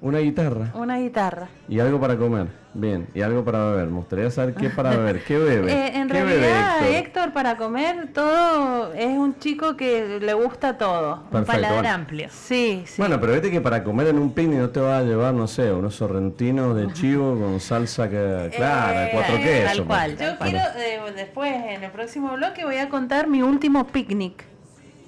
Una 0.00 0.18
guitarra. 0.18 0.72
Una 0.74 0.98
guitarra. 0.98 1.48
Y 1.68 1.78
algo 1.78 2.00
para 2.00 2.16
comer. 2.16 2.48
Bien. 2.74 3.06
Y 3.14 3.20
algo 3.20 3.44
para 3.44 3.70
beber. 3.70 3.86
Me 3.88 3.96
gustaría 3.98 4.30
saber 4.30 4.54
qué 4.54 4.70
para 4.70 4.90
beber. 4.96 5.22
¿Qué 5.24 5.38
bebe? 5.38 5.72
Eh, 5.72 5.96
en 5.96 6.08
realidad, 6.08 6.88
Héctor? 6.88 7.32
para 7.32 7.56
comer 7.56 8.08
todo 8.12 8.92
es 8.94 9.06
un 9.06 9.38
chico 9.38 9.76
que 9.76 10.18
le 10.20 10.34
gusta 10.34 10.78
todo. 10.78 11.24
un 11.30 11.44
paladar 11.44 11.86
amplio. 11.86 12.28
Sí, 12.30 12.82
sí. 12.86 12.94
Bueno, 12.98 13.20
pero 13.20 13.32
vete 13.32 13.50
que 13.50 13.60
para 13.60 13.84
comer 13.84 14.08
en 14.08 14.18
un 14.18 14.32
picnic 14.32 14.58
no 14.58 14.70
te 14.70 14.80
va 14.80 14.98
a 14.98 15.02
llevar, 15.02 15.34
no 15.34 15.46
sé, 15.46 15.72
unos 15.72 15.94
sorrentinos 15.94 16.76
de 16.76 16.92
chivo 16.92 17.38
con 17.38 17.60
salsa 17.60 18.08
que, 18.08 18.50
clara, 18.56 19.06
eh, 19.06 19.10
cuatro 19.12 19.36
quesos. 19.36 19.76
Tal 19.76 19.84
cual. 19.84 20.18
Yo 20.18 20.38
quiero, 20.38 20.58
eh, 20.76 21.12
después, 21.14 21.52
en 21.52 21.84
el 21.84 21.90
próximo 21.90 22.32
bloque, 22.34 22.64
voy 22.64 22.76
a 22.76 22.88
contar 22.88 23.28
mi 23.28 23.42
último 23.42 23.86
picnic. 23.86 24.44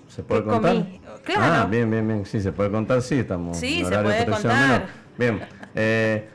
¿Se 0.09 0.23
puede 0.23 0.45
contar? 0.45 0.85
Claro. 1.25 1.43
Ah, 1.43 1.67
bien, 1.69 1.91
bien, 1.91 2.07
bien. 2.07 2.27
Sí, 2.27 2.41
se 2.41 2.53
puede 2.53 2.71
contar, 2.71 3.01
sí, 3.03 3.19
estamos. 3.19 3.57
Sí, 3.57 3.85
se 3.85 3.99
puede 3.99 4.27
contar. 4.27 4.87
Bien. 5.17 5.41
Eh, 5.75 6.29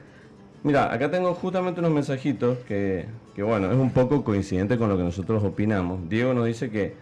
mira, 0.64 0.94
acá 0.94 1.10
tengo 1.12 1.34
justamente 1.34 1.80
unos 1.80 1.92
mensajitos 1.92 2.58
que, 2.68 3.06
que, 3.36 3.44
bueno, 3.44 3.72
es 3.72 3.78
un 3.78 3.92
poco 3.92 4.24
coincidente 4.24 4.78
con 4.78 4.90
lo 4.90 4.98
que 4.98 5.04
nosotros 5.04 5.44
opinamos. 5.44 6.10
Diego 6.10 6.34
nos 6.34 6.46
dice 6.46 6.70
que 6.70 6.96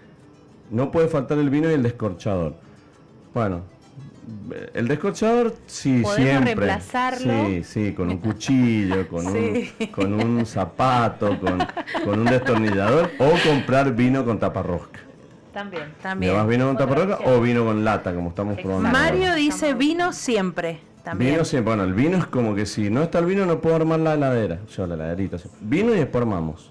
no 0.70 0.92
puede 0.92 1.08
faltar 1.08 1.38
el 1.38 1.50
vino 1.50 1.70
y 1.70 1.74
el 1.74 1.84
descorchador. 1.84 2.56
Bueno, 3.34 3.62
el 4.74 4.88
descorchador, 4.88 5.54
sí, 5.68 6.04
siempre. 6.16 6.56
reemplazarlo? 6.56 7.48
Sí, 7.48 7.64
sí, 7.64 7.94
con 7.94 8.10
un 8.10 8.18
cuchillo, 8.18 9.08
con, 9.08 9.28
un, 9.28 9.70
con 9.92 10.14
un 10.14 10.46
zapato, 10.46 11.40
con, 11.40 11.60
con 12.04 12.20
un 12.20 12.26
destornillador 12.26 13.12
o 13.20 13.32
comprar 13.48 13.94
vino 13.96 14.26
con 14.26 14.40
taparrosca. 14.40 15.00
También, 15.54 15.94
también. 16.02 16.34
¿Llevas 16.34 16.48
vino 16.48 16.68
con 16.68 16.78
taparroca 16.78 17.20
o 17.26 17.42
vino 17.42 17.66
con 17.66 17.84
lata, 17.84 18.14
como 18.14 18.30
estamos 18.30 18.60
probando? 18.60 18.90
Mario 18.90 19.34
dice 19.34 19.74
vino 19.74 20.14
siempre. 20.14 20.82
También. 21.08 21.36
Vino 21.36 21.46
siempre. 21.46 21.74
Bueno, 21.74 21.84
el 21.86 21.94
vino 21.94 22.18
es 22.18 22.26
como 22.26 22.54
que 22.54 22.66
si 22.66 22.90
no 22.90 23.02
está 23.02 23.20
el 23.20 23.28
vino 23.28 23.46
no 23.46 23.62
puedo 23.62 23.78
armar 23.78 24.02
la 24.02 24.16
heladera. 24.16 24.60
O 24.68 24.70
sea, 24.70 24.88
la 24.88 24.96
heladerita. 24.96 25.38
Vino 25.62 25.96
y 25.96 26.00
después 26.00 26.22
armamos. 26.22 26.70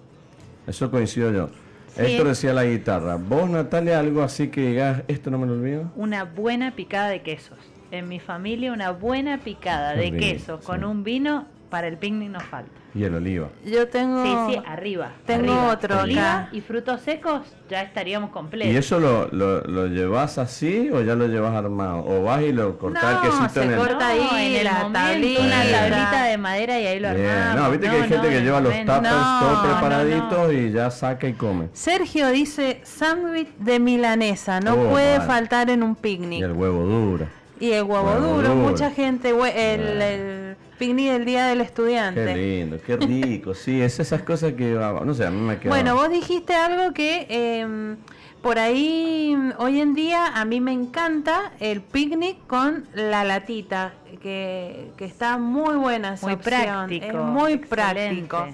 Eso 0.67 0.91
coincido 0.91 1.33
yo. 1.33 1.49
Esto 1.97 2.25
decía 2.25 2.53
la 2.53 2.65
guitarra. 2.65 3.17
¿Vos, 3.17 3.49
Natalia, 3.49 3.99
algo 3.99 4.23
así 4.23 4.49
que 4.49 4.61
digas, 4.61 5.05
esto 5.09 5.31
no 5.31 5.39
me 5.39 5.47
lo 5.47 5.55
olvido? 5.55 5.91
Una 5.97 6.25
buena 6.25 6.77
picada 6.77 7.09
de 7.09 7.23
quesos. 7.23 7.57
En 7.91 8.09
mi 8.09 8.21
familia, 8.21 8.75
una 8.75 8.91
buena 8.91 9.39
picada 9.39 9.95
de 9.95 10.15
quesos 10.15 10.63
con 10.63 10.85
un 10.85 11.03
vino 11.03 11.47
para 11.71 11.89
el 11.89 11.97
picnic 11.97 12.29
nos 12.29 12.43
falta. 12.43 12.71
Y 12.97 13.05
el 13.05 13.15
oliva. 13.15 13.49
Yo 13.63 13.89
tengo. 13.89 14.25
Sí, 14.25 14.55
sí, 14.55 14.63
arriba. 14.67 15.13
Tengo 15.27 15.69
otro. 15.69 16.01
Oliva 16.01 16.49
y 16.51 16.63
frutos 16.63 17.03
secos, 17.03 17.43
ya 17.69 17.83
estaríamos 17.83 18.31
completos. 18.31 18.73
¿Y 18.73 18.77
eso 18.77 18.99
lo, 18.99 19.29
lo, 19.29 19.61
lo, 19.65 19.87
llevas 19.87 20.39
así 20.39 20.89
o 20.91 21.03
ya 21.03 21.15
lo 21.15 21.27
llevas 21.27 21.55
armado? 21.55 22.03
¿O 22.07 22.23
vas 22.23 22.41
y 22.41 22.53
lo 22.53 22.79
cortas 22.79 23.23
el 23.23 23.31
quesito 23.31 23.49
se 23.51 23.63
en 23.65 23.73
el. 23.73 23.79
corta 23.79 24.09
ahí 24.09 24.29
en 24.33 24.57
el 24.57 24.65
la 24.65 24.91
tablita. 24.91 25.41
Una 25.43 25.63
tablita 25.71 26.25
de 26.25 26.39
madera 26.39 26.81
y 26.81 26.87
ahí 26.87 27.01
lo 27.01 27.09
armamos. 27.09 27.57
No, 27.57 27.71
viste 27.71 27.91
que 27.91 27.97
hay 27.97 28.09
gente 28.09 28.29
que 28.31 28.41
lleva 28.41 28.61
los 28.63 28.73
tuppers 28.73 29.41
todos 29.41 29.67
preparaditos 29.67 30.53
y 30.55 30.73
ya 30.73 30.91
saca 30.91 31.29
y 31.29 31.35
come. 31.35 31.69
Sergio 31.75 32.29
dice: 32.29 32.81
sándwich 32.83 33.55
de 33.59 33.79
milanesa, 33.79 34.61
no 34.61 34.73
oh, 34.73 34.91
puede 34.91 35.21
faltar 35.21 35.69
en 35.69 35.83
un 35.83 35.97
picnic. 35.97 36.41
Y 36.41 36.45
el 36.45 36.53
huevo 36.53 36.83
duro. 36.83 37.27
Y 37.61 37.73
el 37.73 37.83
huevo, 37.85 38.11
duro. 38.15 38.55
mucha 38.55 38.91
gente. 38.91 39.31
el 39.31 40.57
Picnic 40.79 41.13
del 41.13 41.25
Día 41.25 41.47
del 41.47 41.61
Estudiante. 41.61 42.25
Qué 42.25 42.35
lindo, 42.35 42.79
qué 42.85 42.97
rico, 42.97 43.55
sí, 43.55 43.81
es 43.81 43.99
esas 43.99 44.23
cosas 44.23 44.53
que, 44.55 44.73
no 44.73 45.15
sé, 45.15 45.27
a 45.27 45.31
mí 45.31 45.41
me 45.41 45.59
queda... 45.59 45.71
Bueno, 45.71 45.95
vos 45.95 46.11
dijiste 46.11 46.55
algo 46.55 46.93
que 46.93 47.27
em, 47.29 47.97
por 48.43 48.59
ahí 48.59 49.37
hoy 49.59 49.81
en 49.81 49.95
día 49.95 50.27
a 50.29 50.45
mí 50.45 50.61
me 50.61 50.73
encanta 50.73 51.53
el 51.61 51.81
picnic 51.81 52.47
con 52.47 52.85
la 52.95 53.25
latita, 53.25 53.95
que, 54.21 54.91
está 54.99 55.39
muy 55.39 55.77
buena 55.77 56.15
esa 56.15 56.27
Muy 56.27 56.37
práctico. 56.37 57.07
Es 57.07 57.15
muy 57.15 57.57
práctico. 57.59 58.47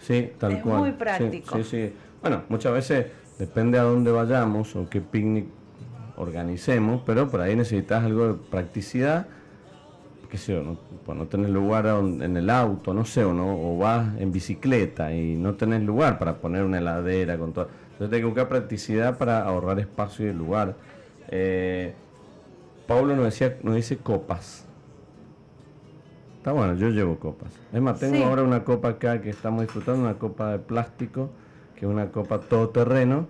Sí, 0.00 0.30
tal 0.38 0.52
es 0.52 0.62
cual. 0.62 0.78
muy 0.78 0.92
práctico. 0.92 1.56
Sí, 1.58 1.64
sí, 1.64 1.92
Bueno, 2.20 2.42
muchas 2.48 2.72
veces 2.72 3.06
depende 3.38 3.78
a 3.78 3.82
dónde 3.82 4.10
vayamos 4.10 4.74
o 4.76 4.88
qué 4.88 5.00
picnic 5.00 5.46
organicemos, 6.16 7.02
pero 7.06 7.30
por 7.30 7.40
ahí 7.40 7.54
necesitas 7.54 8.04
algo 8.04 8.28
de 8.28 8.34
practicidad 8.34 9.28
qué 10.28 10.36
sé 10.38 10.52
yo, 10.54 10.62
no, 10.62 10.76
pues 11.06 11.16
no 11.16 11.26
tenés 11.26 11.50
lugar 11.50 11.86
en 11.86 12.36
el 12.36 12.50
auto, 12.50 12.92
no 12.92 13.04
sé, 13.04 13.24
o, 13.24 13.32
no, 13.32 13.58
o 13.58 13.78
vas 13.78 14.08
en 14.18 14.30
bicicleta 14.30 15.12
y 15.12 15.34
no 15.36 15.54
tenés 15.54 15.82
lugar 15.82 16.18
para 16.18 16.34
poner 16.36 16.64
una 16.64 16.78
heladera 16.78 17.38
con 17.38 17.52
todo. 17.52 17.68
Entonces 17.92 18.14
hay 18.14 18.20
que 18.20 18.26
buscar 18.26 18.48
practicidad 18.48 19.16
para 19.18 19.42
ahorrar 19.42 19.80
espacio 19.80 20.28
y 20.28 20.32
lugar. 20.34 20.74
Eh, 21.30 21.94
Pablo 22.86 23.16
nos, 23.16 23.24
decía, 23.26 23.56
nos 23.62 23.74
dice 23.74 23.96
copas. 23.98 24.64
Está 26.38 26.52
bueno, 26.52 26.74
yo 26.74 26.88
llevo 26.90 27.18
copas. 27.18 27.50
Es 27.72 27.80
más, 27.80 27.98
tengo 27.98 28.24
ahora 28.24 28.42
una 28.42 28.64
copa 28.64 28.88
acá 28.90 29.20
que 29.20 29.30
estamos 29.30 29.62
disfrutando, 29.62 30.02
una 30.02 30.14
copa 30.14 30.52
de 30.52 30.58
plástico, 30.58 31.30
que 31.74 31.84
es 31.86 31.90
una 31.90 32.10
copa 32.10 32.38
todoterreno, 32.40 33.26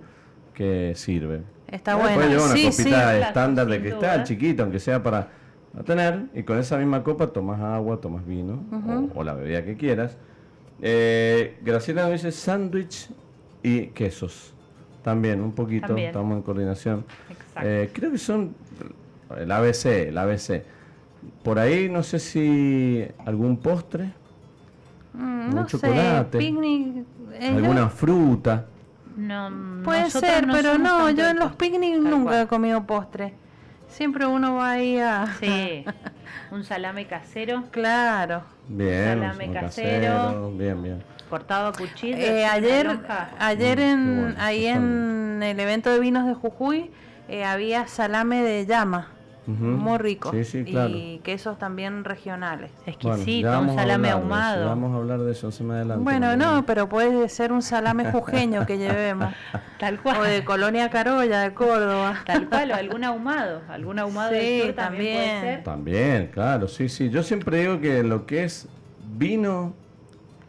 que 0.54 0.92
sirve. 0.94 1.42
Está 1.68 1.96
bueno. 1.96 2.14
Puedes 2.14 2.30
llevar 2.30 2.46
una 2.46 2.54
Sí, 2.56 2.64
copita 2.70 3.12
sí. 3.12 3.22
estándar 3.22 3.66
de 3.66 3.80
cristal, 3.80 4.00
duda. 4.18 4.24
chiquita, 4.24 4.62
aunque 4.62 4.78
sea 4.78 5.02
para 5.02 5.28
tener, 5.84 6.26
y 6.34 6.42
con 6.42 6.58
esa 6.58 6.76
misma 6.78 7.02
copa 7.02 7.28
tomas 7.28 7.60
agua, 7.60 8.00
tomas 8.00 8.26
vino, 8.26 8.62
o, 9.14 9.20
o 9.20 9.24
la 9.24 9.34
bebida 9.34 9.64
que 9.64 9.76
quieras. 9.76 10.16
Eh, 10.80 11.58
Graciela 11.62 12.02
nos 12.02 12.12
dice 12.12 12.32
sándwich 12.32 13.08
y 13.62 13.86
quesos. 13.88 14.54
También, 15.02 15.40
un 15.40 15.52
poquito, 15.52 15.86
También. 15.88 16.08
estamos 16.08 16.36
en 16.36 16.42
coordinación. 16.42 17.04
Exacto. 17.30 17.60
Eh, 17.68 17.90
creo 17.92 18.10
que 18.12 18.18
son 18.18 18.54
el 19.36 19.50
ABC, 19.50 19.86
el 20.08 20.18
ABC. 20.18 20.62
Por 21.42 21.58
ahí 21.58 21.88
no 21.88 22.02
sé 22.02 22.18
si 22.18 23.04
algún 23.24 23.56
postre, 23.58 24.12
Mm, 25.14 25.48
un 25.48 25.54
no 25.54 25.66
chocolate, 25.66 26.38
sé, 26.38 26.44
picnic. 26.44 27.04
eh, 27.32 27.48
alguna 27.56 27.88
fruta. 27.88 28.66
No, 29.16 29.82
Puede 29.82 30.10
ser, 30.10 30.46
no 30.46 30.52
pero 30.52 30.78
no, 30.78 31.10
yo 31.10 31.26
en 31.28 31.38
los 31.38 31.56
Tal 32.04 32.10
nunca 32.10 32.24
cual. 32.30 32.42
he 32.42 32.46
comido 32.46 32.86
postre. 32.86 33.34
Siempre 33.88 34.26
uno 34.26 34.54
va 34.56 34.72
ahí 34.72 34.98
a... 34.98 35.26
Sí, 35.40 35.84
un 36.50 36.64
salame 36.64 37.06
casero 37.06 37.56
Bien, 37.56 37.70
Claro. 37.70 38.42
Salame 38.68 39.48
un 39.48 39.54
casero. 39.54 40.50
bien, 40.52 40.82
bien. 40.82 41.02
cortado 41.28 41.68
a 41.68 41.72
cuchillo. 41.72 42.16
Eh, 42.16 42.44
ayer, 42.46 42.98
ayer 43.38 43.78
Mm, 43.78 43.82
en, 43.82 44.20
bueno, 44.22 44.34
ahí 44.38 44.66
en 44.66 45.42
el 45.42 45.58
evento 45.60 45.90
de 45.90 46.00
vinos 46.00 46.26
de 46.26 46.34
Jujuy 46.34 46.90
eh, 47.28 47.44
había 47.44 47.86
salame 47.86 48.42
de 48.42 48.66
llama, 48.66 49.08
Muy 49.48 49.96
rico. 49.98 50.30
Sí, 50.32 50.44
sí, 50.44 50.64
claro. 50.64 50.90
Y 50.94 51.20
quesos 51.24 51.58
también 51.58 52.04
regionales. 52.04 52.70
Bueno, 53.02 53.14
Exquisito, 53.16 53.48
ya 53.48 53.58
un 53.60 53.74
salame 53.74 54.10
hablar 54.10 54.10
de 54.10 54.10
eso, 54.10 54.10
ya 54.10 54.12
ahumado. 54.12 54.66
vamos 54.66 54.92
a 54.92 54.96
hablar 54.98 55.20
de 55.20 55.32
eso 55.32 55.46
más 55.64 55.76
adelante. 55.76 56.04
Bueno, 56.04 56.36
no, 56.36 56.66
pero 56.66 56.88
puede 56.88 57.28
ser 57.30 57.52
un 57.52 57.62
salame 57.62 58.10
jujeño 58.12 58.66
que 58.66 58.76
llevemos. 58.76 59.32
Tal 59.80 60.00
cual. 60.02 60.18
o 60.18 60.22
de 60.24 60.44
Colonia 60.44 60.90
Carolla, 60.90 61.40
de 61.40 61.54
Córdoba. 61.54 62.16
Tal 62.26 62.48
cual, 62.48 62.70
o 62.72 62.74
algún 62.74 63.04
ahumado. 63.04 63.62
Algún 63.70 63.98
ahumado 63.98 64.30
Sí, 64.32 64.36
del 64.36 64.66
sur 64.66 64.74
también, 64.74 65.14
puede 65.14 65.26
también. 65.28 65.40
ser. 65.40 65.64
También, 65.64 66.26
claro, 66.32 66.68
sí, 66.68 66.88
sí. 66.90 67.08
Yo 67.08 67.22
siempre 67.22 67.60
digo 67.60 67.80
que 67.80 68.02
lo 68.02 68.26
que 68.26 68.44
es 68.44 68.68
vino, 69.16 69.72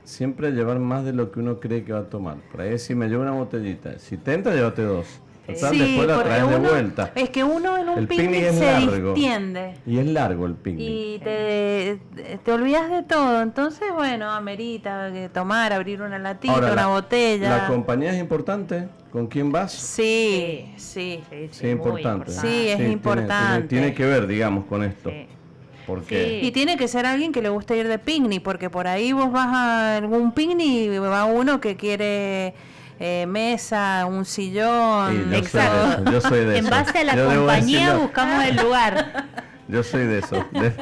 siempre 0.03 0.51
llevar 0.51 0.79
más 0.79 1.05
de 1.05 1.13
lo 1.13 1.31
que 1.31 1.39
uno 1.39 1.59
cree 1.61 1.83
que 1.85 1.93
va 1.93 1.99
a 1.99 2.09
tomar. 2.09 2.35
Por 2.51 2.61
ahí 2.61 2.77
si 2.79 2.95
me 2.95 3.07
llevo 3.07 3.21
una 3.21 3.31
botellita, 3.31 3.97
si 3.99 4.17
te 4.17 4.33
entra, 4.33 4.53
llévate 4.53 4.81
dos. 4.83 5.07
Total, 5.53 5.77
después 5.77 6.07
la 6.07 6.13
porque 6.15 6.29
traes 6.29 6.47
de 6.49 6.55
uno- 6.55 6.69
vuelta. 6.69 7.11
Es 7.15 7.29
que 7.29 7.43
uno 7.43 7.77
en 7.77 7.89
un 7.89 7.97
El 7.99 8.07
picnic, 8.07 8.29
picnic 8.29 8.43
es 8.49 8.55
se 8.57 8.65
largo. 8.71 9.13
distiende. 9.13 9.73
Y 9.85 9.97
es 9.99 10.05
largo 10.07 10.45
el 10.45 10.53
picnic. 10.55 10.87
Y 10.89 11.19
te, 11.19 11.99
te 12.43 12.51
olvidas 12.51 12.89
de 12.89 13.03
todo, 13.03 13.41
entonces 13.41 13.87
bueno, 13.93 14.29
amerita 14.31 15.11
tomar, 15.33 15.73
abrir 15.73 16.01
una 16.01 16.19
latita, 16.19 16.53
Ahora, 16.53 16.67
una 16.73 16.81
la- 16.83 16.87
botella. 16.87 17.49
¿La 17.57 17.67
compañía 17.67 18.11
es 18.13 18.19
importante? 18.19 18.87
¿Con 19.11 19.27
quién 19.27 19.51
vas? 19.51 19.71
Sí, 19.71 20.71
sí. 20.77 21.19
Sí, 21.29 21.29
sí, 21.29 21.47
Sí, 21.51 21.63
muy 21.67 21.71
importante. 21.73 22.31
Sí, 22.31 22.67
es 22.69 22.79
importante. 22.91 23.67
Tiene, 23.67 23.87
tiene 23.87 23.93
que 23.95 24.05
ver, 24.05 24.27
digamos, 24.27 24.65
con 24.65 24.83
esto. 24.83 25.09
Sí. 25.09 25.25
Porque 25.87 26.39
Sí. 26.41 26.47
Y 26.47 26.51
tiene 26.51 26.77
que 26.77 26.87
ser 26.87 27.07
alguien 27.07 27.31
que 27.31 27.41
le 27.41 27.49
guste 27.49 27.75
ir 27.75 27.87
de 27.87 27.97
picnic, 27.97 28.43
porque 28.43 28.69
por 28.69 28.85
ahí 28.87 29.11
vos 29.11 29.31
vas 29.31 29.47
a 29.47 29.97
algún 29.97 30.31
picnic 30.33 30.91
y 30.93 30.97
va 30.99 31.25
uno 31.25 31.59
que 31.59 31.75
quiere 31.75 32.53
eh, 32.99 33.25
mesa, 33.27 34.05
un 34.05 34.25
sillón. 34.25 35.11
Sí, 35.11 35.17
yo 35.17 35.23
soy 35.23 35.29
de 35.31 35.37
Exacto. 35.37 36.01
eso, 36.03 36.11
yo 36.11 36.21
soy 36.21 36.39
de 36.45 36.57
En 36.57 36.65
eso. 36.65 36.69
base 36.75 36.97
a 36.99 37.03
la 37.03 37.15
Yo 37.15 37.25
compañía 37.27 37.95
buscamos 37.95 38.43
el 38.45 38.55
lugar. 38.57 39.25
Yo 39.67 39.83
soy 39.83 40.05
de 40.07 40.19
eso. 40.19 40.45
de- 40.51 40.73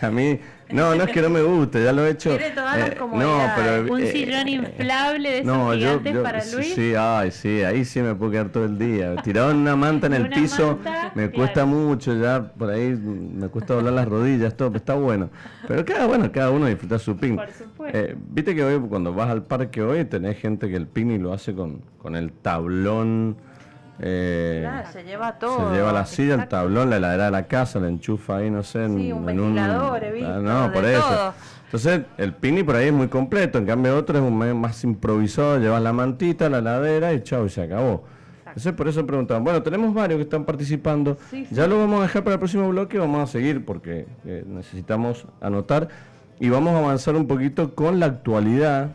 a 0.06 0.10
mí, 0.10 0.40
no, 0.72 0.94
no 0.94 1.04
es 1.04 1.10
que 1.10 1.22
no 1.22 1.30
me 1.30 1.42
guste, 1.42 1.82
ya 1.84 1.92
lo 1.92 2.04
he 2.06 2.10
hecho. 2.10 2.36
Todas 2.54 2.78
las 2.78 2.96
no, 2.98 3.40
pero. 3.56 3.92
Un 3.92 4.00
eh, 4.02 4.12
sillón 4.12 4.48
inflable 4.48 5.30
de 5.30 5.38
esos 5.40 5.46
No, 5.46 5.74
yo, 5.74 5.80
gigantes 5.88 6.14
yo- 6.14 6.22
para 6.22 6.44
Luis. 6.44 6.74
sí, 6.74 6.94
ay, 6.98 7.30
sí, 7.30 7.62
ahí 7.62 7.84
sí 7.84 8.00
me 8.00 8.14
puedo 8.14 8.30
quedar 8.32 8.48
todo 8.50 8.64
el 8.64 8.78
día. 8.78 9.16
Tirado 9.24 9.50
en 9.50 9.58
una 9.58 9.76
manta 9.76 10.06
en 10.06 10.14
el 10.14 10.22
Una 10.24 10.36
piso, 10.36 10.74
manta, 10.76 11.12
me 11.14 11.30
claro. 11.30 11.32
cuesta 11.32 11.64
mucho, 11.66 12.14
ya 12.14 12.52
por 12.52 12.70
ahí 12.70 12.90
me 12.96 13.48
cuesta 13.48 13.74
doblar 13.74 13.92
las 13.94 14.08
rodillas, 14.08 14.56
todo, 14.56 14.68
pero 14.70 14.78
está 14.78 14.94
bueno. 14.94 15.30
Pero 15.68 15.84
cada, 15.84 16.06
bueno, 16.06 16.30
cada 16.32 16.50
uno 16.50 16.66
disfruta 16.66 16.98
su 16.98 17.16
picnic. 17.16 17.40
Por 17.44 17.52
supuesto. 17.52 17.98
Eh, 17.98 18.16
Viste 18.30 18.54
que 18.54 18.64
hoy, 18.64 18.80
cuando 18.88 19.12
vas 19.12 19.30
al 19.30 19.42
parque 19.44 19.82
hoy, 19.82 20.04
tenés 20.04 20.38
gente 20.38 20.68
que 20.68 20.76
el 20.76 20.86
picnic 20.86 21.20
lo 21.20 21.32
hace 21.32 21.54
con, 21.54 21.82
con 21.98 22.16
el 22.16 22.32
tablón. 22.32 23.36
Eh, 24.00 24.60
Claro, 24.62 24.88
se 24.92 25.04
lleva 25.04 25.38
todo. 25.38 25.70
se 25.70 25.76
lleva 25.76 25.92
la 25.92 26.06
silla, 26.06 26.34
el 26.34 26.48
tablón, 26.48 26.90
la 26.90 26.96
heladera 26.96 27.26
de 27.26 27.30
la 27.30 27.46
casa, 27.46 27.78
la 27.80 27.88
enchufa 27.88 28.36
ahí, 28.38 28.50
no 28.50 28.62
sé, 28.62 28.84
en, 28.84 28.96
Sí, 28.98 29.12
un 29.12 29.18
en 29.28 29.36
ventilador, 29.36 30.12
visto, 30.12 30.28
Ah, 30.34 30.38
no, 30.40 30.72
por 30.72 30.84
eso. 30.84 31.02
todo. 31.02 31.34
Entonces, 31.66 32.00
el 32.18 32.32
pini 32.34 32.62
por 32.64 32.74
ahí 32.76 32.88
es 32.88 32.92
muy 32.92 33.06
completo, 33.08 33.58
en 33.58 33.66
cambio 33.66 33.96
otro 33.96 34.18
es 34.18 34.24
un 34.24 34.36
más 34.60 34.82
improvisado, 34.82 35.58
llevas 35.58 35.80
la 35.82 35.92
mantita, 35.92 36.48
la 36.48 36.58
heladera 36.58 37.12
y 37.12 37.22
chao, 37.22 37.46
y 37.46 37.50
se 37.50 37.62
acabó. 37.62 38.04
Entonces, 38.46 38.72
por 38.72 38.88
eso 38.88 39.06
preguntaban, 39.06 39.44
bueno, 39.44 39.62
tenemos 39.62 39.94
varios 39.94 40.16
que 40.16 40.24
están 40.24 40.44
participando, 40.44 41.16
ya 41.52 41.68
lo 41.68 41.78
vamos 41.78 42.00
a 42.00 42.02
dejar 42.02 42.24
para 42.24 42.34
el 42.34 42.40
próximo 42.40 42.68
bloque, 42.68 42.98
vamos 42.98 43.22
a 43.22 43.30
seguir 43.30 43.64
porque 43.64 44.06
eh, 44.24 44.42
necesitamos 44.44 45.26
anotar 45.40 45.86
y 46.40 46.48
vamos 46.48 46.74
a 46.74 46.78
avanzar 46.80 47.14
un 47.14 47.28
poquito 47.28 47.76
con 47.76 48.00
la 48.00 48.06
actualidad 48.06 48.88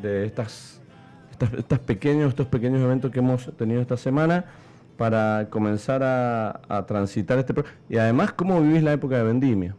de 0.00 0.24
estas, 0.26 0.71
estas, 1.42 1.58
estas 1.58 1.78
pequeños, 1.80 2.28
estos 2.30 2.46
pequeños 2.46 2.80
eventos 2.82 3.10
que 3.10 3.18
hemos 3.18 3.50
tenido 3.56 3.80
esta 3.80 3.96
semana 3.96 4.44
para 4.96 5.48
comenzar 5.50 6.02
a, 6.02 6.60
a 6.68 6.86
transitar 6.86 7.38
este 7.38 7.54
pro- 7.54 7.64
y 7.88 7.96
además 7.96 8.32
cómo 8.32 8.60
vivís 8.60 8.82
la 8.82 8.92
época 8.92 9.16
de 9.16 9.24
vendimia. 9.24 9.74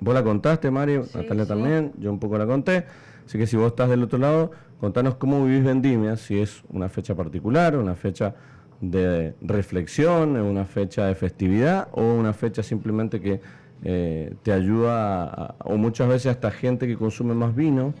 Vos 0.00 0.14
la 0.14 0.22
contaste, 0.22 0.70
Mario, 0.70 1.04
Natalia 1.14 1.46
también, 1.46 1.92
yo 1.98 2.10
un 2.10 2.18
poco 2.18 2.38
la 2.38 2.46
conté, 2.46 2.86
así 3.26 3.38
que 3.38 3.46
si 3.46 3.56
vos 3.56 3.66
estás 3.68 3.90
del 3.90 4.02
otro 4.02 4.18
lado, 4.18 4.50
contanos 4.80 5.16
cómo 5.16 5.44
vivís 5.44 5.62
vendimia, 5.64 6.16
si 6.16 6.40
es 6.40 6.62
una 6.70 6.88
fecha 6.88 7.14
particular, 7.14 7.76
una 7.76 7.94
fecha 7.94 8.34
de 8.80 9.34
reflexión, 9.42 10.36
una 10.36 10.64
fecha 10.64 11.04
de 11.06 11.14
festividad 11.14 11.88
o 11.92 12.14
una 12.14 12.32
fecha 12.32 12.62
simplemente 12.62 13.20
que 13.20 13.40
eh, 13.82 14.34
te 14.42 14.52
ayuda, 14.52 15.24
a- 15.24 15.54
o 15.64 15.76
muchas 15.76 16.08
veces 16.08 16.32
hasta 16.32 16.50
gente 16.50 16.86
que 16.86 16.96
consume 16.96 17.34
más 17.34 17.54
vino 17.54 17.92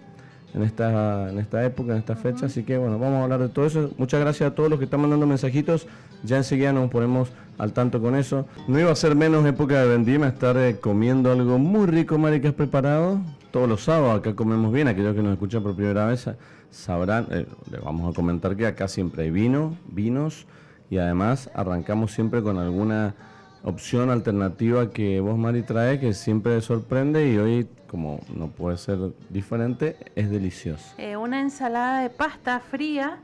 en 0.54 0.62
esta, 0.62 1.30
en 1.30 1.38
esta 1.38 1.64
época, 1.64 1.92
en 1.92 1.98
esta 1.98 2.16
fecha. 2.16 2.46
Así 2.46 2.62
que 2.62 2.78
bueno, 2.78 2.98
vamos 2.98 3.20
a 3.20 3.24
hablar 3.24 3.40
de 3.40 3.48
todo 3.48 3.66
eso. 3.66 3.90
Muchas 3.98 4.20
gracias 4.20 4.50
a 4.50 4.54
todos 4.54 4.70
los 4.70 4.78
que 4.78 4.84
están 4.84 5.00
mandando 5.00 5.26
mensajitos. 5.26 5.86
Ya 6.24 6.36
enseguida 6.36 6.72
nos 6.72 6.90
ponemos 6.90 7.30
al 7.58 7.72
tanto 7.72 8.00
con 8.00 8.14
eso. 8.16 8.46
No 8.68 8.78
iba 8.78 8.90
a 8.90 8.96
ser 8.96 9.14
menos 9.14 9.44
época 9.46 9.80
de 9.80 9.88
vendimia 9.88 10.28
estar 10.28 10.56
eh, 10.56 10.78
comiendo 10.80 11.30
algo 11.30 11.58
muy 11.58 11.86
rico, 11.86 12.18
Mari, 12.18 12.40
que 12.40 12.48
has 12.48 12.54
preparado. 12.54 13.20
Todos 13.50 13.68
los 13.68 13.84
sábados 13.84 14.20
acá 14.20 14.34
comemos 14.34 14.72
bien. 14.72 14.88
Aquellos 14.88 15.14
que 15.14 15.22
nos 15.22 15.32
escuchan 15.32 15.62
por 15.62 15.74
primera 15.74 16.06
vez 16.06 16.26
eh, 16.26 16.36
sabrán, 16.70 17.26
eh, 17.30 17.46
le 17.70 17.78
vamos 17.78 18.10
a 18.10 18.14
comentar 18.14 18.56
que 18.56 18.66
acá 18.66 18.88
siempre 18.88 19.24
hay 19.24 19.30
vino, 19.30 19.76
vinos 19.88 20.46
y 20.88 20.98
además 20.98 21.50
arrancamos 21.54 22.12
siempre 22.12 22.42
con 22.42 22.58
alguna 22.58 23.14
opción 23.62 24.10
alternativa 24.10 24.90
que 24.90 25.20
vos, 25.20 25.36
Mari, 25.38 25.62
trae 25.62 26.00
que 26.00 26.14
siempre 26.14 26.60
sorprende 26.60 27.30
y 27.30 27.36
hoy, 27.38 27.68
como 27.88 28.20
no 28.34 28.48
puede 28.48 28.76
ser 28.76 28.98
diferente, 29.28 29.96
es 30.14 30.30
delicioso. 30.30 30.94
Eh, 30.98 31.16
una 31.16 31.40
ensalada 31.40 32.02
de 32.02 32.10
pasta 32.10 32.60
fría 32.60 33.18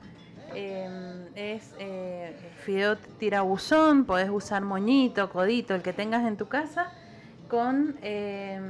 eh, 0.55 0.89
es 1.35 1.75
eh, 1.79 2.35
fideo 2.65 2.97
tirabuzón, 3.19 4.05
podés 4.05 4.31
usar 4.31 4.63
moñito, 4.63 5.29
codito, 5.31 5.75
el 5.75 5.83
que 5.83 5.93
tengas 5.93 6.27
en 6.27 6.37
tu 6.37 6.49
casa, 6.49 6.93
con 7.49 7.97
eh, 8.03 8.61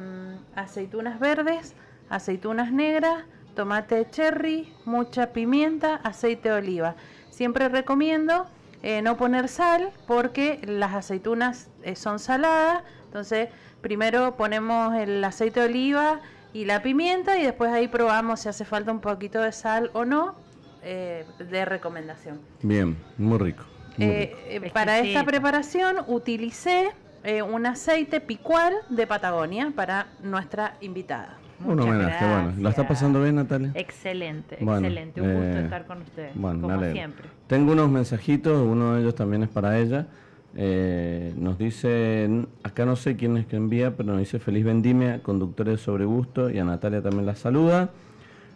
aceitunas 0.54 1.18
verdes, 1.20 1.74
aceitunas 2.08 2.72
negras, 2.72 3.24
tomate 3.54 4.06
cherry, 4.10 4.72
mucha 4.84 5.32
pimienta, 5.32 5.96
aceite 5.96 6.48
de 6.48 6.56
oliva. 6.56 6.96
Siempre 7.30 7.68
recomiendo 7.68 8.46
eh, 8.82 9.02
no 9.02 9.16
poner 9.16 9.48
sal 9.48 9.90
porque 10.06 10.60
las 10.64 10.94
aceitunas 10.94 11.68
eh, 11.82 11.96
son 11.96 12.18
saladas, 12.18 12.82
entonces 13.04 13.48
primero 13.80 14.36
ponemos 14.36 14.94
el 14.94 15.22
aceite 15.24 15.60
de 15.60 15.66
oliva 15.66 16.20
y 16.52 16.64
la 16.64 16.82
pimienta 16.82 17.38
y 17.38 17.42
después 17.42 17.70
ahí 17.72 17.88
probamos 17.88 18.40
si 18.40 18.48
hace 18.48 18.64
falta 18.64 18.90
un 18.90 19.00
poquito 19.00 19.40
de 19.40 19.52
sal 19.52 19.90
o 19.92 20.04
no 20.04 20.34
eh, 20.82 21.24
de 21.38 21.64
recomendación. 21.64 22.40
Bien, 22.62 22.96
muy 23.18 23.38
rico. 23.38 23.64
muy 23.96 24.06
rico. 24.06 24.36
eh, 24.48 24.70
para 24.72 25.00
esta 25.00 25.24
preparación 25.24 25.96
utilicé 26.06 26.92
eh, 27.24 27.42
un 27.42 27.66
aceite 27.66 28.20
picual 28.20 28.72
de 28.88 29.04
Patagonia 29.04 29.72
para 29.74 30.06
nuestra 30.22 30.76
invitada. 30.80 31.38
Un 31.64 31.80
homenaje, 31.80 32.24
bueno. 32.24 32.44
¿La 32.44 32.50
está 32.50 32.82
gracias. 32.82 32.86
pasando 32.86 33.22
bien, 33.22 33.36
Natalia? 33.36 33.72
Excelente, 33.74 34.58
Bueno, 34.60 34.86
excelente. 34.86 35.20
Un 35.20 35.32
gusto 35.32 35.58
eh, 35.58 35.64
estar 35.64 35.86
con 35.86 36.02
ustedes, 36.02 36.32
Bueno, 36.34 36.60
como 36.60 36.92
siempre. 36.92 37.28
Tengo 37.46 37.72
unos 37.72 37.90
mensajitos, 37.90 38.66
uno 38.66 38.94
de 38.94 39.02
ellos 39.02 39.14
también 39.14 39.42
es 39.42 39.48
para 39.48 39.78
ella. 39.78 40.06
Eh, 40.54 41.34
nos 41.36 41.58
dice, 41.58 42.28
acá 42.62 42.86
no 42.86 42.96
sé 42.96 43.16
quién 43.16 43.36
es 43.36 43.46
que 43.46 43.56
envía, 43.56 43.96
pero 43.96 44.10
nos 44.10 44.18
dice 44.18 44.38
feliz 44.38 44.64
vendimia, 44.64 45.22
conductores 45.22 45.78
de 45.78 45.78
sobregusto, 45.78 46.50
y 46.50 46.58
a 46.58 46.64
Natalia 46.64 47.02
también 47.02 47.26
la 47.26 47.36
saluda. 47.36 47.90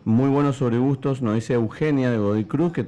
Muy 0.04 0.30
buenos 0.30 0.56
sobregustos, 0.56 1.20
nos 1.20 1.34
dice 1.34 1.54
Eugenia 1.54 2.10
de 2.10 2.16
Godoy 2.16 2.44
Cruz, 2.46 2.72
que 2.72 2.86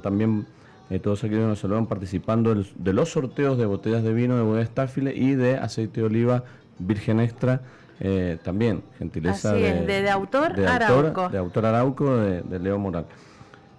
también 0.00 0.46
eh, 0.90 0.98
todos 1.00 1.24
aquellos 1.24 1.42
que 1.42 1.48
nos 1.48 1.58
saludan 1.58 1.86
participando 1.86 2.54
de 2.54 2.92
los 2.92 3.08
sorteos 3.10 3.58
de 3.58 3.66
botellas 3.66 4.02
de 4.02 4.12
vino 4.12 4.36
de 4.36 4.42
bodega 4.42 4.66
Staffile 4.66 5.14
y 5.14 5.34
de 5.34 5.56
aceite 5.56 6.00
de 6.00 6.06
oliva 6.06 6.44
virgen 6.78 7.18
extra. 7.18 7.62
Eh, 8.04 8.36
también, 8.42 8.82
gentileza 8.98 9.52
Así 9.52 9.62
de, 9.62 9.68
es, 9.80 9.86
de- 9.86 10.02
de 10.02 10.10
autor 10.10 10.54
de 10.56 10.66
Arauco. 10.66 11.06
autor, 11.06 11.30
de 11.30 11.38
autor 11.38 11.66
Arauco 11.66 12.16
de, 12.16 12.42
de 12.42 12.58
Leo 12.58 12.76
Moral. 12.78 13.06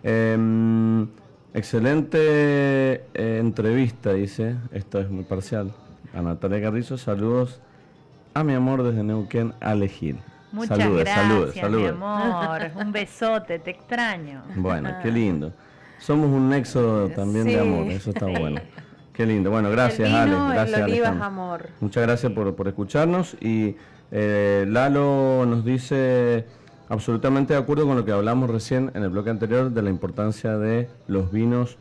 Em, 0.02 1.08
excelente 1.54 2.18
eh, 3.14 3.38
entrevista, 3.40 4.14
dice. 4.14 4.56
Esto 4.72 5.00
es 5.00 5.10
muy 5.10 5.24
parcial. 5.24 5.72
A 6.16 6.22
Natalia 6.22 6.62
Carrizo, 6.62 6.98
saludos 6.98 7.60
a 8.34 8.44
mi 8.44 8.54
amor 8.54 8.84
desde 8.84 9.04
Neuquén, 9.04 9.54
a 9.60 9.74
elegir. 9.74 10.18
Muchas 10.52 10.78
gracias, 10.78 11.70
mi 11.72 11.86
amor. 11.88 12.72
Un 12.76 12.92
besote, 12.92 13.60
te 13.60 13.72
extraño. 13.72 14.42
Bueno, 14.56 14.90
qué 15.02 15.12
lindo. 15.12 15.52
Somos 16.00 16.28
un 16.28 16.50
nexo 16.50 17.10
también 17.16 17.46
de 17.46 17.60
amor, 17.60 17.88
eso 17.92 18.12
está 18.12 18.26
bueno. 18.26 18.62
Qué 19.14 19.26
lindo. 19.26 19.50
Bueno, 19.52 19.70
gracias, 19.70 20.12
Ale. 20.12 20.36
Gracias. 20.54 21.14
Muchas 21.80 22.04
gracias 22.04 22.32
por, 22.32 22.56
por 22.56 22.68
escucharnos. 22.68 23.36
Y 23.42 23.76
eh, 24.14 24.66
Lalo 24.70 25.46
nos 25.46 25.66
dice 25.66 26.46
absolutamente 26.88 27.54
de 27.54 27.60
acuerdo 27.60 27.86
con 27.88 27.98
lo 27.98 28.06
que 28.06 28.12
hablamos 28.12 28.50
recién 28.50 28.92
en 28.94 29.04
el 29.04 29.10
bloque 29.10 29.32
anterior 29.32 29.72
de 29.72 29.82
la 29.82 29.90
importancia 29.90 30.58
de 30.58 30.88
los 31.08 31.32
vinos 31.32 31.78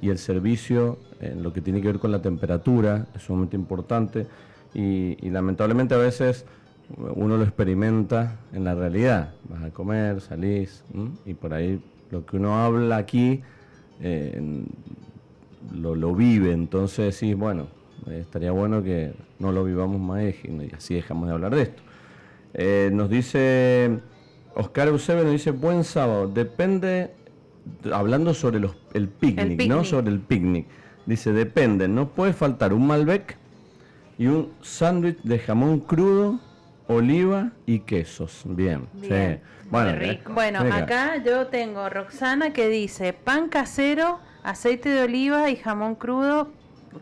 y 0.00 0.10
el 0.10 0.18
servicio 0.18 0.98
en 1.20 1.42
lo 1.42 1.52
que 1.52 1.60
tiene 1.60 1.80
que 1.80 1.88
ver 1.88 1.98
con 1.98 2.12
la 2.12 2.20
temperatura, 2.20 3.06
es 3.14 3.22
sumamente 3.22 3.56
importante. 3.56 4.26
Y, 4.74 5.16
lamentablemente 5.30 5.94
a 5.94 5.98
veces 5.98 6.44
uno 7.14 7.36
lo 7.36 7.44
experimenta 7.44 8.36
en 8.52 8.64
la 8.64 8.74
realidad. 8.74 9.32
Vas 9.48 9.62
a 9.64 9.70
comer, 9.70 10.20
salís, 10.20 10.84
y 11.24 11.34
por 11.34 11.54
ahí 11.54 11.82
lo 12.10 12.26
que 12.26 12.36
uno 12.36 12.58
habla 12.62 12.98
aquí 12.98 13.42
eh, 14.00 14.64
lo, 15.72 16.14
vive. 16.14 16.52
Entonces 16.52 17.16
sí, 17.16 17.34
bueno, 17.34 17.68
estaría 18.10 18.52
bueno 18.52 18.82
que 18.82 19.12
no 19.38 19.52
lo 19.52 19.64
vivamos 19.64 20.00
más 20.00 20.22
y 20.22 20.70
así 20.76 20.94
dejamos 20.94 21.28
de 21.28 21.34
hablar 21.34 21.54
de 21.54 21.62
esto. 21.62 21.82
Eh, 22.54 22.90
nos 22.92 23.10
dice 23.10 23.98
Oscar 24.54 24.88
Eusebio, 24.88 25.24
nos 25.24 25.32
dice 25.32 25.50
buen 25.50 25.84
sábado. 25.84 26.28
Depende, 26.28 27.10
hablando 27.92 28.34
sobre 28.34 28.60
los, 28.60 28.76
el, 28.92 29.08
picnic, 29.08 29.66
¿no? 29.68 29.84
Sobre 29.84 30.10
el 30.10 30.20
picnic. 30.20 30.66
Dice, 31.06 31.32
depende, 31.32 31.88
no 31.88 32.08
puede 32.08 32.32
faltar 32.32 32.72
un 32.72 32.86
Malbec 32.86 33.36
y 34.16 34.26
un 34.26 34.52
sándwich 34.62 35.20
de 35.22 35.38
jamón 35.38 35.80
crudo, 35.80 36.40
oliva 36.86 37.50
y 37.66 37.80
quesos. 37.80 38.42
Bien. 38.44 38.86
Bueno, 39.70 39.90
eh, 40.00 40.20
bueno 40.30 40.60
acá 40.60 41.22
yo 41.22 41.48
tengo 41.48 41.88
Roxana 41.88 42.52
que 42.52 42.68
dice 42.68 43.12
pan 43.12 43.48
casero, 43.48 44.20
aceite 44.42 44.88
de 44.90 45.02
oliva 45.02 45.50
y 45.50 45.56
jamón 45.56 45.96
crudo 45.96 46.52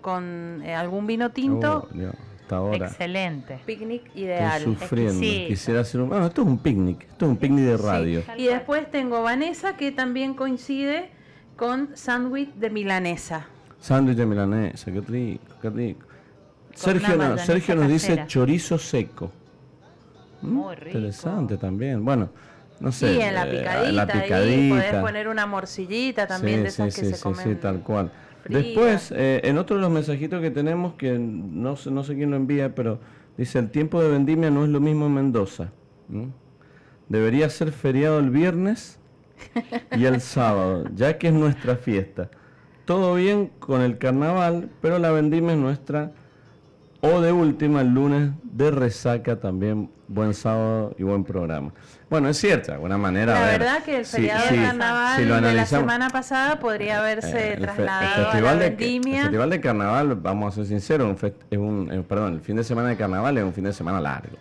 con 0.01 0.62
eh, 0.64 0.74
algún 0.74 1.06
vino 1.06 1.31
tinto. 1.31 1.89
Oh, 2.51 2.73
Excelente. 2.74 3.60
Picnic 3.64 4.14
ideal. 4.14 4.59
Estoy 4.59 4.74
sufriendo. 4.74 5.20
Quisiera 5.20 5.81
hacer 5.81 6.01
un. 6.01 6.12
Esto 6.23 6.43
es 6.43 6.48
un 6.48 6.59
picnic. 6.59 7.02
Esto 7.09 7.24
es 7.27 7.31
un 7.31 7.36
picnic 7.36 7.64
de 7.64 7.77
radio. 7.77 8.23
y 8.36 8.47
después 8.47 8.90
tengo 8.90 9.23
Vanessa 9.23 9.77
que 9.77 9.93
también 9.93 10.35
coincide 10.35 11.10
con 11.56 11.90
sándwich 11.94 12.52
de 12.55 12.70
milanesa. 12.70 13.47
Sándwich 13.81 14.16
de 14.16 14.27
milanesa, 14.27 14.93
qué 14.93 15.01
rico, 15.01 15.55
qué 15.60 15.70
rico. 15.70 16.06
Sergio, 16.74 17.39
Sergio 17.39 17.74
nos 17.74 17.89
dice 17.89 18.24
chorizo 18.27 18.78
seco. 18.78 19.31
Muy 20.43 20.74
rico. 20.74 20.98
Interesante 20.98 21.56
también. 21.56 22.05
Bueno, 22.05 22.31
no 22.81 22.90
sé. 22.93 23.14
Sí, 23.14 23.20
en 23.20 23.35
la 23.35 23.44
picadita. 23.44 23.89
Eh, 23.89 23.93
la 23.93 24.06
picadita. 24.06 24.74
podés 24.74 25.02
poner 25.02 25.28
una 25.28 25.47
morcillita 25.47 26.27
también 26.27 26.62
de 26.62 26.69
esas 26.69 26.94
que 26.94 27.05
se 27.05 27.20
comen. 27.20 27.44
Sí, 27.44 27.55
tal 27.56 27.81
cual. 27.81 28.10
Después, 28.48 29.12
eh, 29.14 29.40
en 29.44 29.59
otro 29.59 29.77
de 29.77 29.82
los 29.82 29.90
mensajitos 29.90 30.40
que 30.40 30.51
tenemos, 30.51 30.94
que 30.94 31.19
no, 31.19 31.77
no 31.90 32.05
sé 32.05 32.14
quién 32.14 32.31
lo 32.31 32.36
envía, 32.36 32.74
pero 32.74 32.98
dice, 33.36 33.59
el 33.59 33.70
tiempo 33.70 34.02
de 34.02 34.10
vendimia 34.10 34.51
no 34.51 34.64
es 34.64 34.70
lo 34.70 34.81
mismo 34.81 35.06
en 35.06 35.14
Mendoza. 35.14 35.70
Debería 37.09 37.48
ser 37.51 37.73
feriado 37.73 38.19
el 38.19 38.31
viernes 38.31 38.98
y 39.97 40.05
el 40.05 40.20
sábado, 40.20 40.85
ya 40.94 41.19
que 41.19 41.28
es 41.28 41.35
nuestra 41.35 41.77
fiesta. 41.77 42.31
Todo 42.85 43.14
bien 43.14 43.51
con 43.59 43.81
el 43.81 43.98
carnaval, 43.98 44.70
pero 44.81 44.98
la 44.98 45.12
vendimia 45.12 45.52
es 45.52 45.59
nuestra 45.59 46.12
o 47.05 47.20
de 47.20 47.33
última 47.33 47.81
el 47.81 47.89
lunes 47.89 48.31
de 48.45 48.70
resaca 48.70 49.39
también 49.41 49.91
buen 50.07 50.35
sábado 50.35 50.95
y 50.97 51.03
buen 51.03 51.24
programa. 51.24 51.73
Bueno, 52.09 52.29
es 52.29 52.39
cierto, 52.39 52.69
de 52.69 52.74
alguna 52.74 52.97
manera. 52.97 53.35
La 53.35 53.47
verdad 53.47 53.83
que 53.83 53.99
el 53.99 54.05
feriado 54.05 54.49
de 54.49 54.62
carnaval 54.62 55.43
de 55.43 55.55
la 55.55 55.66
semana 55.66 56.11
pasada 56.11 56.61
podría 56.61 57.01
haberse 57.01 57.57
trasladado 57.57 58.20
el 58.20 58.24
festival 58.27 58.51
a 58.51 58.55
la 58.55 58.70
de, 58.70 58.97
El 58.97 59.03
festival 59.03 59.51
de 59.51 59.61
carnaval, 59.61 60.15
vamos 60.15 60.53
a 60.53 60.57
ser 60.57 60.66
sinceros, 60.66 61.20
es 61.51 61.59
un, 61.59 61.91
eh, 61.93 62.05
perdón, 62.07 62.35
el 62.35 62.41
fin 62.41 62.55
de 62.55 62.62
semana 62.62 62.91
de 62.91 62.97
carnaval 62.97 63.37
es 63.37 63.45
un 63.45 63.53
fin 63.53 63.65
de 63.65 63.73
semana 63.73 64.01
largo. 64.01 64.37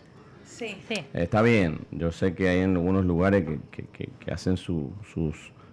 Sí, 0.45 0.77
sí. 0.87 1.03
Está 1.13 1.41
bien, 1.41 1.79
yo 1.89 2.11
sé 2.11 2.35
que 2.35 2.47
hay 2.47 2.59
en 2.59 2.75
algunos 2.75 3.05
lugares 3.05 3.43
que, 3.71 3.85
que 3.87 4.31
hacen 4.31 4.55
sus 4.55 4.91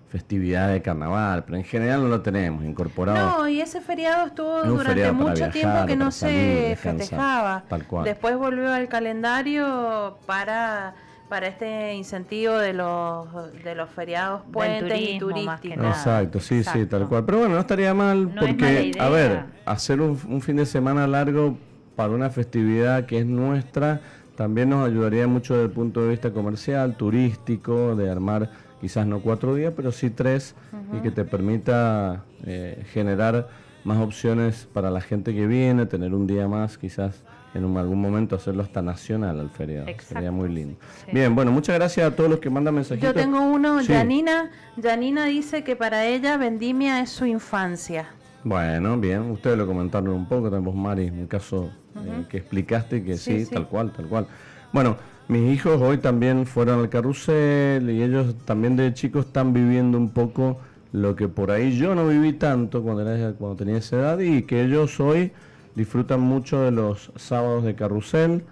festividad 0.08 0.72
de 0.72 0.80
carnaval, 0.80 1.44
pero 1.44 1.58
en 1.58 1.64
general 1.64 2.02
no 2.02 2.08
lo 2.08 2.20
tenemos 2.22 2.64
incorporado. 2.64 3.38
No, 3.38 3.48
y 3.48 3.60
ese 3.60 3.80
feriado 3.80 4.26
estuvo 4.26 4.62
durante 4.64 5.12
mucho 5.12 5.50
tiempo 5.50 5.86
que 5.86 5.96
no 5.96 6.10
se 6.10 6.76
festejaba. 6.80 7.64
Tal 7.68 7.86
cual. 7.86 8.04
Después 8.04 8.36
volvió 8.36 8.72
al 8.72 8.88
calendario 8.88 10.18
para 10.26 10.94
para 11.28 11.46
este 11.46 11.92
incentivo 11.94 12.56
de 12.56 12.72
los 12.72 13.52
de 13.62 13.74
los 13.74 13.90
feriados 13.90 14.42
puentes 14.50 14.98
y 14.98 15.18
turísticos. 15.18 15.86
Exacto, 15.86 16.40
sí, 16.40 16.64
sí, 16.64 16.86
tal 16.86 17.06
cual. 17.06 17.26
Pero 17.26 17.40
bueno, 17.40 17.54
no 17.56 17.60
estaría 17.60 17.92
mal 17.92 18.30
porque, 18.38 18.92
a 18.98 19.08
ver, 19.10 19.44
hacer 19.66 20.00
un, 20.00 20.18
un 20.26 20.40
fin 20.40 20.56
de 20.56 20.64
semana 20.64 21.06
largo 21.06 21.58
para 21.96 22.14
una 22.14 22.30
festividad 22.30 23.04
que 23.04 23.18
es 23.18 23.26
nuestra 23.26 24.00
también 24.38 24.70
nos 24.70 24.88
ayudaría 24.88 25.26
mucho 25.26 25.54
desde 25.54 25.66
el 25.66 25.72
punto 25.72 26.00
de 26.00 26.10
vista 26.10 26.30
comercial, 26.30 26.96
turístico, 26.96 27.96
de 27.96 28.08
armar 28.08 28.48
quizás 28.80 29.06
no 29.06 29.20
cuatro 29.20 29.54
días, 29.54 29.72
pero 29.76 29.92
sí 29.92 30.10
tres, 30.10 30.54
y 30.92 31.00
que 31.00 31.10
te 31.10 31.24
permita 31.24 32.24
eh, 32.44 32.84
generar 32.92 33.48
más 33.84 33.98
opciones 33.98 34.68
para 34.72 34.90
la 34.90 35.00
gente 35.00 35.34
que 35.34 35.46
viene, 35.46 35.86
tener 35.86 36.14
un 36.14 36.26
día 36.26 36.48
más, 36.48 36.78
quizás 36.78 37.22
en 37.54 37.76
algún 37.76 38.00
momento 38.00 38.36
hacerlo 38.36 38.62
hasta 38.62 38.82
nacional 38.82 39.40
al 39.40 39.50
feriado. 39.50 39.86
Sería 40.06 40.30
muy 40.30 40.48
lindo. 40.48 40.78
Bien, 41.12 41.34
bueno, 41.34 41.50
muchas 41.50 41.76
gracias 41.76 42.12
a 42.12 42.14
todos 42.14 42.30
los 42.30 42.40
que 42.40 42.50
mandan 42.50 42.74
mensajitos. 42.74 43.08
Yo 43.08 43.14
tengo 43.14 43.40
uno, 43.40 43.80
Janina. 43.84 44.50
Janina 44.80 45.24
dice 45.26 45.64
que 45.64 45.74
para 45.74 46.04
ella 46.06 46.36
Vendimia 46.36 47.00
es 47.00 47.10
su 47.10 47.24
infancia. 47.26 48.06
Bueno, 48.44 48.98
bien, 48.98 49.30
ustedes 49.30 49.58
lo 49.58 49.66
comentaron 49.66 50.10
un 50.10 50.26
poco, 50.26 50.48
tenemos 50.48 50.74
Mari, 50.74 51.10
un 51.10 51.26
caso 51.26 51.70
eh, 51.96 52.24
que 52.28 52.38
explicaste 52.38 53.02
que 53.02 53.16
sí, 53.16 53.46
tal 53.46 53.66
cual, 53.66 53.92
tal 53.92 54.06
cual. 54.06 54.26
Bueno, 54.72 54.96
mis 55.28 55.54
hijos 55.54 55.80
hoy 55.82 55.98
también 55.98 56.46
fueron 56.46 56.80
al 56.80 56.88
carrusel 56.88 57.90
y 57.90 58.02
ellos 58.02 58.34
también 58.46 58.76
de 58.76 58.92
chicos 58.94 59.26
están 59.26 59.52
viviendo 59.52 59.98
un 59.98 60.10
poco 60.10 60.58
lo 60.92 61.14
que 61.16 61.28
por 61.28 61.50
ahí 61.50 61.76
yo 61.76 61.94
no 61.94 62.08
viví 62.08 62.32
tanto 62.32 62.82
cuando, 62.82 63.02
era, 63.02 63.32
cuando 63.34 63.56
tenía 63.56 63.76
esa 63.76 63.96
edad 63.96 64.18
y 64.20 64.42
que 64.42 64.62
ellos 64.62 64.98
hoy 65.00 65.32
disfrutan 65.74 66.20
mucho 66.20 66.62
de 66.62 66.70
los 66.70 67.12
sábados 67.16 67.64
de 67.64 67.74
carrusel. 67.74 68.42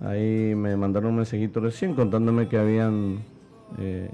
Ahí 0.00 0.54
me 0.54 0.76
mandaron 0.76 1.10
un 1.10 1.16
mensajito 1.16 1.60
recién 1.60 1.94
contándome 1.94 2.46
que 2.46 2.58
habían 2.58 3.20
eh, 3.78 4.10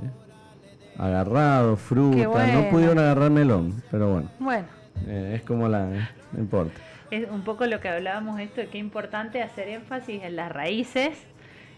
agarrado 0.96 1.76
fruta, 1.76 2.46
no 2.46 2.70
pudieron 2.70 2.98
agarrar 3.00 3.30
melón, 3.30 3.82
pero 3.90 4.12
bueno. 4.12 4.30
Bueno. 4.38 4.66
Eh, 5.08 5.32
es 5.34 5.42
como 5.42 5.68
la, 5.68 6.08
no 6.32 6.40
importa. 6.40 6.80
Es 7.10 7.28
un 7.28 7.42
poco 7.42 7.66
lo 7.66 7.80
que 7.80 7.88
hablábamos 7.88 8.40
esto 8.40 8.60
de 8.60 8.68
que 8.68 8.78
es 8.78 8.84
importante 8.84 9.42
hacer 9.42 9.68
énfasis 9.68 10.22
en 10.22 10.36
las 10.36 10.50
raíces 10.50 11.18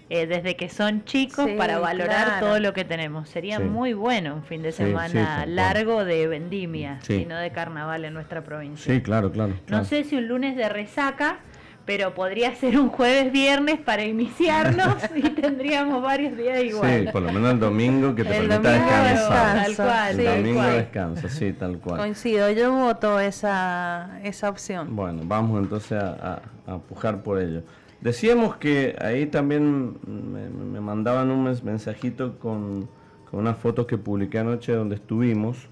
eh, 0.08 0.26
desde 0.26 0.54
que 0.54 0.68
son 0.68 1.04
chicos 1.04 1.48
para 1.58 1.78
valorar 1.80 2.38
todo 2.40 2.60
lo 2.60 2.72
que 2.72 2.84
tenemos. 2.84 3.28
Sería 3.28 3.58
muy 3.58 3.92
bueno 3.92 4.34
un 4.34 4.44
fin 4.44 4.62
de 4.62 4.72
semana 4.72 5.44
largo 5.46 6.04
de 6.04 6.26
vendimia 6.28 7.00
y 7.08 7.24
no 7.24 7.36
de 7.36 7.50
carnaval 7.50 8.04
en 8.04 8.14
nuestra 8.14 8.44
provincia. 8.44 8.94
Sí, 8.94 9.00
claro, 9.00 9.32
claro, 9.32 9.54
No 9.68 9.84
sé 9.84 10.04
si 10.04 10.16
un 10.16 10.28
lunes 10.28 10.56
de 10.56 10.68
resaca, 10.68 11.38
pero 11.86 12.14
podría 12.14 12.54
ser 12.54 12.78
un 12.78 12.88
jueves 12.88 13.32
viernes 13.32 13.80
para 13.80 14.04
iniciarnos 14.04 14.96
y 15.16 15.22
tendríamos 15.22 16.02
varios 16.02 16.36
días 16.36 16.62
igual. 16.62 17.04
Sí, 17.06 17.12
por 17.12 17.22
lo 17.22 17.32
menos 17.32 17.52
el 17.52 17.60
domingo 17.60 18.14
que 18.14 18.22
te 18.24 18.30
permita 18.30 18.58
descansar. 18.60 19.64
Tal 19.64 19.76
cual, 19.76 20.20
el 20.20 20.36
domingo 20.36 20.62
descansa, 20.62 21.28
sí, 21.28 21.52
tal 21.52 21.78
cual. 21.78 21.98
Coincido, 21.98 22.50
yo 22.50 22.72
voto 22.72 23.18
esa, 23.18 24.20
esa 24.22 24.48
opción. 24.50 24.94
Bueno, 24.94 25.22
vamos 25.24 25.62
entonces 25.62 26.00
a, 26.00 26.42
a, 26.66 26.74
a 26.74 26.78
pujar 26.78 27.22
por 27.22 27.40
ello. 27.40 27.62
Decíamos 28.00 28.56
que 28.56 28.94
ahí 29.00 29.26
también 29.26 29.96
me, 30.06 30.80
mandaban 30.80 31.30
un 31.30 31.44
mensajito 31.64 32.38
con, 32.38 32.88
unas 33.32 33.56
fotos 33.58 33.86
que 33.86 33.98
publiqué 33.98 34.38
anoche 34.38 34.72
donde 34.72 34.96
estuvimos. 34.96 35.68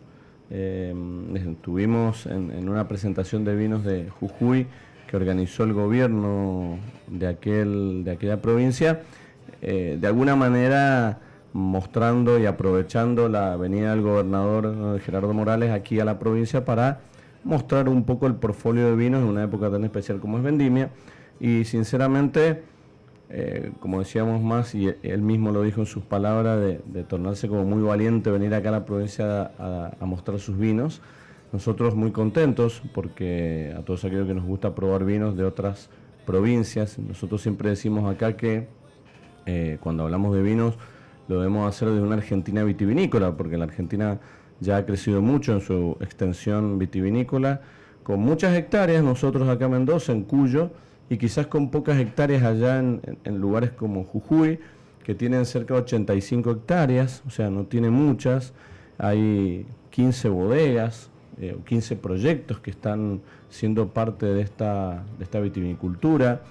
Em, 0.51 1.35
estuvimos 1.37 2.27
en, 2.27 2.69
una 2.69 2.89
presentación 2.89 3.45
de 3.45 3.57
vinos 3.57 3.85
de 3.85 4.11
Jujuy 4.11 4.67
que 5.07 5.17
organizó 5.17 5.65
el 5.65 5.73
gobierno 5.73 6.79
de, 7.07 7.27
aquel, 7.27 8.05
de 8.05 8.13
aquella 8.13 8.41
provincia, 8.43 9.03
eh, 9.63 9.97
de 10.01 10.07
alguna 10.07 10.37
manera 10.37 11.21
mostrando 11.53 12.39
y 12.39 12.47
aprovechando 12.47 13.29
la 13.29 13.57
venida 13.57 13.91
del 13.91 14.03
gobernador 14.03 14.99
Gerardo 15.01 15.33
Morales 15.33 15.71
aquí 15.71 16.01
a 16.01 16.05
la 16.05 16.19
provincia 16.19 16.65
para 16.65 17.01
mostrar 17.45 17.89
un 17.89 18.05
poco 18.05 18.27
el 18.27 18.35
portfolio 18.35 18.87
de 18.87 18.97
vinos 18.97 19.23
en 19.23 19.29
una 19.29 19.45
época 19.45 19.71
tan 19.71 19.85
especial 19.85 20.19
como 20.19 20.39
es 20.39 20.43
Vendimia 20.43 20.91
y 21.40 21.65
sinceramente 21.65 22.62
eh, 23.31 23.73
como 23.81 23.98
decíamos 23.98 24.43
más, 24.43 24.74
y 24.74 24.94
él 25.02 25.23
mismo 25.23 25.51
lo 25.51 25.62
dijo 25.62 25.81
en 25.81 25.86
sus 25.86 26.05
palabras, 26.05 26.61
de, 26.61 27.05
tornarse 27.05 27.48
como 27.48 27.65
muy 27.65 27.82
valiente, 27.82 28.31
venir 28.31 28.55
acá 28.55 28.69
a 28.69 28.73
la 28.73 28.85
provincia 28.85 29.51
a, 29.59 30.05
mostrar 30.06 30.39
sus 30.39 30.59
vinos. 30.59 31.01
Nosotros 31.52 31.94
muy 31.94 32.12
contentos 32.12 32.81
porque 32.94 33.74
a 33.77 33.82
todos 33.82 34.05
aquellos 34.05 34.27
que 34.27 34.35
nos 34.35 34.44
gusta 34.44 34.74
probar 34.74 35.05
vinos 35.05 35.36
de 35.36 35.44
otras 35.44 35.89
provincias, 36.27 36.98
nosotros 36.98 37.43
siempre 37.43 37.70
decimos 37.70 38.12
acá 38.12 38.36
que 38.36 38.69
eh, 39.47 39.78
cuando 39.81 40.05
hablamos 40.05 40.35
de 40.35 40.43
vinos 40.43 40.78
lo 41.27 41.39
debemos 41.39 41.69
hacer 41.69 41.90
de 41.90 42.01
una 42.01 42.15
Argentina 42.15 42.62
vitivinícola, 42.62 43.36
porque 43.36 43.56
la 43.56 43.65
Argentina 43.65 44.20
ya 44.61 44.77
ha 44.77 44.86
crecido 44.86 45.23
mucho 45.23 45.52
en 45.55 45.61
su 45.61 45.97
extensión 46.01 46.78
vitivinícola, 46.78 47.62
con 48.05 48.20
muchas 48.20 48.56
hectáreas, 48.56 49.02
nosotros 49.02 49.48
acá 49.48 49.65
en 49.65 49.73
Mendoza, 49.73 50.12
en 50.12 50.23
Cuyo, 50.23 50.70
y 51.15 51.19
quizás 51.19 51.47
con 51.47 51.70
pocas 51.70 51.97
hectáreas 51.99 52.43
allá 52.43 52.81
en, 52.81 53.39
lugares 53.39 53.70
como 53.70 54.03
Jujuy, 54.03 54.59
que 55.05 55.15
tienen 55.15 55.47
cerca 55.47 55.74
de 55.74 55.81
85 55.81 56.51
hectáreas, 56.51 57.23
o 57.24 57.31
sea, 57.31 57.51
no 57.51 57.66
tiene 57.66 57.89
muchas, 57.89 58.53
hay 58.99 59.65
15 59.91 60.28
bodegas, 60.28 61.11
eh, 61.41 61.57
15 61.66 61.95
proyectos 61.97 62.59
que 62.59 62.73
están 62.73 63.20
siendo 63.49 63.91
parte 63.91 64.27
de 64.27 64.43
esta, 64.43 65.05
de 65.16 65.23
esta 65.23 65.39
vitivinicultura, 65.39 66.43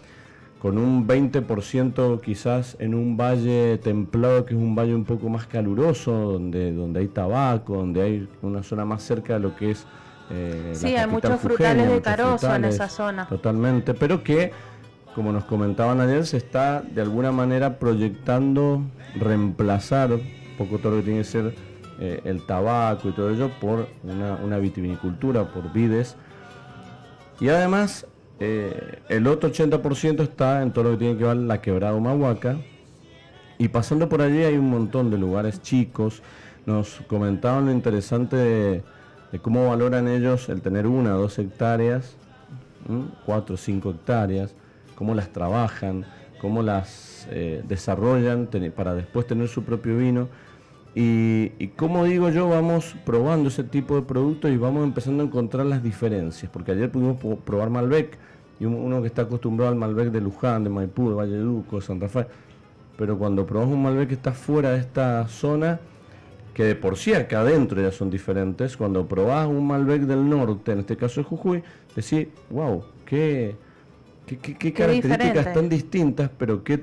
con 0.60 0.78
un 0.78 1.06
20% 1.06 2.22
quizás 2.22 2.78
en 2.80 2.96
un 2.96 3.18
valle 3.18 3.78
templado, 3.80 4.46
que 4.46 4.54
es 4.54 4.60
un 4.62 4.76
valle 4.76 4.96
un 4.96 5.04
poco 5.04 5.28
más 5.28 5.46
caluroso, 5.46 6.14
donde, 6.14 6.72
donde 6.72 7.02
hay 7.02 7.10
tabaco, 7.10 7.76
donde 7.76 8.02
hay 8.02 8.30
una 8.42 8.64
zona 8.64 8.86
más 8.86 9.04
cerca 9.04 9.34
de 9.34 9.40
lo 9.42 9.58
que 9.58 9.72
es 9.72 9.86
eh, 10.30 10.72
sí, 10.74 10.96
hay 10.96 11.08
muchos 11.08 11.40
frutales 11.40 11.90
de 11.90 12.02
carozo 12.02 12.54
en 12.56 12.66
esa 12.66 12.88
zona. 12.90 13.28
Totalmente, 13.28 13.94
pero 13.94 14.24
que, 14.24 14.52
como 15.16 15.32
nos 15.32 15.46
comentaban 15.46 16.00
ayer, 16.02 16.26
se 16.26 16.38
está 16.38 16.82
de 16.82 17.02
alguna 17.02 17.32
manera 17.32 17.78
proyectando 17.78 18.82
reemplazar 19.16 20.14
un 20.14 20.22
poco 20.58 20.80
todo 20.80 20.94
lo 20.94 20.98
que 21.00 21.04
tiene 21.04 21.20
que 21.20 21.26
ser 21.26 21.56
eh, 22.00 22.22
el 22.26 22.46
tabaco 22.46 23.10
y 23.10 23.12
todo 23.12 23.30
ello 23.30 23.52
por 23.62 23.88
una, 24.04 24.58
vitivinicultura, 24.58 25.52
por 25.52 25.72
vides. 25.72 26.16
Y 27.40 27.50
además, 27.50 28.08
eh, 28.40 29.00
el 29.10 29.28
otro 29.28 29.52
80% 29.52 30.24
está 30.24 30.62
en 30.64 30.72
todo 30.72 30.86
lo 30.86 30.92
que 30.92 30.98
tiene 30.98 31.18
que 31.18 31.26
ver 31.26 31.38
la 31.38 31.62
quebrada 31.62 31.94
Humahuaca. 31.94 32.58
Y 33.60 33.68
pasando 33.68 34.10
por 34.10 34.22
allí 34.22 34.44
hay 34.44 34.58
un 34.58 34.70
montón 34.70 35.12
de 35.12 35.18
lugares 35.18 35.62
chicos. 35.62 36.24
Nos 36.66 37.02
comentaban 37.08 37.66
lo 37.66 37.72
interesante 37.72 38.36
de 38.36 38.84
de 39.34 39.40
cómo 39.40 39.68
valoran 39.68 40.08
ellos 40.08 40.48
el 40.50 40.62
tener 40.62 40.86
una 40.86 41.16
o 41.16 41.22
dos 41.22 41.40
hectáreas, 41.40 42.16
cuatro 43.26 43.56
o 43.56 43.58
cinco 43.58 43.90
hectáreas, 43.90 44.54
cómo 44.94 45.16
las 45.16 45.30
trabajan, 45.30 46.06
cómo 46.40 46.62
las 46.62 47.28
eh, 47.32 47.64
desarrollan 47.68 48.48
para 48.76 48.94
después 48.94 49.26
tener 49.26 49.48
su 49.48 49.64
propio 49.64 49.98
vino. 49.98 50.30
Y, 50.94 51.50
como 51.76 52.04
digo 52.06 52.30
yo, 52.30 52.48
vamos 52.48 52.96
probando 53.06 53.50
ese 53.50 53.64
tipo 53.64 53.96
de 53.96 54.04
productos 54.04 54.52
y 54.52 54.58
vamos 54.58 54.84
empezando 54.84 55.24
a 55.24 55.26
encontrar 55.26 55.66
las 55.66 55.82
diferencias, 55.82 56.52
porque 56.52 56.74
ayer 56.74 56.92
pudimos 56.92 57.18
probar 57.44 57.72
Malbec, 57.72 58.20
y 58.60 58.66
uno 58.66 59.02
que 59.02 59.08
está 59.08 59.24
acostumbrado 59.24 59.72
al 59.72 59.78
Malbec 59.78 60.12
de 60.12 60.22
Luján, 60.22 60.64
de 60.64 60.70
Maipú, 60.70 61.10
de 61.10 61.16
Valleduco, 61.16 61.82
San 61.82 62.00
Rafael, 62.00 62.28
pero 62.96 63.18
cuando 63.18 63.48
probamos 63.48 63.74
un 63.74 63.82
Malbec 63.82 64.10
que 64.10 64.14
está 64.14 64.34
fuera 64.34 64.74
de 64.74 64.78
esta 64.78 65.28
zona, 65.28 65.80
que 66.54 66.64
de 66.64 66.76
por 66.76 66.98
sí 66.98 67.14
acá 67.14 67.42
adentro 67.42 67.82
ya 67.82 67.92
son 67.92 68.10
diferentes, 68.10 68.78
cuando 68.78 69.08
probás 69.08 69.48
un 69.48 69.66
Malbec 69.66 70.02
del 70.04 70.28
norte, 70.30 70.72
en 70.72 70.80
este 70.80 70.96
caso 70.96 71.22
de 71.22 71.26
Jujuy, 71.26 71.64
decís, 71.96 72.28
wow, 72.50 72.84
qué, 73.06 73.56
qué, 74.26 74.74
características 74.74 75.54
tan 75.54 75.68
distintas, 75.68 76.30
pero 76.38 76.64
que 76.64 76.82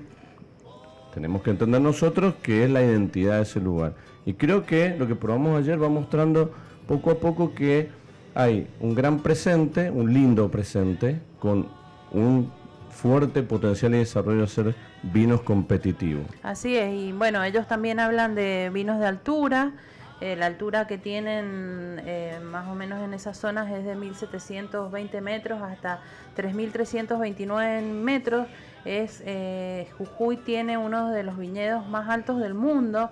tenemos 1.15 1.43
que 1.43 1.51
entender 1.51 1.81
nosotros 1.81 2.35
que 2.43 2.65
es 2.65 2.71
la 2.71 2.83
identidad 2.83 3.37
de 3.37 3.43
ese 3.43 3.61
lugar. 3.61 3.95
Y 4.27 4.35
creo 4.35 4.65
que 4.65 4.97
lo 4.99 5.07
que 5.07 5.15
probamos 5.15 5.59
ayer 5.59 5.81
va 5.81 5.89
mostrando 5.89 6.53
poco 6.87 7.11
a 7.11 7.15
poco 7.21 7.55
que 7.55 7.89
hay 8.35 8.67
un 8.81 8.95
gran 8.95 9.21
presente, 9.21 9.91
un 9.91 10.13
lindo 10.13 10.51
presente, 10.51 11.21
con 11.39 11.69
un 12.13 12.51
fuerte 12.91 13.43
potencial 13.43 13.95
y 13.95 13.99
desarrollo 13.99 14.43
de 14.43 14.47
ser 14.49 14.75
vinos 15.03 15.43
competitivos. 15.43 16.27
Así 16.43 16.77
es, 16.77 16.93
y 16.95 17.13
bueno, 17.13 17.43
ellos 17.43 17.67
también 17.67 18.01
hablan 18.01 18.35
de 18.35 18.71
vinos 18.73 18.99
de 19.01 19.07
altura. 19.07 19.73
Eh, 20.21 20.37
la 20.37 20.47
altura 20.47 20.87
que 20.87 20.99
tienen 20.99 21.99
eh, 22.05 22.39
más 22.45 22.69
o 22.69 22.75
menos 22.75 23.03
en 23.03 23.15
esas 23.15 23.39
zonas 23.39 23.73
es 23.73 23.87
de 23.87 23.97
1.720 23.97 25.21
metros 25.23 25.63
hasta 25.63 26.01
3.329 26.37 27.83
metros. 27.83 28.47
Es, 28.85 29.23
eh, 29.25 29.89
Jujuy 29.97 30.37
tiene 30.37 30.77
uno 30.77 31.11
de 31.11 31.23
los 31.23 31.39
viñedos 31.39 31.89
más 31.89 32.11
altos 32.11 32.39
del 32.39 32.53
mundo. 32.53 33.11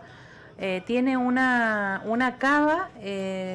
Eh, 0.60 0.82
tiene 0.86 1.16
una, 1.16 2.02
una 2.04 2.36
cava 2.36 2.90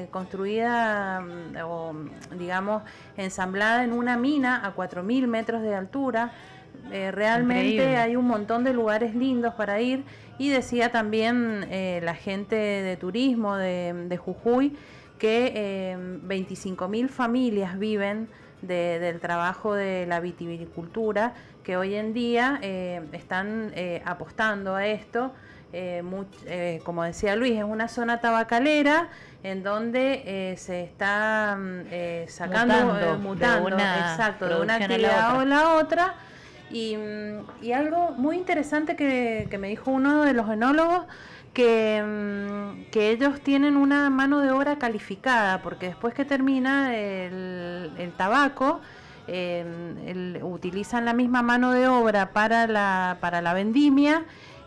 construida 0.10 1.20
mm, 1.20 1.58
o 1.66 1.94
digamos 2.40 2.82
ensamblada 3.18 3.84
en 3.84 3.92
una 3.92 4.18
mina 4.18 4.66
a 4.66 4.74
4.000 4.74 5.28
metros 5.28 5.62
de 5.62 5.76
altura. 5.76 6.32
Eh, 6.92 7.12
realmente 7.12 7.98
hay 7.98 8.16
un 8.16 8.26
montón 8.26 8.64
de 8.64 8.74
lugares 8.74 9.16
lindos 9.16 9.54
para 9.56 9.82
ir. 9.82 10.04
Y 10.38 10.50
decía 10.50 10.92
también 10.92 11.68
la 12.04 12.16
gente 12.16 12.56
de 12.56 12.98
turismo 12.98 13.56
de, 13.56 14.18
Jujuy 14.18 14.76
que 15.20 15.96
25.000 16.28 17.08
familias 17.08 17.78
viven 17.78 18.28
del 18.64 19.20
trabajo 19.20 19.76
de 19.76 20.08
la 20.08 20.20
vitivinicultura 20.20 21.36
que 21.64 21.78
hoy 21.78 21.94
en 21.94 22.14
día 22.14 22.60
están 23.12 23.72
apostando 24.06 24.74
a 24.74 24.88
esto. 24.88 25.34
Eh, 25.76 26.04
eh, 26.46 26.82
como 26.86 27.04
decía 27.04 27.36
Luis, 27.36 27.58
es 27.58 27.64
una 27.64 27.88
zona 27.88 28.20
tabacalera 28.22 29.10
en 29.42 29.64
donde 29.64 30.22
eh, 30.24 30.56
se 30.56 30.84
está 30.84 31.58
mm, 31.60 32.28
sacando, 32.28 33.18
mutando, 33.18 33.70
de 33.70 33.76
una 33.76 34.12
exacto, 34.12 34.48
de 34.48 34.62
una 34.62 34.76
actividad 34.76 35.40
o 35.40 35.46
la 35.46 35.74
otra. 35.74 36.14
Mm, 36.74 37.64
y, 37.64 37.72
algo 37.72 38.12
muy 38.18 38.36
interesante 38.36 38.96
que, 38.96 39.48
me 39.60 39.68
dijo 39.70 39.92
uno 39.92 40.24
de 40.24 40.34
los 40.34 40.50
enólogos, 40.50 41.06
que, 41.54 42.02
ellos 42.94 43.42
tienen 43.42 43.78
una 43.78 44.10
mano 44.10 44.40
de 44.40 44.52
obra 44.52 44.78
calificada, 44.80 45.62
porque 45.62 45.88
después 45.88 46.14
que 46.16 46.26
termina 46.26 46.96
el, 46.96 48.14
tabaco, 48.18 48.82
utilizan 50.42 51.06
la 51.06 51.14
misma 51.14 51.44
mano 51.44 51.72
de 51.72 51.88
obra 51.88 52.32
para 52.32 52.68
la, 52.68 53.18
para 53.22 53.42
la 53.42 53.54
vendimia 53.54 54.26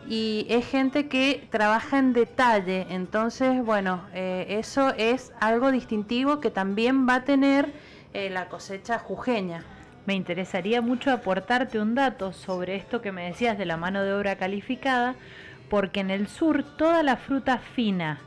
y 0.08 0.46
es 0.48 0.66
gente 0.66 1.08
que 1.08 1.46
trabaja 1.50 1.98
en 1.98 2.12
detalle. 2.12 2.86
Entonces, 2.90 3.64
bueno, 3.64 4.02
eh, 4.14 4.46
eso 4.48 4.94
es 4.96 5.32
algo 5.40 5.72
distintivo 5.72 6.38
que 6.40 6.50
también 6.50 7.08
va 7.08 7.16
a 7.16 7.24
tener 7.24 7.72
eh, 8.14 8.30
la 8.30 8.48
cosecha 8.48 8.98
jujeña. 8.98 9.64
Me 10.06 10.14
interesaría 10.14 10.80
mucho 10.80 11.10
aportarte 11.10 11.80
un 11.80 11.96
dato 11.96 12.32
sobre 12.32 12.76
esto 12.76 13.02
que 13.02 13.10
me 13.10 13.26
decías 13.26 13.58
de 13.58 13.66
la 13.66 13.76
mano 13.76 14.02
de 14.02 14.14
obra 14.14 14.36
calificada, 14.36 15.16
porque 15.68 15.98
en 15.98 16.10
el 16.10 16.28
sur 16.28 16.62
toda 16.62 17.02
la 17.02 17.16
fruta 17.16 17.58
fina, 17.58 18.20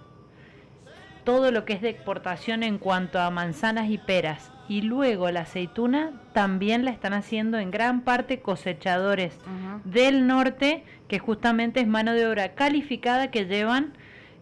todo 1.24 1.52
lo 1.52 1.64
que 1.64 1.74
es 1.74 1.82
de 1.82 1.90
exportación 1.90 2.64
en 2.64 2.80
cuanto 2.80 3.20
a 3.20 3.32
manzanas 3.32 3.90
y 3.90 3.98
peras, 3.98 4.52
y 4.68 4.82
luego 4.82 5.32
la 5.32 5.42
aceituna 5.42 6.12
también 6.34 6.84
la 6.84 6.92
están 6.92 7.14
haciendo 7.14 7.58
en 7.58 7.72
gran 7.72 8.02
parte 8.02 8.42
cosechadores 8.42 9.38
del 9.86 10.28
norte, 10.28 10.84
que 11.08 11.18
justamente 11.18 11.80
es 11.80 11.88
mano 11.88 12.14
de 12.14 12.28
obra 12.28 12.56
calificada 12.56 13.32
que 13.32 13.46
llevan 13.46 13.94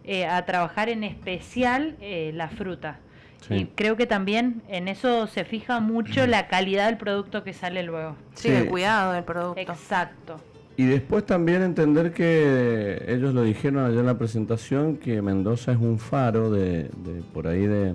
eh, 0.04 0.26
a 0.26 0.44
trabajar 0.44 0.88
en 0.88 1.04
especial 1.04 1.96
eh, 2.00 2.32
la 2.34 2.48
fruta. 2.48 2.98
Y 3.50 3.66
creo 3.66 3.96
que 3.96 4.06
también 4.06 4.62
en 4.68 4.88
eso 4.88 5.26
se 5.26 5.44
fija 5.44 5.80
mucho 5.80 6.26
la 6.26 6.48
calidad 6.48 6.86
del 6.86 6.98
producto 6.98 7.44
que 7.44 7.52
sale 7.52 7.82
luego. 7.82 8.16
Sí, 8.34 8.48
el 8.48 8.66
cuidado 8.66 9.12
del 9.12 9.24
producto. 9.24 9.60
Exacto. 9.60 10.36
Y 10.76 10.84
después 10.84 11.24
también 11.24 11.62
entender 11.62 12.12
que 12.12 13.04
ellos 13.08 13.34
lo 13.34 13.42
dijeron 13.42 13.84
allá 13.84 14.00
en 14.00 14.06
la 14.06 14.18
presentación, 14.18 14.96
que 14.96 15.22
Mendoza 15.22 15.72
es 15.72 15.78
un 15.78 15.98
faro 15.98 16.50
de 16.50 16.90
por 17.32 17.48
ahí 17.48 17.66
de, 17.66 17.94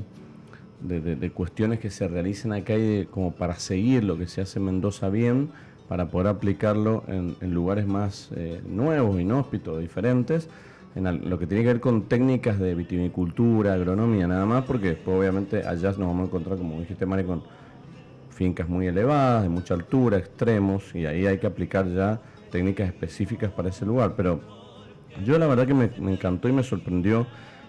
de, 0.84 1.32
cuestiones 1.32 1.80
que 1.80 1.90
se 1.90 2.08
realicen 2.08 2.54
acá 2.54 2.76
y 2.76 3.08
como 3.10 3.32
para 3.32 3.56
seguir 3.56 4.04
lo 4.04 4.18
que 4.18 4.28
se 4.28 4.42
hace 4.42 4.60
en 4.60 4.66
Mendoza 4.66 5.10
bien, 5.10 5.50
para 5.88 6.08
poder 6.10 6.28
aplicarlo 6.28 7.04
en, 7.08 7.54
lugares 7.54 7.88
más 7.88 8.30
eh, 8.36 8.62
nuevos, 8.68 9.20
inhóspitos, 9.20 9.80
diferentes, 9.80 10.50
en 10.96 11.30
lo 11.30 11.40
que 11.40 11.48
tiene 11.48 11.64
que 11.64 11.70
ver 11.70 11.80
con 11.80 12.04
técnicas 12.04 12.60
de 12.60 12.76
vitivinicultura, 12.76 13.74
agronomía, 13.74 14.28
nada 14.28 14.46
más, 14.46 14.64
porque 14.66 14.98
obviamente 15.06 15.66
allá 15.66 15.90
nos 15.90 16.00
vamos 16.00 16.22
a 16.22 16.26
encontrar, 16.26 16.58
como 16.58 16.80
dijiste 16.80 17.06
Mari, 17.06 17.24
con 17.24 17.44
fincas 18.30 18.68
muy 18.68 18.88
elevadas, 18.88 19.44
de 19.44 19.50
mucha 19.50 19.74
altura, 19.74 20.18
extremos, 20.18 20.94
y 20.94 21.06
ahí 21.06 21.26
hay 21.26 21.38
que 21.40 21.48
aplicar 21.48 21.88
ya 21.88 22.20
técnicas 22.52 22.88
específicas 22.88 23.52
para 23.52 23.70
ese 23.70 23.86
lugar. 23.86 24.14
Pero 24.16 24.42
yo 25.26 25.38
la 25.38 25.48
verdad 25.48 25.66
que 25.66 25.74
me, 25.74 25.90
me 26.00 26.14
encantó 26.14 26.48
y 26.48 26.52
me 26.52 26.64
sorprendió 26.64 27.26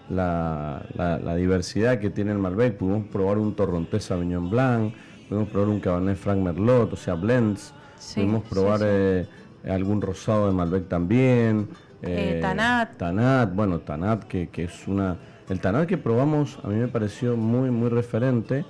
la, 0.09 0.85
la, 0.95 1.35
diversidad 1.35 1.99
que 1.99 2.09
tiene 2.09 2.31
el 2.31 2.37
Malbec. 2.37 2.77
Pudimos 2.77 3.07
probar 3.07 3.37
un 3.37 3.55
Torrontés 3.55 4.03
Sauvignon 4.03 4.49
Blanc, 4.49 4.93
pudimos 5.27 5.49
probar 5.49 5.69
un 5.69 5.79
Cabernet 5.79 6.17
Franc 6.17 6.39
Merlot, 6.39 6.93
o 6.93 6.95
sea, 6.95 7.15
blends. 7.15 7.73
pudimos 8.13 8.43
probar 8.43 8.81
eh, 8.83 9.25
algún 9.67 10.01
rosado 10.01 10.47
de 10.47 10.53
Malbec 10.53 10.87
también. 10.87 11.67
Eh, 12.01 12.39
Tanat. 12.41 12.97
Tanat, 12.97 13.53
bueno, 13.53 13.79
Tanat, 13.79 14.23
que, 14.25 14.49
que, 14.49 14.65
es 14.65 14.87
una... 14.87 15.17
El 15.49 15.59
Tanat 15.59 15.87
que 15.87 15.97
probamos 15.97 16.59
a 16.63 16.67
mí 16.67 16.75
me 16.75 16.87
pareció 16.87 17.37
muy, 17.37 17.71
muy 17.71 17.89
referente 17.89 18.65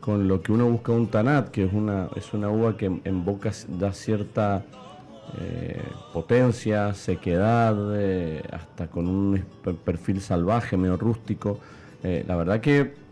con 0.00 0.26
lo 0.26 0.40
que 0.42 0.52
uno 0.52 0.66
busca 0.68 0.92
un 0.92 1.08
Tanat, 1.08 1.50
que 1.50 1.64
es 1.64 1.72
una, 1.72 2.08
es 2.16 2.32
una 2.32 2.48
uva 2.50 2.76
que 2.76 2.86
en 2.86 3.24
boca 3.24 3.50
da 3.68 3.92
cierta 3.92 4.64
eh, 5.38 5.82
potencia, 6.12 6.94
sequedad, 6.94 7.76
eh, 7.94 8.42
hasta 8.50 8.86
con 8.86 9.06
un 9.06 9.44
perfil 9.84 10.20
salvaje, 10.20 10.76
medio 10.76 10.96
rústico. 10.96 11.60
Eh, 12.02 12.24
la 12.26 12.36
verdad 12.36 12.60
que 12.60 13.08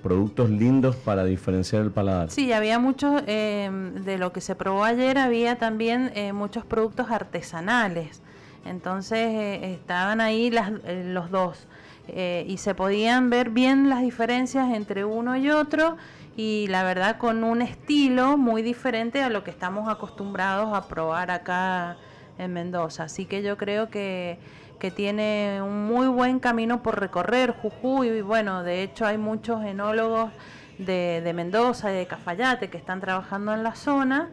productos 0.00 0.48
lindos 0.48 0.94
para 0.94 1.24
diferenciar 1.24 1.82
el 1.82 1.90
paladar. 1.90 2.30
Sí, 2.30 2.52
había 2.52 2.78
muchos, 2.78 3.26
de 3.26 4.16
lo 4.16 4.32
que 4.32 4.40
se 4.40 4.54
probó 4.54 4.84
ayer, 4.84 5.18
había 5.18 5.58
también 5.58 6.12
muchos 6.32 6.64
productos 6.64 7.10
artesanales. 7.10 8.22
Entonces 8.68 9.62
estaban 9.62 10.20
ahí 10.20 10.50
las, 10.50 10.70
los 10.84 11.30
dos. 11.30 11.66
y 12.08 12.56
se 12.58 12.74
podían 12.74 13.30
ver 13.30 13.50
bien 13.50 13.88
las 13.88 14.02
diferencias 14.02 14.72
entre 14.72 15.04
uno 15.04 15.36
y 15.36 15.50
otro 15.50 15.96
y 16.36 16.66
la 16.68 16.84
verdad 16.84 17.16
con 17.16 17.44
un 17.44 17.62
estilo 17.62 18.36
muy 18.36 18.62
diferente 18.62 19.22
a 19.22 19.30
lo 19.30 19.42
que 19.42 19.50
estamos 19.50 19.88
acostumbrados 19.88 20.76
a 20.76 20.86
probar 20.86 21.30
acá 21.30 21.96
en 22.38 22.52
Mendoza. 22.52 23.04
Así 23.04 23.24
que 23.24 23.42
yo 23.42 23.56
creo 23.56 23.88
que, 23.88 24.38
que 24.78 24.90
tiene 24.90 25.62
un 25.62 25.86
muy 25.86 26.06
buen 26.08 26.38
camino 26.38 26.82
por 26.82 27.00
recorrer 27.00 27.52
Jujuy 27.52 28.08
y 28.08 28.20
bueno, 28.20 28.62
de 28.62 28.82
hecho 28.82 29.06
hay 29.06 29.16
muchos 29.16 29.64
enólogos 29.64 30.30
de, 30.78 31.22
de 31.24 31.32
Mendoza 31.32 31.90
y 31.90 31.96
de 31.96 32.06
Cafayate 32.06 32.68
que 32.68 32.76
están 32.76 33.00
trabajando 33.00 33.54
en 33.54 33.62
la 33.62 33.74
zona. 33.74 34.28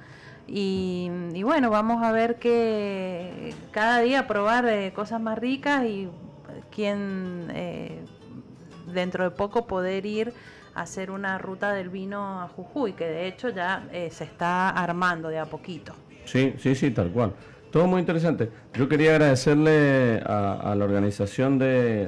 Y, 0.48 1.10
bueno, 1.44 1.70
vamos 1.70 2.04
a 2.04 2.12
ver 2.12 2.36
que 2.36 3.54
cada 3.72 4.00
día 4.00 4.28
probar 4.28 4.66
eh, 4.66 4.92
cosas 4.94 5.22
más 5.22 5.38
ricas 5.38 5.86
y 5.86 6.10
quién 6.70 7.48
eh, 7.54 8.04
dentro 8.94 9.24
de 9.24 9.32
poco 9.32 9.66
poder 9.66 10.06
ir 10.06 10.34
hacer 10.76 11.12
una 11.12 11.38
ruta 11.38 11.74
del 11.74 11.90
vino 11.90 12.42
a 12.42 12.48
Jujuy, 12.48 12.94
que 12.94 13.06
de 13.06 13.28
hecho 13.28 13.50
ya 13.50 13.88
eh, 13.92 14.10
se 14.12 14.24
está 14.24 14.70
armando 14.70 15.30
de 15.30 15.40
a 15.40 15.46
poquito. 15.46 15.94
Sí, 16.26 16.54
sí, 16.58 16.76
sí, 16.76 16.92
tal 16.92 17.10
cual. 17.12 17.34
Todo 17.72 17.88
muy 17.88 18.00
interesante. 18.00 18.50
Yo 18.76 18.88
quería 18.88 19.12
agradecerle 19.12 20.22
a, 20.26 20.76
la 20.78 20.86
organización 20.86 21.58
de, 21.58 22.08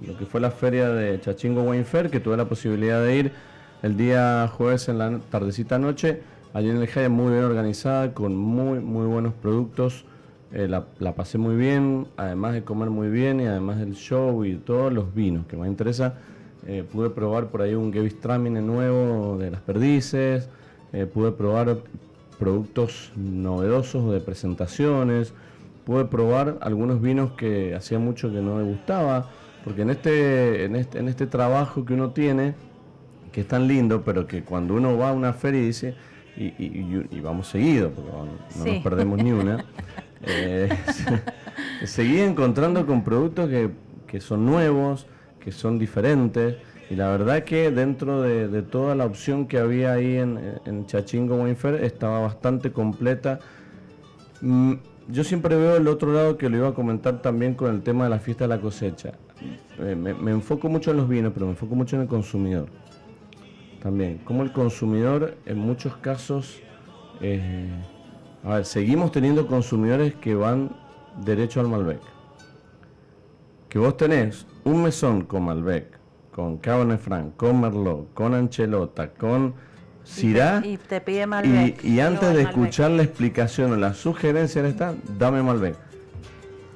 lo 0.00 0.16
que 0.16 0.24
fue 0.24 0.40
la 0.40 0.50
feria 0.50 0.88
de 0.88 1.20
Chachingo 1.20 1.62
Wine 1.62 1.84
Fair, 1.84 2.08
que 2.08 2.20
tuve 2.20 2.38
la 2.38 2.46
posibilidad 2.46 3.02
de 3.02 3.16
ir 3.16 3.32
el 3.82 3.98
día 3.98 4.48
jueves 4.48 4.88
en 4.88 4.98
la 4.98 5.18
tardecita 5.30 5.78
noche. 5.78 6.22
Allí 6.54 6.70
en 6.70 6.78
el 6.78 6.86
Jaya 6.86 7.10
muy 7.10 7.32
bien 7.32 7.44
organizada, 7.44 8.14
con 8.14 8.34
muy, 8.34 8.80
muy 8.80 9.06
buenos 9.06 9.34
productos. 9.34 10.06
Eh, 10.52 10.68
la, 10.68 10.86
la, 11.00 11.14
pasé 11.14 11.36
muy 11.36 11.56
bien, 11.56 12.06
además 12.16 12.54
de 12.54 12.64
comer 12.64 12.88
muy 12.88 13.08
bien 13.08 13.40
y 13.40 13.46
además 13.46 13.78
del 13.78 13.94
show 13.94 14.44
y 14.44 14.54
todos 14.54 14.92
los 14.92 15.12
vinos, 15.14 15.46
que 15.46 15.56
me 15.56 15.66
interesa 15.66 16.14
eh, 16.66 16.82
pude 16.90 17.10
probar 17.10 17.48
por 17.48 17.60
ahí 17.60 17.74
un 17.74 17.92
Gewürztraminer 17.92 18.62
nuevo 18.62 19.36
de 19.36 19.50
las 19.50 19.60
perdices, 19.60 20.48
eh, 20.94 21.04
pude 21.04 21.30
probar 21.32 21.76
productos 22.38 23.12
novedosos 23.16 24.10
de 24.10 24.20
presentaciones, 24.20 25.34
pude 25.84 26.06
probar 26.06 26.56
algunos 26.62 27.02
vinos 27.02 27.32
que 27.32 27.74
hacía 27.74 27.98
mucho 27.98 28.32
que 28.32 28.40
no 28.40 28.56
me 28.56 28.62
gustaba, 28.62 29.28
porque 29.62 29.82
en 29.82 29.90
este, 29.90 30.64
en 30.64 30.76
este, 30.76 30.98
en 31.00 31.08
este 31.08 31.26
trabajo 31.26 31.84
que 31.84 31.92
uno 31.92 32.12
tiene, 32.12 32.54
que 33.30 33.42
es 33.42 33.48
tan 33.48 33.68
lindo, 33.68 34.02
pero 34.02 34.26
que 34.26 34.42
cuando 34.42 34.74
uno 34.74 34.96
va 34.96 35.10
a 35.10 35.12
una 35.12 35.34
feria 35.34 35.60
y 35.60 35.66
dice, 35.66 35.94
y, 36.36 37.20
vamos 37.20 37.48
seguido, 37.48 37.90
porque 37.90 38.10
no, 38.10 38.64
nos 38.64 38.82
perdemos 38.82 39.22
ni 39.22 39.32
una, 39.32 39.64
eh, 40.22 40.68
seguí 41.84 42.20
encontrando 42.20 42.86
con 42.86 43.04
productos 43.04 43.48
que, 43.48 43.70
que 44.06 44.20
son 44.20 44.44
nuevos, 44.44 45.06
que 45.40 45.52
son 45.52 45.78
diferentes. 45.78 46.56
Y 46.90 46.96
la 46.96 47.08
verdad 47.08 47.44
que 47.44 47.70
dentro 47.70 48.20
de, 48.20 48.62
toda 48.62 48.94
la 48.94 49.06
opción 49.06 49.46
que 49.46 49.58
había 49.58 49.94
ahí 49.94 50.16
en, 50.16 50.38
en 50.66 50.86
Chachingo 50.86 51.36
Winfer 51.36 51.82
estaba 51.82 52.20
bastante 52.20 52.72
completa. 52.72 53.38
Mm, 54.42 54.74
yo 55.08 55.24
siempre 55.24 55.56
veo 55.56 55.76
el 55.76 55.88
otro 55.88 56.12
lado 56.12 56.36
que 56.36 56.48
lo 56.48 56.56
iba 56.56 56.68
a 56.68 56.74
comentar 56.74 57.20
también 57.20 57.54
con 57.54 57.74
el 57.74 57.82
tema 57.82 58.04
de 58.04 58.10
la 58.10 58.18
fiesta 58.18 58.44
de 58.44 58.48
la 58.48 58.60
cosecha. 58.60 59.12
Eh, 59.78 59.94
me, 59.94 60.30
enfoco 60.30 60.68
mucho 60.68 60.90
en 60.92 60.98
los 60.98 61.08
vinos, 61.08 61.32
pero 61.34 61.46
me 61.46 61.52
enfoco 61.52 61.74
mucho 61.74 61.96
en 61.96 62.02
el 62.02 62.08
consumidor. 62.08 62.68
También, 63.84 64.16
como 64.24 64.42
el 64.42 64.50
consumidor 64.50 65.36
en 65.44 65.58
muchos 65.58 65.94
casos, 65.98 66.58
eh, 67.20 67.68
a 68.42 68.54
ver, 68.54 68.64
seguimos 68.64 69.12
teniendo 69.12 69.46
consumidores 69.46 70.14
que 70.14 70.34
van 70.34 70.74
derecho 71.22 71.60
al 71.60 71.68
Malbec. 71.68 72.00
Que 73.68 73.78
vos 73.78 73.94
tenés 73.98 74.46
un 74.64 74.84
mesón 74.84 75.26
con 75.26 75.44
Malbec, 75.44 75.98
con 76.32 76.56
Cabernet 76.56 76.98
Franc, 76.98 77.36
con 77.36 77.60
Merlot, 77.60 78.14
con 78.14 78.32
Anchelota, 78.32 79.12
con 79.12 79.52
Syrah, 80.02 80.62
y, 80.64 80.78
te, 80.78 81.02
pide 81.02 81.26
Malbec, 81.26 81.84
y, 81.84 82.00
antes 82.00 82.32
de 82.32 82.40
escuchar 82.40 82.90
la 82.90 83.02
explicación 83.02 83.72
o 83.72 83.76
la 83.76 83.92
sugerencia 83.92 84.62
de 84.62 84.70
esta, 84.70 84.94
dame 85.18 85.42
Malbec. 85.42 85.76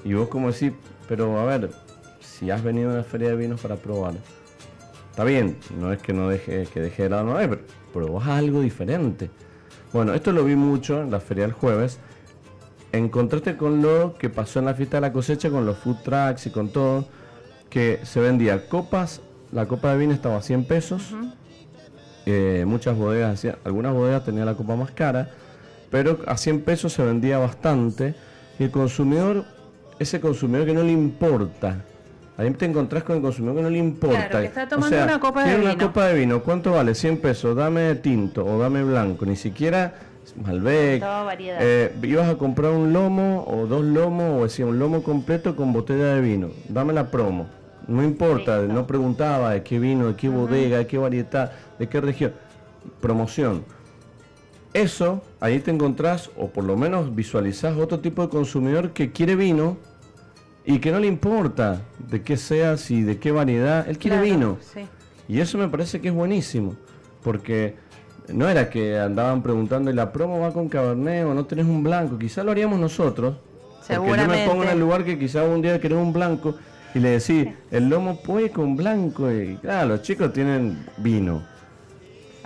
Y 0.05 0.13
vos 0.13 0.29
como 0.29 0.53
decís, 0.53 0.73
pero 1.09 1.39
a 1.41 1.47
ver, 1.47 1.71
si 2.21 2.51
has 2.51 2.63
venido 2.63 2.91
a 2.91 2.95
una 2.97 3.03
feria 3.03 3.31
de 3.31 3.37
vinos 3.37 3.63
para 3.63 3.77
probar, 3.77 4.13
está 5.19 5.27
bien, 5.27 5.57
no 5.81 5.93
es 5.93 6.01
que 6.01 6.13
no 6.13 6.29
deje, 6.29 6.69
que 6.73 6.81
deje 6.81 7.03
de 7.03 7.09
lado 7.09 7.25
Malbec, 7.25 7.51
pero, 7.51 7.63
pero 7.93 8.07
vos 8.07 8.29
algo 8.29 8.61
diferente. 8.61 9.29
Bueno, 9.93 10.15
esto 10.15 10.31
lo 10.31 10.45
vi 10.45 10.55
mucho 10.55 11.03
en 11.03 11.11
la 11.11 11.19
feria 11.19 11.43
del 11.43 11.55
jueves. 11.55 11.99
Encontraste 12.93 13.57
con 13.57 13.83
lo 13.83 14.15
que 14.15 14.31
pasó 14.31 14.61
en 14.61 14.67
la 14.67 14.75
fiesta 14.75 14.99
de 14.99 15.01
la 15.01 15.13
cosecha, 15.13 15.51
con 15.51 15.67
los 15.67 15.77
food 15.79 15.97
trucks 16.05 16.47
y 16.47 16.51
con 16.51 16.69
todo 16.69 17.05
que 17.69 17.99
se 18.05 18.21
vendía 18.21 18.69
copas, 18.69 19.21
la 19.51 19.67
copa 19.67 19.91
de 19.91 19.99
vino 19.99 20.13
estaba 20.13 20.37
a 20.37 20.41
100 20.41 20.65
pesos, 20.67 21.13
eh, 22.25 22.63
muchas 22.65 22.97
bodegas, 22.97 23.45
algunas 23.65 23.95
bodegas 23.95 24.25
tenían 24.25 24.47
la 24.47 24.55
copa 24.55 24.77
más 24.77 24.93
cara, 24.93 25.33
pero 25.91 26.21
a 26.29 26.37
100 26.37 26.61
pesos 26.61 26.93
se 26.93 27.03
vendía 27.03 27.39
bastante 27.39 28.15
y 28.61 28.63
el 28.63 28.71
consumidor, 28.71 29.47
ese 29.99 30.21
consumidor 30.21 30.65
que 30.65 30.75
no 30.75 30.85
le 30.85 30.93
importa, 30.93 31.85
ahí 32.39 32.51
te 32.53 32.65
encontrás 32.65 33.03
con 33.03 33.17
el 33.17 33.23
consumidor 33.23 33.57
que 33.57 33.63
no 33.63 33.71
le 33.71 33.79
importa. 33.79 34.29
Claro, 34.29 34.39
que 34.41 34.47
está 34.47 34.69
tomando 34.69 34.97
una 35.03 35.21
copa 35.21 35.45
de 35.45 35.57
vino. 35.57 35.71
una 35.73 35.87
copa 35.87 36.07
de 36.07 36.19
vino, 36.19 36.43
¿cuánto 36.43 36.73
vale? 36.73 36.95
100 36.95 37.19
pesos, 37.19 37.55
dame 37.55 37.95
tinto 37.97 38.47
o 38.47 38.59
dame 38.59 38.83
blanco, 38.83 39.27
ni 39.27 39.37
siquiera 39.37 39.93
Malbec. 40.37 41.03
Eh, 41.39 41.93
ibas 42.03 42.29
a 42.29 42.37
comprar 42.37 42.73
un 42.73 42.93
lomo 42.93 43.45
o 43.47 43.67
dos 43.67 43.85
lomos 43.85 44.41
o 44.41 44.45
decía 44.45 44.67
un 44.67 44.79
lomo 44.79 45.03
completo 45.03 45.57
con 45.57 45.73
botella 45.73 46.15
de 46.15 46.21
vino, 46.21 46.51
dame 46.69 46.93
la 46.93 47.11
promo. 47.11 47.49
No 47.89 48.05
importa, 48.05 48.59
no 48.59 48.87
preguntaba 48.87 49.53
de 49.53 49.63
qué 49.63 49.79
vino, 49.79 50.09
de 50.09 50.15
qué 50.15 50.29
bodega, 50.29 50.79
de 50.79 50.87
qué 50.87 50.99
variedad, 50.99 51.53
de 51.79 51.89
qué 51.89 52.01
región. 52.01 52.35
Promoción. 53.01 53.65
Eso, 54.75 55.23
ahí 55.41 55.59
te 55.61 55.71
encontrás, 55.71 56.31
o 56.37 56.49
por 56.49 56.65
lo 56.65 56.77
menos 56.77 57.15
visualizás 57.15 57.77
otro 57.79 58.01
tipo 58.01 58.23
de 58.23 58.29
consumidor 58.29 58.91
que 58.91 59.11
quiere 59.11 59.35
vino 59.35 59.79
y 60.65 60.79
que 60.79 60.93
no 60.93 60.99
le 60.99 61.07
importa 61.07 61.83
de 61.99 62.23
qué 62.23 62.37
sea, 62.37 62.77
si 62.77 63.03
de 63.03 63.19
qué 63.19 63.31
variedad, 63.31 63.89
él 63.89 63.99
quiere 63.99 64.21
vino. 64.21 64.59
Y 65.29 65.41
eso 65.41 65.59
me 65.59 65.69
parece 65.69 66.01
que 66.01 66.09
es 66.09 66.15
buenísimo, 66.15 66.77
porque 67.23 67.77
no 68.29 68.49
era 68.49 68.69
que 68.71 68.99
andaban 68.99 69.43
preguntando, 69.43 69.91
¿y 69.91 69.95
la 69.95 70.13
promo 70.13 70.41
va 70.41 70.53
con 70.53 70.69
Cabernet 70.69 71.25
o 71.25 71.35
no 71.35 71.47
tenés 71.47 71.67
un 71.67 71.83
blanco? 71.83 72.19
Quizá 72.19 72.43
lo 72.45 72.51
haríamos 72.51 72.79
nosotros. 72.79 73.37
Porque 73.87 74.17
yo 74.19 74.29
me 74.29 74.47
pongo 74.47 74.65
en 74.65 74.71
el 74.71 74.81
lugar 74.81 75.05
que 75.05 75.19
quizá 75.19 75.45
un 75.45 75.63
día 75.63 75.81
querés 75.81 75.99
un 75.99 76.13
blanco 76.13 76.55
y 76.95 76.99
le 77.01 77.11
decís, 77.19 77.49
el 77.71 77.89
lomo 77.89 78.21
puede 78.21 78.51
con 78.51 78.77
blanco, 78.77 79.31
y 79.31 79.57
claro, 79.57 79.89
los 79.89 80.03
chicos 80.03 80.33
tienen 80.33 80.85
vino. 80.99 81.43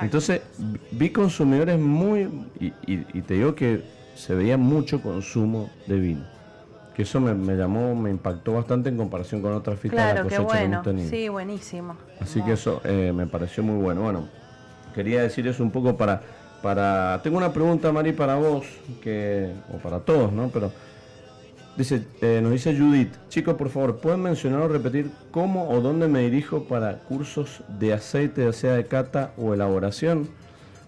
Entonces, 0.01 0.43
vi 0.91 1.11
consumidores 1.11 1.79
muy, 1.79 2.29
y, 2.61 3.23
te 3.23 3.35
digo 3.35 3.55
que 3.55 3.85
se 4.15 4.35
veía 4.35 4.57
mucho 4.57 5.01
consumo 5.01 5.71
de 5.87 5.99
vino. 5.99 6.32
Que 7.03 7.09
eso 7.09 7.21
me, 7.21 7.57
llamó, 7.57 7.97
me 7.97 8.11
impactó 8.11 8.53
bastante 8.53 8.89
en 8.89 8.97
comparación 8.97 9.43
con 9.43 9.53
otras 9.55 9.77
fiestas 9.81 10.07
de 10.07 10.15
la 10.15 10.23
cosecha 10.23 10.47
que 10.47 10.65
hemos 10.65 10.83
tenido. 10.85 11.11
Sí, 11.11 11.29
buenísimo. 11.29 11.97
Así 12.21 12.41
que 12.43 12.53
eso 12.53 12.81
eh, 12.85 13.13
me 13.13 13.27
pareció 13.27 13.65
muy 13.65 13.83
bueno. 13.83 14.03
Bueno, 14.03 14.29
quería 14.95 15.23
decir 15.23 15.49
eso 15.49 15.65
un 15.65 15.73
poco 15.73 15.97
para, 15.97 16.23
para. 16.63 17.21
Tengo 17.25 17.39
una 17.39 17.53
pregunta, 17.53 17.91
Mari, 17.91 18.13
para 18.13 18.37
vos, 18.37 18.67
que, 19.03 19.53
o 19.75 19.79
para 19.79 19.99
todos, 19.99 20.33
¿no? 20.33 20.49
Pero 20.51 20.71
Dice, 21.77 22.05
eh, 22.21 22.41
nos 22.41 22.53
dice 22.53 22.77
Judith, 22.77 23.15
chicos, 23.31 23.55
por 23.55 23.71
favor, 23.71 23.97
¿pueden 23.97 24.21
mencionar 24.21 24.61
o 24.61 24.69
repetir 24.69 25.11
cómo 25.31 25.71
o 25.71 25.81
dónde 25.81 26.07
me 26.07 26.21
dirijo 26.21 26.65
para 26.65 26.99
cursos 26.99 27.65
de 27.81 27.95
aceite, 27.95 28.45
ya 28.45 28.53
sea 28.53 28.75
de 28.75 28.85
cata 28.85 29.33
o 29.39 29.55
elaboración? 29.55 30.29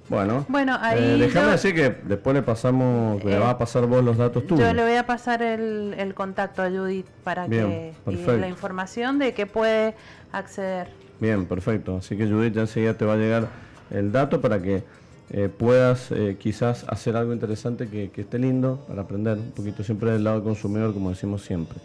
Bueno, 0.08 0.44
bueno 0.48 0.76
ahí 0.80 0.98
eh, 0.98 1.16
déjame 1.18 1.52
decir 1.52 1.74
que 1.74 1.90
después 1.90 2.34
le 2.34 2.42
pasamos, 2.42 3.24
le 3.24 3.38
va 3.38 3.48
a 3.48 3.52
eh, 3.52 3.56
pasar 3.58 3.86
vos 3.86 4.04
los 4.04 4.16
datos 4.16 4.46
tuyos. 4.46 4.66
Yo 4.66 4.74
le 4.74 4.82
voy 4.82 4.96
a 4.96 5.06
pasar 5.06 5.42
el, 5.42 6.14
contacto 6.14 6.62
a 6.62 6.70
Judith 6.70 7.06
para 7.22 7.48
que 7.48 7.92
y 8.06 8.16
la 8.16 8.48
información 8.48 9.18
de 9.18 9.32
que 9.32 9.46
puede 9.46 9.94
acceder. 10.32 10.88
Bien, 11.20 11.46
perfecto. 11.46 11.96
Así 11.96 12.16
que 12.16 12.26
Judith 12.26 12.54
ya 12.54 12.62
enseguida 12.62 12.94
te 12.94 13.04
va 13.04 13.14
a 13.14 13.16
llegar 13.16 13.48
el 13.90 14.12
dato 14.12 14.40
para 14.40 14.60
que 14.60 14.84
eh, 15.30 15.48
puedas 15.48 16.10
eh, 16.12 16.36
quizás 16.38 16.84
hacer 16.88 17.16
algo 17.16 17.32
interesante 17.32 17.88
que, 17.88 18.10
esté 18.14 18.38
lindo 18.38 18.84
para 18.86 19.02
aprender 19.02 19.38
un 19.38 19.52
poquito 19.52 19.82
siempre 19.82 20.10
del 20.10 20.22
lado 20.22 20.36
del 20.36 20.44
consumidor, 20.44 20.92
como 20.92 21.10
decimos 21.10 21.42
siempre. 21.42 21.78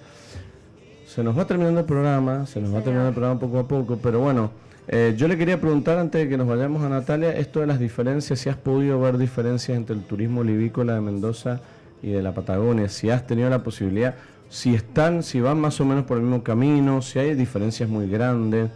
Se 1.07 1.23
nos 1.23 1.37
va 1.37 1.45
terminando 1.45 1.79
el 1.79 1.85
programa, 1.85 2.45
se 2.45 2.59
nos 2.59 2.73
va 2.73 2.81
terminando 2.81 3.09
el 3.09 3.15
programa 3.15 3.39
poco 3.39 3.59
a 3.59 3.67
poco, 3.67 3.97
pero 3.97 4.19
bueno, 4.19 4.51
eh, 4.89 5.13
yo 5.15 5.27
le 5.27 5.37
quería 5.37 5.61
preguntar 5.61 5.97
antes 5.97 6.21
de 6.21 6.29
que 6.29 6.37
nos 6.37 6.47
vayamos 6.47 6.83
a 6.83 6.89
Natalia, 6.89 7.31
esto 7.31 7.61
de 7.61 7.67
las 7.67 7.79
diferencias, 7.79 8.39
si 8.39 8.49
has 8.49 8.57
podido 8.57 8.99
ver 8.99 9.17
diferencias 9.17 9.77
entre 9.77 9.95
el 9.95 10.03
turismo 10.03 10.41
olivícola 10.41 10.95
de 10.95 11.01
Mendoza 11.01 11.61
y 12.03 12.11
de 12.11 12.21
la 12.21 12.33
Patagonia, 12.33 12.89
si 12.89 13.09
has 13.09 13.25
tenido 13.25 13.49
la 13.49 13.63
posibilidad, 13.63 14.15
si 14.49 14.75
están, 14.75 15.23
si 15.23 15.39
van 15.39 15.61
más 15.61 15.79
o 15.79 15.85
menos 15.85 16.05
por 16.05 16.17
el 16.17 16.23
mismo 16.23 16.43
camino, 16.43 17.01
si 17.01 17.19
hay 17.19 17.35
diferencias 17.35 17.87
muy 17.87 18.09
grandes. 18.09 18.69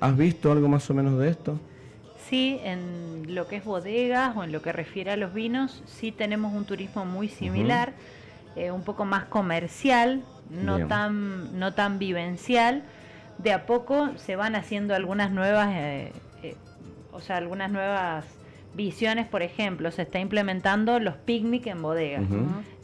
¿Has 0.00 0.16
visto 0.16 0.50
algo 0.50 0.68
más 0.68 0.90
o 0.90 0.94
menos 0.94 1.18
de 1.18 1.28
esto? 1.28 1.58
sí, 2.32 2.58
en 2.64 3.34
lo 3.34 3.46
que 3.46 3.56
es 3.56 3.64
bodegas 3.64 4.34
o 4.38 4.42
en 4.42 4.52
lo 4.52 4.62
que 4.62 4.72
refiere 4.72 5.10
a 5.10 5.18
los 5.18 5.34
vinos, 5.34 5.82
sí 5.84 6.12
tenemos 6.12 6.54
un 6.54 6.64
turismo 6.64 7.04
muy 7.04 7.28
similar, 7.28 7.92
eh, 8.56 8.70
un 8.70 8.84
poco 8.84 9.04
más 9.04 9.26
comercial, 9.26 10.22
no 10.48 10.86
tan, 10.86 11.58
no 11.58 11.74
tan 11.74 11.98
vivencial. 11.98 12.84
De 13.38 13.52
a 13.52 13.66
poco 13.66 14.10
se 14.16 14.36
van 14.36 14.54
haciendo 14.54 14.94
algunas 14.94 15.32
nuevas, 15.32 15.70
eh, 15.72 16.12
eh, 16.42 16.56
o 17.12 17.20
sea, 17.20 17.36
algunas 17.36 17.70
nuevas 17.70 18.24
visiones, 18.74 19.26
por 19.26 19.42
ejemplo, 19.42 19.90
se 19.90 20.02
está 20.02 20.18
implementando 20.18 20.98
los 21.00 21.16
picnic 21.16 21.66
en 21.66 21.82
bodegas, 21.82 22.24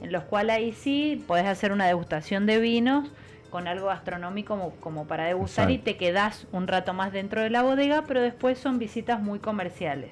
en 0.01 0.13
los 0.13 0.25
cuales 0.25 0.57
ahí 0.57 0.73
sí 0.73 1.23
puedes 1.27 1.47
hacer 1.47 1.73
una 1.73 1.87
degustación 1.87 2.47
de 2.47 2.59
vinos 2.59 3.11
con 3.51 3.67
algo 3.67 3.87
gastronómico 3.87 4.75
como, 4.81 5.07
para 5.07 5.25
degustar 5.25 5.71
y 5.71 5.79
te 5.79 5.97
quedas 5.97 6.47
un 6.53 6.67
rato 6.67 6.93
más 6.93 7.13
dentro 7.13 7.41
de 7.41 7.51
la 7.51 7.63
bodega, 7.63 8.05
pero 8.07 8.21
después 8.21 8.59
son 8.59 8.79
visitas 8.79 9.23
muy 9.23 9.39
comerciales. 9.39 10.11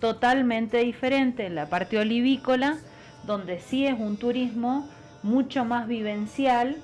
Totalmente 0.00 0.78
diferente 0.78 1.46
en 1.46 1.54
la 1.54 1.66
parte 1.66 1.98
olivícola, 1.98 2.76
donde 3.24 3.58
sí 3.60 3.86
es 3.86 3.98
un 3.98 4.16
turismo 4.16 4.88
mucho 5.22 5.64
más 5.64 5.88
vivencial 5.88 6.76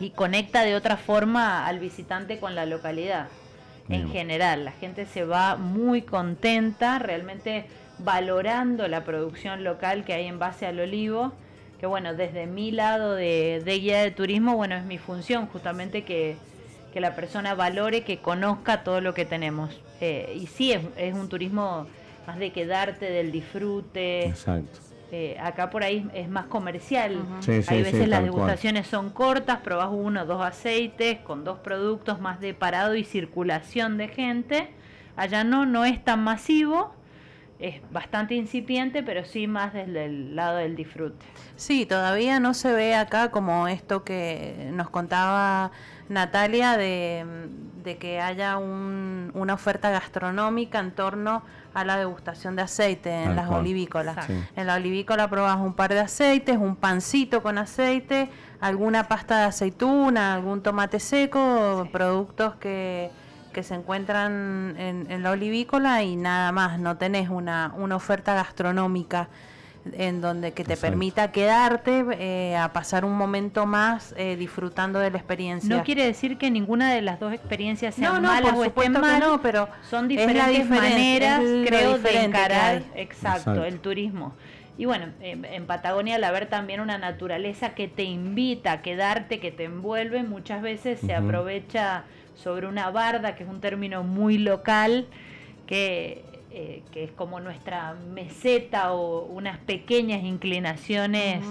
y 0.00 0.10
conecta 0.10 0.62
de 0.62 0.74
otra 0.74 0.96
forma 0.96 1.66
al 1.66 1.78
visitante 1.78 2.38
con 2.38 2.54
la 2.54 2.66
localidad. 2.66 3.28
En 3.88 4.10
general, 4.10 4.64
la 4.64 4.72
gente 4.72 5.06
se 5.06 5.24
va 5.24 5.56
muy 5.56 6.02
contenta, 6.02 6.98
realmente 6.98 7.66
valorando 7.98 8.88
la 8.88 9.04
producción 9.04 9.64
local 9.64 10.04
que 10.04 10.14
hay 10.14 10.26
en 10.26 10.38
base 10.38 10.66
al 10.66 10.80
olivo 10.80 11.32
que 11.82 11.88
bueno, 11.88 12.14
desde 12.14 12.46
mi 12.46 12.70
lado 12.70 13.16
de, 13.16 13.60
guía 13.64 14.02
de 14.04 14.12
turismo, 14.12 14.54
bueno, 14.54 14.76
es 14.76 14.84
mi 14.84 14.98
función 14.98 15.48
justamente 15.48 16.04
que, 16.04 16.36
la 16.94 17.16
persona 17.16 17.56
valore, 17.56 18.04
que 18.04 18.18
conozca 18.18 18.84
todo 18.84 19.00
lo 19.00 19.14
que 19.14 19.24
tenemos. 19.24 19.80
Eh, 20.00 20.38
y 20.40 20.46
sí, 20.46 20.70
es, 20.70 21.12
un 21.12 21.28
turismo 21.28 21.88
más 22.24 22.38
de 22.38 22.52
quedarte, 22.52 23.10
del 23.10 23.32
disfrute. 23.32 24.26
Exacto. 24.26 24.78
Eh, 25.14 25.36
acá 25.38 25.68
por 25.68 25.82
ahí 25.84 26.08
es 26.14 26.28
más 26.30 26.46
comercial. 26.46 27.22
Hay 27.68 27.82
veces 27.82 28.08
las 28.08 28.22
degustaciones 28.22 28.86
son 28.86 29.10
cortas, 29.10 29.58
probás 29.58 29.90
uno 29.92 30.22
o 30.22 30.24
dos 30.24 30.42
aceites 30.42 31.18
con 31.18 31.44
dos 31.44 31.58
productos 31.58 32.18
más 32.18 32.40
de 32.40 32.54
parado 32.54 32.96
y 32.96 33.04
circulación 33.04 33.98
de 33.98 34.08
gente. 34.08 34.70
Allá 35.14 35.44
no, 35.44 35.66
no 35.66 35.84
es 35.84 36.02
tan 36.02 36.24
masivo 36.24 36.94
es 37.62 37.80
bastante 37.92 38.34
incipiente, 38.34 39.04
pero 39.04 39.24
sí 39.24 39.46
más 39.46 39.72
desde 39.72 40.06
el 40.06 40.34
lado 40.34 40.56
del 40.56 40.74
disfrute. 40.74 41.24
Sí, 41.54 41.86
todavía 41.86 42.40
no 42.40 42.54
se 42.54 42.72
ve 42.72 42.96
acá 42.96 43.30
como 43.30 43.68
esto 43.68 44.02
que 44.02 44.70
nos 44.72 44.90
contaba 44.90 45.70
Natalia 46.08 46.76
de, 46.76 47.24
que 48.00 48.20
haya 48.20 48.58
una 48.58 49.54
oferta 49.54 49.90
gastronómica 49.90 50.80
en 50.80 50.90
torno 50.90 51.30
a 51.36 51.42
la 51.74 51.96
degustación 51.96 52.56
de 52.56 52.62
aceite 52.62 53.24
en 53.24 53.36
las 53.36 53.48
olivícolas. 53.50 54.28
En 54.56 54.66
la 54.66 54.74
olivícola 54.74 55.28
probas 55.28 55.56
un 55.56 55.74
par 55.74 55.92
de 55.92 56.00
aceites, 56.00 56.56
un 56.56 56.76
pancito 56.76 57.42
con 57.42 57.58
aceite, 57.58 58.30
alguna 58.60 59.08
pasta 59.08 59.38
de 59.38 59.44
aceituna, 59.44 60.34
algún 60.34 60.62
tomate 60.62 61.00
seco, 61.00 61.88
productos 61.92 62.54
que 62.56 63.10
que 63.52 63.62
se 63.62 63.74
encuentran 63.74 64.74
en, 64.78 65.22
la 65.22 65.30
olivícola 65.30 66.02
y 66.02 66.16
nada 66.16 66.50
más, 66.52 66.78
no 66.80 66.96
tenés 66.96 67.28
una, 67.28 67.72
una 67.76 67.96
oferta 67.96 68.34
gastronómica 68.34 69.28
en 69.92 70.20
donde 70.20 70.52
que 70.52 70.64
te 70.64 70.76
permita 70.76 71.32
quedarte 71.32 72.04
eh, 72.12 72.56
a 72.56 72.72
pasar 72.72 73.04
un 73.04 73.16
momento 73.16 73.66
más 73.66 74.14
eh, 74.16 74.36
disfrutando 74.36 74.98
de 74.98 75.10
la 75.10 75.18
experiencia. 75.18 75.76
No 75.76 75.82
quiere 75.82 76.04
decir 76.04 76.38
que 76.38 76.50
ninguna 76.50 76.92
de 76.92 77.02
las 77.02 77.18
dos 77.18 77.32
experiencias 77.32 77.94
sean 77.94 78.22
malas 78.22 78.54
o 78.54 78.64
estén 78.64 78.92
mal, 78.92 79.20
no, 79.20 79.42
pero 79.42 79.68
son 79.90 80.08
diferentes 80.08 80.68
maneras, 80.68 81.40
creo, 81.66 81.98
de 81.98 82.24
encarar 82.24 82.82
exacto, 82.94 83.64
el 83.64 83.80
turismo. 83.80 84.34
Y 84.78 84.86
bueno, 84.86 85.06
en, 85.20 85.66
Patagonia 85.66 86.16
al 86.16 86.24
haber 86.24 86.46
también 86.46 86.80
una 86.80 86.96
naturaleza 86.96 87.74
que 87.74 87.88
te 87.88 88.04
invita 88.04 88.72
a 88.72 88.82
quedarte, 88.82 89.38
que 89.38 89.52
te 89.52 89.64
envuelve, 89.64 90.22
muchas 90.22 90.62
veces 90.62 90.98
se 91.00 91.14
aprovecha 91.14 92.04
sobre 92.34 92.66
una 92.66 92.90
barda, 92.90 93.36
que 93.36 93.44
es 93.44 93.50
un 93.50 93.60
término 93.60 94.02
muy 94.02 94.38
local, 94.38 95.06
que, 95.66 96.24
eh, 96.54 96.82
que 96.92 97.04
es 97.04 97.10
como 97.12 97.40
nuestra 97.40 97.94
meseta 98.12 98.92
o 98.92 99.24
unas 99.26 99.58
pequeñas 99.58 100.22
inclinaciones 100.22 101.44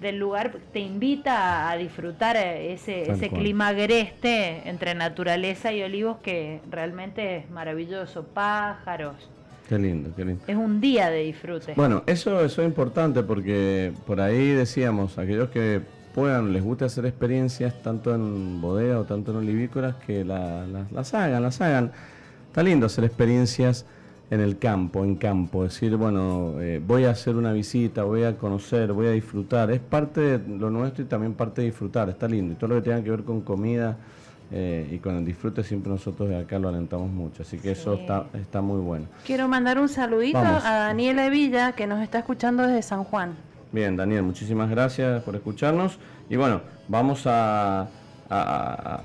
del 0.00 0.18
lugar, 0.18 0.56
te 0.72 0.78
invita 0.78 1.70
a, 1.70 1.76
disfrutar 1.76 2.36
ese, 2.36 3.10
ese 3.10 3.30
clima 3.30 3.68
agreste 3.68 4.68
entre 4.68 4.94
naturaleza 4.94 5.72
y 5.72 5.82
olivos 5.82 6.18
que 6.18 6.60
realmente 6.70 7.38
es 7.38 7.50
maravilloso, 7.50 8.22
pájaros. 8.22 9.16
Qué 9.68 9.78
lindo, 9.78 10.10
qué 10.16 10.24
lindo. 10.24 10.42
Es 10.46 10.56
un 10.56 10.80
día 10.80 11.10
de 11.10 11.24
disfrute. 11.24 11.74
Bueno, 11.74 12.02
eso, 12.06 12.44
eso 12.44 12.62
es 12.62 12.68
importante 12.68 13.22
porque 13.22 13.92
por 14.06 14.20
ahí 14.20 14.50
decíamos, 14.50 15.18
aquellos 15.18 15.50
que 15.50 15.82
puedan, 16.14 16.52
les 16.52 16.62
gusta 16.62 16.86
hacer 16.86 17.04
experiencias 17.04 17.82
tanto 17.82 18.14
en 18.14 18.60
bodega 18.60 18.98
o 18.98 19.04
tanto 19.04 19.32
en 19.32 19.38
olivícolas, 19.38 19.96
que 19.96 20.24
las 20.24 21.14
hagan, 21.14 21.42
las 21.42 21.60
hagan. 21.60 21.92
Está 22.46 22.62
lindo 22.62 22.86
hacer 22.86 23.04
experiencias 23.04 23.84
en 24.30 24.40
el 24.40 24.58
campo, 24.58 25.04
en 25.04 25.16
campo, 25.16 25.64
decir, 25.64 25.96
bueno, 25.96 26.60
eh, 26.60 26.82
voy 26.86 27.04
a 27.04 27.10
hacer 27.10 27.36
una 27.36 27.52
visita, 27.52 28.02
voy 28.02 28.24
a 28.24 28.36
conocer, 28.36 28.92
voy 28.92 29.06
a 29.06 29.10
disfrutar. 29.12 29.70
Es 29.70 29.80
parte 29.80 30.38
de 30.38 30.58
lo 30.58 30.70
nuestro 30.70 31.04
y 31.04 31.06
también 31.06 31.34
parte 31.34 31.62
de 31.62 31.68
disfrutar, 31.68 32.08
está 32.10 32.28
lindo. 32.28 32.52
Y 32.52 32.56
todo 32.56 32.74
lo 32.74 32.76
que 32.76 32.90
tenga 32.90 33.02
que 33.02 33.10
ver 33.10 33.24
con 33.24 33.40
comida 33.40 33.96
eh, 34.50 34.88
y 34.92 34.98
con 34.98 35.16
el 35.16 35.24
disfrute 35.24 35.62
siempre 35.62 35.90
nosotros 35.90 36.28
de 36.28 36.36
acá 36.36 36.58
lo 36.58 36.68
alentamos 36.68 37.10
mucho. 37.10 37.42
Así 37.42 37.58
que 37.58 37.70
eso 37.70 37.94
está, 37.94 38.26
está 38.34 38.60
muy 38.60 38.80
bueno. 38.80 39.06
Quiero 39.26 39.48
mandar 39.48 39.78
un 39.78 39.88
saludito 39.88 40.38
a 40.38 40.60
Daniela 40.60 41.28
Villa 41.30 41.72
que 41.72 41.86
nos 41.86 42.02
está 42.02 42.18
escuchando 42.18 42.62
desde 42.64 42.82
San 42.82 43.04
Juan. 43.04 43.34
Bien, 43.72 43.96
Daniel, 43.96 44.22
muchísimas 44.22 44.70
gracias 44.70 45.22
por 45.22 45.36
escucharnos. 45.36 45.98
Y 46.30 46.36
bueno, 46.36 46.60
vamos 46.88 47.22
a, 47.26 47.88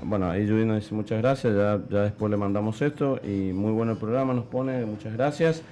bueno, 0.02 0.30
ahí 0.30 0.44
nos 0.44 0.80
dice 0.80 0.94
muchas 0.94 1.18
gracias, 1.22 1.54
ya, 1.54 1.80
ya, 1.88 2.02
después 2.02 2.30
le 2.30 2.36
mandamos 2.36 2.80
esto 2.82 3.18
y 3.24 3.52
muy 3.52 3.72
bueno 3.72 3.92
el 3.92 3.98
programa 3.98 4.34
nos 4.34 4.44
pone, 4.44 4.84
muchas 4.84 5.14
gracias. 5.14 5.62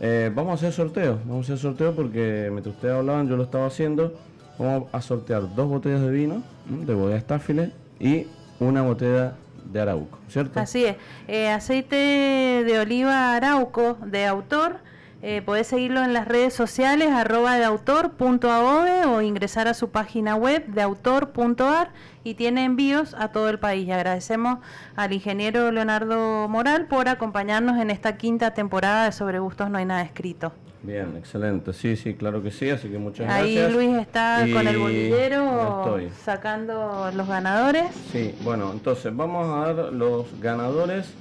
Eh, 0.00 0.30
vamos 0.34 0.52
a 0.52 0.54
hacer 0.54 0.72
sorteo, 0.72 1.18
vamos 1.26 1.50
a 1.50 1.52
hacer 1.52 1.58
sorteo 1.58 1.94
porque 1.94 2.48
mientras 2.50 2.74
ustedes 2.74 2.94
hablaban 2.94 3.28
yo 3.28 3.36
lo 3.36 3.44
estaba 3.44 3.66
haciendo. 3.66 4.14
Vamos 4.58 4.88
a 4.92 5.00
sortear 5.00 5.54
dos 5.54 5.68
botellas 5.68 6.02
de 6.02 6.10
vino 6.10 6.42
de 6.66 6.94
bodega 6.94 7.16
Estáfile 7.16 7.72
y 7.98 8.26
una 8.60 8.82
botella 8.82 9.34
de 9.64 9.80
Arauco, 9.80 10.18
¿cierto? 10.28 10.60
Así 10.60 10.84
es. 10.84 10.96
Eh, 11.28 11.48
aceite 11.48 11.96
de 11.96 12.78
oliva 12.78 13.34
Arauco 13.34 13.96
de 14.04 14.26
autor 14.26 14.76
eh, 15.22 15.42
podés 15.42 15.66
seguirlo 15.66 16.02
en 16.02 16.14
las 16.14 16.26
redes 16.26 16.54
sociales, 16.54 17.10
arroba 17.10 17.56
de 17.56 17.66
o 17.66 19.20
ingresar 19.20 19.68
a 19.68 19.74
su 19.74 19.90
página 19.90 20.34
web 20.34 20.66
de 20.66 20.80
autor.ar 20.80 21.90
y 22.24 22.34
tiene 22.34 22.64
envíos 22.64 23.14
a 23.14 23.28
todo 23.28 23.50
el 23.50 23.58
país. 23.58 23.86
Y 23.86 23.92
agradecemos 23.92 24.60
al 24.96 25.12
ingeniero 25.12 25.70
Leonardo 25.72 26.48
Moral 26.48 26.86
por 26.86 27.08
acompañarnos 27.08 27.78
en 27.78 27.90
esta 27.90 28.16
quinta 28.16 28.54
temporada 28.54 29.04
de 29.04 29.12
Sobre 29.12 29.38
Gustos 29.38 29.70
No 29.70 29.78
hay 29.78 29.84
nada 29.84 30.02
escrito. 30.02 30.52
Bien, 30.82 31.14
excelente. 31.18 31.74
Sí, 31.74 31.96
sí, 31.96 32.14
claro 32.14 32.42
que 32.42 32.50
sí, 32.50 32.70
así 32.70 32.88
que 32.88 32.96
muchas 32.96 33.26
gracias. 33.26 33.66
Ahí 33.66 33.72
Luis 33.72 33.98
está 33.98 34.46
con 34.50 34.66
el 34.66 34.78
bolillero 34.78 35.98
sacando 36.24 37.10
los 37.14 37.28
ganadores. 37.28 37.94
Sí, 38.10 38.34
bueno, 38.42 38.72
entonces 38.72 39.14
vamos 39.14 39.46
a 39.48 39.72
dar 39.72 39.92
los 39.92 40.40
ganadores 40.40 41.12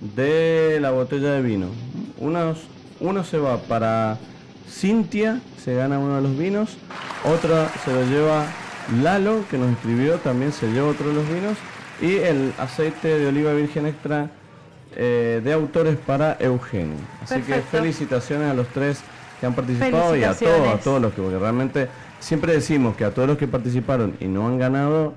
de 0.00 0.78
la 0.80 0.90
botella 0.90 1.30
de 1.32 1.42
vino. 1.42 1.68
Unos 2.18 2.66
uno 3.00 3.24
se 3.24 3.38
va 3.38 3.58
para 3.58 4.18
Cintia, 4.68 5.40
se 5.62 5.74
gana 5.74 5.98
uno 5.98 6.16
de 6.16 6.22
los 6.22 6.36
vinos. 6.36 6.76
Otra 7.24 7.70
se 7.84 7.92
lo 7.92 8.04
lleva 8.04 8.46
Lalo, 9.02 9.44
que 9.50 9.58
nos 9.58 9.72
escribió, 9.72 10.16
también 10.16 10.52
se 10.52 10.70
lleva 10.72 10.88
otro 10.88 11.08
de 11.08 11.14
los 11.14 11.28
vinos. 11.28 11.56
Y 12.00 12.16
el 12.16 12.52
aceite 12.58 13.18
de 13.18 13.26
oliva 13.26 13.52
virgen 13.52 13.86
extra 13.86 14.30
eh, 14.94 15.40
de 15.42 15.52
autores 15.52 15.96
para 15.96 16.36
Eugenio. 16.40 16.98
Así 17.22 17.40
que 17.40 17.60
felicitaciones 17.62 18.50
a 18.50 18.54
los 18.54 18.68
tres 18.68 19.02
que 19.40 19.46
han 19.46 19.54
participado 19.54 20.16
y 20.16 20.24
a 20.24 20.34
todos, 20.34 20.68
a 20.68 20.78
todos 20.78 21.00
los 21.02 21.12
que, 21.12 21.22
porque 21.22 21.38
realmente 21.38 21.88
siempre 22.20 22.52
decimos 22.52 22.96
que 22.96 23.04
a 23.04 23.12
todos 23.12 23.28
los 23.28 23.38
que 23.38 23.46
participaron 23.46 24.16
y 24.20 24.26
no 24.26 24.46
han 24.46 24.58
ganado, 24.58 25.14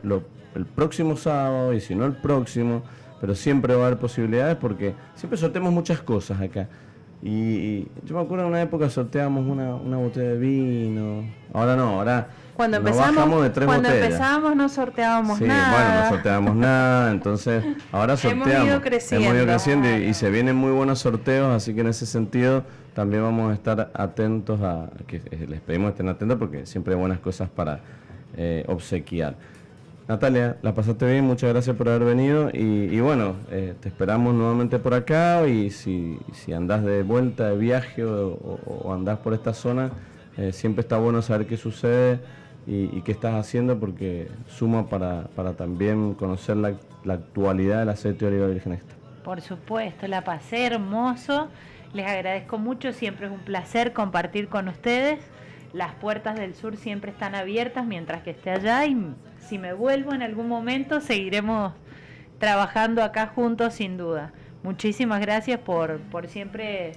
el 0.56 0.66
próximo 0.66 1.16
sábado 1.16 1.74
y 1.74 1.82
si 1.82 1.96
no 1.96 2.06
el 2.06 2.14
próximo, 2.14 2.84
pero 3.22 3.36
siempre 3.36 3.76
va 3.76 3.84
a 3.84 3.88
haber 3.88 4.00
posibilidades 4.00 4.58
porque 4.58 4.94
siempre 5.16 5.38
sorteamos 5.38 5.72
muchas 5.72 6.02
cosas 6.02 6.42
acá 6.42 6.68
Y, 7.22 7.88
yo 8.06 8.16
me 8.16 8.22
acuerdo 8.22 8.46
en 8.46 8.52
una 8.52 8.62
época 8.62 8.90
sorteábamos 8.90 9.46
una, 9.46 9.76
una 9.76 9.98
botella 9.98 10.30
de 10.30 10.38
vino. 10.38 11.26
Ahora 11.54 11.76
no, 11.76 12.00
ahora 12.00 12.30
cuando 12.60 12.76
empezamos, 12.76 13.42
de 13.42 13.52
tres 13.52 13.68
cuando 13.68 13.88
empezábamos 13.88 14.54
no 14.54 14.68
sorteábamos 14.68 15.40
nada. 15.40 15.64
Sí, 15.64 15.76
bueno, 15.78 16.02
no 16.02 16.10
sorteábamos 16.10 16.56
nada, 16.58 17.12
entonces 17.12 17.64
ahora 17.90 18.18
sorteamos. 18.18 18.50
Hemos 18.50 18.68
ido 18.68 18.82
creciendo. 18.82 19.28
Hemos 19.28 19.38
ido 19.38 19.46
creciendo 19.46 19.98
y, 19.98 20.14
se 20.14 20.30
vienen 20.30 20.58
muy 20.58 20.72
buenos 20.72 21.00
sorteos, 21.00 21.56
así 21.56 21.74
que 21.74 21.80
en 21.80 21.88
ese 21.88 22.06
sentido 22.06 22.66
también 22.94 23.24
vamos 23.24 23.52
a 23.52 23.54
estar 23.54 23.92
atentos 23.94 24.60
a, 24.62 24.90
que 25.08 25.22
les 25.48 25.62
pedimos 25.62 25.92
que 25.92 25.92
estén 25.92 26.10
atentos 26.10 26.38
porque 26.38 26.66
siempre 26.66 26.96
hay 26.96 27.00
buenas 27.00 27.20
cosas 27.20 27.50
para 27.50 27.80
eh, 28.36 28.66
obsequiar. 28.68 29.36
Natalia, 30.10 30.58
la 30.64 30.74
pasaste 30.74 31.06
bien, 31.06 31.24
muchas 31.24 31.52
gracias 31.52 31.76
por 31.76 31.88
haber 31.88 32.04
venido 32.04 32.50
y, 32.52 33.00
bueno, 33.00 33.36
eh, 33.52 33.76
te 33.80 33.90
esperamos 33.90 34.34
nuevamente 34.34 34.80
por 34.80 34.96
acá 34.96 35.48
y 35.48 35.70
si, 35.70 36.18
si 36.34 36.52
andás 36.52 36.84
de 36.84 37.04
vuelta 37.04 37.50
de 37.50 37.58
viaje 37.58 38.04
o, 38.04 38.92
andás 38.92 39.20
por 39.20 39.36
esta 39.36 39.54
zona, 39.54 39.92
siempre 40.52 40.82
está 40.82 40.98
bueno 40.98 41.22
saber 41.22 41.46
qué 41.46 41.58
sucede 41.58 42.20
y, 42.66 43.02
qué 43.02 43.12
estás 43.12 43.36
haciendo 43.36 43.80
porque 43.80 44.30
suma 44.48 44.88
para, 44.88 45.28
también 45.56 46.16
conocer 46.16 46.58
la, 46.58 46.74
actualidad 47.08 47.82
del 47.82 47.90
aceite 47.90 48.26
de 48.26 48.32
oliva 48.32 48.48
virgen 48.48 48.74
extra. 48.74 48.98
Por 49.24 49.42
supuesto, 49.42 50.08
la 50.08 50.24
pasé 50.24 50.66
hermoso. 50.66 51.50
Les 51.94 52.08
agradezco 52.08 52.58
mucho, 52.58 52.94
siempre 52.94 53.28
es 53.28 53.32
un 53.32 53.42
placer 53.42 53.94
compartir 53.94 54.48
con 54.48 54.70
ustedes. 54.70 55.20
Las 55.72 55.94
puertas 55.94 56.36
del 56.36 56.56
sur 56.56 56.78
siempre 56.78 57.12
están 57.12 57.36
abiertas 57.36 57.86
mientras 57.86 58.24
que 58.24 58.32
esté 58.32 58.50
allá 58.50 58.88
y 58.88 58.96
si 59.48 59.58
me 59.58 59.74
vuelvo 59.74 60.14
en 60.14 60.22
algún 60.22 60.48
momento 60.48 61.02
seguiremos 61.02 61.74
trabajando 62.40 63.04
acá 63.04 63.28
juntos 63.28 63.74
sin 63.76 63.98
duda. 63.98 64.32
Muchísimas 64.64 65.22
gracias 65.22 65.60
por, 65.60 66.00
por 66.00 66.28
siempre 66.28 66.94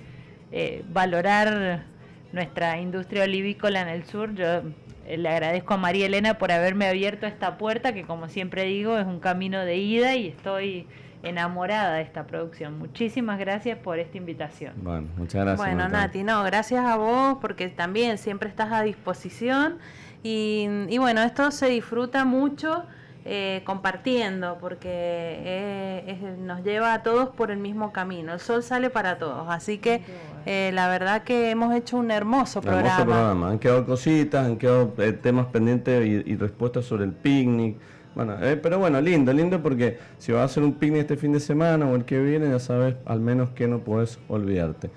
eh, 0.50 0.84
valorar 0.88 1.84
nuestra 2.32 2.78
industria 2.80 3.24
olivícola 3.24 3.82
en 3.82 3.88
el 3.88 4.04
sur. 4.04 4.34
Yo 4.34 4.62
eh, 5.06 5.16
le 5.16 5.28
agradezco 5.28 5.74
a 5.74 5.76
María 5.76 6.06
Elena 6.06 6.38
por 6.38 6.50
haberme 6.52 6.86
abierto 6.86 7.26
esta 7.26 7.58
puerta, 7.58 7.92
que 7.92 8.04
como 8.04 8.28
siempre 8.28 8.64
digo, 8.64 8.98
es 8.98 9.06
un 9.06 9.20
camino 9.20 9.64
de 9.64 9.76
ida 9.76 10.16
y 10.16 10.28
estoy 10.28 10.86
enamorada 11.22 11.94
de 11.94 12.02
esta 12.02 12.26
producción. 12.26 12.78
Muchísimas 12.78 13.38
gracias 13.38 13.78
por 13.78 13.98
esta 13.98 14.18
invitación. 14.18 14.74
Bueno, 14.78 15.08
muchas 15.16 15.44
gracias. 15.44 15.58
Bueno, 15.58 15.88
Nati, 15.88 16.24
no, 16.24 16.42
gracias 16.42 16.84
a 16.84 16.96
vos 16.96 17.38
porque 17.40 17.68
también 17.68 18.18
siempre 18.18 18.48
estás 18.48 18.72
a 18.72 18.82
disposición 18.82 19.78
y, 20.22 20.68
y 20.88 20.98
bueno, 20.98 21.22
esto 21.22 21.50
se 21.50 21.68
disfruta 21.68 22.24
mucho 22.24 22.84
eh, 23.24 23.62
compartiendo, 23.64 24.58
porque 24.60 24.88
eh, 24.88 26.36
nos 26.40 26.64
lleva 26.64 26.92
a 26.92 27.04
todos 27.04 27.28
por 27.28 27.52
el 27.52 27.58
mismo 27.58 27.92
camino. 27.92 28.32
El 28.32 28.40
sol 28.40 28.64
sale 28.64 28.90
para 28.90 29.16
todos, 29.18 29.46
así 29.48 29.78
que 29.78 30.02
eh, 30.44 30.72
la 30.74 30.88
verdad 30.88 31.22
que 31.22 31.50
hemos 31.50 31.72
hecho 31.72 31.98
un 31.98 32.10
hermoso 32.10 32.60
programa. 32.60 33.48
Han 33.48 33.60
quedado 33.60 33.86
cositas, 33.86 34.44
han 34.44 34.56
quedado 34.56 34.88
temas 35.22 35.46
pendientes 35.46 36.04
y, 36.04 36.34
respuestas 36.34 36.84
sobre 36.84 37.04
el 37.04 37.12
picnic. 37.12 37.76
Bueno, 38.16 38.34
pero 38.60 38.80
bueno, 38.80 39.00
lindo, 39.00 39.32
lindo 39.32 39.62
porque 39.62 39.98
si 40.18 40.32
vas 40.32 40.40
a 40.40 40.44
hacer 40.46 40.64
un 40.64 40.72
picnic 40.74 41.02
este 41.02 41.16
fin 41.16 41.32
de 41.32 41.38
semana 41.38 41.86
o 41.86 41.94
el 41.94 42.04
que 42.04 42.18
viene, 42.18 42.50
ya 42.50 42.58
sabes 42.58 42.96
al 43.06 43.20
menos 43.20 43.50
que 43.50 43.68
no 43.68 43.78
puedes 43.78 44.18
olvidarte. 44.26 44.90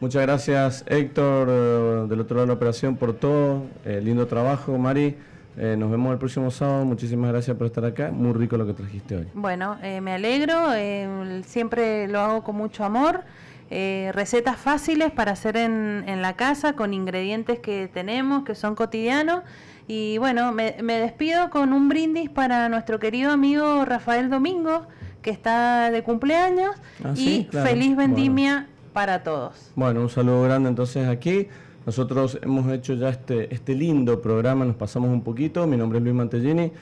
Muchas 0.00 0.22
gracias 0.22 0.84
Héctor 0.86 2.08
del 2.08 2.20
otro 2.20 2.36
lado 2.36 2.46
de 2.46 2.46
la 2.46 2.54
operación 2.54 2.96
por 2.96 3.12
todo, 3.12 3.64
lindo 3.84 4.26
trabajo, 4.26 4.78
Mari. 4.78 5.16
Eh, 5.56 5.76
nos 5.76 5.90
vemos 5.90 6.12
el 6.12 6.18
próximo 6.18 6.50
sábado. 6.50 6.84
Muchísimas 6.84 7.30
gracias 7.32 7.56
por 7.56 7.66
estar 7.66 7.84
acá. 7.84 8.10
Muy 8.10 8.32
rico 8.32 8.56
lo 8.56 8.66
que 8.66 8.72
trajiste 8.72 9.16
hoy. 9.16 9.26
Bueno, 9.34 9.76
eh, 9.82 10.00
me 10.00 10.12
alegro. 10.12 10.72
Eh, 10.74 11.42
siempre 11.46 12.08
lo 12.08 12.20
hago 12.20 12.42
con 12.44 12.56
mucho 12.56 12.84
amor. 12.84 13.24
recetas 13.70 14.56
fáciles 14.56 15.12
para 15.12 15.32
hacer 15.32 15.56
en, 15.56 16.04
en, 16.06 16.22
la 16.22 16.34
casa 16.34 16.72
con 16.72 16.92
ingredientes 16.92 17.60
que 17.60 17.88
tenemos, 17.92 18.44
que 18.44 18.54
son 18.54 18.74
cotidianos. 18.74 19.42
Y 19.86 20.18
bueno, 20.18 20.52
me, 20.52 20.72
despido 20.80 21.50
con 21.50 21.72
un 21.72 21.88
brindis 21.88 22.30
para 22.30 22.68
nuestro 22.68 22.98
querido 22.98 23.30
amigo 23.30 23.84
Rafael 23.84 24.30
Domingo, 24.30 24.86
que 25.20 25.30
está 25.30 25.90
de 25.90 26.02
cumpleaños. 26.02 26.74
Ah, 27.04 27.12
y 27.14 27.48
feliz 27.50 27.96
vendimia 27.96 28.66
para 28.92 29.22
todos. 29.22 29.72
Bueno, 29.76 30.00
un 30.00 30.08
saludo 30.08 30.42
grande 30.42 30.68
entonces 30.68 31.08
aquí. 31.08 31.48
Nosotros 31.86 32.38
hemos 32.42 32.70
hecho 32.72 32.94
ya 32.94 33.08
este, 33.08 33.52
este 33.54 33.74
lindo 33.74 34.20
programa, 34.20 34.64
nos 34.64 34.76
pasamos 34.76 35.10
un 35.10 35.22
poquito. 35.22 35.66
Mi 35.66 35.76
nombre 35.76 35.98
es 35.98 36.04
Luis 36.04 36.14
Mantellini. 36.14 36.72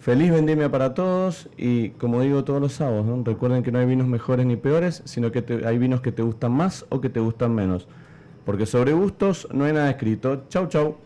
Feliz 0.00 0.32
vendimia 0.32 0.68
para 0.68 0.94
todos 0.94 1.48
y 1.56 1.90
como 1.90 2.20
digo 2.20 2.42
todos 2.42 2.60
los 2.60 2.72
sábados, 2.72 3.06
recuerden 3.24 3.62
que 3.62 3.70
no 3.70 3.78
hay 3.78 3.86
vinos 3.86 4.08
mejores 4.08 4.44
ni 4.46 4.56
peores, 4.56 5.00
sino 5.04 5.30
que 5.30 5.62
hay 5.64 5.78
vinos 5.78 6.00
que 6.00 6.10
te 6.10 6.22
gustan 6.22 6.50
más 6.50 6.84
o 6.88 7.00
que 7.00 7.08
te 7.08 7.20
gustan 7.20 7.54
menos. 7.54 7.86
Porque 8.44 8.66
sobre 8.66 8.94
gustos 8.94 9.46
no 9.52 9.64
hay 9.64 9.72
nada 9.72 9.90
escrito. 9.90 10.42
Chau, 10.48 10.66
chau. 10.66 10.96